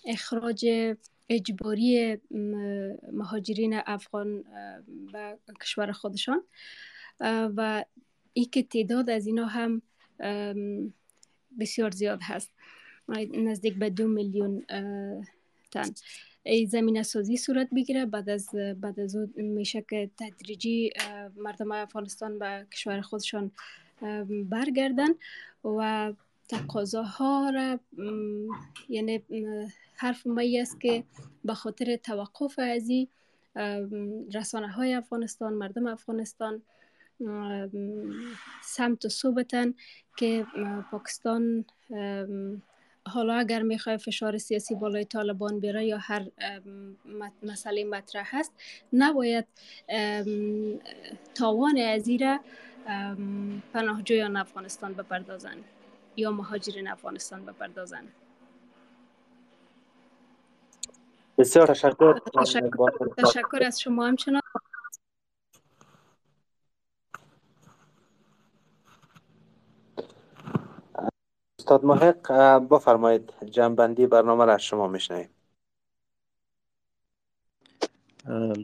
اخراج 0.07 0.67
اجباری 1.29 2.17
مهاجرین 3.13 3.81
افغان 3.87 4.45
به 5.13 5.39
کشور 5.61 5.93
خودشان. 5.93 6.43
و 7.57 7.85
ای 8.33 8.45
که 8.45 8.63
تعداد 8.63 9.11
از 9.11 9.27
اینا 9.27 9.47
هم 9.47 9.83
بسیار 11.61 11.91
زیاد 11.91 12.19
هست. 12.23 12.51
نزدیک 13.09 13.75
به 13.75 13.91
دو 13.91 14.09
میلیون 14.09 14.65
تن. 15.71 15.91
زمینه 16.69 17.03
سازی 17.03 17.37
صورت 17.37 17.69
بگیره. 17.77 18.07
بعد 18.07 18.31
از 18.31 18.49
بعد 18.81 19.01
از 19.01 19.17
میشه 19.37 19.85
که 19.91 20.11
تدریجی 20.19 20.91
مردم 21.37 21.73
افغانستان 21.73 22.39
به 22.39 22.67
کشور 22.73 23.01
خودشان 23.01 23.51
برگردن 24.51 25.09
و 25.65 26.13
تقاضاها 26.49 27.51
را 27.51 27.79
یعنی 28.89 29.23
حرف 29.95 30.27
مایی 30.27 30.61
است 30.61 30.81
که 30.81 31.05
به 31.45 31.55
خاطر 31.55 31.97
توقف 31.97 32.59
ازی 32.59 33.09
رسانه 34.35 34.69
های 34.69 34.95
افغانستان 34.95 35.53
مردم 35.53 35.87
افغانستان 35.87 36.63
سمت 38.63 39.05
و 39.05 39.09
صوبتن 39.09 39.75
که 40.17 40.47
پاکستان 40.91 41.65
حالا 43.07 43.35
اگر 43.35 43.63
می‌خوای 43.63 43.99
فشار 43.99 44.39
سیاسی 44.39 44.75
بالای 44.75 45.05
طالبان 45.05 45.61
بیاره 45.61 45.87
یا 45.87 45.99
هر 45.99 46.27
مسئله 47.43 47.85
مطرح 47.85 48.29
هست 48.37 48.53
نباید 48.93 49.47
تاوان 51.35 51.79
ازیره 51.79 52.41
پناهجویان 53.75 54.37
افغانستان 54.37 54.95
بپردازند 54.95 55.65
یا 56.17 56.31
مهاجرین 56.31 56.89
افغانستان 56.89 57.45
بپردازند 57.47 58.13
بسیار 61.39 61.67
تشکر. 61.67 62.19
تشکر, 62.41 62.91
تشکر 63.19 63.63
از 63.67 63.81
شما. 63.81 64.07
همچنان 64.07 64.43
استاد 71.67 71.85
محق 71.85 72.33
بفرمایید 72.71 73.33
جنبندی 73.51 74.07
برنامه 74.07 74.45
را 74.45 74.55
از 74.55 74.63
شما 74.63 74.89
میشنویم. 74.89 75.29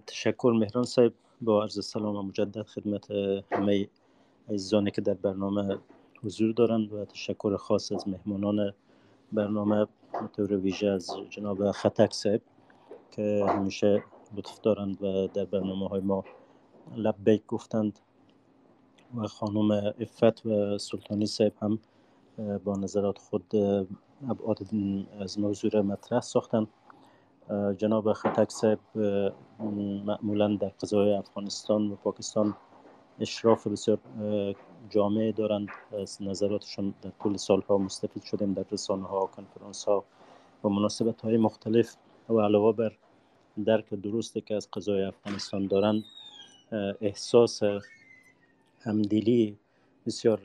تشکر 0.07 0.53
مهران 0.59 0.85
صاحب 0.85 1.12
با 1.41 1.62
عرض 1.62 1.87
سلام 1.87 2.27
مجدد 2.27 2.62
خدمت 2.62 3.11
همه 3.53 3.89
عزیزانی 4.49 4.91
که 4.91 5.01
در 5.01 5.15
برنامه 5.15 5.79
حضور 6.24 6.53
دارند 6.53 6.93
و 6.93 7.05
تشکر 7.05 7.57
خاص 7.57 7.93
از 7.93 8.09
مهمانان 8.09 8.73
برنامه 9.33 9.87
طور 10.37 10.57
ویژه 10.57 10.87
از 10.87 11.11
جناب 11.31 11.70
خطک 11.70 12.12
صاحب 12.12 12.41
که 13.11 13.45
همیشه 13.49 14.05
لطف 14.37 14.61
دارند 14.61 15.03
و 15.03 15.27
در 15.27 15.45
برنامه 15.45 15.89
های 15.89 16.01
ما 16.01 16.24
لبیک 16.97 17.47
گفتند 17.47 17.99
و 19.16 19.27
خانم 19.27 19.70
افت 20.01 20.47
و 20.47 20.79
سلطانی 20.79 21.27
صاحب 21.27 21.53
هم 21.62 21.79
با 22.39 22.77
نظرات 22.77 23.19
خود 23.19 23.57
ابعاد 24.29 24.59
از 25.21 25.39
موضوع 25.39 25.81
مطرح 25.81 26.21
ساختند 26.21 26.69
جناب 27.79 28.13
خطک 28.13 28.51
صاحب 28.51 28.79
معمولا 30.07 30.57
در 30.57 30.69
قضای 30.69 31.15
افغانستان 31.15 31.91
و 31.91 31.97
پاکستان 31.97 32.57
اشراف 33.21 33.67
بسیار 33.67 33.99
جامعه 34.91 35.33
دارند. 35.33 35.69
از 36.03 36.23
نظراتشون 36.23 36.95
در 37.03 37.11
طول 37.11 37.37
سالها 37.37 37.79
مستفید 37.79 38.23
شدیم 38.23 38.53
در 38.53 38.65
رسانه 38.71 39.05
ها 39.05 39.27
کنفرانس 39.27 39.85
ها 39.85 40.05
و 40.65 40.69
مناسبت 40.69 41.21
های 41.21 41.37
مختلف 41.37 41.97
و 42.29 42.41
علاوه 42.41 42.77
بر 42.77 42.93
درک 43.65 43.95
درستی 43.95 44.41
که 44.41 44.55
از 44.55 44.69
قضای 44.73 45.05
افغانستان 45.05 45.67
دارند 45.67 46.05
احساس 47.01 47.61
همدلی 48.81 49.59
بسیار 50.07 50.41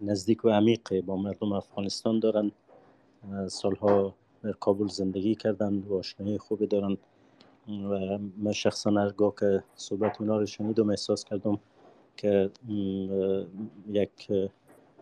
نزدیک 0.00 0.44
و 0.44 0.48
عمیق 0.48 1.00
با 1.00 1.16
مردم 1.16 1.52
افغانستان 1.52 2.20
دارند 2.20 2.52
سالها 3.46 4.14
در 4.42 4.52
کابل 4.52 4.86
زندگی 4.86 5.34
کردند 5.34 5.86
و 5.86 5.98
آشنایی 5.98 6.38
خوبی 6.38 6.66
دارند 6.66 6.98
و 7.68 8.18
من 8.38 8.52
شخصا 8.52 8.90
هرگاه 8.90 9.34
که 9.40 9.64
صحبت 9.76 10.20
اونا 10.20 10.38
رو 10.38 10.46
شنیدم 10.46 10.90
احساس 10.90 11.24
کردم 11.24 11.58
که 12.16 12.50
یک 13.88 14.28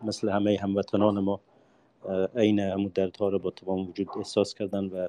مثل 0.03 0.29
همه 0.29 0.57
هموطنان 0.61 1.19
ما 1.19 1.39
عین 2.35 2.59
همو 2.59 2.89
دردها 2.89 3.29
رو 3.29 3.39
با 3.39 3.51
تمام 3.51 3.89
وجود 3.89 4.07
احساس 4.17 4.53
کردن 4.53 4.85
و 4.85 5.07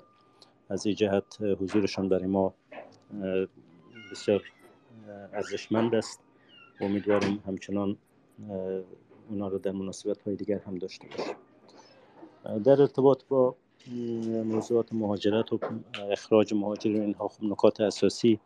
از 0.68 0.86
این 0.86 0.94
جهت 0.94 1.38
حضورشان 1.60 2.08
برای 2.08 2.26
ما 2.26 2.54
بسیار 4.12 4.42
ارزشمند 5.32 5.94
است. 5.94 6.20
امیدوارم 6.80 7.42
همچنان 7.46 7.96
اونا 9.30 9.48
رو 9.48 9.58
در 9.58 9.72
مناسبت 9.72 10.22
های 10.22 10.36
دیگر 10.36 10.58
هم 10.58 10.74
داشته 10.78 11.08
باشیم. 11.08 11.36
در 12.64 12.80
ارتباط 12.80 13.24
با 13.28 13.54
موضوعات 14.44 14.92
مهاجرت 14.92 15.52
و 15.52 15.58
اخراج 16.10 16.54
مهاجرین 16.54 17.02
اینها 17.02 17.28
خب 17.28 17.44
نکات 17.44 17.80
اساسی 17.80 18.40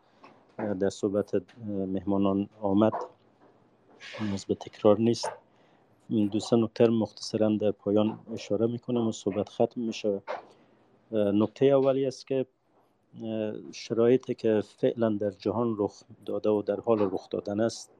در 0.79 0.89
صحبت 0.89 1.31
مهمانان 1.67 2.49
آمد. 2.61 2.93
نیاز 4.21 4.45
به 4.45 4.55
تکرار 4.55 4.99
نیست. 4.99 5.31
دوستان 6.09 6.63
نکته 6.63 6.87
مختصرا 6.87 7.57
در 7.61 7.71
پایان 7.71 8.19
اشاره 8.33 8.67
می‌کنم 8.67 9.07
و 9.07 9.11
صحبت 9.11 9.49
ختم 9.49 9.81
میشه. 9.81 10.21
نکته 11.11 11.65
اولی 11.65 12.05
است 12.05 12.27
که 12.27 12.45
شرایطی 13.71 14.33
که 14.33 14.61
فعلا 14.65 15.09
در 15.09 15.31
جهان 15.31 15.75
رخ 15.79 16.03
داده 16.25 16.49
و 16.49 16.61
در 16.61 16.79
حال 16.79 16.99
رخ 17.11 17.29
دادن 17.29 17.59
است 17.59 17.96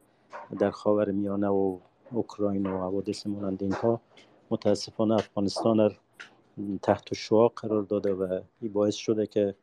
در 0.59 0.71
خاور 0.71 1.11
میانه 1.11 1.47
و 1.47 1.77
اوکراین 2.11 2.65
و 2.65 2.77
حوادث 2.77 3.27
مانند 3.27 3.63
اینها 3.63 4.01
متاسفانه 4.49 5.13
افغانستان 5.13 5.77
را 5.77 5.91
تحت 6.81 7.13
شعا 7.13 7.47
قرار 7.47 7.83
داده 7.83 8.13
و 8.13 8.41
این 8.61 8.73
باعث 8.73 8.95
شده 8.95 9.27
که 9.27 9.55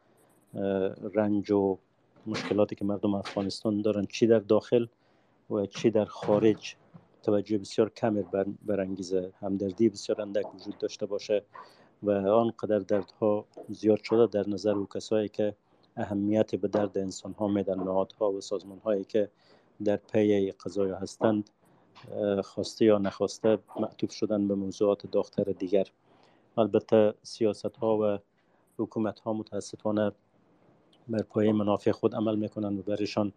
رنج 1.15 1.51
و 1.51 1.79
مشکلاتی 2.27 2.75
که 2.75 2.85
مردم 2.85 3.15
افغانستان 3.15 3.83
دارن 3.83 4.07
چی 4.07 4.27
در 4.27 4.39
داخل 4.39 4.87
و 5.51 5.67
چی 5.67 5.91
در 5.91 6.05
خارج 6.05 6.77
توجه 7.23 7.59
بسیار 7.59 7.91
کمی 7.91 8.25
برانگیزه. 8.67 9.33
همدردی 9.41 9.89
بسیار 9.89 10.23
اندک 10.23 10.55
وجود 10.55 10.79
داشته 10.79 11.07
باشه 11.07 11.43
و 12.03 12.11
آنقدر 12.11 12.79
دردها 12.79 13.45
زیاد 13.69 14.03
شده 14.03 14.27
در 14.27 14.49
نظر 14.49 14.71
او 14.71 14.87
کسایی 14.87 15.29
که 15.29 15.55
اهمیت 15.97 16.55
به 16.55 16.69
درد 16.69 16.99
انسان 16.99 17.33
ها 17.33 17.49
میدن 17.49 17.79
نهادها 17.79 18.33
و 18.33 18.41
سازمان 18.41 18.79
هایی 18.79 19.05
که 19.05 19.31
در 19.85 19.97
پی 19.97 20.51
قضای 20.51 20.91
هستند 20.91 21.51
خواسته 22.45 22.85
یا 22.85 22.99
نخواسته 22.99 23.59
معطوف 23.81 24.13
شدن 24.13 24.49
به 24.49 24.55
موضوعات 24.55 25.07
داختر 25.07 25.45
دیگر. 25.45 25.87
البته 26.59 27.15
سیاست 27.23 27.77
ها 27.77 27.99
و 27.99 28.19
حکومت 28.79 29.21
ها 29.21 29.33
متاسفانه 29.33 30.13
بر 31.09 31.23
پایه 31.23 31.53
منافع 31.53 31.91
خود 31.93 32.15
عمل 32.15 32.37
می‌کنند 32.37 32.79
و 32.79 32.83
برشان 32.83 33.33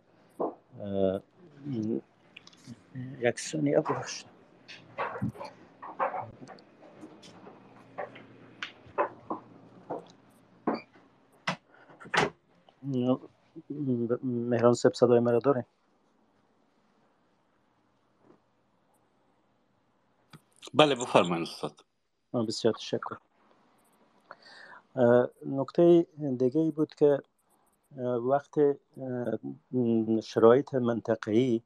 یک 3.19 3.39
ثانیه 3.39 3.79
بخش 3.81 4.25
مهران 14.23 14.73
سب 14.73 14.93
صدای 14.93 15.19
مرا 15.19 15.39
داره 15.39 15.65
بله 20.73 20.95
بفرمایید 20.95 21.47
استاد. 21.47 21.85
بسیار 22.47 22.73
تشکر. 22.73 23.17
نکته 25.45 26.07
دیگه 26.37 26.61
ای 26.61 26.71
بود 26.71 26.95
که 26.95 27.21
وقت 28.21 28.55
شرایط 30.23 30.75
منطقه‌ای 30.75 31.61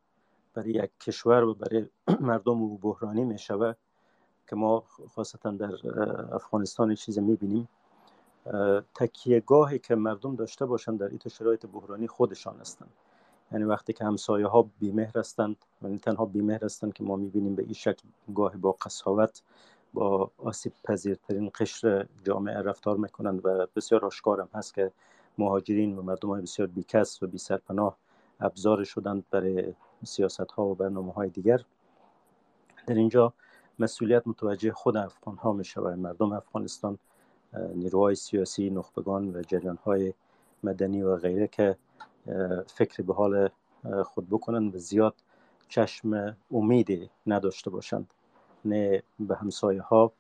برای 0.54 0.72
یک 0.72 0.92
کشور 1.00 1.44
و 1.44 1.54
برای 1.54 1.88
مردم 2.22 2.62
او 2.62 2.78
بحرانی 2.78 3.24
می 3.24 3.40
شود 3.40 3.78
که 4.50 4.56
ما 4.56 4.84
خاصتا 5.16 5.52
در 5.52 5.72
افغانستان 6.36 6.96
چیز 6.96 7.20
می 7.20 7.36
بینیم 7.36 7.70
تکیهگاهی 8.96 9.80
که 9.80 9.96
مردم 9.96 10.36
داشته 10.36 10.66
باشند 10.66 11.00
در 11.00 11.08
این 11.08 11.20
شرایط 11.32 11.66
بحرانی 11.66 12.08
خودشان 12.08 12.60
هستند. 12.60 12.94
یعنی 13.52 13.64
وقتی 13.64 13.94
که 13.94 14.06
همسایه 14.06 14.48
ها 14.48 14.70
بیمهر 14.80 15.18
هستند 15.18 15.56
یعنی 15.82 15.98
تنها 15.98 16.26
بیمهر 16.26 16.66
هستند 16.66 16.94
که 16.94 17.04
ما 17.04 17.16
می‌بینیم 17.16 17.56
به 17.56 17.64
این 17.64 17.74
شکل 17.74 18.08
گاهی 18.36 18.58
با 18.58 18.72
قصاوت 18.72 19.42
با 19.94 20.32
آسیب 20.38 20.74
پذیرترین 20.84 21.52
قشر 21.60 22.08
جامعه 22.24 22.58
رفتار 22.58 22.98
می‌کنند 22.98 23.46
و 23.46 23.68
بسیار 23.76 24.06
آشکارم 24.06 24.50
هست 24.54 24.74
که 24.74 24.92
مهاجرین 25.38 25.98
و 25.98 26.02
مردم 26.02 26.30
های 26.30 26.42
بسیار 26.42 26.68
بیکس 26.68 27.24
و 27.24 27.28
بی 27.28 27.38
سرپناه 27.38 27.98
ابزار 28.40 28.84
شدند 28.84 29.24
برای 29.32 29.74
سیاست 30.04 30.52
ها 30.52 30.66
و 30.66 30.76
برنامه 30.76 31.14
های 31.14 31.30
دیگر. 31.30 31.62
در 32.88 32.96
اینجا 32.96 33.34
مسئولیت 33.80 34.28
متوجه 34.28 34.72
خود 34.72 34.98
افغان 34.98 35.36
ها 35.36 35.54
می 35.54 35.66
شود 35.66 36.00
مردم 36.00 36.32
افغانستان 36.32 36.98
نیروهای 37.76 38.16
سیاسی 38.16 38.70
نخبگان 38.70 39.36
و 39.36 39.42
جریان 39.42 39.78
های 39.84 40.14
مدنی 40.64 41.02
و 41.02 41.16
غیره 41.16 41.48
که 41.48 41.78
فکر 42.68 43.04
به 43.04 43.14
حال 43.14 43.50
خود 44.04 44.30
بکنند 44.30 44.76
و 44.76 44.78
زیاد 44.78 45.16
چشم 45.70 46.38
امیدی 46.52 47.10
نداشته 47.28 47.70
باشند. 47.70 48.14
نه 48.66 49.04
به 49.20 49.36
همسایه 49.36 49.82
ها 49.82 50.12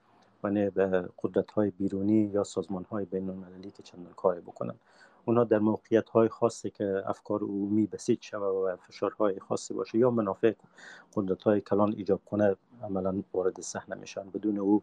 و 0.44 0.50
نه 0.50 0.70
به 0.70 1.10
قدرت 1.24 1.52
های 1.52 1.72
بیرونی 1.72 2.32
یا 2.34 2.44
سازمان 2.44 2.84
های 2.84 3.06
بین 3.06 3.30
المللی 3.30 3.72
که 3.72 3.84
چندان 3.84 4.14
کاری 4.14 4.42
بکنند 4.42 4.80
اونا 5.26 5.44
در 5.44 5.60
موقعیت 5.60 6.10
های 6.10 6.30
خاصی 6.30 6.70
که 6.70 7.04
افکار 7.06 7.42
عمومی 7.42 7.88
بسیج 7.88 8.24
شود 8.24 8.44
و 8.44 8.76
فشارهای 8.76 9.40
خاصی 9.40 9.74
باشه 9.74 9.98
یا 9.98 10.12
منافع 10.12 10.54
قدرت 11.16 11.44
های 11.44 11.62
کلان 11.62 11.94
ایجاب 11.98 12.22
کنه 12.26 12.56
عملا 12.84 13.24
وارد 13.34 13.62
صحنه 13.62 13.96
میشن. 13.96 14.30
بدون 14.30 14.58
او 14.58 14.82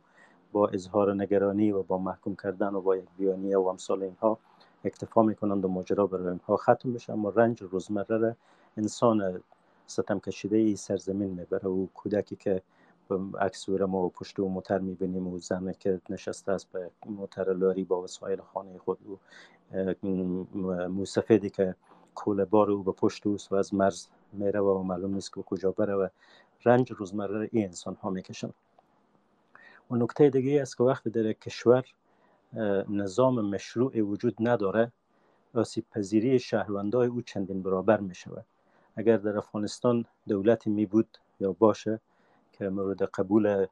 با 0.52 0.68
اظهار 0.68 1.14
نگرانی 1.14 1.72
و 1.72 1.82
با 1.82 1.98
محکوم 1.98 2.36
کردن 2.36 2.74
و 2.74 2.80
با 2.80 2.96
یک 2.96 3.04
بیانیه 3.18 3.58
و 3.58 3.66
امثال 3.66 4.02
اینها 4.02 4.38
اکتفا 4.84 5.22
می‌کنند 5.22 5.64
و 5.64 5.68
ماجرا 5.68 6.06
برای 6.06 6.28
اینها 6.28 6.56
ختم 6.56 6.92
بشه 6.92 7.12
اما 7.12 7.28
رنج 7.28 7.62
روزمره 7.62 8.36
انسان 8.76 9.42
ستم 9.86 10.18
کشیده 10.18 10.56
ای 10.56 10.76
سرزمین 10.76 11.30
می‌بره. 11.30 11.66
او 11.66 11.88
کودکی 11.94 12.36
که 12.36 12.62
عکس 13.40 13.68
ما 13.68 14.08
پشت 14.08 14.38
و 14.38 14.48
موتر 14.48 14.78
می‌بینیم 14.78 15.28
و 15.28 15.38
زنه 15.38 15.74
که 15.74 16.00
نشسته 16.10 16.52
است 16.52 16.72
به 16.72 16.90
موتر 17.06 17.52
لاری 17.54 17.84
با 17.84 18.02
وسایل 18.02 18.40
خانه 18.40 18.78
خود. 18.78 18.98
و 19.08 20.88
موسفیدی 20.88 21.50
که 21.50 21.74
کوله 22.14 22.44
بار 22.44 22.70
او 22.70 22.82
به 22.82 22.92
پشت 22.92 23.26
اوست 23.26 23.52
و 23.52 23.54
از 23.54 23.74
مرز 23.74 24.06
میره 24.32 24.60
و 24.60 24.82
معلوم 24.82 25.14
نیست 25.14 25.34
که 25.34 25.42
کجا 25.42 25.72
بره 25.72 25.94
و 25.94 26.08
رنج 26.64 26.92
روزمره 26.92 27.48
این 27.52 27.64
انسان 27.64 27.94
ها 27.94 28.10
می‌کشن 28.10 28.50
و 29.90 29.96
نکته 29.96 30.30
دیگه 30.30 30.62
است 30.62 30.76
که 30.76 30.84
وقتی 30.84 31.10
در 31.10 31.32
کشور 31.32 31.84
نظام 32.88 33.40
مشروع 33.40 34.00
وجود 34.00 34.36
نداره 34.40 34.92
آسیب 35.54 35.84
پذیری 35.90 36.38
شهروندای 36.38 37.08
او 37.08 37.22
چندین 37.22 37.62
برابر 37.62 38.00
می 38.00 38.14
شود 38.14 38.44
اگر 38.96 39.16
در 39.16 39.36
افغانستان 39.36 40.04
دولتی 40.28 40.70
می 40.70 40.86
بود 40.86 41.18
یا 41.40 41.52
باشه 41.52 42.00
که 42.52 42.68
مورد 42.68 43.02
قبول 43.02 43.66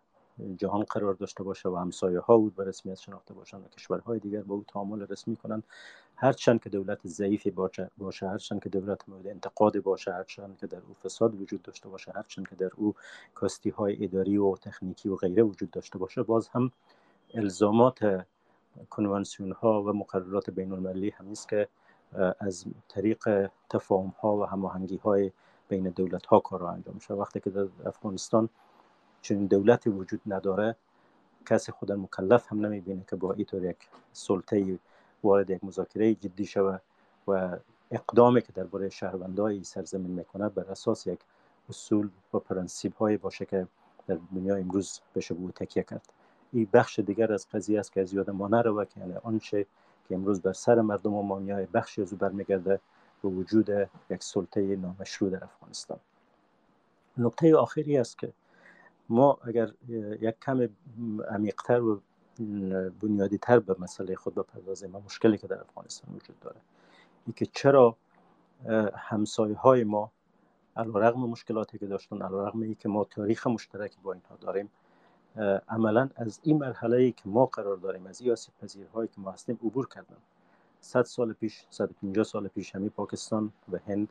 جهان 0.57 0.82
قرار 0.82 1.15
داشته 1.15 1.43
باشه 1.43 1.69
و 1.69 1.77
همسایه 1.77 2.20
ها 2.20 2.35
او 2.35 2.51
به 2.51 2.65
رسمیت 2.65 2.98
شناخته 2.98 3.35
باشند 3.35 3.65
و 3.65 3.69
کشورهای 3.69 4.19
دیگر 4.19 4.43
با 4.43 4.55
او 4.55 4.65
تعامل 4.69 5.07
رسمی 5.07 5.36
کنند 5.36 5.65
هرچند 6.16 6.62
که 6.62 6.70
دولت 6.70 7.07
ضعیفی 7.07 7.51
باشه 7.51 7.90
هرچند 8.23 8.62
که 8.62 8.69
دولت 8.69 9.09
مورد 9.09 9.27
انتقاد 9.27 9.82
باشه 9.82 10.12
هرچند 10.12 10.59
که 10.59 10.66
در 10.66 10.78
او 10.89 10.94
فساد 10.94 11.40
وجود 11.40 11.62
داشته 11.62 11.89
باشه 11.89 12.12
هرچند 12.12 12.48
که 12.48 12.57
در 12.57 12.70
او 12.77 12.94
کاستی 13.35 13.70
های 13.70 14.05
اداری 14.05 14.36
و 14.36 14.57
تکنیکی 14.57 15.09
و 15.09 15.16
غیره 15.16 15.43
وجود 15.43 15.70
داشته 15.70 15.98
باشه 15.98 16.23
باز 16.23 16.48
هم 16.48 16.73
الزامات 17.35 18.27
کنوانسیون 18.90 19.53
ها 19.53 19.82
و 19.82 19.93
مقررات 19.93 20.51
بین 20.51 20.73
المللی 20.73 21.11
همیست 21.11 21.48
که 21.48 21.69
از 22.39 22.65
طریق 22.89 23.51
تفاهم 23.70 24.15
ها 24.20 24.36
و 24.36 24.44
هماهنگی 24.44 24.97
های 24.97 25.32
بین 25.69 25.89
دولت 25.89 26.27
ها 26.27 26.40
کار 26.40 26.65
انجام 26.65 26.98
شده 26.98 27.16
وقتی 27.16 27.40
که 27.40 27.51
در 27.51 27.69
افغانستان 27.86 28.48
چنین 29.23 29.47
دولتی 29.47 29.90
وجود 29.90 30.20
نداره 30.27 30.77
کسی 31.47 31.73
خود 31.73 31.93
مکلف 31.93 32.53
هم 32.53 32.66
نمی‌بینه 32.66 33.05
که 33.11 33.16
با 33.16 33.32
اینطور 33.32 33.65
یک 33.65 33.77
سلطه 34.12 34.78
وارد 35.23 35.51
یک 35.51 35.65
مذاکره 35.65 36.15
جدی 36.15 36.47
شود 36.47 36.82
و 37.28 37.57
اقدامی 37.90 38.43
که 38.43 38.53
درباره 38.53 38.89
شهروندای 38.89 39.65
سرزمین 39.65 40.11
می‌کنه 40.11 40.48
بر 40.48 40.65
اساس 40.70 41.07
یک 41.07 41.20
اصول 41.69 42.09
و 42.35 42.39
پرنسیب 42.39 42.94
های 42.94 43.16
باشه 43.16 43.44
که 43.47 43.66
در 44.07 44.19
دنیا 44.35 44.57
امروز 44.57 45.01
بشه 45.15 45.35
بود 45.35 45.55
تکیه 45.55 45.82
کرد. 45.82 46.12
این 46.52 46.68
بخش 46.73 46.98
دیگر 46.98 47.32
از 47.32 47.48
قضیه 47.48 47.81
است 47.81 47.93
که 47.93 48.01
از 48.01 48.14
یاد 48.14 48.31
ما 48.31 48.48
نروه 48.48 48.85
که 48.85 49.01
یعنی 49.01 49.14
آنچه 49.14 49.66
که 50.09 50.14
امروز 50.14 50.40
بر 50.40 50.52
سر 50.52 50.81
مردم 50.81 51.14
و 51.14 51.23
مانیای 51.23 51.66
بخشی 51.66 52.02
از 52.02 52.12
او 52.12 52.18
برمیگرده 52.18 52.81
به 53.23 53.28
وجود 53.28 53.70
یک 54.10 54.23
سلطه 54.23 54.77
نامشروع 54.77 55.31
در 55.31 55.44
افغانستان. 55.44 55.98
نکته 57.18 57.56
آخری 57.56 57.98
است 57.98 58.18
که 58.18 58.32
ما 59.09 59.39
اگر 59.44 59.73
یک 60.20 60.40
کم 60.40 60.68
عمیقتر 61.31 61.82
و 61.82 62.01
بنیادی 63.01 63.39
تر 63.39 63.59
به 63.59 63.77
مسئله 63.78 64.14
خود 64.14 64.35
بپردازیم 64.35 64.97
و 64.97 65.01
مشکلی 65.01 65.39
که 65.39 65.47
در 65.47 65.60
افغانستان 65.60 66.14
وجود 66.14 66.40
داره 66.40 66.56
ای 67.27 67.32
که 67.32 67.47
چرا 67.47 67.97
همسایه 68.94 69.56
های 69.56 69.85
ما 69.85 70.12
علا 70.77 71.01
رقم 71.01 71.20
مشکلاتی 71.20 71.78
که 71.78 71.86
داشتن 71.86 72.23
ای 72.62 72.74
که 72.74 72.89
ما 72.89 73.05
تاریخ 73.05 73.47
مشترکی 73.47 73.98
با 74.02 74.12
اینها 74.12 74.36
داریم 74.40 74.70
عملا 75.69 76.09
از 76.17 76.41
این 76.43 76.59
مرحله 76.59 76.97
ای 76.97 77.13
که 77.13 77.23
ما 77.25 77.47
قرار 77.47 77.77
داریم 77.77 78.07
از 78.07 78.21
این 78.21 78.37
پذیرهایی 78.63 79.09
که 79.09 79.21
ما 79.21 79.31
هستیم 79.31 79.59
عبور 79.65 79.89
کردن. 79.89 80.17
100 80.81 81.03
سال 81.03 81.33
پیش 81.33 81.67
150 81.71 82.25
سال 82.25 82.49
پیش 82.49 82.75
همی 82.75 82.89
پاکستان 82.89 83.53
و 83.73 83.79
هند 83.87 84.09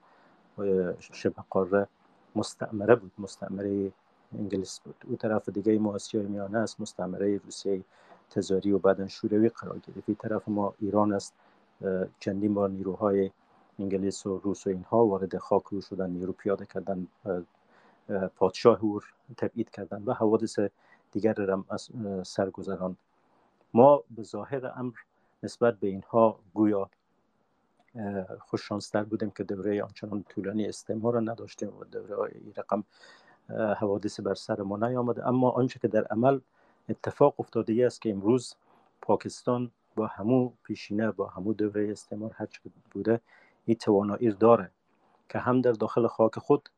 شبه 0.99 1.43
قاره 1.49 1.87
مستعمره 2.35 2.95
بود 2.95 3.11
مستعمره 3.17 3.91
انگلیس 4.39 4.79
بود. 4.79 4.95
او 5.07 5.15
طرف 5.15 5.49
دیگه 5.49 5.79
ما 5.79 5.93
آسیای 5.93 6.25
میانه 6.25 6.57
است 6.57 6.81
مستعمره 6.81 7.37
روسیه 7.37 7.83
تزاری 8.29 8.71
و 8.71 8.79
بعدا 8.79 9.07
شوروی 9.07 9.49
قرار 9.49 9.79
گرفت. 9.79 10.03
این 10.07 10.17
طرف 10.19 10.47
ما 10.47 10.73
ایران 10.79 11.13
است. 11.13 11.33
چندین 12.19 12.53
بار 12.53 12.69
نیروهای 12.69 13.31
انگلیس 13.79 14.25
و 14.25 14.37
روس 14.37 14.67
و 14.67 14.69
اینها 14.69 15.05
وارد 15.05 15.37
خاک 15.37 15.63
رو 15.63 15.81
شدن 15.81 16.09
نیرو 16.09 16.33
پیاده 16.33 16.65
کردن 16.65 17.07
پادشاه 18.35 18.83
او 18.83 18.99
تبعید 19.37 19.69
کردن 19.69 20.03
و 20.05 20.13
حوادث 20.13 20.59
دیگر 21.15 21.33
را 21.33 21.65
سرگذران 22.23 22.97
ما 23.73 24.03
به 24.15 24.23
ظاهر 24.23 24.71
امر 24.75 24.93
نسبت 25.43 25.79
به 25.79 25.87
اینها 25.87 26.39
گویا 26.53 26.89
خوششانستر 28.39 29.03
بودیم 29.03 29.31
که 29.31 29.43
دوره 29.43 29.83
آنچنان 29.83 30.23
طولانی 30.23 30.65
استعمار 30.65 31.13
را 31.13 31.19
نداشتیم 31.19 31.69
و 31.79 31.83
دوره 31.83 32.31
این 32.35 32.53
رقم 32.57 32.83
حوادث 33.79 34.19
بر 34.19 34.33
سر 34.33 34.61
ما 34.61 34.77
نیامده. 34.77 35.27
اما 35.27 35.49
آنچه 35.49 35.79
که 35.79 35.87
در 35.87 36.03
عمل 36.03 36.39
اتفاق 36.89 37.39
افتاده 37.39 37.85
است 37.85 38.01
که 38.01 38.11
امروز 38.11 38.55
پاکستان 39.01 39.71
با 39.95 40.07
همو 40.07 40.51
پیشینه 40.63 41.11
با 41.11 41.27
همو 41.27 41.53
دوره 41.53 41.91
استعمار 41.91 42.31
هرچه 42.33 42.59
بوده 42.91 43.21
این 43.65 43.77
توانایی 43.77 44.31
داره 44.31 44.71
که 45.29 45.39
هم 45.39 45.61
در 45.61 45.71
داخل 45.71 46.07
خاک 46.07 46.39
خود 46.39 46.69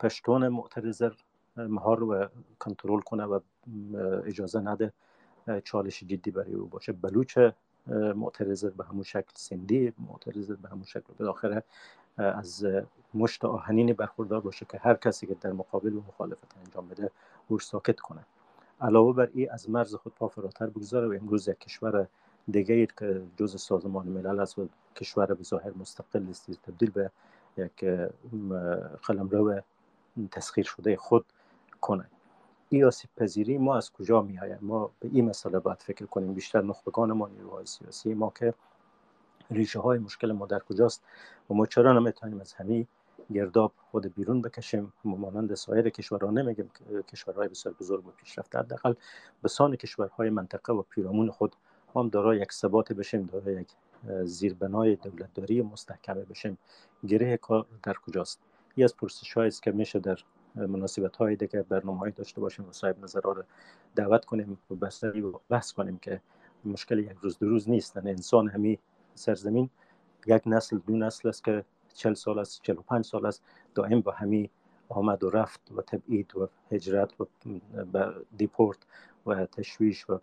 پشتون 0.00 0.48
معترض 0.48 1.02
مهار 1.56 2.04
و 2.04 2.26
کنترل 2.58 3.00
کنه 3.00 3.24
و 3.24 3.40
اجازه 4.24 4.60
نده 4.60 4.92
چالش 5.64 6.02
جدی 6.02 6.30
برای 6.30 6.52
او 6.52 6.66
باشه. 6.66 6.92
بلوچ 6.92 7.38
معترض 8.14 8.64
به 8.64 8.84
همون 8.84 9.02
شکل 9.02 9.32
سندی 9.34 9.92
معترض 9.98 10.50
به 10.50 10.68
همون 10.68 10.84
شکل 10.84 11.12
بالاخره 11.18 11.62
از 12.16 12.66
مشت 13.14 13.44
آهنین 13.44 13.92
برخوردار 13.92 14.40
باشه 14.40 14.66
که 14.68 14.78
هر 14.78 14.94
کسی 14.94 15.26
که 15.26 15.36
در 15.40 15.52
مقابل 15.52 15.92
و 15.92 16.02
مخالفت 16.08 16.54
انجام 16.64 16.88
بده 16.88 17.10
او 17.48 17.58
ساکت 17.58 18.00
کنه. 18.00 18.26
علاوه 18.80 19.16
بر 19.16 19.28
این 19.34 19.50
از 19.50 19.70
مرز 19.70 19.94
خود 19.94 20.14
پا 20.14 20.28
فراتر 20.28 20.66
بگذاره 20.66 21.08
و 21.08 21.12
امروز 21.12 21.48
یک 21.48 21.58
کشور 21.58 22.06
دیگه 22.50 22.86
که 22.86 23.22
جز 23.36 23.60
سازمان 23.60 24.06
ملل 24.06 24.40
است 24.40 24.58
و 24.58 24.68
کشور 24.96 25.26
به 25.26 25.42
ظاهر 25.42 25.72
مستقل 25.76 26.30
است 26.30 26.50
تبدیل 26.62 26.90
به 26.90 27.10
یک 27.56 27.84
قلمرو 29.02 29.60
تسخیر 30.30 30.64
شده 30.64 30.96
خود. 30.96 31.24
کنه 31.86 32.06
این 32.68 32.84
آسیب 32.84 33.10
پذیری 33.16 33.58
ما 33.58 33.76
از 33.76 33.92
کجا 33.92 34.22
می 34.22 34.38
آید 34.38 34.58
ما 34.62 34.90
به 35.00 35.08
این 35.12 35.24
مسئله 35.28 35.58
باید 35.58 35.82
فکر 35.82 36.06
کنیم. 36.06 36.34
بیشتر 36.34 36.62
نخبگان 36.62 37.12
ما 37.12 37.28
نیروهای 37.28 37.66
سیاسی 37.66 38.14
ما 38.14 38.32
که 38.38 38.54
ریشه 39.50 39.80
های 39.80 39.98
مشکل 39.98 40.32
ما 40.32 40.46
در 40.46 40.58
کجاست 40.58 41.04
و 41.50 41.54
ما 41.54 41.66
چرا 41.66 41.92
نمی‌تونیم 41.98 42.40
از 42.40 42.52
همین 42.52 42.86
گرداب 43.34 43.72
خود 43.90 44.14
بیرون 44.14 44.42
بکشیم؟ 44.42 44.92
مانند 45.04 45.54
سایر 45.54 45.90
کشورها 45.90 46.30
نمیگیم 46.30 46.70
کشورهای 47.12 47.48
بسیار 47.48 47.74
بزرگ 47.80 48.06
و 48.06 48.10
پیشرفته 48.10 48.58
حداقل 48.58 48.94
به 49.42 49.48
سان 49.48 49.76
کشورهای 49.76 50.30
منطقه 50.30 50.72
و 50.72 50.82
پیرامون 50.82 51.30
خود 51.30 51.56
هم 51.94 52.08
دارای 52.08 52.40
یک 52.40 52.52
ثبات 52.52 52.92
بشیم 52.92 53.22
دارای 53.32 53.60
یک 53.60 53.68
زیربنای 54.24 54.96
دولتداری 54.96 55.62
مستحکمه 55.62 56.24
بشیم. 56.24 56.58
گره 57.08 57.36
کار 57.36 57.66
در 57.82 57.94
کجاست؟ 58.06 58.40
یه 58.76 58.84
از 58.84 58.96
پرسش 58.96 59.36
است 59.36 59.62
که 59.62 59.70
میشه 59.72 59.98
در 59.98 60.18
مناسبت 60.56 61.16
های 61.16 61.36
دیگه 61.36 61.62
برنامه 61.62 62.10
داشته 62.10 62.40
باشیم 62.40 62.68
و 62.68 62.72
صاحب 62.72 63.04
نظرها 63.04 63.32
رو 63.32 63.42
دعوت 63.96 64.24
کنیم 64.24 64.58
و 64.70 64.74
بحث 65.48 65.72
کنیم 65.72 65.98
که 65.98 66.20
مشکل 66.64 66.98
یک 66.98 67.16
روز 67.22 67.38
دو 67.38 67.48
روز 67.48 67.70
نیست. 67.70 67.96
یعنی 67.96 68.10
انسان 68.10 68.48
همی 68.48 68.78
سرزمین 69.14 69.70
یک 70.26 70.42
نسل 70.46 70.78
دو 70.78 70.96
نسل 70.96 71.28
است 71.28 71.44
که 71.44 71.64
چل 71.94 72.14
سال 72.14 72.38
است 72.38 72.62
چل 72.62 72.78
و 72.78 72.82
پنج 72.82 73.04
سال 73.04 73.26
است 73.26 73.42
دائم 73.74 74.00
با 74.00 74.12
همی 74.12 74.50
آمد 74.88 75.24
و 75.24 75.30
رفت 75.30 75.60
و 75.76 75.82
تبعید 75.82 76.36
و 76.36 76.48
هجرت 76.72 77.20
و 77.20 77.26
دیپورت 78.36 78.78
و 79.26 79.46
تشویش 79.46 80.10
و 80.10 80.18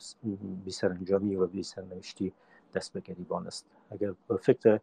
بی 0.65 0.71
سرانجامی 0.71 1.35
و 1.35 1.47
بی 1.47 1.63
سرنوشتی 1.63 2.33
دست 2.73 2.93
به 2.93 2.99
گریبان 2.99 3.47
است. 3.47 3.65
اگر 3.91 4.13
به 4.27 4.37
فکر 4.37 4.79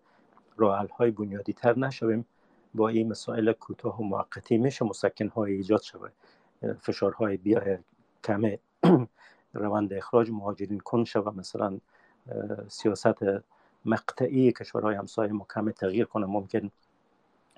راه 0.56 0.88
های 0.96 1.10
بنیادی 1.10 1.52
تر 1.52 1.78
نشویم 1.78 2.26
با 2.74 2.88
این 2.88 3.08
مسائل 3.08 3.52
کوتاه 3.52 4.00
و 4.00 4.02
موقتی 4.02 4.58
میشه 4.58 4.84
مسکن 4.84 5.28
های 5.28 5.52
ایجاد 5.52 5.82
شود. 5.82 6.12
فشارهای 6.80 7.36
بیا 7.36 7.78
کم 8.24 8.42
روند 9.54 9.92
اخراج 9.92 10.30
مهاجرین 10.30 10.80
کن 10.80 11.04
شود. 11.04 11.36
مثلا 11.36 11.78
سیاست 12.68 13.16
مقطعی 13.84 14.52
کشورهای 14.52 14.94
همسایه 14.94 15.32
ما 15.32 15.46
کم 15.54 15.70
تغییر 15.70 16.04
کنه. 16.04 16.26
ممکن 16.26 16.70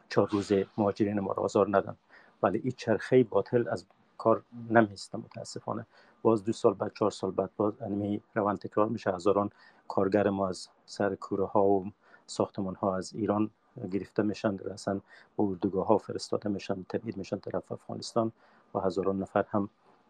چهار 0.09 0.28
روز 0.30 0.52
مهاجرین 0.78 1.20
ما 1.20 1.32
را 1.32 1.43
آزار 1.43 1.76
ندن. 1.76 1.97
ولی 2.43 2.59
این 2.59 2.72
چرخه 2.76 3.24
باطل 3.24 3.68
از 3.68 3.86
کار 4.18 4.43
نمیسته 4.70 5.18
متاسفانه. 5.18 5.86
باز 6.22 6.44
دو 6.44 6.52
سال 6.52 6.74
بعد 6.74 6.93
چهار 6.94 7.10
سال 7.10 7.30
بعد 7.30 7.51
باز 7.56 7.82
انمی 7.82 8.20
روند 8.34 8.59
تکرار 8.59 8.89
میشه. 8.89 9.12
هزاران 9.12 9.51
کارگر 9.89 10.30
ما 10.30 10.48
از 10.48 10.68
سر 10.86 11.14
کوره 11.14 11.47
ها 11.47 11.64
و 11.64 11.93
ساختمان 12.26 12.74
ها 12.74 12.97
از 12.97 13.14
ایران 13.14 13.51
گرفته 13.93 14.23
میشن 14.23 14.59
اصلا 14.73 15.01
با 15.36 15.44
اردوگاه 15.44 15.86
ها 15.86 15.99
فرستاده 15.99 16.49
میشن 16.49 16.82
تبعید 16.89 17.16
میشن 17.16 17.39
طرف 17.39 17.73
افغانستان 17.73 18.32
و 18.74 18.81
هزاران 18.81 19.19
نفر 19.19 19.44
هم 19.49 19.69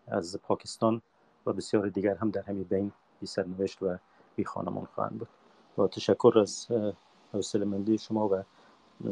از 0.09 0.39
پاکستان 0.43 1.03
و 1.47 1.53
بسیار 1.53 1.89
دیگر 1.89 2.15
هم 2.15 2.31
در 2.31 2.43
همین 2.43 2.63
بین 2.63 2.93
بی 3.21 3.27
سرنوشت 3.27 3.83
و 3.83 3.97
بی 4.37 4.45
خانمان 4.45 4.85
خواهند 4.85 5.19
بود. 5.19 5.29
با 5.77 5.89
تشکر 5.89 6.39
از 6.41 6.67
حوصله 7.33 7.65
مندی 7.65 7.99
شما 7.99 8.29
و 8.29 8.45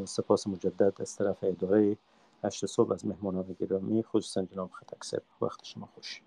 سپاس 0.05 0.47
مجدد 0.47 1.02
از 1.02 1.16
طرف 1.16 1.36
اداره 1.43 1.97
هشت 2.44 2.66
صبح 2.66 2.93
از 2.93 3.06
مهمانان 3.06 3.56
گرامی 3.60 4.02
خصوصا 4.02 4.43
جناب 4.43 4.70
خطک 4.72 5.22
وقت 5.40 5.64
شما 5.64 5.89
خوش. 5.94 6.22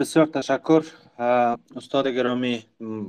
بسیار 0.00 0.26
تشکر. 0.26 0.86
استاد 1.76 2.08
گرامی 2.08 2.64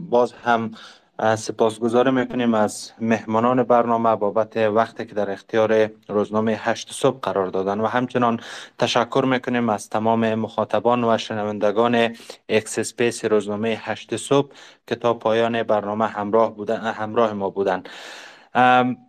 باز 0.10 0.34
هم 0.34 0.72
سپاسگزار 1.19 2.09
می‌کنیم 2.09 2.53
از 2.53 2.91
مهمانان 3.01 3.63
برنامه 3.63 4.15
بابت 4.15 4.57
وقتی 4.57 5.05
که 5.05 5.15
در 5.15 5.31
اختیار 5.31 5.89
روزنامه 6.07 6.51
هشت 6.59 6.93
صبح 6.93 7.19
قرار 7.19 7.47
دادن. 7.47 7.79
و 7.79 7.85
همچنان 7.85 8.39
تشکر 8.77 9.25
می‌کنیم 9.25 9.69
از 9.69 9.89
تمام 9.89 10.35
مخاطبان 10.35 11.03
و 11.03 11.17
شنوندگان 11.17 12.15
X 12.49 12.80
Space 12.80 13.26
روزنامه 13.25 13.77
هشت 13.81 14.15
صبح 14.15 14.51
که 14.87 14.95
تا 14.95 15.13
پایان 15.13 15.63
برنامه 15.63 16.07
همراه, 16.07 16.55
بودن، 16.55 16.81
همراه 16.81 17.33
ما 17.33 17.49
بودن. 17.49 17.83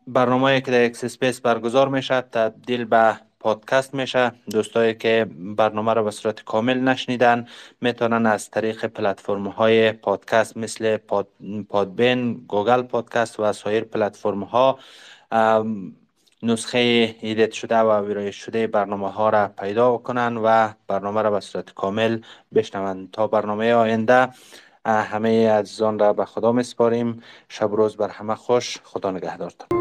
برنامه 0.07 0.61
که 0.61 0.71
در 0.71 0.85
X 0.85 1.05
Space 1.05 1.41
برگزار 1.41 1.89
می‌شد 1.89 2.25
تبدیل 2.33 2.85
به 2.85 3.17
پادکست 3.41 3.95
میشه. 3.95 4.33
دوستایی 4.51 4.95
که 4.95 5.27
برنامه 5.39 5.95
را 5.95 6.03
به 6.03 6.11
صورت 6.11 6.45
کامل 6.45 6.79
نشنیدن 6.79 7.47
می‌تونن 7.81 8.27
از 8.27 8.51
طریق 8.51 8.87
پلتفرم 8.87 9.47
های 9.49 9.93
پادکست 9.93 10.57
مثل 10.57 10.97
پاد، 10.97 11.29
Podbean 11.69 12.35
Google 12.49 12.83
Podcast 12.83 13.41
و 13.41 13.53
سایر 13.53 13.85
پلتفرم 13.85 14.43
ها 14.43 14.79
نسخه 16.43 16.79
edit 17.21 17.53
شده 17.53 17.79
و 17.79 18.07
ویرایش 18.07 18.37
شده 18.37 18.67
برنامه 18.67 19.11
ها 19.11 19.31
را 19.31 19.49
پیدا 19.49 19.97
کنند 19.97 20.41
و 20.45 20.75
برنامه 20.89 21.23
را 21.23 21.31
به 21.31 21.41
صورت 21.41 21.75
کامل 21.75 22.21
بشنوند 22.55 23.11
تا 23.11 23.27
برنامه 23.27 23.75
آینده 23.75 24.29
همه 24.85 25.51
عزیزان 25.51 25.99
را 25.99 26.13
به 26.13 26.25
خدا 26.25 26.53
میسپاریم. 26.53 27.23
شب 27.49 27.73
روز 27.73 27.97
بر 27.97 28.09
همه 28.09 28.35
خوش. 28.35 28.79
خدا 28.85 29.11
نگهدارتان 29.11 29.80